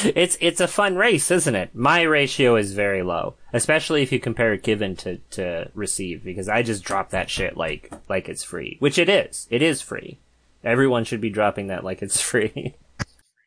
it's 0.04 0.36
it's 0.40 0.60
a 0.60 0.68
fun 0.68 0.96
race, 0.96 1.30
isn't 1.30 1.54
it? 1.54 1.74
My 1.74 2.02
ratio 2.02 2.56
is 2.56 2.72
very 2.72 3.02
low, 3.02 3.34
especially 3.52 4.02
if 4.02 4.12
you 4.12 4.20
compare 4.20 4.56
given 4.56 4.96
to 4.96 5.18
to 5.30 5.70
receive, 5.74 6.24
because 6.24 6.48
I 6.48 6.62
just 6.62 6.84
drop 6.84 7.10
that 7.10 7.30
shit 7.30 7.56
like 7.56 7.92
like 8.08 8.28
it's 8.28 8.44
free, 8.44 8.76
which 8.80 8.98
it 8.98 9.08
is. 9.08 9.46
It 9.50 9.62
is 9.62 9.80
free. 9.80 10.18
Everyone 10.62 11.04
should 11.04 11.20
be 11.20 11.30
dropping 11.30 11.68
that 11.68 11.84
like 11.84 12.02
it's 12.02 12.20
free. 12.30 12.74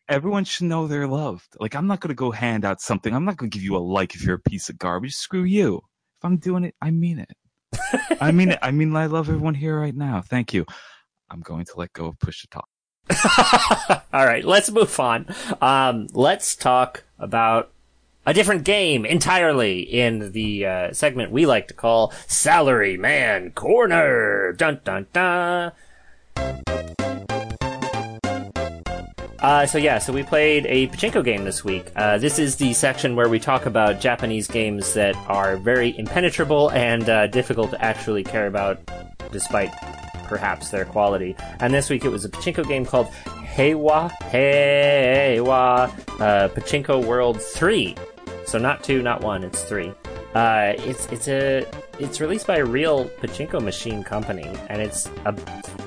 Everyone 0.09 0.43
should 0.43 0.67
know 0.67 0.85
they're 0.85 1.07
loved. 1.07 1.55
Like, 1.59 1.75
I'm 1.75 1.87
not 1.87 2.01
gonna 2.01 2.13
go 2.13 2.31
hand 2.31 2.65
out 2.65 2.81
something. 2.81 3.13
I'm 3.13 3.25
not 3.25 3.37
gonna 3.37 3.49
give 3.49 3.63
you 3.63 3.75
a 3.75 3.79
like 3.79 4.15
if 4.15 4.23
you're 4.23 4.35
a 4.35 4.49
piece 4.49 4.69
of 4.69 4.77
garbage. 4.77 5.13
Screw 5.13 5.43
you. 5.43 5.77
If 5.77 6.25
I'm 6.25 6.37
doing 6.37 6.65
it, 6.65 6.75
I 6.81 6.91
mean 6.91 7.19
it. 7.19 7.31
I 8.19 8.31
mean 8.31 8.51
it. 8.51 8.59
I 8.61 8.71
mean, 8.71 8.95
I 8.95 9.07
love 9.07 9.29
everyone 9.29 9.55
here 9.55 9.79
right 9.79 9.95
now. 9.95 10.21
Thank 10.21 10.53
you. 10.53 10.65
I'm 11.29 11.41
going 11.41 11.65
to 11.65 11.73
let 11.77 11.93
go 11.93 12.07
of 12.07 12.19
push 12.19 12.41
to 12.41 12.47
talk. 12.47 12.67
All 14.13 14.25
right, 14.25 14.43
let's 14.45 14.71
move 14.71 14.99
on. 14.99 15.25
Um, 15.61 16.07
let's 16.13 16.55
talk 16.55 17.03
about 17.19 17.71
a 18.25 18.33
different 18.33 18.63
game 18.63 19.05
entirely 19.05 19.81
in 19.81 20.31
the 20.31 20.65
uh, 20.65 20.93
segment 20.93 21.31
we 21.31 21.45
like 21.45 21.67
to 21.67 21.73
call 21.73 22.13
Salary 22.27 22.97
Man 22.97 23.51
Corner. 23.51 24.53
Dun 24.53 24.79
dun 24.83 25.07
dun. 25.11 25.71
Uh, 29.43 29.65
so 29.65 29.77
yeah, 29.77 29.97
so 29.97 30.13
we 30.13 30.23
played 30.23 30.65
a 30.67 30.87
pachinko 30.87 31.21
game 31.21 31.43
this 31.43 31.65
week. 31.65 31.91
Uh, 31.97 32.17
this 32.17 32.39
is 32.39 32.55
the 32.55 32.71
section 32.71 33.13
where 33.13 33.27
we 33.27 33.37
talk 33.37 33.65
about 33.65 33.99
Japanese 33.99 34.47
games 34.47 34.93
that 34.93 35.17
are 35.27 35.57
very 35.57 35.97
impenetrable 35.97 36.71
and 36.71 37.09
uh, 37.09 37.27
difficult 37.27 37.69
to 37.69 37.83
actually 37.83 38.23
care 38.23 38.47
about, 38.47 38.79
despite 39.33 39.69
perhaps 40.29 40.69
their 40.69 40.85
quality. 40.85 41.35
And 41.59 41.73
this 41.73 41.89
week 41.89 42.05
it 42.05 42.09
was 42.09 42.23
a 42.23 42.29
pachinko 42.29 42.65
game 42.65 42.85
called 42.85 43.07
Heiwa 43.07 44.11
Heiwa 44.31 45.89
uh, 46.21 46.47
Pachinko 46.47 47.05
World 47.05 47.41
Three. 47.41 47.97
So 48.45 48.57
not 48.57 48.81
two, 48.81 49.01
not 49.01 49.21
one, 49.21 49.43
it's 49.43 49.61
three. 49.63 49.91
Uh, 50.35 50.73
it's 50.79 51.05
it's 51.07 51.27
a 51.27 51.65
it's 51.99 52.19
released 52.19 52.47
by 52.47 52.57
a 52.57 52.65
real 52.65 53.05
pachinko 53.21 53.61
machine 53.61 54.03
company, 54.03 54.49
and 54.67 54.81
it's 54.81 55.07
a 55.25 55.35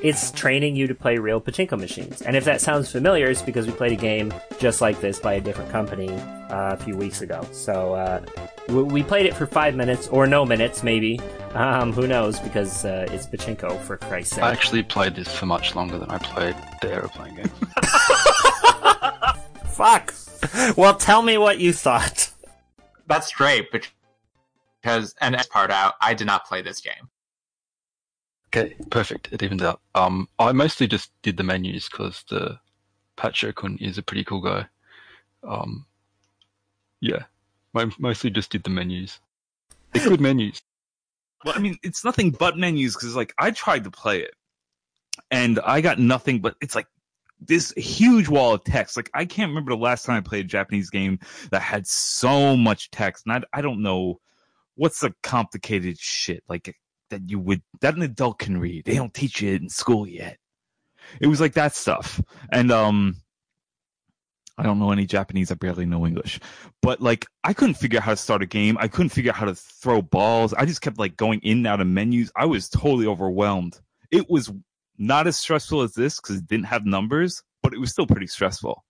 it's 0.03 0.31
training 0.31 0.77
you 0.77 0.87
to 0.87 0.95
play 0.95 1.19
real 1.19 1.41
pachinko 1.41 1.77
machines. 1.79 2.23
And 2.23 2.37
if 2.37 2.45
that 2.45 2.61
sounds 2.61 2.93
familiar, 2.93 3.27
it's 3.27 3.43
because 3.43 3.67
we 3.67 3.73
played 3.73 3.93
a 3.93 4.01
game 4.01 4.33
just 4.59 4.81
like 4.81 5.01
this 5.01 5.19
by 5.19 5.35
a 5.35 5.41
different 5.41 5.71
company 5.71 6.11
uh, 6.51 6.75
a 6.75 6.77
few 6.77 6.97
weeks 6.97 7.23
ago. 7.23 7.45
So 7.51 7.95
uh, 7.95 8.25
we, 8.69 8.83
we 8.85 9.03
played 9.03 9.27
it 9.27 9.35
for 9.35 9.47
five 9.47 9.75
minutes 9.75 10.07
or 10.09 10.29
no 10.29 10.45
minutes, 10.45 10.85
maybe. 10.85 11.21
Um, 11.55 11.93
who 11.93 12.07
knows? 12.07 12.39
Because 12.39 12.85
uh, 12.85 13.07
it's 13.11 13.27
pachinko 13.27 13.81
for 13.81 13.97
Christ's 13.97 14.37
sake. 14.37 14.45
I 14.45 14.53
actually 14.53 14.85
played 14.85 15.17
this 15.17 15.35
for 15.35 15.47
much 15.47 15.75
longer 15.75 15.99
than 15.99 16.11
I 16.11 16.19
played 16.19 16.55
the 16.83 16.93
aeroplane 16.93 17.35
game. 17.35 17.47
Fuck. 19.67 20.15
Well, 20.77 20.95
tell 20.95 21.23
me 21.23 21.37
what 21.37 21.59
you 21.59 21.73
thought. 21.73 22.31
That's 23.09 23.33
great, 23.33 23.73
but 23.73 23.89
because 24.87 25.17
and 25.21 25.35
as 25.35 25.49
part 25.49 25.73
out, 25.73 25.95
I 26.01 26.15
did 26.15 26.29
not 26.29 26.47
play 26.47 26.63
this 26.63 26.81
game. 26.81 27.11
Okay, 28.49 28.77
perfect. 28.89 29.29
It 29.33 29.43
evens 29.43 29.63
out. 29.63 29.81
Um, 29.97 30.29
I 30.39 30.53
mostly 30.53 30.87
just 30.87 31.11
did 31.23 31.37
the 31.37 31.43
menus 31.43 31.89
because 31.89 32.25
the 32.31 32.61
Pachio-kun 33.17 33.79
is 33.81 33.99
a 33.99 34.03
pretty 34.03 34.23
cool 34.23 34.41
guy. 34.41 34.67
Um, 35.43 35.87
yeah, 37.01 37.25
I 37.75 37.91
mostly 37.99 38.31
just 38.31 38.51
did 38.51 38.63
the 38.63 38.71
menus. 38.71 39.19
They're 39.93 40.09
good 40.09 40.21
menus. 40.21 40.63
Well, 41.45 41.55
I 41.57 41.59
mean, 41.59 41.79
it's 41.83 42.05
nothing 42.05 42.31
but 42.31 42.57
menus 42.57 42.95
because 42.95 43.17
like 43.17 43.35
I 43.39 43.51
tried 43.51 43.83
to 43.85 43.91
play 43.91 44.21
it, 44.21 44.35
and 45.33 45.59
I 45.65 45.81
got 45.81 45.99
nothing 45.99 46.39
but 46.39 46.55
it's 46.63 46.77
like 46.77 46.87
this 47.41 47.73
huge 47.73 48.29
wall 48.29 48.55
of 48.55 48.63
text. 48.63 48.97
Like 48.97 49.11
I 49.15 49.25
can't 49.25 49.49
remember 49.49 49.73
the 49.73 49.83
last 49.83 50.07
time 50.07 50.17
I 50.17 50.21
played 50.21 50.45
a 50.45 50.49
Japanese 50.49 50.91
game 50.91 51.19
that 51.51 51.63
had 51.63 51.89
so 51.89 52.57
much 52.57 52.93
text, 52.93 53.27
and 53.27 53.45
I, 53.53 53.59
I 53.59 53.63
don't 53.63 53.83
know 53.83 54.21
what's 54.77 55.01
the 55.01 55.13
complicated 55.23 55.99
shit 55.99 56.45
like 56.49 56.75
that 57.11 57.29
you 57.29 57.39
would 57.39 57.63
that 57.81 57.97
an 57.97 58.03
adult 58.03 58.39
can 58.39 58.59
read. 58.59 58.85
They 58.85 58.95
don't 58.95 59.13
teach 59.13 59.43
it 59.43 59.61
in 59.61 59.69
school 59.69 60.07
yet. 60.07 60.39
It 61.21 61.27
was 61.27 61.41
like 61.41 61.55
that 61.55 61.75
stuff, 61.75 62.21
and 62.51 62.71
um. 62.71 63.17
I 64.59 64.63
don't 64.63 64.79
know 64.79 64.91
any 64.91 65.05
Japanese. 65.05 65.53
I 65.53 65.55
barely 65.55 65.85
know 65.85 66.07
English. 66.07 66.41
But 66.81 67.03
like, 67.03 67.27
I 67.45 67.53
couldn't 67.53 67.75
figure 67.75 67.99
out 67.99 68.05
how 68.05 68.13
to 68.13 68.17
start 68.17 68.41
a 68.41 68.47
game. 68.47 68.79
I 68.81 68.89
couldn't 68.89 69.11
figure 69.11 69.31
out 69.31 69.37
how 69.37 69.45
to 69.45 69.55
throw 69.55 70.01
balls. 70.01 70.55
I 70.55 70.65
just 70.65 70.81
kept 70.81 70.99
like 70.99 71.15
going 71.15 71.41
in 71.41 71.59
and 71.59 71.67
out 71.67 71.83
of 71.83 71.87
menus. 71.87 72.33
I 72.35 72.47
was 72.47 72.71
totally 72.71 73.07
overwhelmed. 73.07 73.79
It 74.11 74.31
was 74.31 74.51
not 74.97 75.27
as 75.27 75.37
stressful 75.37 75.83
as 75.83 75.93
this 75.93 76.19
because 76.19 76.37
it 76.37 76.47
didn't 76.47 76.65
have 76.65 76.87
numbers, 76.87 77.43
but 77.63 77.75
it 77.75 77.79
was 77.79 77.91
still 77.91 78.07
pretty 78.07 78.29
stressful. 78.29 78.83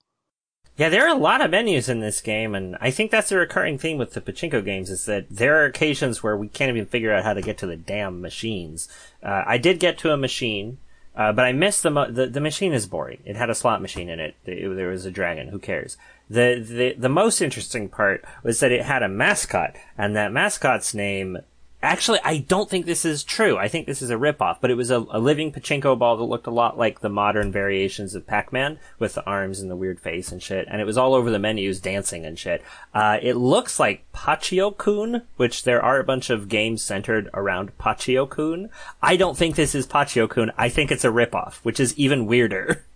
Yeah, 0.77 0.91
there 0.91 1.07
are 1.07 1.17
a 1.17 1.19
lot 1.19 1.41
of 1.41 1.51
menus 1.51 1.89
in 1.89 2.01
this 2.01 2.21
game, 2.21 2.55
and 2.55 2.77
I 2.83 2.91
think 2.91 3.11
that's 3.11 3.33
a 3.33 3.39
recurring 3.39 3.79
theme 3.79 3.97
with 3.97 4.13
the 4.13 4.21
pachinko 4.21 4.63
games 4.63 4.91
is 4.91 5.07
that 5.07 5.27
there 5.31 5.63
are 5.63 5.65
occasions 5.65 6.23
where 6.23 6.37
we 6.37 6.49
can't 6.49 6.69
even 6.69 6.85
figure 6.85 7.15
out 7.15 7.25
how 7.25 7.33
to 7.33 7.41
get 7.41 7.57
to 7.59 7.67
the 7.67 7.77
damn 7.77 8.21
machines. 8.21 8.87
Uh, 9.23 9.43
I 9.47 9.57
did 9.57 9.81
get 9.81 9.97
to 9.99 10.13
a 10.13 10.19
machine, 10.19 10.77
uh, 11.17 11.33
but 11.33 11.47
I 11.47 11.53
missed 11.53 11.83
the, 11.83 11.91
mo- 11.91 12.11
the 12.11 12.27
the 12.27 12.43
machine 12.43 12.75
is 12.75 12.87
boring. 12.87 13.21
It 13.25 13.37
had 13.37 13.49
a 13.49 13.55
slot 13.55 13.81
machine 13.81 14.11
in 14.11 14.21
it. 14.21 14.35
it. 14.45 14.77
There 14.77 14.91
was 14.91 15.07
a 15.07 15.11
dragon. 15.11 15.49
Who 15.49 15.59
cares? 15.59 15.97
The 16.29 16.63
the 16.63 16.93
the 16.93 17.09
most 17.09 17.41
interesting 17.41 17.89
part 17.89 18.23
was 18.43 18.61
that 18.61 18.73
it 18.73 18.83
had 18.83 19.03
a 19.03 19.09
mascot, 19.09 19.77
and 19.97 20.15
that 20.15 20.31
mascot's 20.31 20.93
name 20.93 21.39
Actually, 21.83 22.19
I 22.25 22.39
don't 22.39 22.71
think 22.71 22.87
this 22.87 23.05
is 23.05 23.23
true. 23.23 23.59
I 23.59 23.69
think 23.69 23.87
this 23.87 24.01
is 24.01 24.09
a 24.09 24.17
ripoff, 24.17 24.59
but 24.61 24.71
it 24.71 24.77
was 24.77 24.91
a, 24.91 25.07
a 25.11 25.21
living 25.21 25.53
pachinko 25.53 25.99
ball 25.99 26.17
that 26.17 26.25
looked 26.25 26.47
a 26.47 26.51
lot 26.51 26.79
like 26.79 27.01
the 27.01 27.11
modern 27.11 27.53
variations 27.53 28.15
of 28.15 28.27
Pac-Man 28.27 28.79
with 28.99 29.15
the 29.15 29.25
arms 29.27 29.61
and 29.61 29.71
the 29.71 29.77
weird 29.77 30.01
face 30.01 30.33
and 30.33 30.43
shit. 30.43 30.67
And 30.71 30.81
it 30.81 30.87
was 30.87 30.97
all 30.97 31.15
over 31.15 31.31
the 31.31 31.39
menus 31.39 31.79
dancing 31.79 32.25
and 32.25 32.39
shit. 32.39 32.63
Uh, 32.95 33.19
it 33.21 33.35
looks 33.35 33.79
like 33.79 34.11
Pachio-kun, 34.13 35.23
which 35.37 35.65
there 35.65 35.83
are 35.83 36.01
a 36.01 36.05
bunch 36.05 36.31
of 36.31 36.49
games 36.49 36.83
centered 36.83 37.29
around 37.35 37.77
Pachio-kun. 37.79 38.71
I 39.03 39.17
don't 39.17 39.37
think 39.37 39.55
this 39.55 39.75
is 39.75 39.87
Pachio-kun. 39.87 40.53
I 40.57 40.71
think 40.71 40.91
it's 40.91 41.05
a 41.05 41.09
ripoff, 41.09 41.57
which 41.57 41.79
is 41.79 41.97
even 41.99 42.27
weirder. 42.27 42.85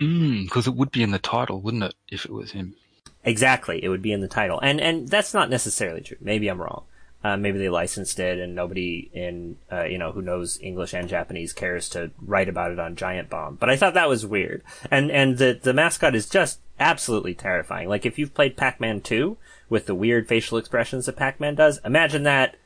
Because 0.00 0.66
it 0.66 0.74
would 0.74 0.90
be 0.90 1.02
in 1.02 1.10
the 1.10 1.18
title, 1.18 1.60
wouldn't 1.60 1.82
it, 1.82 1.94
if 2.08 2.24
it 2.24 2.32
was 2.32 2.52
him? 2.52 2.74
Exactly, 3.22 3.84
it 3.84 3.90
would 3.90 4.00
be 4.00 4.12
in 4.12 4.22
the 4.22 4.28
title, 4.28 4.58
and 4.60 4.80
and 4.80 5.08
that's 5.08 5.34
not 5.34 5.50
necessarily 5.50 6.00
true. 6.00 6.16
Maybe 6.22 6.48
I'm 6.48 6.58
wrong. 6.58 6.84
Uh, 7.22 7.36
maybe 7.36 7.58
they 7.58 7.68
licensed 7.68 8.18
it, 8.18 8.38
and 8.38 8.54
nobody 8.54 9.10
in 9.12 9.56
uh, 9.70 9.84
you 9.84 9.98
know 9.98 10.12
who 10.12 10.22
knows 10.22 10.58
English 10.62 10.94
and 10.94 11.08
Japanese 11.08 11.52
cares 11.52 11.88
to 11.90 12.10
write 12.20 12.48
about 12.48 12.70
it 12.70 12.78
on 12.78 12.96
Giant 12.96 13.28
Bomb. 13.28 13.56
But 13.56 13.68
I 13.68 13.76
thought 13.76 13.94
that 13.94 14.08
was 14.08 14.24
weird, 14.24 14.62
and 14.90 15.10
and 15.10 15.38
the 15.38 15.58
the 15.60 15.74
mascot 15.74 16.14
is 16.14 16.28
just 16.28 16.60
absolutely 16.78 17.34
terrifying. 17.34 17.88
Like 17.88 18.06
if 18.06 18.18
you've 18.18 18.34
played 18.34 18.56
Pac-Man 18.56 19.02
2 19.02 19.36
with 19.68 19.84
the 19.84 19.94
weird 19.94 20.28
facial 20.28 20.56
expressions 20.56 21.06
that 21.06 21.16
Pac-Man 21.16 21.54
does, 21.54 21.78
imagine 21.84 22.22
that, 22.22 22.56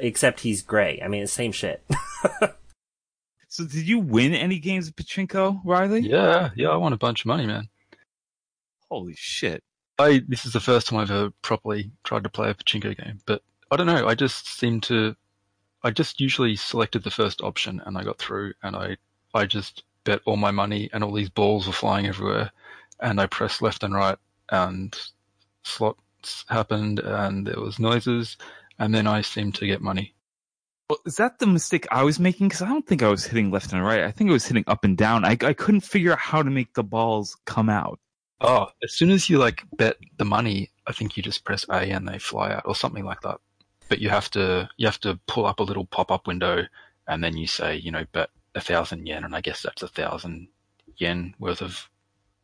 except 0.00 0.40
he's 0.40 0.62
gray. 0.62 1.00
I 1.04 1.06
mean, 1.06 1.22
it's 1.22 1.32
same 1.32 1.52
shit. 1.52 1.84
So, 3.52 3.64
did 3.64 3.88
you 3.88 3.98
win 3.98 4.32
any 4.32 4.60
games 4.60 4.86
of 4.86 4.94
pachinko, 4.94 5.60
Riley? 5.64 6.02
Yeah, 6.02 6.50
yeah, 6.54 6.68
I 6.68 6.76
won 6.76 6.92
a 6.92 6.96
bunch 6.96 7.22
of 7.22 7.26
money, 7.26 7.46
man. 7.46 7.68
Holy 8.88 9.14
shit! 9.16 9.64
I 9.98 10.22
this 10.28 10.46
is 10.46 10.52
the 10.52 10.60
first 10.60 10.86
time 10.86 11.00
I've 11.00 11.10
ever 11.10 11.30
properly 11.42 11.90
tried 12.04 12.22
to 12.22 12.28
play 12.28 12.48
a 12.48 12.54
pachinko 12.54 12.96
game, 12.96 13.18
but 13.26 13.42
I 13.70 13.76
don't 13.76 13.86
know. 13.86 14.06
I 14.06 14.14
just 14.14 14.46
seem 14.58 14.80
to. 14.82 15.16
I 15.82 15.90
just 15.90 16.20
usually 16.20 16.56
selected 16.56 17.04
the 17.04 17.10
first 17.10 17.40
option 17.40 17.80
and 17.86 17.96
I 17.96 18.04
got 18.04 18.18
through, 18.18 18.52
and 18.62 18.76
I 18.76 18.96
I 19.34 19.46
just 19.46 19.84
bet 20.04 20.20
all 20.26 20.36
my 20.36 20.50
money, 20.50 20.90
and 20.92 21.04
all 21.04 21.12
these 21.12 21.30
balls 21.30 21.66
were 21.66 21.72
flying 21.72 22.06
everywhere, 22.06 22.50
and 23.00 23.20
I 23.20 23.26
pressed 23.26 23.62
left 23.62 23.82
and 23.82 23.94
right, 23.94 24.18
and 24.50 24.96
slots 25.62 26.44
happened, 26.48 26.98
and 27.00 27.46
there 27.46 27.60
was 27.60 27.78
noises, 27.78 28.36
and 28.78 28.94
then 28.94 29.06
I 29.06 29.20
seemed 29.20 29.54
to 29.56 29.66
get 29.66 29.80
money. 29.80 30.14
Well, 30.88 30.98
is 31.06 31.16
that 31.16 31.38
the 31.38 31.46
mistake 31.46 31.86
I 31.92 32.02
was 32.02 32.18
making? 32.18 32.48
Because 32.48 32.62
I 32.62 32.68
don't 32.68 32.86
think 32.86 33.02
I 33.02 33.08
was 33.08 33.24
hitting 33.24 33.52
left 33.52 33.72
and 33.72 33.84
right. 33.84 34.02
I 34.02 34.10
think 34.10 34.28
I 34.28 34.32
was 34.32 34.46
hitting 34.46 34.64
up 34.66 34.84
and 34.84 34.96
down. 34.96 35.24
I, 35.24 35.36
I 35.42 35.52
couldn't 35.52 35.82
figure 35.82 36.12
out 36.12 36.18
how 36.18 36.42
to 36.42 36.50
make 36.50 36.74
the 36.74 36.82
balls 36.82 37.36
come 37.44 37.68
out. 37.68 38.00
Oh, 38.40 38.66
as 38.82 38.92
soon 38.92 39.10
as 39.10 39.30
you 39.30 39.38
like 39.38 39.62
bet 39.76 39.96
the 40.16 40.24
money, 40.24 40.70
I 40.88 40.92
think 40.92 41.16
you 41.16 41.22
just 41.22 41.44
press 41.44 41.64
A 41.70 41.82
and 41.90 42.08
they 42.08 42.18
fly 42.18 42.52
out, 42.52 42.62
or 42.64 42.74
something 42.74 43.04
like 43.04 43.20
that. 43.20 43.38
But 43.90 43.98
you 43.98 44.08
have 44.08 44.30
to 44.30 44.70
you 44.78 44.86
have 44.86 45.00
to 45.00 45.20
pull 45.26 45.44
up 45.44 45.60
a 45.60 45.64
little 45.64 45.84
pop 45.84 46.10
up 46.10 46.26
window, 46.26 46.64
and 47.06 47.22
then 47.22 47.36
you 47.36 47.46
say, 47.46 47.76
you 47.76 47.90
know, 47.90 48.06
bet 48.12 48.30
a 48.54 48.60
thousand 48.60 49.06
yen, 49.06 49.24
and 49.24 49.36
I 49.36 49.42
guess 49.42 49.62
that's 49.62 49.82
a 49.82 49.88
thousand 49.88 50.48
yen 50.96 51.34
worth 51.38 51.60
of 51.60 51.90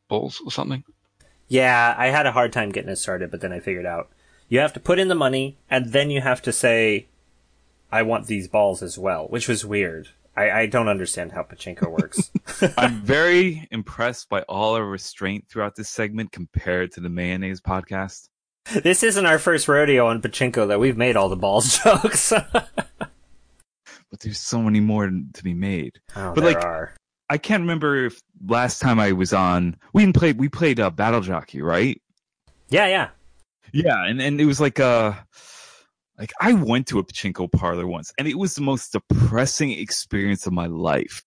balls 0.09 0.43
or 0.45 0.51
something. 0.51 0.85
Yeah, 1.49 1.95
I 1.97 2.09
had 2.09 2.27
a 2.27 2.33
hard 2.33 2.53
time 2.53 2.71
getting 2.71 2.91
it 2.91 2.97
started, 2.97 3.31
but 3.31 3.41
then 3.41 3.53
I 3.53 3.61
figured 3.61 3.87
out 3.87 4.11
you 4.49 4.59
have 4.59 4.73
to 4.75 4.81
put 4.81 4.99
in 4.99 5.09
the 5.09 5.15
money 5.15 5.59
and 5.71 5.93
then 5.93 6.11
you 6.11 6.21
have 6.21 6.43
to 6.43 6.53
say, 6.53 7.07
I 7.91 8.03
want 8.03 8.27
these 8.27 8.49
balls 8.49 8.83
as 8.83 8.99
well, 8.99 9.27
which 9.29 9.49
was 9.49 9.65
weird. 9.65 10.09
I, 10.37 10.51
I 10.51 10.67
don't 10.67 10.89
understand 10.89 11.33
how 11.33 11.43
pachinko 11.43 11.91
works. 11.91 12.31
I'm 12.77 13.01
very 13.03 13.67
impressed 13.71 14.29
by 14.29 14.43
all 14.43 14.75
our 14.75 14.85
restraint 14.85 15.47
throughout 15.49 15.77
this 15.77 15.89
segment 15.89 16.33
compared 16.33 16.93
to 16.93 17.01
the 17.01 17.09
mayonnaise 17.09 17.61
podcast. 17.61 18.29
this 18.83 19.03
isn't 19.03 19.27
our 19.27 19.39
first 19.39 19.69
rodeo 19.69 20.07
on 20.07 20.21
pachinko 20.21 20.69
that 20.69 20.81
we've 20.81 20.97
made 20.97 21.17
all 21.17 21.29
the 21.29 21.37
balls 21.37 21.79
jokes. 21.85 22.33
But 24.11 24.21
there's 24.21 24.41
so 24.41 24.63
many 24.63 24.81
more 24.81 25.09
to 25.09 25.45
be 25.45 25.55
made. 25.55 26.01
oh, 26.15 26.33
But, 26.35 26.43
there 26.43 26.55
like, 26.55 26.65
are. 26.65 26.95
I 27.29 27.39
can't 27.39 27.63
remember 27.63 28.07
if 28.07 28.21
last 28.47 28.81
time 28.81 29.01
I 29.01 29.13
was 29.13 29.33
on, 29.33 29.77
we 29.93 30.03
didn't 30.05 30.17
play, 30.17 30.33
we 30.33 30.49
played 30.49 30.79
uh, 30.79 30.91
Battle 30.91 31.21
Jockey, 31.21 31.61
right? 31.61 32.01
Yeah, 32.69 32.87
yeah. 32.87 33.09
Yeah, 33.73 34.05
and, 34.05 34.21
and 34.23 34.41
it 34.41 34.47
was 34.47 34.61
like 34.61 34.81
uh 34.81 35.13
like 36.19 36.33
I 36.41 36.55
went 36.55 36.87
to 36.89 36.99
a 36.99 37.05
pachinko 37.05 37.51
parlor 37.53 37.87
once 37.87 38.13
and 38.19 38.27
it 38.27 38.39
was 38.39 38.55
the 38.55 38.63
most 38.63 38.93
depressing 38.93 39.73
experience 39.73 40.47
of 40.47 40.53
my 40.53 40.67
life. 40.67 41.23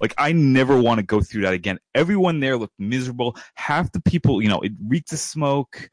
Like 0.00 0.14
I 0.18 0.32
never 0.32 0.80
want 0.80 0.98
to 0.98 1.06
go 1.06 1.20
through 1.20 1.42
that 1.42 1.52
again. 1.52 1.78
Everyone 1.94 2.40
there 2.40 2.56
looked 2.56 2.78
miserable. 2.78 3.36
Half 3.54 3.92
the 3.92 4.00
people, 4.00 4.42
you 4.42 4.48
know, 4.48 4.60
it 4.60 4.72
reeked 4.88 5.12
of 5.12 5.18
smoke. 5.18 5.90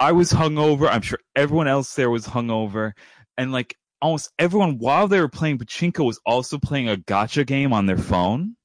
I 0.00 0.12
was 0.12 0.32
hungover. 0.32 0.88
I'm 0.88 1.02
sure 1.02 1.18
everyone 1.36 1.68
else 1.68 1.94
there 1.94 2.10
was 2.10 2.26
hungover. 2.26 2.92
And 3.36 3.52
like 3.52 3.76
almost 4.00 4.32
everyone 4.38 4.78
while 4.78 5.06
they 5.06 5.20
were 5.20 5.28
playing 5.28 5.58
pachinko 5.58 6.06
was 6.06 6.18
also 6.24 6.58
playing 6.58 6.88
a 6.88 6.96
gacha 6.96 7.46
game 7.46 7.72
on 7.74 7.84
their 7.86 7.98
phone. 7.98 8.56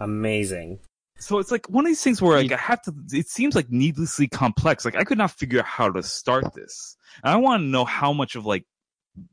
Amazing. 0.00 0.80
So 1.20 1.38
it's 1.38 1.50
like 1.50 1.68
one 1.70 1.84
of 1.84 1.88
these 1.88 2.02
things 2.02 2.20
where 2.20 2.36
like 2.36 2.52
I 2.52 2.56
have 2.56 2.82
to. 2.82 2.92
It 3.12 3.28
seems 3.28 3.54
like 3.54 3.70
needlessly 3.70 4.28
complex. 4.28 4.84
Like 4.84 4.96
I 4.96 5.04
could 5.04 5.18
not 5.18 5.30
figure 5.30 5.60
out 5.60 5.66
how 5.66 5.90
to 5.90 6.02
start 6.02 6.52
this. 6.54 6.96
And 7.22 7.32
I 7.32 7.36
want 7.36 7.62
to 7.62 7.66
know 7.66 7.84
how 7.84 8.12
much 8.12 8.34
of 8.34 8.44
like 8.44 8.64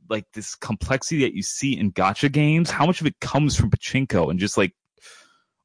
like 0.10 0.26
this 0.34 0.56
complexity 0.56 1.22
that 1.22 1.34
you 1.34 1.44
see 1.44 1.78
in 1.78 1.92
gacha 1.92 2.32
games, 2.32 2.70
how 2.70 2.86
much 2.86 3.02
of 3.02 3.08
it 3.08 3.20
comes 3.20 3.56
from 3.56 3.70
pachinko 3.70 4.30
and 4.30 4.40
just 4.40 4.58
like, 4.58 4.74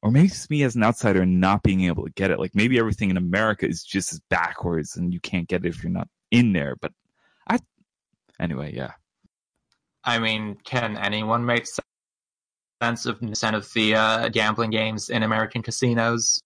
or 0.01 0.11
maybe 0.11 0.27
it's 0.27 0.49
me 0.49 0.63
as 0.63 0.75
an 0.75 0.83
outsider 0.83 1.25
not 1.25 1.63
being 1.63 1.85
able 1.85 2.05
to 2.05 2.11
get 2.11 2.31
it. 2.31 2.39
Like 2.39 2.55
maybe 2.55 2.79
everything 2.79 3.09
in 3.09 3.17
America 3.17 3.67
is 3.67 3.83
just 3.83 4.13
as 4.13 4.19
backwards 4.29 4.95
and 4.95 5.13
you 5.13 5.19
can't 5.19 5.47
get 5.47 5.65
it 5.65 5.69
if 5.69 5.83
you're 5.83 5.91
not 5.91 6.07
in 6.31 6.53
there. 6.53 6.75
But 6.75 6.93
I, 7.47 7.59
anyway, 8.39 8.73
yeah. 8.73 8.93
I 10.03 10.19
mean, 10.19 10.57
can 10.63 10.97
anyone 10.97 11.45
make 11.45 11.67
sense 12.81 13.05
of 13.05 13.19
percent 13.19 13.55
of 13.55 13.71
the 13.73 13.95
uh, 13.95 14.29
gambling 14.29 14.71
games 14.71 15.09
in 15.09 15.21
American 15.21 15.61
casinos? 15.61 16.41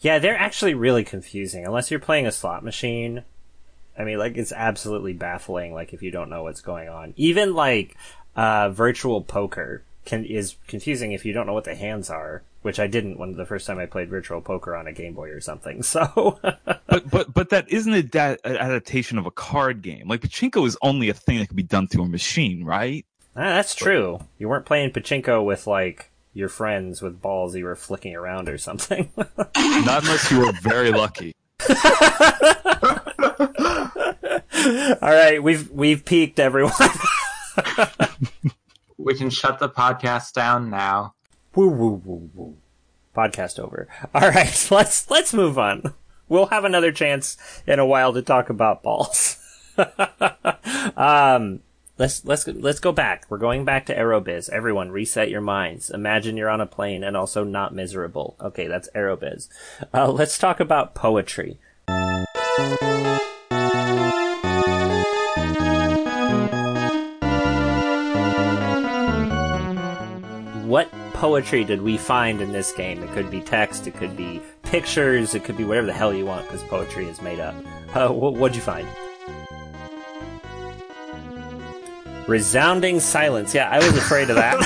Yeah, 0.00 0.18
they're 0.18 0.36
actually 0.36 0.74
really 0.74 1.04
confusing. 1.04 1.64
Unless 1.64 1.90
you're 1.90 2.00
playing 2.00 2.26
a 2.26 2.32
slot 2.32 2.62
machine. 2.62 3.24
I 3.98 4.04
mean, 4.04 4.18
like, 4.18 4.36
it's 4.36 4.52
absolutely 4.52 5.12
baffling, 5.12 5.72
like, 5.72 5.94
if 5.94 6.02
you 6.02 6.10
don't 6.10 6.28
know 6.28 6.42
what's 6.42 6.60
going 6.60 6.88
on. 6.88 7.14
Even, 7.16 7.54
like, 7.54 7.96
uh, 8.36 8.68
virtual 8.68 9.22
poker 9.22 9.82
can, 10.04 10.24
is 10.24 10.56
confusing 10.66 11.12
if 11.12 11.24
you 11.24 11.32
don't 11.32 11.46
know 11.46 11.54
what 11.54 11.64
the 11.64 11.76
hands 11.76 12.10
are, 12.10 12.42
which 12.64 12.80
I 12.80 12.86
didn't 12.86 13.18
when 13.18 13.36
the 13.36 13.44
first 13.44 13.66
time 13.66 13.78
I 13.78 13.84
played 13.84 14.08
virtual 14.08 14.40
poker 14.40 14.74
on 14.74 14.86
a 14.86 14.92
Game 14.92 15.12
Boy 15.12 15.28
or 15.28 15.40
something, 15.40 15.82
so. 15.84 16.38
But 16.42 17.10
but 17.10 17.34
but 17.34 17.50
that 17.50 17.68
isn't 17.68 17.92
a 17.92 18.02
da- 18.02 18.36
an 18.42 18.56
adaptation 18.56 19.18
of 19.18 19.26
a 19.26 19.30
card 19.30 19.82
game. 19.82 20.08
Like 20.08 20.22
pachinko 20.22 20.66
is 20.66 20.78
only 20.80 21.10
a 21.10 21.14
thing 21.14 21.38
that 21.40 21.48
can 21.48 21.56
be 21.56 21.62
done 21.62 21.86
through 21.88 22.04
a 22.04 22.08
machine, 22.08 22.64
right? 22.64 23.04
Ah, 23.36 23.56
that's 23.56 23.74
true. 23.74 24.20
You 24.38 24.48
weren't 24.48 24.64
playing 24.64 24.92
pachinko 24.92 25.44
with, 25.44 25.66
like, 25.66 26.10
your 26.32 26.48
friends 26.48 27.02
with 27.02 27.20
balls 27.20 27.54
you 27.54 27.64
were 27.64 27.76
flicking 27.76 28.14
around 28.14 28.48
or 28.48 28.56
something. 28.58 29.10
Not 29.16 30.04
unless 30.04 30.30
you 30.30 30.38
were 30.38 30.52
very 30.62 30.90
lucky. 30.90 31.34
All 35.02 35.10
right, 35.10 35.42
we've 35.42 35.70
we've 35.70 36.04
peaked, 36.04 36.38
everyone. 36.38 36.72
We 38.96 39.14
can 39.14 39.28
shut 39.30 39.58
the 39.58 39.68
podcast 39.68 40.32
down 40.32 40.70
now. 40.70 41.14
Woo 41.54 41.68
woo 41.68 42.02
woo 42.04 42.30
woo. 42.34 42.56
Podcast 43.14 43.58
over. 43.58 43.88
All 44.14 44.30
right, 44.30 44.68
let's 44.70 45.10
let's 45.10 45.34
move 45.34 45.58
on. 45.58 45.94
We'll 46.28 46.46
have 46.46 46.64
another 46.64 46.90
chance 46.92 47.36
in 47.66 47.78
a 47.78 47.86
while 47.86 48.12
to 48.12 48.22
talk 48.22 48.50
about 48.50 48.82
balls. 48.82 49.40
Um, 50.96 51.60
let's 51.98 52.24
let's 52.24 52.46
let's 52.46 52.80
go 52.80 52.92
back. 52.92 53.26
We're 53.28 53.38
going 53.38 53.64
back 53.64 53.86
to 53.86 53.96
Aerobiz. 53.96 54.48
Everyone, 54.50 54.90
reset 54.90 55.30
your 55.30 55.40
minds. 55.40 55.90
Imagine 55.90 56.36
you're 56.36 56.50
on 56.50 56.60
a 56.60 56.66
plane 56.66 57.02
and 57.04 57.16
also 57.16 57.44
not 57.44 57.74
miserable. 57.74 58.36
Okay, 58.40 58.66
that's 58.66 58.88
Aerobiz. 58.94 59.48
Uh, 59.92 60.10
let's 60.10 60.38
talk 60.38 60.60
about 60.60 60.94
poetry. 60.94 61.58
What 70.66 70.90
poetry 71.24 71.64
did 71.64 71.80
we 71.80 71.96
find 71.96 72.42
in 72.42 72.52
this 72.52 72.70
game? 72.72 73.02
It 73.02 73.10
could 73.12 73.30
be 73.30 73.40
text, 73.40 73.86
it 73.86 73.94
could 73.94 74.14
be 74.14 74.42
pictures, 74.62 75.34
it 75.34 75.42
could 75.42 75.56
be 75.56 75.64
whatever 75.64 75.86
the 75.86 75.92
hell 75.94 76.12
you 76.12 76.26
want 76.26 76.46
because 76.46 76.62
poetry 76.64 77.06
is 77.06 77.22
made 77.22 77.40
up. 77.40 77.54
Uh, 77.94 78.10
what, 78.10 78.34
what'd 78.34 78.54
you 78.54 78.60
find? 78.60 78.86
Resounding 82.28 83.00
silence. 83.00 83.54
Yeah, 83.54 83.70
I 83.70 83.78
was 83.78 83.96
afraid 83.96 84.28
of 84.28 84.36
that. 84.36 84.58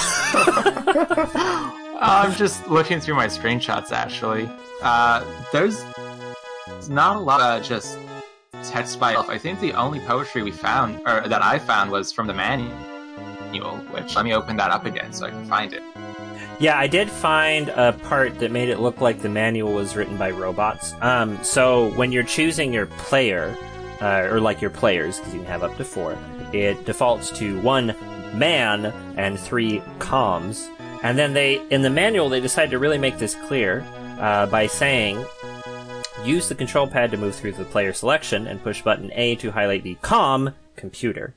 I'm 2.00 2.34
just 2.34 2.68
looking 2.68 2.98
through 2.98 3.14
my 3.14 3.28
screenshots 3.28 3.92
actually. 3.92 4.50
Uh, 4.82 5.24
there's 5.52 5.84
not 6.88 7.14
a 7.14 7.20
lot 7.20 7.40
of 7.40 7.62
just 7.62 7.96
text 8.64 8.98
by 8.98 9.10
itself. 9.10 9.30
I 9.30 9.38
think 9.38 9.60
the 9.60 9.74
only 9.74 10.00
poetry 10.00 10.42
we 10.42 10.50
found, 10.50 11.02
or 11.06 11.20
that 11.28 11.40
I 11.40 11.60
found, 11.60 11.92
was 11.92 12.10
from 12.10 12.26
the 12.26 12.34
manual. 12.34 13.76
Which 13.92 14.16
let 14.16 14.24
me 14.24 14.34
open 14.34 14.56
that 14.56 14.72
up 14.72 14.86
again 14.86 15.12
so 15.12 15.26
I 15.26 15.30
can 15.30 15.46
find 15.46 15.72
it. 15.72 15.84
Yeah, 16.60 16.76
I 16.76 16.88
did 16.88 17.08
find 17.08 17.68
a 17.68 17.92
part 17.92 18.40
that 18.40 18.50
made 18.50 18.68
it 18.68 18.80
look 18.80 19.00
like 19.00 19.20
the 19.20 19.28
manual 19.28 19.72
was 19.72 19.94
written 19.94 20.16
by 20.16 20.30
robots. 20.30 20.94
Um, 21.00 21.38
so 21.44 21.90
when 21.92 22.10
you're 22.10 22.24
choosing 22.24 22.72
your 22.72 22.86
player, 22.86 23.56
uh, 24.00 24.28
or 24.30 24.40
like 24.40 24.60
your 24.60 24.70
players, 24.70 25.18
because 25.18 25.34
you 25.34 25.40
can 25.40 25.48
have 25.48 25.62
up 25.62 25.76
to 25.76 25.84
four, 25.84 26.18
it 26.52 26.84
defaults 26.84 27.30
to 27.38 27.60
one 27.60 27.94
man 28.34 28.86
and 29.16 29.38
three 29.38 29.80
comms. 29.98 30.68
And 31.02 31.16
then 31.16 31.32
they, 31.32 31.64
in 31.70 31.82
the 31.82 31.90
manual, 31.90 32.28
they 32.28 32.40
decided 32.40 32.72
to 32.72 32.78
really 32.78 32.98
make 32.98 33.18
this 33.18 33.34
clear 33.46 33.84
uh, 34.18 34.46
by 34.46 34.66
saying 34.66 35.24
use 36.24 36.48
the 36.48 36.54
control 36.54 36.88
pad 36.88 37.12
to 37.12 37.16
move 37.16 37.36
through 37.36 37.52
the 37.52 37.64
player 37.64 37.92
selection 37.92 38.46
and 38.48 38.62
push 38.62 38.82
button 38.82 39.12
A 39.14 39.36
to 39.36 39.52
highlight 39.52 39.84
the 39.84 39.96
com 40.02 40.54
computer. 40.74 41.34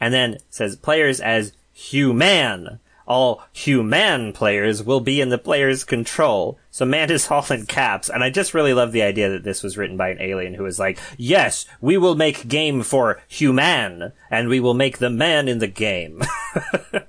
And 0.00 0.14
then 0.14 0.38
says 0.50 0.76
players 0.76 1.20
as 1.20 1.52
human. 1.72 2.78
All 3.12 3.42
human 3.52 4.32
players 4.32 4.82
will 4.82 5.00
be 5.00 5.20
in 5.20 5.28
the 5.28 5.36
player's 5.36 5.84
control. 5.84 6.58
So 6.70 6.86
man 6.86 7.10
is 7.10 7.28
in 7.50 7.66
caps. 7.66 8.08
And 8.08 8.24
I 8.24 8.30
just 8.30 8.54
really 8.54 8.72
love 8.72 8.92
the 8.92 9.02
idea 9.02 9.28
that 9.28 9.44
this 9.44 9.62
was 9.62 9.76
written 9.76 9.98
by 9.98 10.08
an 10.08 10.22
alien 10.22 10.54
who 10.54 10.62
was 10.62 10.78
like, 10.78 10.98
yes, 11.18 11.66
we 11.82 11.98
will 11.98 12.14
make 12.14 12.48
game 12.48 12.82
for 12.82 13.20
human 13.28 14.12
and 14.30 14.48
we 14.48 14.60
will 14.60 14.72
make 14.72 14.96
the 14.96 15.10
man 15.10 15.46
in 15.46 15.58
the 15.58 15.66
game. 15.66 16.22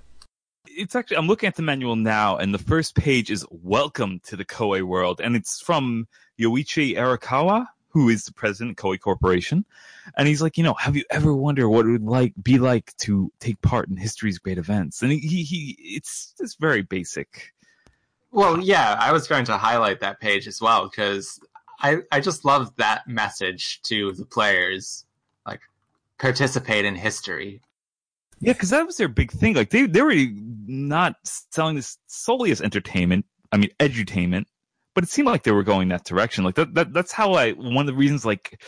it's 0.65 0.93
actually 0.93 1.15
I'm 1.15 1.27
looking 1.27 1.47
at 1.47 1.55
the 1.55 1.61
manual 1.61 1.95
now, 1.95 2.35
and 2.35 2.53
the 2.53 2.57
first 2.57 2.95
page 2.95 3.31
is 3.31 3.45
"Welcome 3.49 4.19
to 4.25 4.35
the 4.35 4.43
Koei 4.43 4.83
World," 4.83 5.21
and 5.23 5.37
it's 5.37 5.61
from 5.61 6.07
Yoichi 6.37 6.97
Erikawa, 6.97 7.67
who 7.89 8.09
is 8.09 8.25
the 8.25 8.33
president 8.33 8.77
of 8.77 8.83
Koei 8.83 8.99
Corporation, 8.99 9.63
and 10.17 10.27
he's 10.27 10.41
like, 10.41 10.57
you 10.57 10.63
know, 10.63 10.73
have 10.73 10.95
you 10.95 11.03
ever 11.09 11.33
wondered 11.33 11.69
what 11.69 11.85
it 11.85 11.91
would 11.91 12.03
like 12.03 12.33
be 12.41 12.59
like 12.59 12.95
to 12.97 13.31
take 13.39 13.61
part 13.61 13.89
in 13.89 13.97
history's 13.97 14.39
great 14.39 14.57
events? 14.57 15.01
And 15.01 15.11
he 15.11 15.43
he, 15.43 15.77
it's 15.79 16.33
just 16.39 16.59
very 16.59 16.81
basic. 16.81 17.53
Well, 18.31 18.59
yeah, 18.59 18.97
I 18.99 19.11
was 19.11 19.27
going 19.27 19.45
to 19.45 19.57
highlight 19.57 19.99
that 19.99 20.19
page 20.19 20.47
as 20.47 20.59
well 20.59 20.89
because 20.89 21.39
I 21.79 21.97
I 22.11 22.19
just 22.19 22.45
love 22.45 22.75
that 22.77 23.07
message 23.07 23.81
to 23.83 24.11
the 24.13 24.25
players, 24.25 25.05
like 25.45 25.61
participate 26.17 26.85
in 26.85 26.95
history. 26.95 27.61
Yeah, 28.39 28.53
because 28.53 28.71
that 28.71 28.85
was 28.85 28.97
their 28.97 29.07
big 29.07 29.31
thing. 29.31 29.53
Like 29.53 29.69
they 29.69 29.85
they 29.85 30.01
were 30.01 30.15
not 30.65 31.15
selling 31.23 31.75
this 31.75 31.97
solely 32.07 32.51
as 32.51 32.61
entertainment. 32.61 33.25
I 33.51 33.57
mean, 33.57 33.69
edutainment, 33.79 34.45
but 34.93 35.03
it 35.03 35.09
seemed 35.09 35.27
like 35.27 35.43
they 35.43 35.51
were 35.51 35.63
going 35.63 35.89
that 35.89 36.05
direction. 36.05 36.43
Like 36.43 36.55
that, 36.55 36.73
that 36.73 36.93
that's 36.93 37.11
how 37.11 37.33
I 37.33 37.51
one 37.51 37.77
of 37.77 37.87
the 37.87 37.93
reasons 37.93 38.25
like 38.25 38.59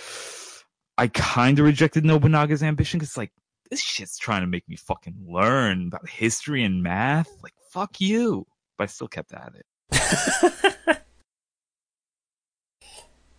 I 0.98 1.08
kind 1.08 1.60
of 1.60 1.66
rejected 1.66 2.06
Nobunaga's 2.06 2.64
ambition 2.64 3.00
because 3.00 3.18
like 3.18 3.32
this 3.70 3.82
shit's 3.82 4.18
trying 4.18 4.42
to 4.42 4.48
make 4.48 4.68
me 4.70 4.76
fucking 4.76 5.26
learn 5.28 5.88
about 5.88 6.08
history 6.08 6.64
and 6.64 6.84
math. 6.84 7.30
Like 7.44 7.54
fuck 7.72 8.00
you, 8.00 8.48
but 8.78 8.86
I 8.86 8.88
still 8.88 9.08
kept 9.08 9.34
at 9.34 9.54
it. 9.56 9.66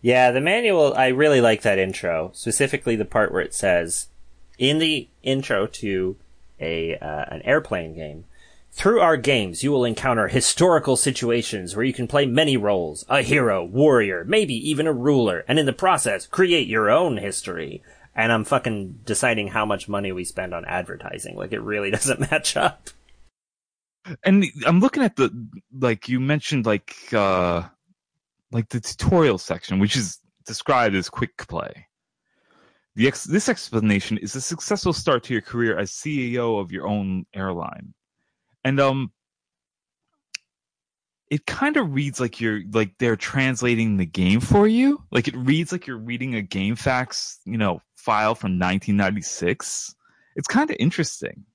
yeah, 0.01 0.31
the 0.31 0.41
manual, 0.41 0.93
I 0.93 1.07
really 1.07 1.41
like 1.41 1.63
that 1.63 1.79
intro, 1.79 2.31
specifically 2.33 2.95
the 2.95 3.05
part 3.05 3.31
where 3.31 3.41
it 3.41 3.53
says, 3.53 4.07
in 4.57 4.79
the 4.79 5.07
intro 5.23 5.67
to 5.67 6.17
a 6.59 6.97
uh, 6.97 7.25
an 7.29 7.41
airplane 7.43 7.95
game. 7.95 8.25
Through 8.77 8.99
our 8.99 9.17
games, 9.17 9.63
you 9.63 9.71
will 9.71 9.85
encounter 9.85 10.27
historical 10.27 10.97
situations 10.97 11.75
where 11.75 11.83
you 11.83 11.93
can 11.93 12.07
play 12.07 12.27
many 12.27 12.57
roles, 12.57 13.03
a 13.09 13.23
hero, 13.23 13.65
warrior, 13.65 14.23
maybe 14.23 14.53
even 14.69 14.85
a 14.85 14.93
ruler, 14.93 15.43
and 15.47 15.57
in 15.57 15.65
the 15.65 15.73
process, 15.73 16.27
create 16.27 16.67
your 16.67 16.87
own 16.87 17.17
history. 17.17 17.81
And 18.13 18.31
I'm 18.31 18.43
fucking 18.43 18.99
deciding 19.03 19.47
how 19.47 19.65
much 19.65 19.89
money 19.89 20.11
we 20.11 20.23
spend 20.23 20.53
on 20.53 20.63
advertising. 20.65 21.35
Like, 21.35 21.53
it 21.53 21.59
really 21.59 21.89
doesn't 21.97 22.29
match 22.29 22.55
up. 22.55 22.91
And 24.23 24.45
I'm 24.63 24.79
looking 24.79 25.01
at 25.01 25.15
the, 25.15 25.31
like, 25.73 26.07
you 26.07 26.19
mentioned, 26.19 26.67
like, 26.67 26.95
uh, 27.13 27.63
like 28.51 28.69
the 28.69 28.79
tutorial 28.79 29.39
section, 29.39 29.79
which 29.79 29.95
is 29.95 30.19
described 30.45 30.93
as 30.93 31.09
quick 31.09 31.35
play. 31.47 31.87
The 32.93 33.07
ex- 33.07 33.23
this 33.23 33.49
explanation 33.49 34.19
is 34.19 34.35
a 34.35 34.41
successful 34.41 34.93
start 34.93 35.23
to 35.23 35.33
your 35.33 35.41
career 35.41 35.79
as 35.79 35.89
CEO 35.89 36.61
of 36.61 36.71
your 36.71 36.87
own 36.87 37.25
airline. 37.33 37.95
And 38.67 38.81
um 38.81 39.11
it 41.31 41.45
kind 41.45 41.77
of 41.77 41.93
reads 41.93 42.19
like 42.19 42.41
you're 42.41 42.61
like 42.73 42.97
they're 42.97 43.15
translating 43.15 43.95
the 43.95 44.05
game 44.05 44.41
for 44.41 44.67
you. 44.67 45.01
Like 45.09 45.29
it 45.29 45.37
reads 45.37 45.71
like 45.71 45.87
you're 45.87 45.97
reading 45.97 46.35
a 46.35 46.41
GameFAQs, 46.41 47.37
you 47.45 47.57
know, 47.57 47.81
file 47.95 48.35
from 48.35 48.59
1996. 48.59 49.95
It's 50.35 50.49
kind 50.49 50.69
of 50.69 50.75
interesting. 50.81 51.45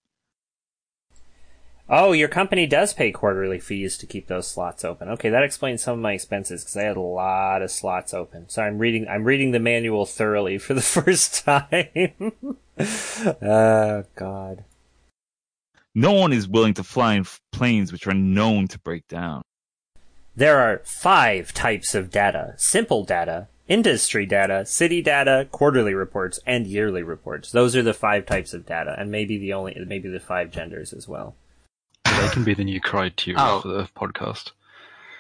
Oh, 1.87 2.13
your 2.13 2.29
company 2.29 2.67
does 2.67 2.95
pay 2.95 3.13
quarterly 3.13 3.61
fees 3.61 3.99
to 3.99 4.07
keep 4.07 4.29
those 4.29 4.49
slots 4.49 4.83
open. 4.83 5.11
Okay, 5.11 5.29
that 5.29 5.43
explains 5.43 5.83
some 5.83 5.95
of 5.95 6.01
my 6.01 6.15
expenses 6.15 6.63
because 6.63 6.79
I 6.79 6.85
had 6.85 6.97
a 6.97 7.01
lot 7.01 7.61
of 7.61 7.71
slots 7.71 8.15
open. 8.15 8.49
So 8.49 8.63
I'm 8.63 8.79
reading 8.79 9.07
I'm 9.07 9.25
reading 9.25 9.51
the 9.51 9.59
manual 9.59 10.07
thoroughly 10.07 10.57
for 10.57 10.73
the 10.73 10.81
first 10.81 11.45
time. 11.45 12.33
oh 13.43 14.05
God. 14.15 14.65
No 15.95 16.13
one 16.13 16.33
is 16.33 16.49
willing 16.49 16.75
to 16.75 16.83
fly 16.83 17.15
in 17.15 17.27
planes 17.53 17.93
which 17.93 18.07
are 18.07 18.15
known 18.15 18.67
to 18.69 18.79
break 18.79 19.07
down. 19.09 19.43
There 20.35 20.59
are 20.59 20.81
five 20.85 21.53
types 21.53 21.95
of 21.95 22.11
data. 22.11 22.55
Simple 22.57 23.05
data, 23.05 23.49
industry 23.69 24.25
data, 24.25 24.65
city 24.65 25.03
data, 25.03 25.47
quarterly 25.53 25.93
reports, 25.93 26.41
and 26.47 26.67
yearly 26.67 27.03
reports. 27.03 27.53
Those 27.53 27.77
are 27.77 27.83
the 27.83 27.93
five 27.93 28.25
types 28.25 28.55
of 28.55 28.65
data, 28.65 28.95
and 28.99 29.11
maybe 29.11 29.37
the 29.37 29.53
only 29.53 29.77
maybe 29.87 30.09
the 30.09 30.21
five 30.21 30.51
genders 30.51 30.95
as 30.95 31.07
well. 31.07 31.35
They 32.07 32.29
can 32.31 32.45
be 32.45 32.55
the 32.55 32.65
new 32.65 32.81
criteria 32.81 33.37
Oh. 33.39 33.61
for 33.61 33.69
the 33.69 33.89
podcast. 33.95 34.53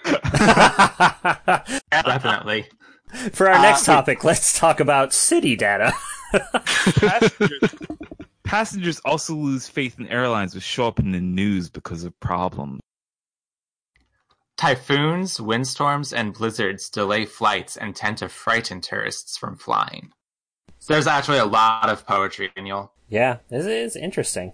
Definitely. 1.90 2.64
For 3.32 3.50
our 3.50 3.58
Uh, 3.58 3.62
next 3.62 3.84
topic, 3.84 4.24
let's 4.24 4.58
talk 4.58 4.80
about 4.80 5.12
city 5.12 5.56
data. 5.56 5.92
Passengers, 8.44 9.00
passengers 9.00 9.00
also 9.04 9.34
lose 9.34 9.68
faith 9.68 9.98
in 9.98 10.08
airlines 10.08 10.54
which 10.54 10.64
show 10.64 10.86
up 10.86 10.98
in 10.98 11.12
the 11.12 11.20
news 11.20 11.70
because 11.70 12.04
of 12.04 12.18
problems. 12.20 12.80
Typhoons, 14.56 15.40
windstorms, 15.40 16.12
and 16.12 16.34
blizzards 16.34 16.88
delay 16.90 17.24
flights 17.24 17.76
and 17.76 17.96
tend 17.96 18.18
to 18.18 18.28
frighten 18.28 18.80
tourists 18.80 19.36
from 19.36 19.56
flying. 19.56 20.12
So 20.78 20.92
there's 20.92 21.06
actually 21.06 21.38
a 21.38 21.44
lot 21.44 21.88
of 21.88 22.06
poetry, 22.06 22.46
in 22.46 22.52
Daniel. 22.56 22.92
yeah, 23.08 23.38
this 23.48 23.66
is 23.66 23.96
interesting. 23.96 24.52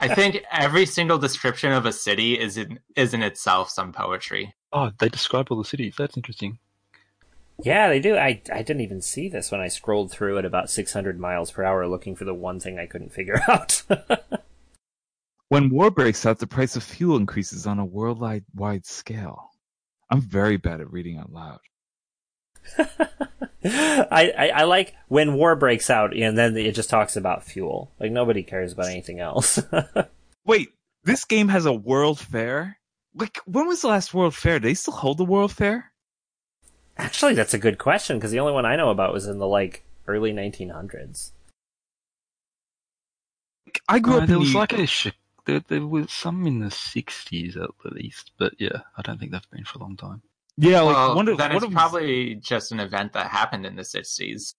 I 0.00 0.08
think 0.14 0.44
every 0.50 0.86
single 0.86 1.18
description 1.18 1.72
of 1.72 1.86
a 1.86 1.92
city 1.92 2.38
is 2.38 2.56
in 2.56 2.78
is 2.96 3.14
in 3.14 3.22
itself 3.22 3.70
some 3.70 3.92
poetry. 3.92 4.54
Oh, 4.72 4.90
they 4.98 5.08
describe 5.08 5.48
all 5.50 5.58
the 5.58 5.64
cities. 5.64 5.94
That's 5.98 6.16
interesting. 6.16 6.58
Yeah, 7.62 7.88
they 7.88 8.00
do. 8.00 8.16
I 8.16 8.40
I 8.52 8.62
didn't 8.62 8.82
even 8.82 9.00
see 9.00 9.28
this 9.28 9.50
when 9.50 9.60
I 9.60 9.68
scrolled 9.68 10.10
through 10.10 10.38
at 10.38 10.44
about 10.44 10.70
600 10.70 11.18
miles 11.18 11.50
per 11.50 11.64
hour 11.64 11.86
looking 11.86 12.16
for 12.16 12.24
the 12.24 12.34
one 12.34 12.60
thing 12.60 12.78
I 12.78 12.86
couldn't 12.86 13.12
figure 13.12 13.40
out. 13.48 13.82
When 15.48 15.70
war 15.70 15.90
breaks 15.90 16.24
out, 16.26 16.38
the 16.38 16.46
price 16.46 16.76
of 16.76 16.84
fuel 16.84 17.16
increases 17.16 17.66
on 17.66 17.80
a 17.80 17.84
worldwide 17.84 18.44
wide 18.54 18.86
scale. 18.86 19.50
I'm 20.08 20.20
very 20.20 20.56
bad 20.56 20.80
at 20.80 20.92
reading 20.92 21.18
out 21.18 21.32
loud. 21.32 21.58
I, 23.64 24.32
I 24.38 24.48
I 24.54 24.62
like 24.64 24.94
when 25.08 25.34
war 25.34 25.56
breaks 25.56 25.90
out 25.90 26.16
and 26.16 26.38
then 26.38 26.56
it 26.56 26.74
just 26.76 26.88
talks 26.88 27.16
about 27.16 27.44
fuel. 27.44 27.92
Like 27.98 28.12
nobody 28.12 28.42
cares 28.42 28.72
about 28.72 28.90
anything 28.90 29.18
else. 29.18 29.58
Wait, 30.44 30.68
this 31.04 31.24
game 31.24 31.48
has 31.48 31.66
a 31.66 31.72
world 31.72 32.18
fair? 32.18 32.78
Like, 33.14 33.38
when 33.44 33.66
was 33.66 33.82
the 33.82 33.88
last 33.88 34.14
world 34.14 34.34
fair? 34.34 34.60
Do 34.60 34.68
they 34.68 34.74
still 34.74 34.94
hold 34.94 35.18
the 35.18 35.24
world 35.24 35.52
fair? 35.52 35.89
Actually, 37.00 37.34
that's 37.34 37.54
a 37.54 37.58
good 37.58 37.78
question 37.78 38.18
because 38.18 38.30
the 38.30 38.40
only 38.40 38.52
one 38.52 38.66
I 38.66 38.76
know 38.76 38.90
about 38.90 39.14
was 39.14 39.26
in 39.26 39.38
the 39.38 39.46
like 39.46 39.84
early 40.06 40.32
1900s. 40.34 41.30
I 43.88 43.98
grew 44.00 44.14
Uh, 44.14 44.16
up 44.18 44.24
in 44.24 44.28
there 44.28 44.38
was 44.38 44.52
the, 44.52 44.58
like 44.58 44.72
a 44.74 44.86
sh- 44.86 45.08
there, 45.46 45.60
there 45.60 45.86
was 45.86 46.12
some 46.12 46.46
in 46.46 46.58
the 46.60 46.66
'60s 46.66 47.56
at 47.56 47.70
least, 47.92 48.32
but 48.38 48.52
yeah, 48.58 48.82
I 48.98 49.02
don't 49.02 49.18
think 49.18 49.32
they've 49.32 49.50
been 49.50 49.64
for 49.64 49.78
a 49.78 49.82
long 49.82 49.96
time. 49.96 50.22
yeah, 50.56 50.80
like 50.82 50.94
well, 50.96 51.14
one 51.14 51.28
of 51.28 51.38
then 51.38 51.52
one 51.54 51.56
it's 51.56 51.64
of 51.64 51.72
probably 51.72 52.34
just 52.36 52.70
an 52.72 52.80
event 52.80 53.14
that 53.14 53.30
happened 53.30 53.64
in 53.64 53.76
the 53.76 53.82
60s. 53.82 54.54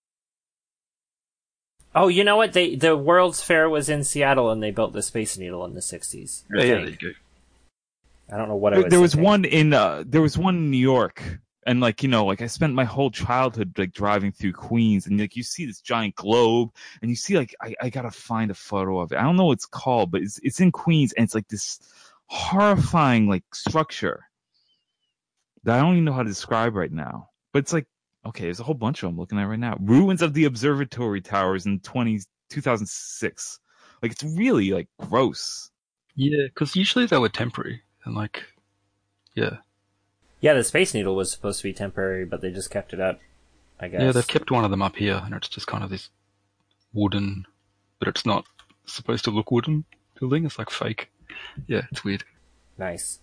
Oh, 1.93 2.07
you 2.07 2.23
know 2.23 2.37
what? 2.37 2.53
They 2.53 2.75
the 2.75 2.95
World's 2.97 3.43
Fair 3.43 3.69
was 3.69 3.89
in 3.89 4.03
Seattle, 4.03 4.49
and 4.49 4.63
they 4.63 4.71
built 4.71 4.93
the 4.93 5.01
Space 5.01 5.37
Needle 5.37 5.63
in 5.65 5.73
the 5.75 5.81
'60s. 5.81 6.43
I 6.57 6.57
Yeah, 6.57 6.63
yeah, 6.63 6.73
think. 6.85 6.99
there 6.99 7.09
you 7.09 7.15
go. 7.15 7.19
I 8.33 8.37
don't 8.37 8.47
know 8.47 8.55
what 8.55 8.73
I 8.73 8.77
there, 8.77 8.83
was. 8.85 8.91
there 8.91 8.99
was 9.01 9.11
thinking. 9.11 9.23
one 9.25 9.45
in 9.45 9.73
uh 9.73 10.03
there 10.07 10.21
was 10.21 10.37
one 10.37 10.55
in 10.55 10.71
New 10.71 10.77
York 10.77 11.21
and 11.65 11.79
like 11.79 12.01
you 12.03 12.09
know 12.09 12.25
like 12.25 12.41
I 12.41 12.47
spent 12.47 12.73
my 12.73 12.83
whole 12.83 13.11
childhood 13.11 13.77
like 13.77 13.93
driving 13.93 14.31
through 14.31 14.53
Queens 14.53 15.07
and 15.07 15.19
like 15.19 15.35
you 15.35 15.43
see 15.43 15.65
this 15.65 15.81
giant 15.81 16.15
globe 16.15 16.69
and 17.01 17.09
you 17.09 17.15
see 17.15 17.37
like 17.37 17.55
I, 17.61 17.75
I 17.81 17.89
gotta 17.89 18.11
find 18.11 18.51
a 18.51 18.55
photo 18.55 18.99
of 18.99 19.11
it. 19.11 19.17
I 19.17 19.23
don't 19.23 19.37
know 19.37 19.45
what 19.45 19.53
it's 19.53 19.65
called 19.65 20.11
but 20.11 20.21
it's 20.21 20.39
it's 20.43 20.59
in 20.59 20.71
Queens 20.71 21.13
and 21.13 21.23
it's 21.23 21.35
like 21.35 21.47
this 21.47 21.79
horrifying 22.25 23.27
like 23.27 23.43
structure 23.53 24.21
that 25.63 25.77
I 25.77 25.81
don't 25.81 25.93
even 25.93 26.05
know 26.05 26.13
how 26.13 26.23
to 26.23 26.29
describe 26.29 26.75
right 26.75 26.91
now. 26.91 27.29
But 27.53 27.59
it's 27.59 27.73
like 27.73 27.87
okay 28.25 28.45
there's 28.45 28.59
a 28.59 28.63
whole 28.63 28.75
bunch 28.75 29.03
of 29.03 29.09
them 29.09 29.19
looking 29.19 29.39
at 29.39 29.47
right 29.47 29.59
now. 29.59 29.77
Ruins 29.79 30.21
of 30.21 30.33
the 30.33 30.45
observatory 30.45 31.21
towers 31.21 31.65
in 31.65 31.79
20, 31.79 32.21
2006 32.49 33.59
like 34.01 34.11
it's 34.11 34.23
really 34.23 34.71
like 34.71 34.87
gross. 34.99 35.69
Yeah, 36.15 36.45
because 36.47 36.75
usually 36.75 37.05
they 37.05 37.17
were 37.17 37.29
temporary 37.29 37.81
and 38.05 38.15
like, 38.15 38.43
yeah, 39.35 39.57
Yeah, 40.41 40.53
the 40.53 40.63
Space 40.63 40.93
Needle 40.93 41.15
was 41.15 41.31
supposed 41.31 41.59
to 41.59 41.63
be 41.63 41.73
temporary, 41.73 42.25
but 42.25 42.41
they 42.41 42.51
just 42.51 42.71
kept 42.71 42.93
it 42.93 42.99
up. 42.99 43.19
I 43.79 43.87
guess. 43.87 44.01
yeah, 44.01 44.11
they've 44.11 44.27
kept 44.27 44.51
one 44.51 44.65
of 44.65 44.69
them 44.71 44.81
up 44.81 44.95
here, 44.95 45.21
and 45.23 45.33
it's 45.33 45.47
just 45.47 45.65
kind 45.65 45.83
of 45.83 45.89
this 45.89 46.09
wooden, 46.93 47.45
but 47.97 48.07
it's 48.07 48.25
not 48.25 48.45
supposed 48.85 49.23
to 49.23 49.31
look 49.31 49.51
wooden 49.51 49.85
building. 50.19 50.45
It's 50.45 50.59
like 50.59 50.69
fake. 50.69 51.09
Yeah, 51.67 51.83
it's 51.91 52.03
weird. 52.03 52.23
Nice. 52.77 53.19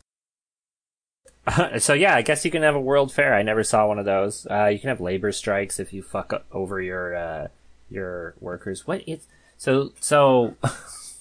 so 1.79 1.93
yeah, 1.93 2.15
I 2.15 2.23
guess 2.23 2.45
you 2.45 2.51
can 2.51 2.63
have 2.63 2.75
a 2.75 2.81
World 2.81 3.13
Fair. 3.13 3.35
I 3.35 3.43
never 3.43 3.63
saw 3.63 3.87
one 3.87 3.99
of 3.99 4.05
those. 4.05 4.47
Uh, 4.51 4.67
you 4.67 4.79
can 4.79 4.89
have 4.89 5.01
labor 5.01 5.33
strikes 5.33 5.79
if 5.79 5.93
you 5.93 6.03
fuck 6.03 6.33
up 6.33 6.47
over 6.53 6.81
your 6.81 7.15
uh, 7.15 7.49
your 7.89 8.35
workers. 8.41 8.87
What 8.87 9.03
is 9.07 9.27
so 9.57 9.93
so? 10.01 10.57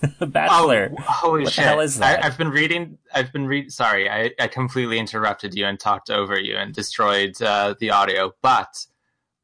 Bachelor. 0.19 0.93
Oh, 0.97 1.01
holy 1.01 1.39
What 1.41 1.45
the 1.45 1.51
shit! 1.51 1.65
hell 1.65 1.79
is 1.79 1.97
that? 1.99 2.23
I, 2.23 2.27
I've 2.27 2.37
been 2.37 2.49
reading. 2.49 2.97
I've 3.13 3.31
been 3.33 3.47
read. 3.47 3.71
Sorry, 3.71 4.09
I, 4.09 4.31
I 4.39 4.47
completely 4.47 4.99
interrupted 4.99 5.55
you 5.55 5.65
and 5.65 5.79
talked 5.79 6.09
over 6.09 6.39
you 6.39 6.55
and 6.55 6.73
destroyed 6.73 7.41
uh, 7.41 7.75
the 7.79 7.91
audio. 7.91 8.33
But 8.41 8.85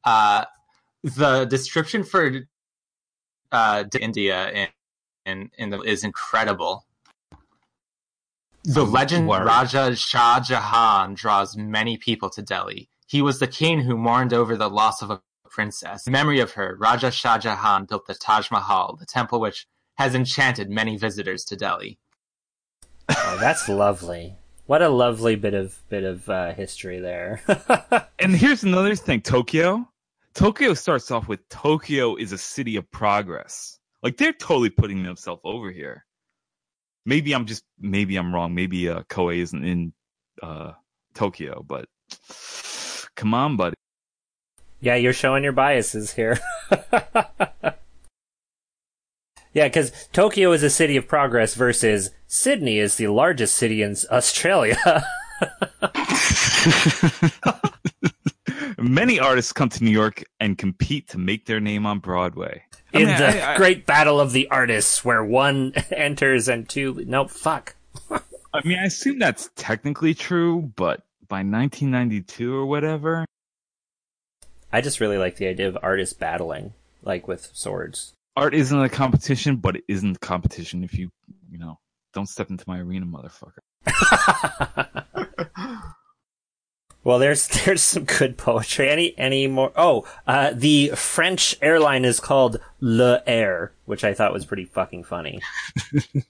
uh, 0.04 0.44
the 1.02 1.44
description 1.44 2.04
for 2.04 2.46
uh, 3.50 3.84
India 4.00 4.50
in 4.50 4.68
in, 5.26 5.50
in 5.58 5.70
the, 5.70 5.80
is 5.80 6.04
incredible. 6.04 6.84
The 8.64 8.84
I'm 8.84 8.92
legend 8.92 9.28
worried. 9.28 9.46
Raja 9.46 9.96
Shah 9.96 10.40
Jahan 10.40 11.14
draws 11.14 11.56
many 11.56 11.96
people 11.96 12.30
to 12.30 12.42
Delhi. 12.42 12.88
He 13.06 13.22
was 13.22 13.38
the 13.38 13.46
king 13.46 13.80
who 13.80 13.96
mourned 13.96 14.32
over 14.32 14.56
the 14.56 14.70
loss 14.70 15.02
of 15.02 15.10
a 15.10 15.20
princess. 15.48 16.06
In 16.06 16.12
memory 16.12 16.40
of 16.40 16.52
her, 16.52 16.76
Raja 16.78 17.10
Shah 17.10 17.38
Jahan 17.38 17.84
built 17.84 18.06
the 18.06 18.14
Taj 18.14 18.50
Mahal, 18.50 18.96
the 18.96 19.06
temple 19.06 19.40
which 19.40 19.66
has 19.96 20.14
enchanted 20.14 20.70
many 20.70 20.96
visitors 20.96 21.44
to 21.46 21.56
Delhi. 21.56 21.98
Oh, 23.08 23.36
that's 23.40 23.68
lovely. 23.68 24.34
What 24.66 24.80
a 24.82 24.88
lovely 24.88 25.36
bit 25.36 25.52
of 25.54 25.78
bit 25.90 26.04
of 26.04 26.28
uh, 26.28 26.54
history 26.54 26.98
there. 27.00 27.40
And 28.18 28.34
here's 28.34 28.62
another 28.62 28.94
thing, 28.94 29.20
Tokyo. 29.20 29.86
Tokyo 30.34 30.72
starts 30.74 31.10
off 31.10 31.28
with 31.28 31.46
Tokyo 31.50 32.16
is 32.16 32.32
a 32.32 32.38
city 32.38 32.76
of 32.76 32.90
progress. 32.90 33.78
Like 34.02 34.16
they're 34.16 34.32
totally 34.32 34.70
putting 34.70 35.02
themselves 35.02 35.42
over 35.44 35.70
here. 35.70 36.06
Maybe 37.04 37.34
I'm 37.34 37.44
just 37.44 37.64
maybe 37.78 38.16
I'm 38.16 38.34
wrong. 38.34 38.54
Maybe 38.54 38.88
uh 38.88 39.02
Koei 39.10 39.38
isn't 39.38 39.64
in 39.64 39.92
uh 40.42 40.72
Tokyo, 41.14 41.62
but 41.66 41.86
come 43.14 43.34
on, 43.34 43.56
buddy. 43.56 43.74
yeah, 44.80 44.94
you're 44.94 45.12
showing 45.12 45.44
your 45.44 45.52
biases 45.52 46.12
here. 46.14 46.38
yeah, 49.54 49.68
because 49.68 49.92
Tokyo 50.12 50.52
is 50.52 50.62
a 50.62 50.68
city 50.70 50.96
of 50.96 51.08
progress 51.08 51.54
versus 51.54 52.10
Sydney 52.26 52.78
is 52.78 52.96
the 52.96 53.06
largest 53.08 53.54
city 53.56 53.80
in 53.82 53.96
Australia. 54.10 54.76
Many 58.78 59.18
artists 59.18 59.52
come 59.52 59.68
to 59.70 59.84
New 59.84 59.90
York 59.90 60.24
and 60.40 60.58
compete 60.58 61.08
to 61.08 61.18
make 61.18 61.46
their 61.46 61.60
name 61.60 61.86
on 61.86 61.98
Broadway. 62.00 62.62
I 62.92 62.98
in 62.98 63.06
mean, 63.08 63.16
the 63.16 63.44
I- 63.44 63.54
I- 63.54 63.56
great 63.56 63.86
battle 63.86 64.20
of 64.20 64.32
the 64.32 64.48
artists 64.50 65.04
where 65.04 65.24
one 65.24 65.72
enters 65.90 66.48
and 66.48 66.68
two 66.68 67.02
nope 67.06 67.30
fuck 67.30 67.74
I 68.10 68.20
mean, 68.64 68.78
I 68.78 68.84
assume 68.84 69.18
that's 69.18 69.50
technically 69.56 70.14
true, 70.14 70.72
but 70.76 71.00
by 71.26 71.38
1992 71.38 72.54
or 72.54 72.66
whatever, 72.66 73.24
i 74.72 74.80
just 74.80 75.00
really 75.00 75.18
like 75.18 75.36
the 75.36 75.46
idea 75.48 75.66
of 75.68 75.76
artists 75.82 76.14
battling 76.14 76.72
like 77.02 77.26
with 77.28 77.50
swords 77.52 78.13
art 78.36 78.54
isn't 78.54 78.80
a 78.80 78.88
competition, 78.88 79.56
but 79.56 79.76
it 79.76 79.84
isn't 79.88 80.20
competition 80.20 80.84
if 80.84 80.94
you, 80.94 81.10
you 81.50 81.58
know, 81.58 81.78
don't 82.12 82.28
step 82.28 82.50
into 82.50 82.64
my 82.66 82.78
arena, 82.80 83.06
motherfucker. 83.06 83.60
well 87.04 87.18
there's 87.18 87.46
there's 87.48 87.82
some 87.82 88.04
good 88.04 88.38
poetry 88.38 88.88
any 88.88 89.14
any 89.18 89.46
more 89.46 89.70
oh 89.76 90.06
uh 90.26 90.50
the 90.54 90.88
french 90.94 91.54
airline 91.60 92.02
is 92.06 92.18
called 92.18 92.58
le 92.80 93.22
air 93.26 93.72
which 93.84 94.04
i 94.04 94.14
thought 94.14 94.32
was 94.32 94.46
pretty 94.46 94.64
fucking 94.64 95.04
funny 95.04 95.38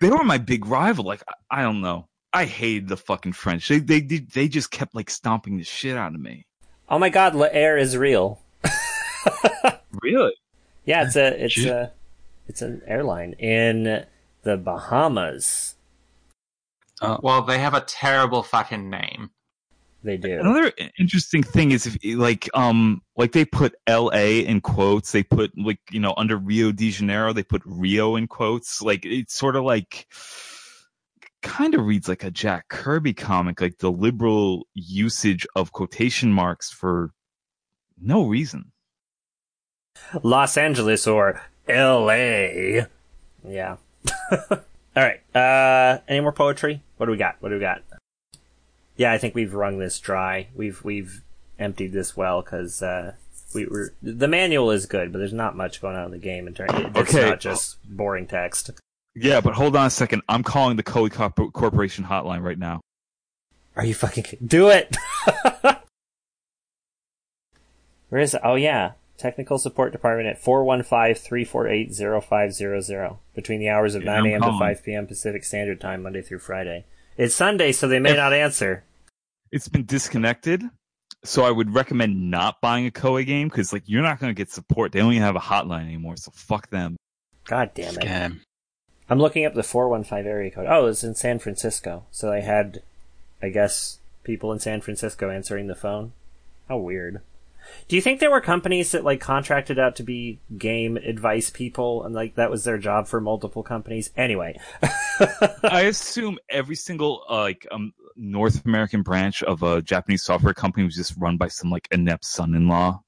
They 0.00 0.10
were 0.10 0.22
my 0.22 0.38
big 0.38 0.64
rival. 0.66 1.04
Like, 1.04 1.22
I, 1.28 1.60
I 1.60 1.62
don't 1.62 1.80
know. 1.80 2.06
I 2.32 2.44
hated 2.44 2.88
the 2.88 2.96
fucking 2.96 3.32
French. 3.32 3.66
They, 3.68 3.80
they, 3.80 4.00
they, 4.00 4.18
they 4.18 4.48
just 4.48 4.70
kept 4.70 4.94
like 4.94 5.10
stomping 5.10 5.56
the 5.56 5.64
shit 5.64 5.96
out 5.96 6.14
of 6.14 6.20
me. 6.20 6.46
oh 6.88 6.98
my 6.98 7.08
god 7.08 7.34
le 7.34 7.48
air 7.52 7.76
is 7.76 7.96
real 7.96 8.40
Really? 10.02 10.32
Yeah 10.88 11.04
it's 11.04 11.16
a 11.16 11.44
it's 11.44 11.64
a 11.64 11.92
it's 12.48 12.62
an 12.62 12.80
airline 12.86 13.34
in 13.34 14.04
the 14.42 14.56
bahamas 14.56 15.76
Well, 17.22 17.42
they 17.42 17.58
have 17.58 17.74
a 17.74 17.80
terrible 17.82 18.42
fucking 18.42 18.90
name. 18.90 19.30
they 20.02 20.16
do 20.16 20.40
Another 20.40 20.72
interesting 20.98 21.42
thing 21.42 21.70
is 21.72 21.86
if 21.86 21.96
like 22.18 22.48
um 22.54 23.02
like 23.16 23.32
they 23.32 23.44
put 23.44 23.74
L.A. 23.86 24.40
in 24.40 24.60
quotes. 24.60 25.12
They 25.12 25.22
put 25.22 25.52
like 25.56 25.78
you 25.90 26.00
know 26.00 26.14
under 26.16 26.36
Rio 26.36 26.72
de 26.72 26.90
Janeiro 26.90 27.32
they 27.32 27.42
put 27.42 27.62
Rio 27.64 28.16
in 28.16 28.26
quotes. 28.26 28.82
Like 28.82 29.04
it's 29.04 29.34
sort 29.34 29.56
of 29.56 29.64
like 29.64 30.06
kind 31.42 31.74
of 31.74 31.86
reads 31.86 32.08
like 32.08 32.24
a 32.24 32.30
Jack 32.30 32.68
Kirby 32.68 33.14
comic. 33.14 33.60
Like 33.60 33.78
the 33.78 33.92
liberal 33.92 34.66
usage 34.74 35.46
of 35.54 35.72
quotation 35.72 36.32
marks 36.32 36.70
for 36.70 37.12
no 38.00 38.26
reason. 38.26 38.72
Los 40.22 40.56
Angeles 40.56 41.06
or 41.06 41.40
L.A. 41.68 42.86
Yeah. 43.46 43.76
All 44.50 44.58
right. 44.96 45.20
Uh, 45.34 45.98
any 46.08 46.20
more 46.20 46.32
poetry? 46.32 46.82
What 46.96 47.06
do 47.06 47.12
we 47.12 47.18
got? 47.18 47.36
What 47.40 47.50
do 47.50 47.54
we 47.56 47.60
got? 47.60 47.82
Yeah, 48.96 49.12
I 49.12 49.18
think 49.18 49.34
we've 49.34 49.54
wrung 49.54 49.78
this 49.78 49.98
dry. 50.00 50.48
We've 50.56 50.82
we've 50.82 51.22
emptied 51.58 51.92
this 51.92 52.16
well 52.16 52.42
because 52.42 52.82
uh, 52.82 53.14
we 53.54 53.66
were 53.66 53.92
the 54.02 54.26
manual 54.28 54.70
is 54.72 54.86
good, 54.86 55.12
but 55.12 55.18
there's 55.18 55.32
not 55.32 55.56
much 55.56 55.80
going 55.80 55.94
on 55.96 56.06
in 56.06 56.10
the 56.10 56.18
game 56.18 56.48
in 56.48 56.54
terms. 56.54 56.72
It's 56.74 57.14
Okay. 57.14 57.28
not 57.30 57.38
just 57.40 57.76
boring 57.84 58.26
text. 58.26 58.70
Yeah, 59.14 59.40
but 59.40 59.54
hold 59.54 59.76
on 59.76 59.86
a 59.86 59.90
second. 59.90 60.22
I'm 60.28 60.42
calling 60.42 60.76
the 60.76 60.82
Koei 60.82 61.10
Corp- 61.12 61.52
Corporation 61.52 62.04
hotline 62.04 62.42
right 62.42 62.58
now. 62.58 62.80
Are 63.76 63.84
you 63.84 63.94
fucking 63.94 64.24
do 64.44 64.68
it? 64.68 64.96
Where 68.08 68.20
is 68.22 68.34
it? 68.34 68.40
Oh 68.42 68.54
yeah, 68.54 68.92
technical 69.18 69.58
support 69.58 69.92
department 69.92 70.28
at 70.28 70.42
415-348-0500 70.42 73.16
between 73.34 73.60
the 73.60 73.68
hours 73.68 73.94
of 73.94 74.02
Yeah, 74.04 74.20
9 74.20 74.34
I'm 74.34 74.40
to 74.42 74.58
5 74.58 74.84
p.m. 74.84 75.06
Pacific 75.06 75.44
Standard 75.44 75.80
Time 75.80 76.02
Monday 76.02 76.22
through 76.22 76.38
Friday. 76.40 76.84
It's 77.16 77.34
Sunday, 77.34 77.72
so 77.72 77.88
they 77.88 77.98
may 77.98 78.10
If- 78.12 78.16
not 78.16 78.32
answer. 78.32 78.84
It's 79.50 79.68
been 79.68 79.86
disconnected, 79.86 80.62
so 81.24 81.42
I 81.42 81.50
would 81.50 81.74
recommend 81.74 82.30
not 82.30 82.60
buying 82.60 82.86
a 82.86 82.90
Koei 82.90 83.24
game 83.24 83.48
because 83.48 83.72
like 83.72 83.82
you're 83.86 84.02
not 84.02 84.20
going 84.20 84.28
to 84.30 84.34
get 84.36 84.50
support. 84.50 84.92
They 84.92 84.98
don't 85.00 85.12
even 85.12 85.22
have 85.22 85.36
a 85.36 85.40
hotline 85.40 85.84
anymore, 85.86 86.16
so 86.16 86.30
fuck 86.34 86.68
them. 86.68 86.96
God 87.46 87.70
damn 87.74 87.94
it. 87.94 88.00
Scam. 88.00 88.40
I'm 89.08 89.18
looking 89.18 89.46
up 89.46 89.54
the 89.54 89.62
415 89.62 90.30
area 90.30 90.50
code. 90.50 90.66
Oh, 90.68 90.84
it's 90.86 91.02
in 91.02 91.14
San 91.14 91.38
Francisco. 91.38 92.04
So 92.10 92.30
they 92.30 92.42
had, 92.42 92.82
I 93.42 93.48
guess, 93.48 94.00
people 94.22 94.52
in 94.52 94.60
San 94.60 94.82
Francisco 94.82 95.30
answering 95.30 95.66
the 95.66 95.74
phone. 95.74 96.12
How 96.68 96.76
weird. 96.76 97.22
Do 97.88 97.96
you 97.96 98.02
think 98.02 98.20
there 98.20 98.30
were 98.30 98.40
companies 98.40 98.92
that 98.92 99.04
like 99.04 99.20
contracted 99.20 99.78
out 99.78 99.96
to 99.96 100.02
be 100.02 100.40
game 100.56 100.96
advice 100.96 101.50
people 101.50 102.04
and 102.04 102.14
like 102.14 102.34
that 102.34 102.50
was 102.50 102.64
their 102.64 102.78
job 102.78 103.06
for 103.08 103.20
multiple 103.20 103.62
companies? 103.62 104.10
Anyway. 104.16 104.58
I 105.62 105.82
assume 105.88 106.38
every 106.48 106.76
single 106.76 107.24
uh, 107.28 107.40
like 107.40 107.66
um 107.70 107.92
North 108.16 108.66
American 108.66 109.02
branch 109.02 109.42
of 109.42 109.62
a 109.62 109.80
Japanese 109.80 110.22
software 110.22 110.54
company 110.54 110.84
was 110.84 110.96
just 110.96 111.14
run 111.16 111.36
by 111.36 111.48
some 111.48 111.70
like 111.70 111.88
inept 111.90 112.24
son-in-law. 112.24 113.00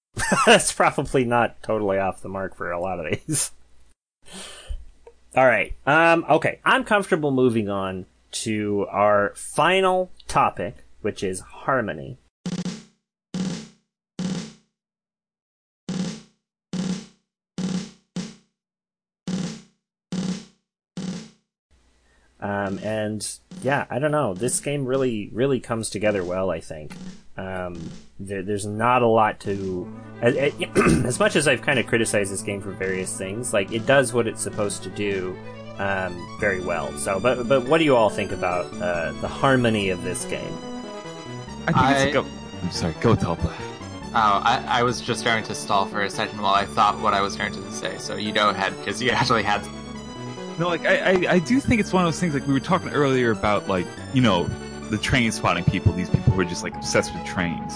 That's 0.46 0.72
probably 0.72 1.24
not 1.24 1.62
totally 1.62 1.98
off 1.98 2.22
the 2.22 2.28
mark 2.28 2.56
for 2.56 2.70
a 2.70 2.80
lot 2.80 3.00
of 3.00 3.10
these. 3.10 3.50
All 5.34 5.46
right. 5.46 5.74
Um, 5.86 6.24
okay. 6.28 6.60
I'm 6.64 6.84
comfortable 6.84 7.30
moving 7.30 7.68
on 7.68 8.06
to 8.30 8.86
our 8.90 9.32
final 9.34 10.10
topic, 10.26 10.76
which 11.00 11.22
is 11.22 11.40
harmony. 11.40 12.18
Um, 22.40 22.78
and 22.78 23.26
yeah, 23.62 23.86
I 23.90 23.98
don't 23.98 24.12
know. 24.12 24.34
This 24.34 24.60
game 24.60 24.84
really, 24.86 25.28
really 25.32 25.60
comes 25.60 25.90
together 25.90 26.22
well. 26.24 26.50
I 26.50 26.60
think 26.60 26.94
um, 27.36 27.90
there, 28.20 28.42
there's 28.42 28.66
not 28.66 29.02
a 29.02 29.06
lot 29.08 29.40
to. 29.40 29.92
As, 30.22 30.36
as 31.04 31.18
much 31.18 31.34
as 31.36 31.48
I've 31.48 31.62
kind 31.62 31.78
of 31.78 31.86
criticized 31.86 32.32
this 32.32 32.42
game 32.42 32.60
for 32.60 32.70
various 32.72 33.16
things, 33.16 33.52
like 33.52 33.72
it 33.72 33.86
does 33.86 34.12
what 34.12 34.26
it's 34.26 34.40
supposed 34.42 34.82
to 34.84 34.90
do 34.90 35.36
um, 35.78 36.16
very 36.38 36.60
well. 36.60 36.96
So, 36.98 37.18
but 37.18 37.48
but 37.48 37.66
what 37.66 37.78
do 37.78 37.84
you 37.84 37.96
all 37.96 38.10
think 38.10 38.30
about 38.32 38.66
uh, 38.80 39.12
the 39.20 39.28
harmony 39.28 39.90
of 39.90 40.02
this 40.04 40.24
game? 40.26 40.56
I 41.66 41.72
think 41.72 41.76
I- 41.76 41.94
it's 42.04 42.14
like 42.16 42.24
a. 42.24 42.28
I'm 42.62 42.70
sorry. 42.70 42.94
Go 43.00 43.14
Tulpa. 43.16 43.52
Oh, 44.10 44.40
I, 44.42 44.64
I 44.66 44.82
was 44.84 45.00
just 45.02 45.22
going 45.22 45.44
to 45.44 45.54
stall 45.54 45.84
for 45.84 46.00
a 46.00 46.08
second 46.08 46.40
while 46.40 46.54
I 46.54 46.64
thought 46.64 46.98
what 47.00 47.12
I 47.12 47.20
was 47.20 47.36
going 47.36 47.52
to 47.52 47.70
say, 47.70 47.98
so 47.98 48.16
you 48.16 48.32
go 48.32 48.48
ahead, 48.48 48.72
because 48.78 49.02
you 49.02 49.10
actually 49.10 49.42
had 49.42 49.62
No, 50.58 50.68
like 50.68 50.84
I, 50.84 51.12
I, 51.12 51.32
I 51.34 51.38
do 51.38 51.60
think 51.60 51.80
it's 51.80 51.92
one 51.92 52.04
of 52.04 52.08
those 52.08 52.18
things. 52.18 52.34
Like 52.34 52.46
we 52.46 52.52
were 52.52 52.60
talking 52.60 52.88
earlier 52.90 53.30
about, 53.30 53.68
like 53.68 53.86
you 54.12 54.20
know, 54.20 54.44
the 54.90 54.98
train 54.98 55.30
spotting 55.30 55.64
people. 55.64 55.92
These 55.92 56.10
people 56.10 56.32
who 56.32 56.40
are 56.40 56.44
just 56.44 56.64
like 56.64 56.74
obsessed 56.74 57.14
with 57.14 57.24
trains, 57.24 57.74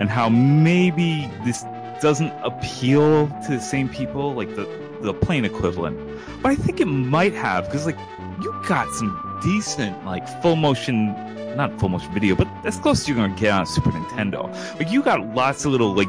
and 0.00 0.08
how 0.08 0.28
maybe 0.28 1.30
this 1.44 1.64
doesn't 2.00 2.32
appeal 2.42 3.28
to 3.46 3.50
the 3.50 3.60
same 3.60 3.88
people, 3.88 4.34
like 4.34 4.54
the 4.56 4.64
the 5.02 5.12
plane 5.12 5.44
equivalent. 5.44 5.98
But 6.42 6.52
I 6.52 6.54
think 6.54 6.80
it 6.80 6.86
might 6.86 7.34
have 7.34 7.66
because 7.66 7.84
like 7.84 7.98
you 8.40 8.58
got 8.66 8.90
some 8.94 9.40
decent 9.42 10.02
like 10.06 10.26
full 10.40 10.56
motion, 10.56 11.12
not 11.56 11.78
full 11.78 11.90
motion 11.90 12.12
video, 12.14 12.34
but 12.34 12.48
as 12.64 12.78
close 12.78 13.02
as 13.02 13.08
you're 13.08 13.16
gonna 13.18 13.34
get 13.34 13.52
on 13.52 13.66
Super 13.66 13.90
Nintendo. 13.90 14.50
Like 14.78 14.90
you 14.90 15.02
got 15.02 15.34
lots 15.34 15.66
of 15.66 15.72
little 15.72 15.94
like 15.94 16.08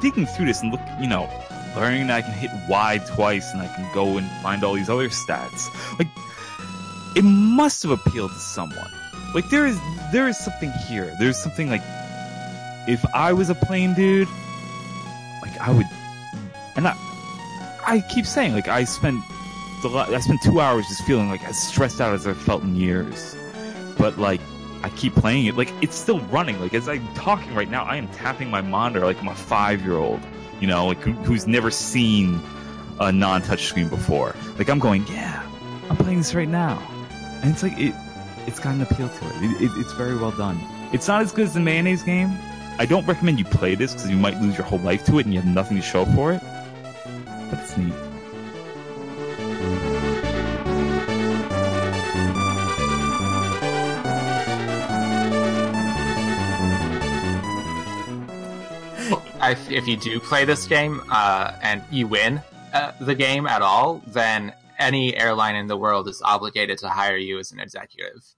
digging 0.00 0.26
through 0.26 0.46
this 0.46 0.62
and 0.62 0.70
look, 0.70 0.80
you 1.00 1.08
know, 1.08 1.28
learning 1.76 2.08
that 2.08 2.16
I 2.16 2.22
can 2.22 2.32
hit 2.32 2.50
Y 2.68 3.00
twice 3.14 3.52
and 3.52 3.62
I 3.62 3.66
can 3.68 3.92
go 3.94 4.18
and 4.18 4.28
find 4.42 4.64
all 4.64 4.74
these 4.74 4.90
other 4.90 5.08
stats. 5.08 5.68
Like, 5.98 6.08
it 7.16 7.22
must 7.22 7.82
have 7.82 7.92
appealed 7.92 8.30
to 8.30 8.38
someone. 8.38 8.90
Like, 9.34 9.48
there 9.50 9.66
is, 9.66 9.78
there 10.12 10.28
is 10.28 10.38
something 10.38 10.70
here. 10.88 11.14
There's 11.18 11.38
something 11.38 11.70
like, 11.70 11.82
if 12.86 13.04
I 13.14 13.32
was 13.32 13.48
a 13.48 13.54
plane 13.54 13.94
dude, 13.94 14.28
like, 15.42 15.58
I 15.60 15.72
would, 15.72 15.86
and 16.76 16.88
I, 16.88 16.96
I 17.86 18.00
keep 18.08 18.26
saying, 18.26 18.52
like, 18.52 18.68
I 18.68 18.84
spent 18.84 19.22
the, 19.82 19.88
I 19.88 20.20
spent 20.20 20.40
two 20.42 20.60
hours 20.60 20.86
just 20.86 21.02
feeling 21.04 21.28
like 21.28 21.42
as 21.44 21.60
stressed 21.60 22.00
out 22.00 22.14
as 22.14 22.26
I've 22.26 22.40
felt 22.40 22.62
in 22.62 22.76
years. 22.76 23.36
But, 23.98 24.18
like, 24.18 24.40
I 24.82 24.88
keep 24.90 25.14
playing 25.14 25.46
it. 25.46 25.56
Like, 25.56 25.72
it's 25.80 25.96
still 25.96 26.20
running. 26.20 26.60
Like, 26.60 26.74
as 26.74 26.88
I'm 26.88 27.06
talking 27.14 27.54
right 27.54 27.70
now, 27.70 27.84
I 27.84 27.96
am 27.96 28.08
tapping 28.08 28.50
my 28.50 28.60
monitor 28.60 29.04
like 29.04 29.20
I'm 29.20 29.28
a 29.28 29.34
five 29.34 29.82
year 29.82 29.96
old 29.96 30.20
you 30.62 30.68
know, 30.68 30.86
like 30.86 31.00
who, 31.00 31.10
who's 31.12 31.48
never 31.48 31.72
seen 31.72 32.40
a 33.00 33.10
non-touch 33.10 33.64
screen 33.64 33.88
before. 33.88 34.36
Like 34.56 34.70
I'm 34.70 34.78
going, 34.78 35.04
yeah, 35.08 35.44
I'm 35.90 35.96
playing 35.96 36.18
this 36.18 36.34
right 36.36 36.48
now, 36.48 36.80
and 37.42 37.50
it's 37.52 37.64
like 37.64 37.76
it, 37.76 37.94
it's 38.46 38.60
got 38.60 38.76
an 38.76 38.82
appeal 38.82 39.08
to 39.08 39.26
it. 39.26 39.32
It, 39.42 39.62
it. 39.62 39.70
It's 39.74 39.92
very 39.94 40.16
well 40.16 40.30
done. 40.30 40.60
It's 40.92 41.08
not 41.08 41.20
as 41.20 41.32
good 41.32 41.46
as 41.46 41.54
the 41.54 41.60
mayonnaise 41.60 42.04
game. 42.04 42.30
I 42.78 42.86
don't 42.86 43.04
recommend 43.06 43.40
you 43.40 43.44
play 43.44 43.74
this 43.74 43.92
because 43.92 44.08
you 44.08 44.16
might 44.16 44.40
lose 44.40 44.56
your 44.56 44.64
whole 44.64 44.78
life 44.78 45.04
to 45.06 45.18
it 45.18 45.26
and 45.26 45.34
you 45.34 45.40
have 45.40 45.52
nothing 45.52 45.76
to 45.76 45.82
show 45.82 46.04
for 46.04 46.32
it. 46.32 46.40
But 47.50 47.58
it's 47.58 47.76
neat. 47.76 47.92
I, 59.42 59.56
if 59.68 59.86
you 59.86 59.96
do 59.96 60.20
play 60.20 60.44
this 60.44 60.66
game 60.66 61.02
uh, 61.10 61.56
and 61.62 61.82
you 61.90 62.06
win 62.06 62.40
uh, 62.72 62.92
the 63.00 63.14
game 63.14 63.46
at 63.46 63.60
all, 63.60 64.02
then 64.06 64.54
any 64.78 65.16
airline 65.16 65.56
in 65.56 65.66
the 65.66 65.76
world 65.76 66.08
is 66.08 66.22
obligated 66.22 66.78
to 66.78 66.88
hire 66.88 67.16
you 67.16 67.38
as 67.38 67.52
an 67.52 67.60
executive. 67.60 68.34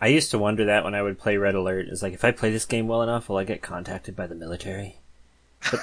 I 0.00 0.08
used 0.08 0.32
to 0.32 0.38
wonder 0.38 0.64
that 0.64 0.84
when 0.84 0.94
I 0.94 1.02
would 1.02 1.18
play 1.18 1.36
Red 1.36 1.54
Alert. 1.54 1.86
It's 1.88 2.02
like 2.02 2.14
if 2.14 2.24
I 2.24 2.32
play 2.32 2.50
this 2.50 2.64
game 2.64 2.88
well 2.88 3.02
enough, 3.02 3.28
will 3.28 3.36
I 3.36 3.44
get 3.44 3.62
contacted 3.62 4.16
by 4.16 4.26
the 4.26 4.34
military? 4.34 4.96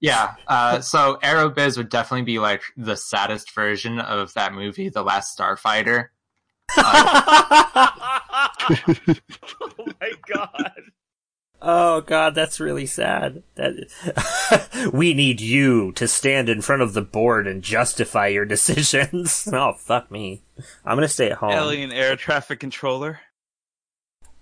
Yeah, 0.00 0.34
uh, 0.46 0.80
so 0.80 1.18
Aerobiz 1.22 1.76
would 1.76 1.88
definitely 1.88 2.24
be 2.24 2.38
like 2.38 2.62
the 2.76 2.96
saddest 2.96 3.52
version 3.52 3.98
of 3.98 4.32
that 4.34 4.52
movie, 4.52 4.88
The 4.88 5.02
Last 5.02 5.36
Starfighter. 5.36 6.10
oh 6.76 7.24
my 10.00 10.12
god! 10.32 10.82
Oh 11.60 12.00
god, 12.02 12.34
that's 12.36 12.60
really 12.60 12.86
sad. 12.86 13.42
That 13.56 14.90
we 14.92 15.12
need 15.12 15.40
you 15.40 15.92
to 15.92 16.06
stand 16.06 16.48
in 16.48 16.60
front 16.62 16.82
of 16.82 16.92
the 16.94 17.02
board 17.02 17.46
and 17.48 17.62
justify 17.62 18.28
your 18.28 18.44
decisions. 18.54 19.48
oh 19.52 19.72
fuck 19.72 20.10
me. 20.10 20.42
I'm 20.84 20.96
gonna 20.96 21.08
stay 21.08 21.30
at 21.30 21.38
home. 21.38 21.50
Alien 21.52 21.90
air 21.92 22.14
traffic 22.16 22.60
controller. 22.60 23.20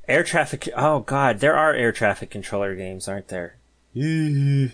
Air 0.06 0.22
traffic. 0.24 0.68
Oh 0.76 1.00
god, 1.00 1.40
there 1.40 1.56
are 1.56 1.72
air 1.72 1.92
traffic 1.92 2.30
controller 2.30 2.74
games, 2.74 3.08
aren't 3.08 3.28
there? 3.28 3.56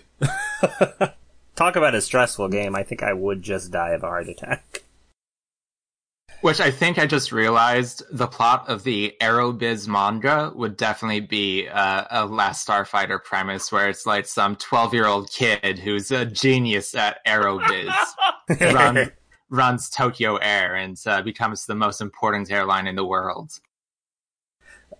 Talk 1.55 1.75
about 1.75 1.95
a 1.95 2.01
stressful 2.01 2.49
game. 2.49 2.75
I 2.75 2.83
think 2.83 3.01
I 3.03 3.13
would 3.13 3.41
just 3.41 3.71
die 3.71 3.91
of 3.91 4.03
a 4.03 4.07
heart 4.07 4.27
attack. 4.27 4.82
Which 6.43 6.59
I 6.59 6.71
think 6.71 6.99
I 6.99 7.05
just 7.05 7.31
realized 7.31 8.03
the 8.11 8.27
plot 8.27 8.67
of 8.67 8.83
the 8.83 9.15
Aerobiz 9.21 9.87
manga 9.87 10.51
would 10.53 10.75
definitely 10.75 11.21
be 11.21 11.69
uh, 11.69 12.03
a 12.11 12.25
Last 12.25 12.67
Starfighter 12.67 13.23
premise 13.23 13.71
where 13.71 13.87
it's 13.87 14.05
like 14.05 14.25
some 14.25 14.57
12 14.57 14.93
year 14.93 15.05
old 15.05 15.31
kid 15.31 15.79
who's 15.79 16.11
a 16.11 16.25
genius 16.25 16.95
at 16.95 17.25
Aerobiz 17.25 17.93
run, 18.59 19.09
runs 19.49 19.89
Tokyo 19.89 20.35
Air 20.35 20.75
and 20.75 21.01
uh, 21.05 21.21
becomes 21.21 21.65
the 21.65 21.75
most 21.75 22.01
important 22.01 22.51
airline 22.51 22.87
in 22.87 22.97
the 22.97 23.05
world. 23.05 23.61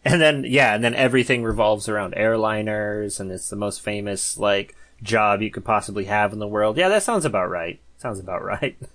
And 0.05 0.21
then 0.21 0.45
yeah, 0.47 0.73
and 0.73 0.81
then 0.81 0.95
everything 0.95 1.43
revolves 1.43 1.89
around 1.89 2.13
airliners, 2.13 3.19
and 3.19 3.29
it's 3.29 3.49
the 3.49 3.57
most 3.57 3.81
famous 3.81 4.37
like 4.37 4.77
job 5.01 5.41
you 5.41 5.51
could 5.51 5.65
possibly 5.65 6.05
have 6.05 6.31
in 6.31 6.39
the 6.39 6.47
world. 6.47 6.77
Yeah, 6.77 6.87
that 6.87 7.03
sounds 7.03 7.25
about 7.25 7.49
right. 7.49 7.81
Sounds 7.97 8.19
about 8.19 8.45
right. 8.45 8.77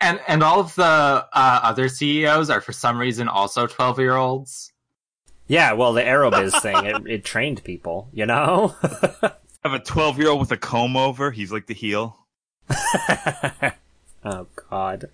And 0.00 0.20
and 0.28 0.42
all 0.42 0.60
of 0.60 0.74
the 0.76 0.84
uh, 0.84 1.26
other 1.32 1.88
CEOs 1.88 2.50
are 2.50 2.60
for 2.60 2.72
some 2.72 2.98
reason 2.98 3.28
also 3.28 3.66
12 3.66 3.98
year 3.98 4.14
olds. 4.14 4.72
Yeah, 5.48 5.72
well, 5.72 5.94
the 5.94 6.02
Aerobiz 6.02 6.60
thing, 6.60 6.76
it, 6.84 7.06
it 7.06 7.24
trained 7.24 7.64
people, 7.64 8.10
you 8.12 8.26
know? 8.26 8.76
I 8.82 9.32
have 9.64 9.72
a 9.72 9.78
12 9.78 10.18
year 10.18 10.28
old 10.28 10.40
with 10.40 10.52
a 10.52 10.58
comb 10.58 10.96
over. 10.96 11.30
He's 11.30 11.50
like 11.50 11.66
the 11.66 11.74
heel. 11.74 12.26
oh, 14.24 14.46
God. 14.70 15.08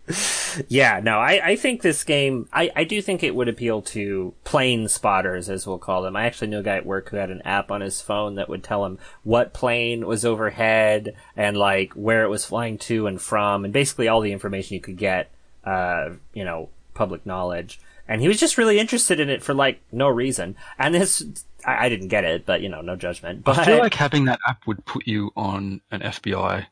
Yeah, 0.68 1.00
no, 1.02 1.18
I, 1.18 1.40
I 1.44 1.56
think 1.56 1.82
this 1.82 2.04
game, 2.04 2.48
I, 2.52 2.70
I 2.76 2.84
do 2.84 3.02
think 3.02 3.22
it 3.22 3.34
would 3.34 3.48
appeal 3.48 3.82
to 3.82 4.34
plane 4.44 4.88
spotters, 4.88 5.48
as 5.48 5.66
we'll 5.66 5.78
call 5.78 6.02
them. 6.02 6.14
I 6.16 6.26
actually 6.26 6.48
knew 6.48 6.60
a 6.60 6.62
guy 6.62 6.76
at 6.76 6.86
work 6.86 7.08
who 7.08 7.16
had 7.16 7.30
an 7.30 7.42
app 7.42 7.70
on 7.70 7.80
his 7.80 8.00
phone 8.00 8.36
that 8.36 8.48
would 8.48 8.62
tell 8.62 8.84
him 8.84 8.98
what 9.24 9.52
plane 9.52 10.06
was 10.06 10.24
overhead 10.24 11.14
and, 11.36 11.56
like, 11.56 11.92
where 11.94 12.22
it 12.22 12.28
was 12.28 12.44
flying 12.44 12.78
to 12.78 13.06
and 13.06 13.20
from, 13.20 13.64
and 13.64 13.72
basically 13.72 14.08
all 14.08 14.20
the 14.20 14.32
information 14.32 14.74
you 14.74 14.80
could 14.80 14.96
get, 14.96 15.30
uh, 15.64 16.10
you 16.32 16.44
know, 16.44 16.68
public 16.94 17.26
knowledge. 17.26 17.80
And 18.06 18.20
he 18.20 18.28
was 18.28 18.38
just 18.38 18.58
really 18.58 18.78
interested 18.78 19.18
in 19.18 19.30
it 19.30 19.42
for, 19.42 19.54
like, 19.54 19.80
no 19.90 20.08
reason. 20.08 20.56
And 20.78 20.94
this, 20.94 21.24
I, 21.66 21.86
I 21.86 21.88
didn't 21.88 22.08
get 22.08 22.24
it, 22.24 22.46
but, 22.46 22.60
you 22.60 22.68
know, 22.68 22.80
no 22.80 22.96
judgment. 22.96 23.42
But 23.42 23.58
I 23.58 23.64
feel 23.64 23.78
like 23.78 23.94
having 23.94 24.26
that 24.26 24.40
app 24.46 24.66
would 24.66 24.84
put 24.84 25.06
you 25.06 25.32
on 25.36 25.80
an 25.90 26.00
FBI 26.00 26.66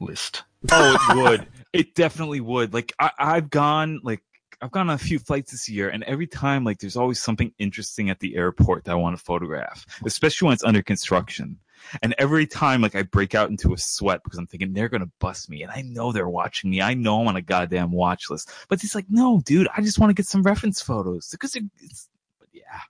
list. 0.00 0.42
Oh, 0.72 0.96
it 1.10 1.16
would. 1.30 1.48
it 1.72 1.94
definitely 1.94 2.40
would. 2.40 2.72
Like 2.74 2.92
I, 2.98 3.10
I've 3.18 3.50
gone 3.50 4.00
like 4.02 4.22
I've 4.60 4.72
gone 4.72 4.88
on 4.90 4.94
a 4.94 4.98
few 4.98 5.18
flights 5.18 5.52
this 5.52 5.68
year, 5.68 5.88
and 5.88 6.02
every 6.04 6.26
time 6.26 6.64
like 6.64 6.78
there's 6.78 6.96
always 6.96 7.22
something 7.22 7.52
interesting 7.58 8.10
at 8.10 8.18
the 8.20 8.34
airport 8.36 8.84
that 8.84 8.92
I 8.92 8.96
want 8.96 9.16
to 9.16 9.22
photograph, 9.22 9.86
especially 10.04 10.46
when 10.46 10.54
it's 10.54 10.64
under 10.64 10.82
construction. 10.82 11.58
And 12.02 12.12
every 12.18 12.44
time 12.46 12.80
like 12.82 12.96
I 12.96 13.02
break 13.02 13.36
out 13.36 13.50
into 13.50 13.72
a 13.72 13.78
sweat 13.78 14.20
because 14.24 14.36
I'm 14.38 14.48
thinking 14.48 14.72
they're 14.72 14.88
gonna 14.88 15.10
bust 15.20 15.48
me, 15.48 15.62
and 15.62 15.70
I 15.70 15.82
know 15.82 16.10
they're 16.10 16.28
watching 16.28 16.70
me. 16.70 16.82
I 16.82 16.94
know 16.94 17.20
I'm 17.20 17.28
on 17.28 17.36
a 17.36 17.40
goddamn 17.42 17.92
watch 17.92 18.28
list, 18.30 18.50
but 18.68 18.82
it's 18.82 18.96
like 18.96 19.06
no, 19.08 19.40
dude. 19.44 19.68
I 19.76 19.80
just 19.80 20.00
want 20.00 20.10
to 20.10 20.14
get 20.14 20.26
some 20.26 20.42
reference 20.42 20.82
photos 20.82 21.28
because 21.30 21.54
it, 21.54 21.62
it's. 21.80 22.08
But 22.40 22.48
yeah, 22.52 22.80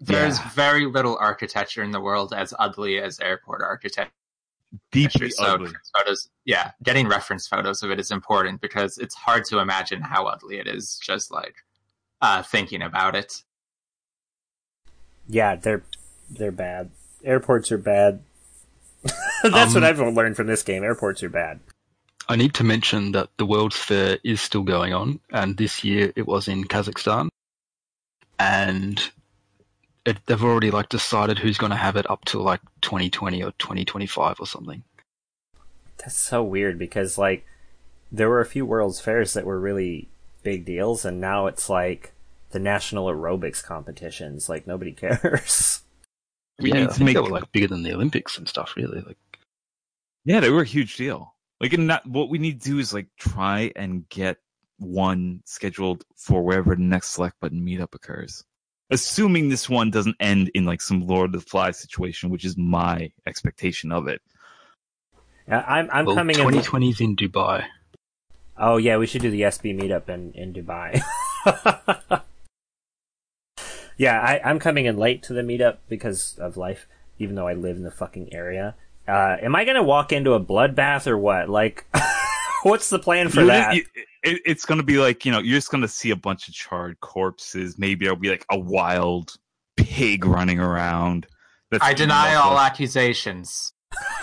There's 0.00 0.38
Yeah. 0.38 0.48
very 0.50 0.86
little 0.86 1.18
architecture 1.20 1.82
in 1.82 1.90
the 1.90 2.00
world 2.00 2.32
as 2.32 2.54
ugly 2.58 2.98
as 3.00 3.20
airport 3.20 3.60
architecture. 3.60 4.10
Deeply 4.92 5.30
So 5.30 5.44
ugly. 5.44 5.66
reference 5.66 5.90
photos, 5.96 6.28
yeah, 6.44 6.72
getting 6.82 7.08
reference 7.08 7.46
photos 7.46 7.82
of 7.82 7.90
it 7.90 8.00
is 8.00 8.10
important 8.10 8.60
because 8.60 8.98
it's 8.98 9.14
hard 9.14 9.44
to 9.46 9.58
imagine 9.58 10.00
how 10.02 10.26
ugly 10.26 10.58
it 10.58 10.66
is 10.66 10.98
just 11.02 11.30
like 11.30 11.54
uh, 12.20 12.42
thinking 12.42 12.82
about 12.82 13.14
it. 13.14 13.42
Yeah, 15.28 15.56
they're 15.56 15.82
they're 16.30 16.52
bad. 16.52 16.90
Airports 17.24 17.72
are 17.72 17.78
bad. 17.78 18.22
That's 19.42 19.74
Um, 19.74 19.82
what 19.82 19.84
I've 19.84 19.98
learned 19.98 20.36
from 20.36 20.46
this 20.46 20.62
game. 20.62 20.82
Airports 20.84 21.22
are 21.22 21.28
bad. 21.28 21.60
I 22.28 22.36
need 22.36 22.54
to 22.54 22.64
mention 22.64 23.12
that 23.12 23.28
the 23.36 23.46
World's 23.46 23.76
Fair 23.76 24.18
is 24.24 24.40
still 24.40 24.62
going 24.64 24.92
on, 24.92 25.20
and 25.30 25.56
this 25.56 25.84
year 25.84 26.12
it 26.16 26.26
was 26.26 26.48
in 26.48 26.64
Kazakhstan, 26.64 27.28
and 28.38 29.00
it, 30.06 30.18
they've 30.26 30.42
already 30.42 30.70
like 30.70 30.88
decided 30.88 31.38
who's 31.38 31.58
going 31.58 31.70
to 31.70 31.76
have 31.76 31.96
it 31.96 32.08
up 32.08 32.24
to 32.26 32.40
like 32.40 32.60
2020 32.82 33.42
or 33.42 33.50
2025 33.58 34.40
or 34.40 34.46
something. 34.46 34.82
That's 35.98 36.16
so 36.16 36.42
weird 36.42 36.78
because 36.78 37.18
like 37.18 37.44
there 38.12 38.28
were 38.28 38.40
a 38.40 38.46
few 38.46 38.64
World's 38.64 39.00
Fairs 39.00 39.32
that 39.32 39.44
were 39.44 39.58
really 39.58 40.08
big 40.42 40.64
deals, 40.64 41.04
and 41.04 41.20
now 41.20 41.46
it's 41.46 41.68
like 41.68 42.12
the 42.50 42.58
national 42.60 43.06
aerobics 43.06 43.62
competitions. 43.62 44.48
Like 44.48 44.66
nobody 44.66 44.92
cares. 45.04 45.82
We 46.60 46.72
yeah, 46.72 46.80
need 46.80 46.90
to 46.92 47.04
make- 47.04 47.14
they 47.16 47.20
were 47.20 47.28
like 47.28 47.50
bigger 47.52 47.66
than 47.66 47.82
the 47.82 47.92
Olympics 47.92 48.38
and 48.38 48.48
stuff. 48.48 48.74
Really, 48.76 49.00
like 49.00 49.18
Yeah, 50.24 50.40
they 50.40 50.50
were 50.50 50.62
a 50.62 50.66
huge 50.66 50.96
deal. 50.96 51.34
Like, 51.60 51.72
and 51.72 51.86
not, 51.86 52.06
what 52.06 52.28
we 52.28 52.38
need 52.38 52.60
to 52.60 52.70
do 52.70 52.78
is 52.78 52.92
like 52.92 53.08
try 53.18 53.72
and 53.76 54.06
get 54.10 54.36
one 54.78 55.40
scheduled 55.46 56.04
for 56.14 56.42
wherever 56.42 56.76
the 56.76 56.82
next 56.82 57.08
select 57.14 57.40
button 57.40 57.64
meetup 57.64 57.94
occurs. 57.94 58.44
Assuming 58.90 59.48
this 59.48 59.68
one 59.68 59.90
doesn't 59.90 60.16
end 60.20 60.50
in 60.54 60.64
like 60.64 60.80
some 60.80 61.06
Lord 61.06 61.34
of 61.34 61.40
the 61.40 61.46
Flies 61.46 61.78
situation, 61.78 62.30
which 62.30 62.44
is 62.44 62.56
my 62.56 63.10
expectation 63.26 63.90
of 63.90 64.06
it. 64.06 64.22
Yeah, 65.48 65.64
I'm 65.66 65.88
I'm 65.92 66.04
well, 66.06 66.14
coming 66.14 66.36
in. 66.36 66.42
2020 66.42 66.90
is 66.90 67.00
in 67.00 67.16
Dubai. 67.16 67.64
Oh 68.58 68.76
yeah, 68.76 68.96
we 68.96 69.06
should 69.06 69.22
do 69.22 69.30
the 69.30 69.42
SB 69.42 69.78
meetup 69.78 70.08
in 70.08 70.32
in 70.32 70.52
Dubai. 70.52 71.02
yeah, 73.96 74.20
I, 74.20 74.40
I'm 74.44 74.58
coming 74.58 74.86
in 74.86 74.96
late 74.96 75.22
to 75.24 75.32
the 75.32 75.42
meetup 75.42 75.78
because 75.88 76.38
of 76.38 76.56
life, 76.56 76.86
even 77.18 77.34
though 77.34 77.48
I 77.48 77.54
live 77.54 77.76
in 77.76 77.82
the 77.82 77.90
fucking 77.90 78.32
area. 78.32 78.74
Uh, 79.06 79.36
am 79.40 79.54
I 79.54 79.64
gonna 79.64 79.82
walk 79.82 80.12
into 80.12 80.32
a 80.32 80.40
bloodbath 80.40 81.06
or 81.06 81.16
what? 81.16 81.48
Like, 81.48 81.86
what's 82.68 82.90
the 82.90 82.98
plan 82.98 83.28
for 83.28 83.40
You- 83.42 83.46
that? 83.48 83.74
you- 83.76 83.84
it- 84.22 84.42
it's 84.44 84.64
going 84.64 84.78
to 84.78 84.84
be 84.84 84.98
like, 84.98 85.24
you 85.24 85.32
know, 85.32 85.38
you're 85.38 85.56
just 85.56 85.70
going 85.70 85.82
to 85.82 85.88
see 85.88 86.10
a 86.10 86.16
bunch 86.16 86.48
of 86.48 86.54
charred 86.54 86.98
corpses. 87.00 87.78
Maybe 87.78 88.04
there'll 88.06 88.18
be 88.18 88.30
like 88.30 88.44
a 88.50 88.58
wild 88.58 89.34
pig 89.76 90.24
running 90.24 90.58
around. 90.58 91.26
That's 91.70 91.84
I 91.84 91.94
deny 91.94 92.26
eating 92.28 92.36
all 92.38 92.56
up 92.56 92.70
accusations. 92.70 93.72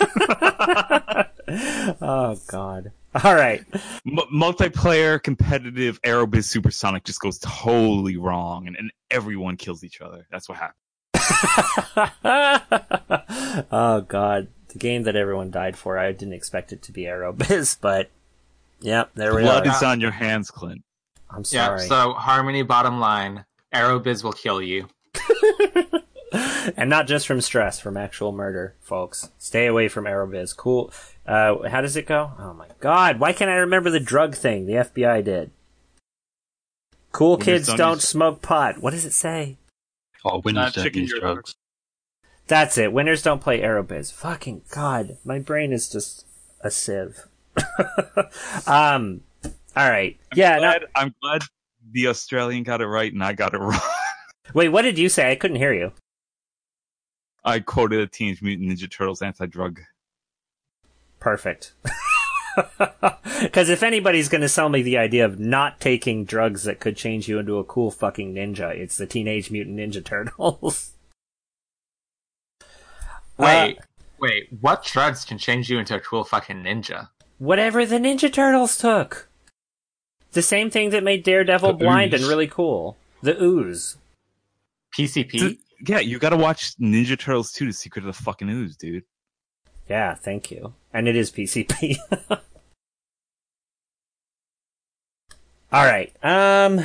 oh 2.00 2.36
god. 2.48 2.92
All 3.22 3.34
right. 3.34 3.62
M- 4.06 4.18
multiplayer 4.34 5.22
competitive 5.22 6.00
Aerobiz 6.02 6.44
Supersonic 6.44 7.04
just 7.04 7.20
goes 7.20 7.38
totally 7.38 8.16
wrong 8.16 8.66
and, 8.66 8.76
and 8.76 8.90
everyone 9.10 9.56
kills 9.56 9.84
each 9.84 10.00
other 10.00 10.26
that's 10.30 10.48
what 10.48 10.58
happens. 10.58 10.80
oh 13.70 14.00
god, 14.02 14.48
the 14.68 14.78
game 14.78 15.04
that 15.04 15.16
everyone 15.16 15.50
died 15.50 15.76
for. 15.76 15.98
I 15.98 16.12
didn't 16.12 16.34
expect 16.34 16.72
it 16.72 16.82
to 16.82 16.92
be 16.92 17.02
Aerobiz, 17.02 17.76
but 17.80 18.10
yep, 18.84 19.10
there 19.14 19.34
we 19.34 19.42
blood 19.42 19.66
are. 19.66 19.76
is 19.76 19.82
on 19.82 20.00
your 20.00 20.10
hands 20.12 20.50
clint 20.50 20.82
I'm 21.30 21.42
Yeah, 21.50 21.66
sorry. 21.76 21.88
so 21.88 22.12
Harmony 22.12 22.62
bottom 22.62 23.00
line, 23.00 23.44
Aerobiz 23.74 24.22
will 24.22 24.32
kill 24.32 24.62
you. 24.62 24.86
and 26.76 26.88
not 26.90 27.06
just 27.06 27.26
from 27.26 27.40
stress, 27.40 27.80
from 27.80 27.96
actual 27.96 28.32
murder, 28.32 28.74
folks. 28.80 29.30
Stay 29.38 29.66
away 29.66 29.88
from 29.88 30.04
Aerobiz. 30.04 30.56
Cool. 30.56 30.92
Uh, 31.26 31.68
how 31.68 31.80
does 31.80 31.96
it 31.96 32.06
go? 32.06 32.32
Oh 32.38 32.52
my 32.54 32.66
god, 32.80 33.18
why 33.18 33.32
can't 33.32 33.50
I 33.50 33.54
remember 33.56 33.90
the 33.90 34.00
drug 34.00 34.34
thing 34.34 34.66
the 34.66 34.74
FBI 34.74 35.24
did? 35.24 35.50
Cool 37.12 37.32
Winners 37.36 37.44
kids 37.44 37.66
don't 37.68 37.76
don't 37.78 37.94
use- 37.96 38.08
smoke 38.08 38.42
pot. 38.42 38.78
What 38.78 38.90
does 38.90 39.04
it 39.04 39.12
say? 39.12 39.56
Oh, 40.24 40.38
winners 40.44 40.74
Not 40.76 40.84
don't 40.84 40.96
use 40.96 41.10
your 41.10 41.20
drugs. 41.20 41.54
That's 42.46 42.76
it. 42.78 42.92
Winners 42.92 43.22
don't 43.22 43.40
play 43.40 43.60
Aerobiz. 43.60 44.12
Fucking 44.12 44.62
god, 44.70 45.16
my 45.24 45.38
brain 45.38 45.72
is 45.72 45.88
just 45.88 46.26
a 46.60 46.70
sieve. 46.70 47.24
um, 48.66 49.20
all 49.76 49.88
right. 49.90 50.18
Yeah. 50.34 50.58
no- 50.58 50.86
i'm 50.96 51.14
glad 51.22 51.42
the 51.92 52.08
australian 52.08 52.62
got 52.62 52.80
it 52.80 52.86
right 52.86 53.12
and 53.12 53.22
i 53.22 53.32
got 53.32 53.54
it 53.54 53.58
wrong 53.60 53.78
wait, 54.54 54.68
what 54.70 54.82
did 54.82 54.98
you 54.98 55.08
say? 55.08 55.30
I 55.30 55.36
couldn't 55.36 55.56
hear 55.58 55.72
you. 55.72 55.92
i 57.44 57.60
quoted 57.60 58.00
a 58.00 58.06
teenage 58.06 58.42
mutant 58.42 58.70
ninja 58.70 58.90
turtles 58.90 59.22
anti-drug 59.22 59.80
Perfect. 61.20 61.72
Because 63.42 63.68
if 63.68 63.82
anybody's 63.82 64.28
going 64.28 64.42
to 64.42 64.48
sell 64.48 64.68
me 64.68 64.82
the 64.82 64.96
idea 64.98 65.24
of 65.24 65.40
not 65.40 65.80
taking 65.80 66.24
drugs 66.24 66.62
that 66.64 66.78
could 66.78 66.96
change 66.96 67.28
you 67.28 67.38
into 67.40 67.58
a 67.58 67.64
cool 67.64 67.90
fucking 67.90 68.32
ninja, 68.34 68.70
it's 68.70 68.96
the 68.96 69.06
Teenage 69.06 69.50
Mutant 69.50 69.76
Ninja 69.78 70.04
Turtles. 70.04 70.92
Wait, 73.36 73.78
Uh, 73.78 73.82
wait, 74.20 74.48
what 74.60 74.84
drugs 74.84 75.24
can 75.24 75.36
change 75.38 75.68
you 75.68 75.78
into 75.80 75.96
a 75.96 76.00
cool 76.00 76.22
fucking 76.24 76.62
ninja? 76.62 77.08
Whatever 77.44 77.84
the 77.86 77.98
Ninja 77.98 78.32
Turtles 78.32 78.76
took. 78.78 79.28
The 80.32 80.42
same 80.42 80.70
thing 80.70 80.90
that 80.90 81.04
made 81.04 81.22
Daredevil 81.22 81.74
The 81.74 81.84
blind 81.84 82.12
ooze. 82.14 82.20
and 82.22 82.28
really 82.28 82.48
cool. 82.48 82.96
The 83.22 83.40
ooze. 83.40 83.96
PCP? 84.96 85.30
Th- 85.30 85.58
yeah 85.86 85.98
you 85.98 86.18
gotta 86.18 86.36
watch 86.36 86.76
ninja 86.78 87.18
turtles 87.18 87.52
2 87.52 87.66
the 87.66 87.72
secret 87.72 88.02
of 88.02 88.06
the 88.06 88.12
fucking 88.22 88.48
ooze 88.48 88.76
dude 88.76 89.02
Yeah, 89.88 90.14
thank 90.14 90.50
you. 90.50 90.72
And 90.94 91.08
it 91.08 91.16
is 91.16 91.30
PCP. 91.30 91.96
all 92.30 92.38
right. 95.84 96.12
Um. 96.22 96.80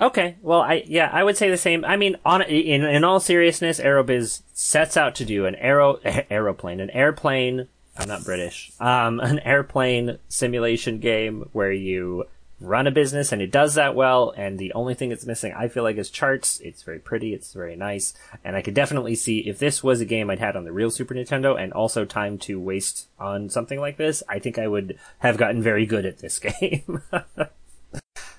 Okay. 0.00 0.36
Well, 0.40 0.62
I 0.62 0.82
yeah, 0.86 1.10
I 1.12 1.22
would 1.22 1.36
say 1.36 1.50
the 1.50 1.58
same. 1.58 1.84
I 1.84 1.96
mean, 1.96 2.16
on 2.24 2.40
in 2.42 2.82
in 2.84 3.04
all 3.04 3.20
seriousness, 3.20 3.78
Aerobiz 3.78 4.42
sets 4.54 4.96
out 4.96 5.14
to 5.16 5.24
do 5.26 5.44
an 5.46 5.54
aero 5.56 5.96
aeroplane, 6.30 6.80
an 6.80 6.90
airplane. 6.90 7.68
I'm 8.00 8.08
not 8.08 8.24
British. 8.24 8.72
Um, 8.80 9.20
an 9.20 9.40
airplane 9.40 10.18
simulation 10.28 11.00
game 11.00 11.50
where 11.52 11.70
you 11.70 12.24
run 12.60 12.86
a 12.86 12.90
business 12.90 13.32
and 13.32 13.42
it 13.42 13.50
does 13.50 13.74
that 13.74 13.94
well. 13.94 14.32
And 14.36 14.58
the 14.58 14.72
only 14.72 14.94
thing 14.94 15.12
it's 15.12 15.26
missing, 15.26 15.52
I 15.52 15.68
feel 15.68 15.82
like, 15.82 15.96
is 15.96 16.08
charts. 16.08 16.60
It's 16.60 16.82
very 16.82 16.98
pretty. 16.98 17.34
It's 17.34 17.52
very 17.52 17.76
nice. 17.76 18.14
And 18.42 18.56
I 18.56 18.62
could 18.62 18.74
definitely 18.74 19.14
see 19.14 19.40
if 19.40 19.58
this 19.58 19.82
was 19.82 20.00
a 20.00 20.06
game 20.06 20.30
I'd 20.30 20.38
had 20.38 20.56
on 20.56 20.64
the 20.64 20.72
real 20.72 20.90
Super 20.90 21.14
Nintendo 21.14 21.60
and 21.60 21.72
also 21.74 22.06
time 22.06 22.38
to 22.38 22.58
waste 22.58 23.08
on 23.18 23.50
something 23.50 23.78
like 23.78 23.98
this, 23.98 24.22
I 24.28 24.38
think 24.38 24.58
I 24.58 24.66
would 24.66 24.98
have 25.18 25.36
gotten 25.36 25.62
very 25.62 25.84
good 25.84 26.06
at 26.06 26.18
this 26.18 26.38
game. 26.60 27.02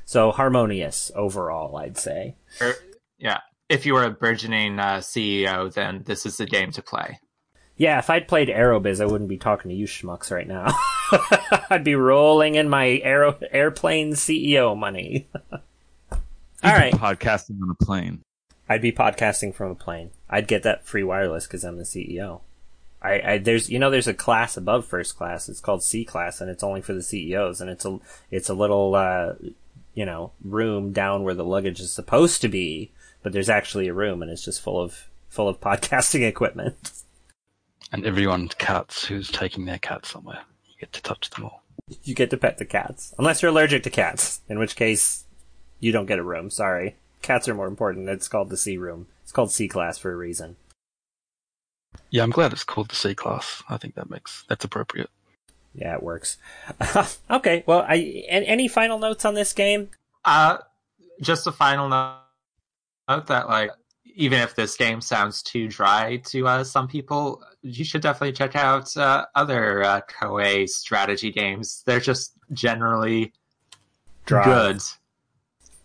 so 0.06 0.32
harmonious 0.32 1.12
overall, 1.16 1.76
I'd 1.78 1.98
say. 1.98 2.36
Yeah. 3.20 3.40
If 3.70 3.86
you 3.86 3.94
were 3.94 4.04
a 4.04 4.12
burgeoning 4.12 4.80
uh, 4.80 4.98
CEO, 4.98 5.72
then 5.72 6.04
this 6.06 6.26
is 6.26 6.38
the 6.38 6.46
game 6.48 6.72
to 6.72 6.82
play. 6.82 7.20
Yeah, 7.82 7.98
if 7.98 8.12
I'd 8.12 8.28
played 8.28 8.48
Aerobiz, 8.48 9.02
I 9.02 9.08
wouldn't 9.08 9.28
be 9.28 9.40
talking 9.40 9.70
to 9.70 9.76
you 9.76 9.88
schmucks 9.88 10.30
right 10.30 10.48
now. 10.48 10.68
I'd 11.72 11.84
be 11.84 11.96
rolling 11.96 12.54
in 12.54 12.70
my 12.70 13.02
aero 13.04 13.40
airplane 13.52 14.12
CEO 14.12 14.78
money. 14.78 15.28
All 15.52 16.20
right. 16.64 16.94
podcasting 16.94 17.60
on 17.60 17.72
a 17.72 17.84
plane 17.84 18.22
I'd 18.70 18.84
be 18.84 18.92
podcasting 18.92 19.56
from 19.56 19.72
a 19.72 19.76
plane. 19.76 20.12
I'd 20.30 20.48
get 20.48 20.62
that 20.62 20.86
free 20.86 21.04
wireless 21.04 21.48
because 21.48 21.64
I'm 21.64 21.78
the 21.80 21.84
CEO. 21.84 22.42
I, 23.02 23.22
I 23.32 23.38
there's 23.40 23.68
you 23.68 23.80
know 23.80 23.90
there's 23.90 24.08
a 24.08 24.14
class 24.14 24.56
above 24.58 24.86
first 24.86 25.18
class. 25.18 25.50
It's 25.50 25.60
called 25.60 25.82
C 25.82 26.06
class, 26.06 26.40
and 26.40 26.52
it's 26.52 26.62
only 26.62 26.82
for 26.82 26.94
the 26.94 27.02
CEOs. 27.02 27.62
And 27.62 27.70
it's 27.72 27.84
a 27.84 28.00
it's 28.30 28.50
a 28.50 28.54
little 28.54 28.94
uh, 28.94 29.34
you 29.96 30.06
know 30.06 30.34
room 30.46 30.92
down 30.94 31.24
where 31.24 31.34
the 31.34 31.44
luggage 31.44 31.80
is 31.80 31.92
supposed 31.92 32.42
to 32.42 32.48
be, 32.48 32.92
but 33.24 33.34
there's 33.34 33.50
actually 33.50 33.88
a 33.88 33.94
room, 33.96 34.22
and 34.22 34.30
it's 34.30 34.46
just 34.46 34.62
full 34.62 34.80
of 34.80 35.10
full 35.30 35.50
of 35.50 35.60
podcasting 35.62 36.28
equipment. 36.28 36.92
And 37.92 38.06
everyone's 38.06 38.54
cats 38.56 39.06
who's 39.06 39.30
taking 39.30 39.66
their 39.66 39.80
cat 39.80 40.06
somewhere. 40.06 40.42
You 40.68 40.76
get 40.80 40.94
to 40.94 41.02
touch 41.02 41.30
them 41.30 41.46
all. 41.46 41.64
You 42.04 42.16
get 42.16 42.30
to 42.30 42.38
pet 42.38 42.58
the 42.58 42.66
cats, 42.66 43.14
unless 43.18 43.42
you're 43.42 43.52
allergic 43.52 43.84
to 43.84 43.90
cats, 43.90 44.42
in 44.48 44.60
which 44.60 44.78
case 44.78 45.26
you 45.82 45.92
don't 45.92 46.06
get 46.06 46.20
a 46.20 46.24
room. 46.24 46.50
Sorry, 46.50 46.96
cats 47.22 47.50
are 47.50 47.54
more 47.54 47.68
important. 47.68 48.08
It's 48.08 48.30
called 48.30 48.50
the 48.50 48.56
C 48.56 48.78
room. 48.78 49.08
It's 49.24 49.34
called 49.34 49.52
C 49.52 49.68
class 49.68 49.98
for 49.98 50.12
a 50.12 50.16
reason. 50.16 50.56
Yeah, 52.10 52.24
I'm 52.24 52.30
glad 52.30 52.54
it's 52.54 52.64
called 52.64 52.90
the 52.90 52.96
C 52.96 53.14
class. 53.14 53.62
I 53.68 53.76
think 53.76 53.96
that 53.96 54.10
makes 54.10 54.46
that's 54.48 54.64
appropriate. 54.64 55.10
Yeah, 55.74 55.96
it 55.96 56.04
works. 56.04 56.38
okay, 57.30 57.64
well, 57.66 57.86
I 57.88 58.26
an- 58.30 58.44
any 58.44 58.70
final 58.70 59.00
notes 59.00 59.26
on 59.26 59.34
this 59.34 59.52
game? 59.52 59.90
Uh, 60.24 60.60
just 61.22 61.48
a 61.48 61.52
final 61.52 61.90
note 61.90 62.22
note 63.10 63.28
that, 63.28 63.50
like, 63.50 63.72
even 64.16 64.40
if 64.40 64.56
this 64.56 64.76
game 64.76 65.02
sounds 65.02 65.42
too 65.42 65.68
dry 65.68 66.18
to 66.26 66.48
uh, 66.48 66.64
some 66.64 66.88
people, 66.88 67.44
you 67.62 67.84
should 67.84 68.02
definitely 68.02 68.34
check 68.34 68.56
out 68.56 68.96
uh, 68.98 69.26
other 69.36 69.84
uh, 69.84 70.02
Koei 70.10 70.68
strategy 70.68 71.32
games. 71.32 71.84
They're 71.86 72.00
just 72.00 72.34
generally 72.54 73.34
Dry. 74.26 74.44
good. 74.44 74.82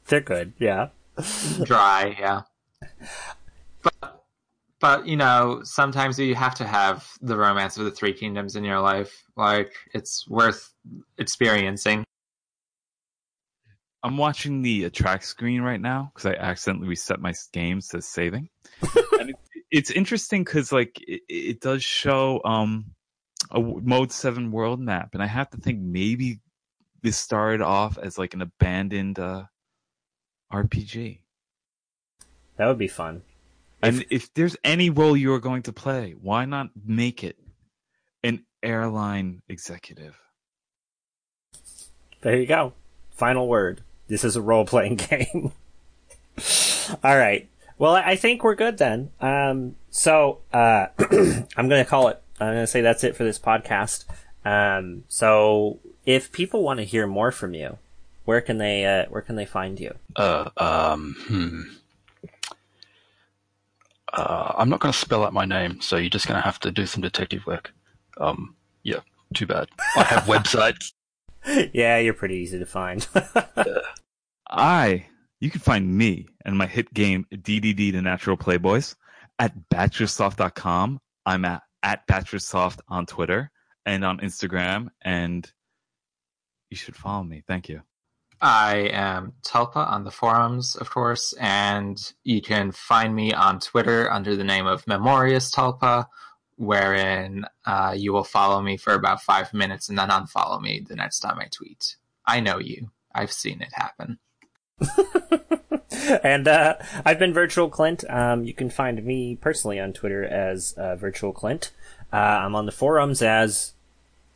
They're 0.07 0.21
good. 0.21 0.53
Yeah. 0.59 0.89
dry, 1.65 2.17
yeah. 2.19 2.43
But 3.83 4.25
but 4.81 5.07
you 5.07 5.17
know, 5.17 5.61
sometimes 5.65 6.19
you 6.19 6.35
have 6.35 6.55
to 6.57 6.65
have 6.65 7.09
the 7.21 7.37
romance 7.37 7.77
of 7.79 7.85
the 7.85 7.91
three 7.91 8.13
kingdoms 8.13 8.57
in 8.57 8.65
your 8.65 8.81
life. 8.81 9.25
Like 9.37 9.73
it's 9.95 10.29
worth 10.29 10.73
experiencing. 11.19 12.05
I'm 14.07 14.17
watching 14.17 14.63
the 14.63 14.85
uh, 14.85 14.91
track 14.93 15.25
screen 15.25 15.63
right 15.63 15.81
now 15.81 16.13
because 16.15 16.27
I 16.27 16.35
accidentally 16.35 16.87
reset 16.87 17.19
my 17.19 17.35
games 17.53 17.89
to 17.89 18.01
saving. 18.01 18.49
and 19.19 19.31
it, 19.31 19.37
it's 19.73 19.91
interesting 19.91 20.45
because 20.45 20.71
like 20.71 21.03
it, 21.09 21.23
it 21.29 21.61
does 21.61 21.83
show 21.83 22.41
um 22.45 22.93
a 23.51 23.61
mode 23.61 24.13
seven 24.13 24.53
world 24.53 24.79
map, 24.79 25.11
and 25.15 25.23
I 25.25 25.27
have 25.27 25.51
to 25.51 25.57
think 25.57 25.81
maybe 25.81 26.39
this 27.03 27.19
started 27.19 27.63
off 27.63 27.99
as 27.99 28.17
like 28.17 28.33
an 28.35 28.43
abandoned 28.43 29.19
uh, 29.19 29.47
RPG. 30.53 31.19
That 32.59 32.67
would 32.69 32.79
be 32.79 32.87
fun. 32.87 33.23
And 33.83 34.07
if 34.09 34.33
there's 34.35 34.57
any 34.63 34.89
role 34.89 35.17
you 35.17 35.33
are 35.35 35.41
going 35.41 35.65
to 35.65 35.73
play, 35.73 36.13
why 36.13 36.45
not 36.45 36.69
make 36.87 37.25
it 37.25 37.37
an 38.23 38.45
airline 38.63 39.43
executive? 39.49 40.17
There 42.21 42.37
you 42.37 42.47
go. 42.47 42.73
Final 43.11 43.49
word. 43.49 43.83
This 44.09 44.25
is 44.25 44.37
a 44.37 44.43
role 44.43 44.65
playing 44.65 44.97
game. 44.97 45.53
All 47.03 47.17
right. 47.17 47.49
Well, 47.79 47.95
I 47.95 48.17
think 48.17 48.43
we're 48.43 48.55
good 48.55 48.79
then. 48.79 49.11
Um, 49.21 49.77
so 49.91 50.39
uh, 50.53 50.87
I'm 50.99 51.69
going 51.69 51.83
to 51.83 51.85
call 51.85 52.09
it. 52.09 52.23
I'm 52.41 52.49
going 52.49 52.63
to 52.63 52.67
say 52.67 52.81
that's 52.81 53.05
it 53.05 53.17
for 53.17 53.25
this 53.25 53.39
podcast. 53.39 54.05
Um, 54.45 55.05
so 55.09 55.79
if 56.05 56.33
people 56.33 56.63
want 56.63 56.79
to 56.79 56.85
hear 56.85 57.07
more 57.07 57.33
from 57.33 57.55
you, 57.55 57.79
where 58.25 58.41
can 58.41 58.59
they 58.59 58.85
uh, 58.85 59.07
where 59.09 59.23
can 59.23 59.37
they 59.37 59.45
find 59.45 59.79
you? 59.81 59.95
Uh, 60.15 60.51
um, 60.57 61.17
hmm. 61.27 61.63
Uh, 64.13 64.55
I'm 64.57 64.69
not 64.69 64.81
going 64.81 64.93
to 64.93 64.99
spell 64.99 65.25
out 65.25 65.33
my 65.33 65.45
name, 65.45 65.81
so 65.81 65.97
you're 65.97 66.09
just 66.09 66.27
going 66.27 66.39
to 66.39 66.45
have 66.45 66.61
to 66.61 66.71
do 66.71 66.87
some 66.87 67.03
detective 67.03 67.45
work. 67.47 67.73
Um, 68.19 68.55
yeah, 68.83 69.01
too 69.35 69.47
bad. 69.47 69.69
I 69.97 70.05
have 70.05 70.23
websites. 70.27 70.93
yeah, 71.73 71.99
you're 71.99 72.15
pretty 72.15 72.37
easy 72.37 72.59
to 72.59 72.67
find. 72.67 73.07
I, 74.51 75.07
you 75.41 75.51
can 75.51 75.61
find 75.61 75.97
me 75.97 76.27
and 76.45 76.57
my 76.57 76.67
hit 76.67 76.93
game 76.93 77.27
DDD 77.33 77.93
The 77.93 78.03
Natural 78.03 78.37
Playboys 78.37 78.95
at 79.39 79.55
batchersoft.com. 79.73 81.01
I'm 81.25 81.45
at, 81.45 81.63
at 81.83 82.07
batchersoft 82.07 82.81
on 82.89 83.07
Twitter 83.07 83.51
and 83.85 84.05
on 84.05 84.19
Instagram, 84.19 84.89
and 85.03 85.51
you 86.71 86.77
should 86.77 86.97
follow 86.97 87.23
me. 87.23 87.43
Thank 87.47 87.69
you. 87.69 87.83
I 88.41 88.91
am 88.93 89.33
Tulpa 89.43 89.77
on 89.91 90.05
the 90.05 90.11
forums, 90.11 90.77
of 90.77 90.91
course, 90.91 91.33
and 91.41 91.99
you 92.23 92.43
can 92.43 92.71
find 92.71 93.15
me 93.15 93.33
on 93.33 93.61
Twitter 93.61 94.13
under 94.13 94.37
the 94.37 94.45
name 94.45 94.67
of 94.67 94.87
Memorious 94.87 95.51
Tulpa, 95.51 96.07
wherein 96.57 97.45
uh, 97.65 97.95
you 97.97 98.13
will 98.13 98.25
follow 98.25 98.61
me 98.61 98.77
for 98.77 98.95
about 98.95 99.23
five 99.23 99.53
minutes 99.53 99.89
and 99.89 99.99
then 99.99 100.09
unfollow 100.09 100.61
me 100.61 100.85
the 100.87 100.97
next 100.97 101.21
time 101.21 101.39
I 101.39 101.47
tweet. 101.51 101.97
I 102.27 102.41
know 102.41 102.59
you. 102.59 102.91
I've 103.15 103.33
seen 103.33 103.63
it 103.63 103.73
happen. 103.73 104.19
and 106.23 106.49
uh, 106.49 106.77
I've 107.05 107.19
been 107.19 107.33
Virtual 107.33 107.69
Clint. 107.69 108.05
Um, 108.09 108.45
you 108.45 108.53
can 108.53 108.71
find 108.71 109.03
me 109.05 109.37
personally 109.37 109.81
on 109.81 109.93
Twitter 109.93 110.25
as 110.25 110.73
uh, 110.73 110.97
Virtual 110.97 111.33
Clint. 111.33 111.73
Uh, 112.13 112.17
I'm 112.17 112.55
on 112.55 112.67
the 112.67 112.73
forums 112.73 113.23
as 113.23 113.75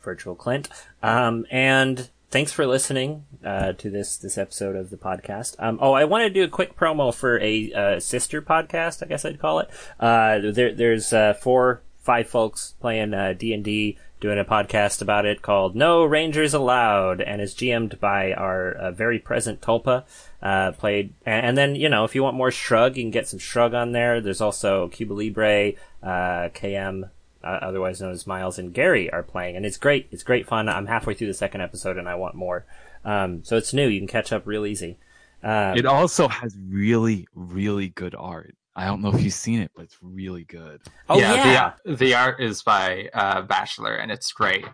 Virtual 0.01 0.35
Clint. 0.35 0.69
Um, 1.03 1.45
and 1.51 2.09
thanks 2.29 2.51
for 2.51 2.65
listening 2.65 3.25
uh, 3.45 3.73
to 3.73 3.89
this 3.89 4.17
this 4.17 4.37
episode 4.37 4.75
of 4.75 4.89
the 4.89 4.97
podcast. 4.97 5.55
Um, 5.59 5.77
oh, 5.81 5.93
I 5.93 6.05
want 6.05 6.23
to 6.23 6.29
do 6.29 6.43
a 6.43 6.47
quick 6.47 6.75
promo 6.75 7.13
for 7.13 7.39
a 7.39 7.71
uh, 7.73 7.99
sister 7.99 8.41
podcast. 8.41 9.03
I 9.03 9.07
guess 9.07 9.25
I'd 9.25 9.39
call 9.39 9.59
it. 9.59 9.69
Uh, 9.99 10.39
there, 10.51 10.73
there's 10.73 11.13
uh, 11.13 11.33
four, 11.33 11.81
five 12.01 12.27
folks 12.27 12.73
playing 12.79 13.13
uh, 13.13 13.33
D 13.37 13.53
and 13.53 13.63
D, 13.63 13.97
doing 14.19 14.39
a 14.39 14.45
podcast 14.45 15.01
about 15.01 15.25
it 15.25 15.41
called 15.41 15.75
"No 15.75 16.03
Rangers 16.03 16.53
Allowed," 16.53 17.21
and 17.21 17.41
is 17.41 17.55
GM'd 17.55 17.99
by 17.99 18.33
our 18.33 18.71
uh, 18.71 18.91
very 18.91 19.19
present 19.19 19.61
Tulpa. 19.61 20.03
Uh, 20.41 20.71
played, 20.71 21.13
and, 21.25 21.45
and 21.45 21.57
then 21.57 21.75
you 21.75 21.89
know 21.89 22.03
if 22.03 22.15
you 22.15 22.23
want 22.23 22.35
more 22.35 22.51
Shrug, 22.51 22.97
you 22.97 23.03
can 23.03 23.11
get 23.11 23.27
some 23.27 23.39
Shrug 23.39 23.73
on 23.73 23.91
there. 23.91 24.21
There's 24.21 24.41
also 24.41 24.87
Cuba 24.89 25.13
Libre, 25.13 25.73
uh, 26.03 26.49
KM 26.49 27.09
uh, 27.43 27.59
otherwise 27.61 28.01
known 28.01 28.11
as 28.11 28.27
Miles 28.27 28.59
and 28.59 28.73
Gary, 28.73 29.09
are 29.11 29.23
playing, 29.23 29.55
and 29.55 29.65
it's 29.65 29.77
great. 29.77 30.07
It's 30.11 30.23
great 30.23 30.47
fun. 30.47 30.69
I'm 30.69 30.87
halfway 30.87 31.13
through 31.13 31.27
the 31.27 31.33
second 31.33 31.61
episode, 31.61 31.97
and 31.97 32.07
I 32.07 32.15
want 32.15 32.35
more. 32.35 32.65
Um, 33.03 33.43
so 33.43 33.57
it's 33.57 33.73
new. 33.73 33.87
You 33.87 33.99
can 33.99 34.07
catch 34.07 34.31
up 34.31 34.45
real 34.45 34.65
easy. 34.65 34.97
Um, 35.43 35.75
It 35.77 35.85
also 35.85 36.27
has 36.27 36.55
really, 36.69 37.27
really 37.33 37.89
good 37.89 38.15
art. 38.15 38.55
I 38.75 38.85
don't 38.85 39.01
know 39.01 39.13
if 39.13 39.21
you've 39.21 39.33
seen 39.33 39.59
it, 39.59 39.71
but 39.75 39.83
it's 39.83 39.97
really 40.01 40.45
good. 40.45 40.81
oh 41.09 41.19
yeah, 41.19 41.73
The, 41.85 41.95
the 41.95 42.13
art 42.15 42.39
is 42.41 42.63
by 42.63 43.09
uh, 43.13 43.41
Bachelor, 43.41 43.95
and 43.95 44.11
it's 44.11 44.31
great. 44.31 44.65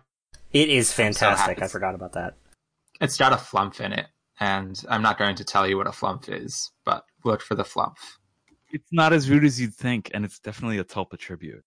it 0.52 0.68
is 0.68 0.92
fantastic. 0.92 1.58
happy. 1.58 1.62
I 1.62 1.68
forgot 1.68 1.94
about 1.94 2.12
that. 2.12 2.34
It's 3.00 3.16
got 3.16 3.32
a 3.32 3.36
flump 3.36 3.80
in 3.80 3.92
it, 3.92 4.06
and 4.40 4.80
I'm 4.88 5.02
not 5.02 5.18
going 5.18 5.36
to 5.36 5.44
tell 5.44 5.66
you 5.68 5.76
what 5.76 5.86
a 5.86 5.92
flump 5.92 6.28
is, 6.28 6.70
but 6.84 7.04
look 7.24 7.42
for 7.42 7.54
the 7.54 7.64
flump. 7.64 7.96
It's 8.70 8.92
not 8.92 9.12
as 9.12 9.30
rude 9.30 9.44
as 9.44 9.60
you'd 9.60 9.74
think, 9.74 10.10
and 10.14 10.24
it's 10.24 10.38
definitely 10.38 10.78
a 10.78 10.84
Tulpa 10.84 11.18
tribute. 11.18 11.64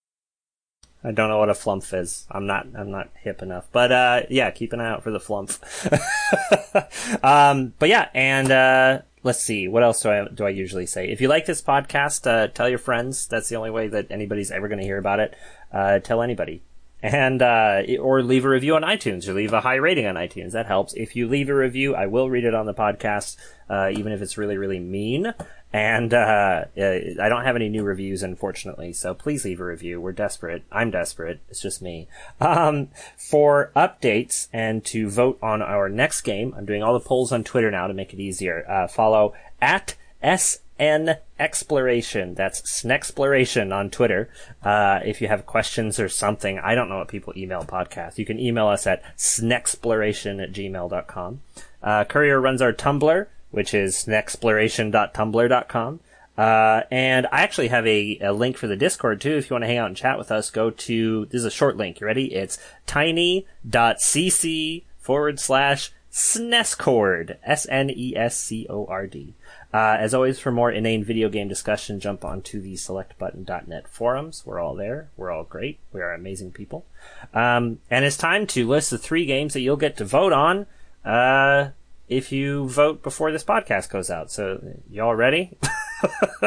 I 1.03 1.12
don't 1.12 1.30
know 1.30 1.40
what 1.40 1.49
a 1.49 1.56
flump 1.56 1.84
is. 1.94 2.28
I'm 2.30 2.45
not. 2.45 2.68
I'm 2.78 2.91
not 2.91 3.10
hip 3.16 3.41
enough. 3.41 3.68
But 3.72 3.91
uh, 3.91 4.22
yeah, 4.30 4.52
keep 4.52 4.72
an 4.72 4.80
eye 4.80 4.90
out 4.90 5.03
for 5.03 5.10
the 5.10 5.20
flump. 5.20 5.52
um, 7.24 7.74
but 7.80 7.90
yeah, 7.90 8.10
and 8.14 8.52
uh, 8.52 9.02
let's 9.23 9.41
see. 9.41 9.68
What 9.68 9.84
else 9.84 10.02
do 10.02 10.10
I 10.10 10.27
do? 10.27 10.45
I 10.45 10.49
usually 10.49 10.85
say. 10.85 11.10
If 11.10 11.22
you 11.22 11.27
like 11.27 11.45
this 11.45 11.61
podcast, 11.61 12.27
uh, 12.27 12.48
tell 12.48 12.69
your 12.69 12.80
friends. 12.80 13.27
That's 13.27 13.49
the 13.49 13.56
only 13.56 13.69
way 13.69 13.88
that 13.88 14.11
anybody's 14.11 14.52
ever 14.52 14.68
going 14.68 14.80
to 14.80 14.85
hear 14.85 14.98
about 14.98 15.19
it. 15.19 15.35
Uh, 15.72 15.99
tell 15.99 16.22
anybody. 16.22 16.61
And 17.03 17.41
uh, 17.41 17.81
or 17.99 18.22
leave 18.22 18.45
a 18.45 18.49
review 18.49 18.76
on 18.76 18.84
iTunes 18.84 19.27
or 19.27 19.34
leave 19.34 19.53
a 19.53 19.61
high 19.61 19.76
rating 19.76 20.06
on 20.06 20.15
iTunes. 20.15 20.52
That 20.52 20.68
helps. 20.68 20.93
If 20.93 21.15
you 21.15 21.27
leave 21.27 21.49
a 21.49 21.56
review, 21.56 21.95
I 21.95 22.06
will 22.06 22.30
read 22.30 22.43
it 22.43 22.53
on 22.53 22.68
the 22.68 22.76
podcast, 22.76 23.38
uh, 23.68 23.89
even 23.91 24.11
if 24.11 24.22
it's 24.22 24.38
really 24.38 24.57
really 24.57 24.80
mean. 24.80 25.34
And 25.73 26.14
uh, 26.14 26.65
uh, 26.77 26.99
I 27.22 27.30
don't 27.30 27.45
have 27.45 27.56
any 27.56 27.69
new 27.69 27.84
reviews, 27.84 28.23
unfortunately. 28.23 28.91
So 28.93 29.14
please 29.14 29.45
leave 29.45 29.61
a 29.61 29.65
review. 29.65 30.02
We're 30.02 30.11
desperate. 30.11 30.64
I'm 30.72 30.91
desperate. 30.91 31.39
It's 31.49 31.61
just 31.61 31.81
me. 31.81 32.07
Um, 32.41 32.89
for 33.18 33.72
updates 33.76 34.48
and 34.52 34.84
to 34.85 35.10
vote 35.10 35.39
on 35.41 35.61
our 35.61 35.88
next 35.88 36.22
game, 36.22 36.53
I'm 36.57 36.65
doing 36.65 36.84
all 36.84 36.93
the 36.93 37.06
polls 37.06 37.31
on 37.31 37.43
Twitter 37.43 37.72
now 37.72 37.88
to 37.88 37.93
make 37.93 38.14
it 38.14 38.19
easier. 38.19 38.69
Uh, 38.69 38.88
follow 38.88 39.34
at 39.61 39.95
SN 40.22 41.15
Exploration. 41.39 42.35
That's 42.35 42.61
Snexploration 42.61 43.73
on 43.73 43.89
Twitter. 43.89 44.30
Uh, 44.61 44.99
if 45.06 45.22
you 45.22 45.27
have 45.27 45.45
questions 45.45 45.99
or 45.99 46.10
something, 46.10 46.60
I 46.60 46.76
don't 46.76 46.89
know 46.89 46.98
what 46.98 47.07
people 47.07 47.34
email 47.38 47.64
podcasts. 47.64 48.18
You 48.18 48.26
can 48.26 48.39
email 48.39 48.68
us 48.68 48.85
at 48.85 49.03
snexploration 49.15 50.43
at 50.43 50.52
gmail.com. 50.52 51.41
Uh, 51.81 52.03
Courier 52.03 52.39
runs 52.39 52.61
our 52.61 52.73
Tumblr, 52.73 53.27
which 53.52 53.73
is 53.73 53.95
snexploration.tumblr.com. 53.95 55.99
Uh, 56.38 56.82
and 56.90 57.28
I 57.32 57.41
actually 57.41 57.68
have 57.68 57.86
a, 57.86 58.18
a 58.19 58.34
link 58.34 58.57
for 58.57 58.68
the 58.68 58.76
Discord 58.76 59.22
too. 59.22 59.36
If 59.36 59.49
you 59.49 59.53
want 59.53 59.64
to 59.64 59.68
hang 59.68 59.78
out 59.78 59.88
and 59.88 59.98
chat 59.98 60.18
with 60.18 60.32
us, 60.32 60.49
go 60.49 60.72
to, 60.72 61.26
this 61.26 61.40
is 61.40 61.45
a 61.45 61.52
short 61.52 61.78
link. 61.78 61.99
You 61.99 62.07
ready? 62.07 62.34
It's 62.34 62.57
tiny.cc 62.88 64.84
forward 64.98 65.40
slash 65.40 65.91
SNESCORD. 66.11 67.38
S-N-E-S-C-O-R-D. 67.44 69.34
Uh, 69.73 69.95
as 69.99 70.14
always, 70.14 70.40
for 70.40 70.52
more 70.52 70.69
inane 70.69 71.03
video 71.03 71.30
game 71.30 71.48
discussion, 71.48 71.99
jump 71.99 72.26
onto 72.26 72.60
the 72.60 72.73
selectbutton.net 72.73 73.88
forums. 73.88 74.44
We're 74.45 74.60
all 74.60 74.76
there. 74.76 75.10
We're 75.15 75.32
all 75.32 75.45
great. 75.45 75.80
We 75.94 76.02
are 76.02 76.14
amazing 76.14 76.52
people. 76.52 76.86
Um, 77.34 77.80
and 77.90 78.03
it's 78.03 78.18
time 78.18 78.48
to 78.48 78.68
list 78.68 78.91
the 78.91 78.98
three 78.98 79.26
games 79.26 79.53
that 79.53 79.61
you'll 79.61 79.78
get 79.78 79.95
to 79.98 80.06
vote 80.06 80.34
on, 80.34 80.65
uh, 81.06 81.69
if 82.12 82.32
you 82.32 82.68
vote 82.68 83.02
before 83.02 83.32
this 83.32 83.44
podcast 83.44 83.90
goes 83.90 84.10
out. 84.12 84.32
So, 84.32 84.62
y'all 84.90 85.16
ready? 85.16 85.58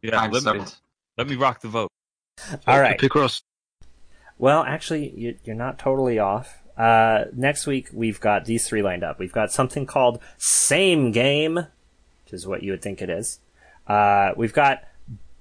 Yeah, 0.00 0.20
I'm 0.20 0.30
let 0.30 0.44
me, 0.44 0.62
let 1.16 1.26
me 1.28 1.34
rock 1.34 1.60
the 1.60 1.66
vote. 1.68 1.90
All 2.68 2.80
right. 2.80 2.96
Picross. 3.00 3.42
Well, 4.38 4.62
actually, 4.62 5.10
you- 5.10 5.36
you're 5.44 5.56
not 5.56 5.76
totally 5.80 6.20
off. 6.20 6.62
Uh, 6.76 7.24
next 7.34 7.66
week 7.66 7.88
we've 7.92 8.20
got 8.20 8.44
these 8.44 8.68
three 8.68 8.80
lined 8.82 9.02
up. 9.02 9.18
We've 9.18 9.32
got 9.32 9.50
something 9.50 9.86
called 9.86 10.20
Same 10.36 11.10
Game, 11.10 11.56
which 11.56 12.32
is 12.32 12.46
what 12.46 12.62
you 12.62 12.70
would 12.70 12.80
think 12.82 13.02
it 13.02 13.10
is. 13.10 13.40
Uh, 13.88 14.30
we've 14.36 14.52
got 14.52 14.84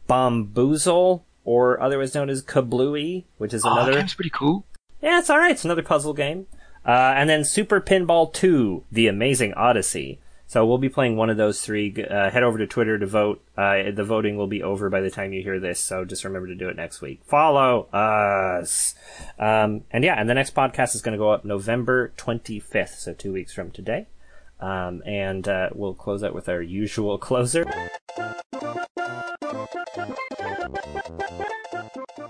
Bombuzal, 0.09 1.21
or 1.43 1.79
otherwise 1.79 2.15
known 2.15 2.29
as 2.31 2.41
Kablooey, 2.41 3.25
which 3.37 3.53
is 3.53 3.63
Oh, 3.63 3.69
that 3.75 3.81
another. 3.83 3.93
game's 3.99 4.15
pretty 4.15 4.31
cool. 4.31 4.65
Yeah, 5.03 5.19
it's 5.19 5.29
alright. 5.29 5.51
It's 5.51 5.65
another 5.65 5.83
puzzle 5.83 6.13
game. 6.15 6.47
Uh, 6.87 7.13
and 7.17 7.29
then 7.29 7.43
Super 7.43 7.81
Pinball 7.81 8.33
2, 8.33 8.85
The 8.91 9.07
Amazing 9.07 9.53
Odyssey. 9.55 10.19
So 10.49 10.65
we'll 10.65 10.77
be 10.77 10.87
playing 10.87 11.17
one 11.17 11.29
of 11.29 11.35
those 11.35 11.59
three. 11.59 11.93
Uh, 12.09 12.29
head 12.29 12.43
over 12.43 12.57
to 12.57 12.65
Twitter 12.65 12.97
to 12.97 13.05
vote. 13.05 13.43
Uh, 13.57 13.91
the 13.91 14.05
voting 14.05 14.37
will 14.37 14.47
be 14.47 14.63
over 14.63 14.89
by 14.89 15.01
the 15.01 15.09
time 15.09 15.33
you 15.33 15.43
hear 15.43 15.59
this, 15.59 15.77
so 15.77 16.05
just 16.05 16.23
remember 16.23 16.47
to 16.47 16.55
do 16.55 16.69
it 16.69 16.77
next 16.77 17.01
week. 17.01 17.19
Follow 17.25 17.89
us. 17.91 18.95
Um, 19.37 19.83
and 19.91 20.05
yeah, 20.05 20.15
and 20.15 20.29
the 20.29 20.33
next 20.33 20.55
podcast 20.55 20.95
is 20.95 21.01
going 21.01 21.11
to 21.11 21.17
go 21.17 21.31
up 21.31 21.43
November 21.43 22.13
25th, 22.15 22.95
so 22.95 23.13
two 23.13 23.33
weeks 23.33 23.53
from 23.53 23.71
today. 23.71 24.07
Um, 24.61 25.03
and 25.05 25.45
uh, 25.45 25.69
we'll 25.75 25.93
close 25.93 26.23
out 26.23 26.33
with 26.33 26.47
our 26.47 26.61
usual 26.61 27.17
closer. 27.17 27.65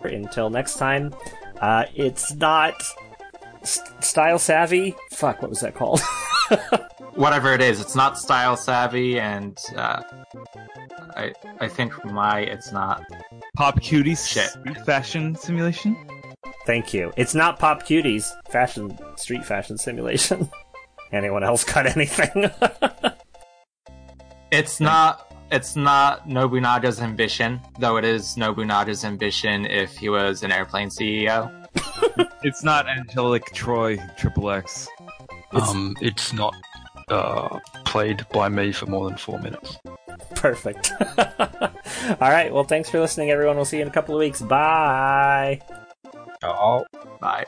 Until 0.03 0.49
next 0.49 0.77
time, 0.77 1.13
uh, 1.61 1.85
it's 1.93 2.33
not 2.33 2.81
st- 3.67 4.03
style 4.03 4.39
savvy. 4.39 4.95
Fuck, 5.11 5.41
what 5.41 5.49
was 5.49 5.59
that 5.61 5.75
called? 5.75 6.01
Whatever 7.15 7.53
it 7.53 7.61
is, 7.61 7.79
it's 7.81 7.95
not 7.95 8.17
style 8.17 8.55
savvy, 8.55 9.19
and 9.19 9.57
uh, 9.75 10.01
I 11.15 11.33
I 11.59 11.67
think 11.67 12.03
my 12.05 12.41
it's 12.41 12.71
not. 12.71 13.03
Pop 13.55 13.79
cuties 13.81 14.27
Shit. 14.27 14.49
Street 14.51 14.77
Fashion 14.85 15.35
Simulation? 15.35 15.97
Thank 16.67 16.93
you. 16.93 17.11
It's 17.17 17.33
not 17.33 17.59
Pop 17.59 17.83
Cuties, 17.83 18.29
fashion 18.49 18.97
street 19.15 19.45
fashion 19.45 19.77
simulation. 19.77 20.49
Anyone 21.13 21.43
else 21.43 21.63
got 21.63 21.85
anything? 21.97 22.51
It's 24.51 24.79
not. 24.79 25.23
It's 25.49 25.77
not 25.77 26.27
Nobunaga's 26.27 26.99
ambition, 27.01 27.61
though 27.79 27.95
it 27.95 28.03
is 28.03 28.35
Nobunaga's 28.35 29.05
ambition 29.05 29.65
if 29.65 29.95
he 29.97 30.09
was 30.09 30.43
an 30.43 30.51
airplane 30.51 30.89
CEO. 30.89 31.65
It's 32.43 32.63
not 32.63 32.87
Angelique 32.87 33.51
Trois 33.53 33.95
Triple 34.17 34.51
X. 34.51 34.87
Um, 35.51 35.95
it's 36.01 36.33
not 36.33 36.55
uh, 37.09 37.59
played 37.85 38.25
by 38.31 38.47
me 38.47 38.71
for 38.71 38.85
more 38.85 39.09
than 39.09 39.17
four 39.17 39.39
minutes. 39.39 39.77
Perfect. 40.35 40.91
All 41.17 42.29
right. 42.29 42.53
Well, 42.53 42.63
thanks 42.63 42.89
for 42.89 42.99
listening, 42.99 43.31
everyone. 43.31 43.55
We'll 43.55 43.65
see 43.65 43.77
you 43.77 43.81
in 43.83 43.87
a 43.87 43.91
couple 43.91 44.15
of 44.15 44.19
weeks. 44.19 44.41
Bye. 44.41 45.61
Oh. 46.43 46.85
Bye. 47.19 47.45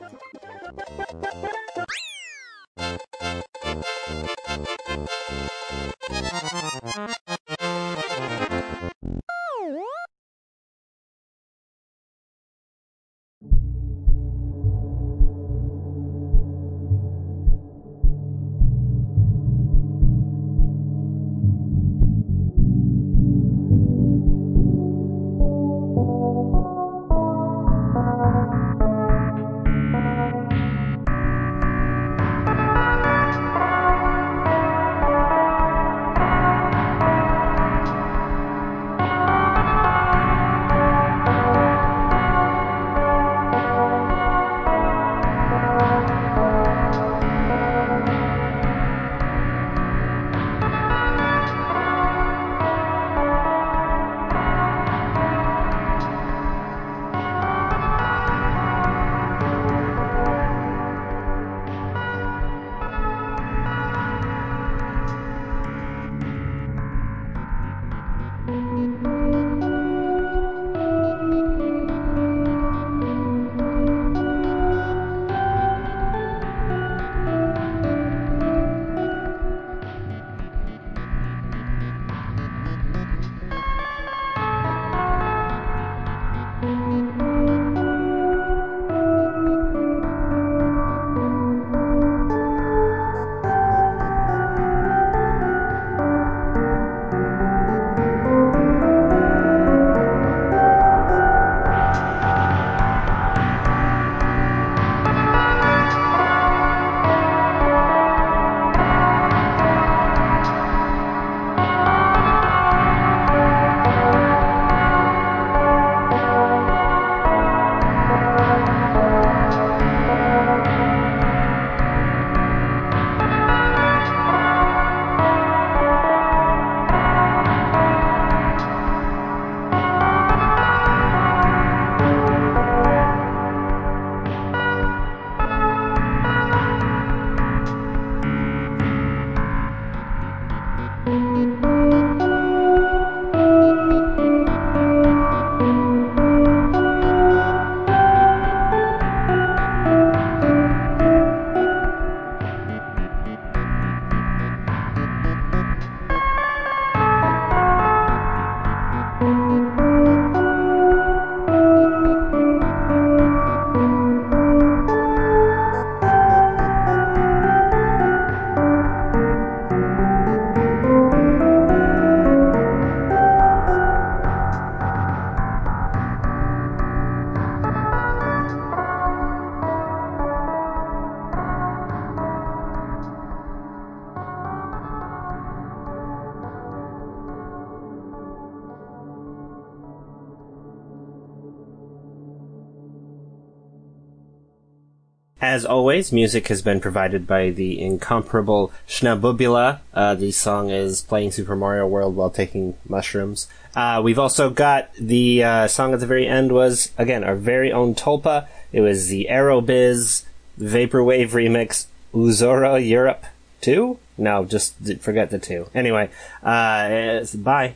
As 195.59 195.65
always, 195.65 196.13
music 196.13 196.47
has 196.47 196.61
been 196.61 196.79
provided 196.79 197.27
by 197.27 197.49
the 197.49 197.81
incomparable 197.81 198.71
Schnabubula. 198.87 199.81
Uh, 199.93 200.15
the 200.15 200.31
song 200.31 200.69
is 200.69 201.01
playing 201.01 201.31
Super 201.31 201.53
Mario 201.53 201.85
World 201.85 202.15
while 202.15 202.29
taking 202.29 202.77
mushrooms. 202.87 203.49
Uh, 203.75 203.99
we've 204.01 204.17
also 204.17 204.49
got 204.49 204.89
the 204.93 205.43
uh, 205.43 205.67
song 205.67 205.93
at 205.93 205.99
the 205.99 206.05
very 206.05 206.25
end 206.25 206.53
was, 206.53 206.93
again, 206.97 207.25
our 207.25 207.35
very 207.35 207.73
own 207.73 207.93
Tulpa. 207.93 208.47
It 208.71 208.79
was 208.79 209.09
the 209.09 209.27
Aerobiz 209.29 210.23
Vaporwave 210.57 211.31
remix 211.31 211.87
Uzora 212.13 212.79
Europe 212.79 213.25
2? 213.59 213.99
No, 214.17 214.45
just 214.45 214.75
forget 215.01 215.29
the 215.29 215.39
2. 215.39 215.71
Anyway, 215.75 216.09
uh, 216.41 217.25
bye. 217.35 217.75